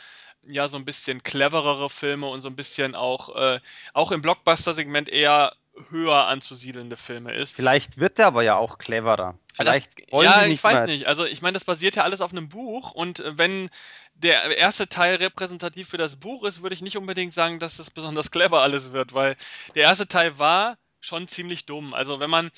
ja 0.48 0.68
so 0.68 0.78
ein 0.78 0.86
bisschen 0.86 1.24
cleverere 1.24 1.90
Filme 1.90 2.28
und 2.28 2.42
so 2.42 2.50
ein 2.50 2.56
bisschen 2.56 2.96
auch 2.96 3.36
äh, 3.36 3.60
auch 3.94 4.12
im 4.12 4.22
Blockbuster-Segment 4.22 5.10
eher 5.10 5.56
höher 5.90 6.28
anzusiedelnde 6.28 6.98
Filme 6.98 7.34
ist. 7.34 7.56
Vielleicht 7.56 7.98
wird 7.98 8.18
der 8.18 8.28
aber 8.28 8.44
ja 8.44 8.56
auch 8.56 8.78
cleverer. 8.78 9.38
Vielleicht 9.54 10.12
das, 10.12 10.24
ja, 10.24 10.46
ich 10.46 10.64
weiß 10.64 10.74
mehr. 10.74 10.88
nicht. 10.88 11.08
Also 11.08 11.26
ich 11.26 11.42
meine, 11.42 11.54
das 11.54 11.66
basiert 11.66 11.96
ja 11.96 12.04
alles 12.04 12.22
auf 12.22 12.32
einem 12.32 12.50
Buch 12.50 12.92
und 12.92 13.20
äh, 13.20 13.38
wenn 13.38 13.70
der 14.14 14.58
erste 14.58 14.88
Teil 14.88 15.16
repräsentativ 15.16 15.90
für 15.90 15.98
das 15.98 16.16
Buch 16.16 16.46
ist, 16.46 16.62
würde 16.62 16.74
ich 16.74 16.82
nicht 16.82 16.98
unbedingt 16.98 17.34
sagen, 17.34 17.60
dass 17.60 17.78
das 17.78 17.92
besonders 17.92 18.32
clever 18.32 18.62
alles 18.62 18.94
wird, 18.94 19.14
weil 19.14 19.36
der 19.76 19.84
erste 19.84 20.08
Teil 20.08 20.40
war 20.40 20.78
schon 21.02 21.28
ziemlich 21.28 21.66
dumm. 21.66 21.94
Also 21.94 22.20
wenn 22.20 22.30
man 22.30 22.52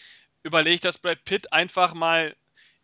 überlegt, 0.43 0.85
dass 0.85 0.99
Brad 0.99 1.23
Pitt 1.25 1.51
einfach 1.51 1.93
mal 1.93 2.35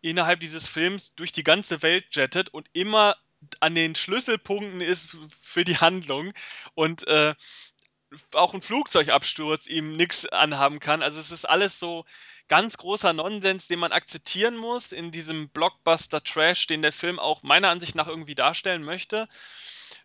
innerhalb 0.04 0.40
dieses 0.40 0.68
Films 0.68 1.14
durch 1.14 1.32
die 1.32 1.44
ganze 1.44 1.82
Welt 1.82 2.04
jettet 2.12 2.50
und 2.50 2.68
immer 2.72 3.16
an 3.60 3.74
den 3.74 3.94
Schlüsselpunkten 3.94 4.80
ist 4.80 5.16
für 5.40 5.64
die 5.64 5.78
Handlung 5.78 6.32
und 6.74 7.06
äh, 7.06 7.34
auch 8.34 8.54
ein 8.54 8.62
Flugzeugabsturz 8.62 9.66
ihm 9.66 9.96
nichts 9.96 10.26
anhaben 10.26 10.78
kann. 10.78 11.02
Also 11.02 11.20
es 11.20 11.30
ist 11.30 11.46
alles 11.46 11.78
so 11.78 12.04
ganz 12.48 12.76
großer 12.76 13.12
Nonsens, 13.12 13.66
den 13.66 13.78
man 13.78 13.92
akzeptieren 13.92 14.56
muss 14.56 14.92
in 14.92 15.10
diesem 15.10 15.48
Blockbuster-Trash, 15.48 16.66
den 16.66 16.82
der 16.82 16.92
Film 16.92 17.18
auch 17.18 17.42
meiner 17.42 17.70
Ansicht 17.70 17.94
nach 17.94 18.06
irgendwie 18.06 18.34
darstellen 18.34 18.84
möchte. 18.84 19.28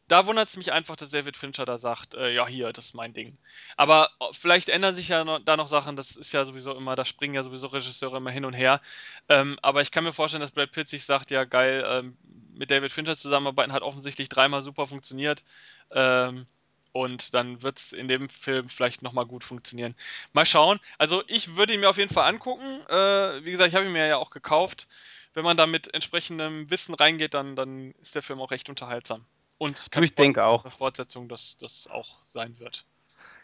Da 0.09 0.25
wundert 0.25 0.49
es 0.49 0.57
mich 0.57 0.73
einfach, 0.73 0.95
dass 0.95 1.11
David 1.11 1.37
Fincher 1.37 1.65
da 1.65 1.77
sagt, 1.77 2.15
äh, 2.15 2.33
ja 2.33 2.47
hier, 2.47 2.73
das 2.73 2.85
ist 2.85 2.93
mein 2.95 3.13
Ding. 3.13 3.37
Aber 3.77 4.09
äh, 4.19 4.25
vielleicht 4.31 4.69
ändern 4.69 4.95
sich 4.95 5.09
ja 5.09 5.23
noch, 5.23 5.39
da 5.39 5.55
noch 5.55 5.67
Sachen, 5.67 5.95
das 5.95 6.15
ist 6.15 6.31
ja 6.31 6.45
sowieso 6.45 6.75
immer, 6.75 6.95
da 6.95 7.05
springen 7.05 7.35
ja 7.35 7.43
sowieso 7.43 7.67
Regisseure 7.67 8.17
immer 8.17 8.31
hin 8.31 8.43
und 8.43 8.53
her. 8.53 8.81
Ähm, 9.29 9.59
aber 9.61 9.81
ich 9.81 9.91
kann 9.91 10.03
mir 10.03 10.11
vorstellen, 10.11 10.41
dass 10.41 10.51
Brad 10.51 10.71
Pitt 10.71 10.89
sich 10.89 11.05
sagt, 11.05 11.29
ja 11.29 11.43
geil, 11.43 11.85
ähm, 11.87 12.17
mit 12.55 12.71
David 12.71 12.91
Fincher 12.91 13.17
zusammenarbeiten 13.17 13.71
hat 13.71 13.83
offensichtlich 13.83 14.29
dreimal 14.29 14.63
super 14.63 14.87
funktioniert. 14.87 15.43
Ähm, 15.91 16.47
und 16.91 17.35
dann 17.35 17.61
wird 17.61 17.77
es 17.77 17.93
in 17.93 18.07
dem 18.07 18.29
Film 18.29 18.67
vielleicht 18.67 19.03
nochmal 19.03 19.27
gut 19.27 19.43
funktionieren. 19.43 19.93
Mal 20.33 20.47
schauen. 20.47 20.79
Also 20.97 21.23
ich 21.27 21.55
würde 21.55 21.73
ihn 21.73 21.81
mir 21.81 21.89
auf 21.89 21.99
jeden 21.99 22.11
Fall 22.11 22.27
angucken. 22.27 22.81
Äh, 22.89 23.45
wie 23.45 23.51
gesagt, 23.51 23.69
ich 23.69 23.75
habe 23.75 23.85
ihn 23.85 23.91
mir 23.91 24.07
ja 24.07 24.17
auch 24.17 24.31
gekauft. 24.31 24.87
Wenn 25.35 25.43
man 25.43 25.55
da 25.55 25.67
mit 25.67 25.93
entsprechendem 25.93 26.71
Wissen 26.71 26.95
reingeht, 26.95 27.35
dann, 27.35 27.55
dann 27.55 27.91
ist 28.01 28.15
der 28.15 28.23
Film 28.23 28.41
auch 28.41 28.49
recht 28.49 28.69
unterhaltsam. 28.69 29.23
Und 29.59 29.89
ich 30.01 30.15
denke 30.15 30.43
auch. 30.43 30.65
Eine 30.65 30.73
Fortsetzung, 30.73 31.29
dass 31.29 31.57
das 31.57 31.87
auch 31.91 32.17
sein 32.29 32.57
wird. 32.59 32.85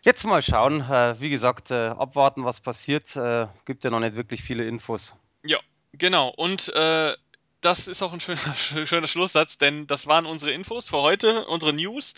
Jetzt 0.02 0.24
mal 0.24 0.42
schauen. 0.42 0.82
Äh, 0.82 1.20
wie 1.20 1.30
gesagt, 1.30 1.72
äh, 1.72 1.90
abwarten, 1.90 2.46
was 2.46 2.62
passiert. 2.62 3.16
Äh, 3.16 3.48
gibt 3.66 3.84
ja 3.84 3.92
noch 3.92 4.00
nicht 4.00 4.16
wirklich 4.16 4.42
viele 4.42 4.66
Infos. 4.66 5.14
Ja, 5.44 5.60
genau. 5.92 6.30
Und 6.30 6.74
äh, 6.74 7.14
das 7.60 7.88
ist 7.88 8.02
auch 8.02 8.14
ein 8.14 8.22
schöner, 8.22 8.56
schöner 8.86 9.08
Schlusssatz, 9.08 9.58
denn 9.58 9.88
das 9.88 10.08
waren 10.08 10.26
unsere 10.26 10.52
Infos 10.52 10.90
für 10.90 11.02
heute, 11.02 11.46
unsere 11.48 11.74
News. 11.74 12.14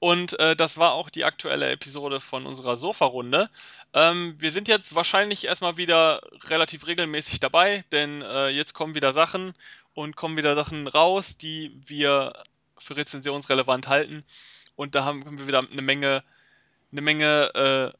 Und 0.00 0.38
äh, 0.38 0.56
das 0.56 0.76
war 0.76 0.92
auch 0.92 1.08
die 1.08 1.24
aktuelle 1.24 1.70
Episode 1.70 2.20
von 2.20 2.44
unserer 2.44 2.76
Sofa-Runde. 2.76 3.48
Ähm, 3.94 4.34
wir 4.38 4.50
sind 4.50 4.68
jetzt 4.68 4.94
wahrscheinlich 4.94 5.46
erstmal 5.46 5.78
wieder 5.78 6.20
relativ 6.44 6.86
regelmäßig 6.86 7.40
dabei, 7.40 7.84
denn 7.92 8.20
äh, 8.22 8.48
jetzt 8.48 8.74
kommen 8.74 8.94
wieder 8.94 9.12
Sachen 9.12 9.54
und 9.94 10.16
kommen 10.16 10.36
wieder 10.36 10.54
Sachen 10.56 10.88
raus, 10.88 11.36
die 11.36 11.72
wir 11.86 12.32
für 12.80 12.96
rezensionsrelevant 12.96 13.88
halten. 13.88 14.24
Und 14.74 14.94
da 14.94 15.04
haben 15.04 15.38
wir 15.38 15.46
wieder 15.46 15.62
eine 15.70 15.82
Menge 15.82 16.22
eine 16.92 17.00
Menge 17.00 17.54
äh, 17.54 17.96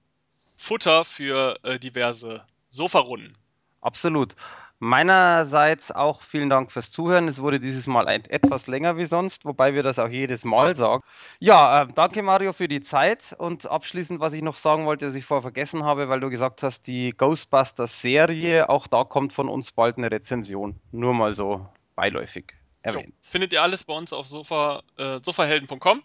Futter 0.56 1.04
für 1.04 1.58
äh, 1.62 1.78
diverse 1.78 2.44
Sofarunden. 2.70 3.36
Absolut. 3.80 4.36
Meinerseits 4.82 5.92
auch 5.92 6.22
vielen 6.22 6.48
Dank 6.48 6.72
fürs 6.72 6.90
Zuhören. 6.90 7.28
Es 7.28 7.42
wurde 7.42 7.60
dieses 7.60 7.86
Mal 7.86 8.08
etwas 8.08 8.66
länger 8.66 8.96
wie 8.96 9.04
sonst, 9.04 9.44
wobei 9.44 9.74
wir 9.74 9.82
das 9.82 9.98
auch 9.98 10.08
jedes 10.08 10.44
Mal 10.44 10.74
sagen. 10.74 11.02
Ja, 11.38 11.82
äh, 11.82 11.88
danke 11.94 12.22
Mario 12.22 12.54
für 12.54 12.68
die 12.68 12.82
Zeit 12.82 13.34
und 13.38 13.66
abschließend, 13.66 14.20
was 14.20 14.32
ich 14.32 14.42
noch 14.42 14.56
sagen 14.56 14.86
wollte, 14.86 15.06
was 15.06 15.14
ich 15.14 15.24
vorher 15.24 15.42
vergessen 15.42 15.84
habe, 15.84 16.08
weil 16.08 16.20
du 16.20 16.30
gesagt 16.30 16.62
hast, 16.62 16.86
die 16.86 17.10
Ghostbusters 17.10 18.00
Serie, 18.00 18.70
auch 18.70 18.86
da 18.86 19.04
kommt 19.04 19.34
von 19.34 19.48
uns 19.48 19.72
bald 19.72 19.98
eine 19.98 20.10
Rezension. 20.10 20.80
Nur 20.92 21.12
mal 21.12 21.34
so 21.34 21.66
beiläufig 21.94 22.59
erwähnt. 22.82 23.06
Jo, 23.08 23.30
findet 23.30 23.52
ihr 23.52 23.62
alles 23.62 23.84
bei 23.84 23.94
uns 23.94 24.12
auf 24.12 24.26
sofa, 24.26 24.82
äh, 24.96 25.20
sofahelden.com 25.22 26.02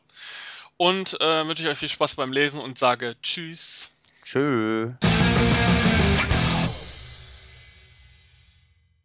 und 0.77 1.19
äh, 1.21 1.47
wünsche 1.47 1.63
ich 1.63 1.69
euch 1.69 1.77
viel 1.77 1.89
Spaß 1.89 2.15
beim 2.15 2.31
Lesen 2.31 2.59
und 2.59 2.77
sage 2.77 3.15
Tschüss. 3.21 3.91
Tschüss. 4.23 4.91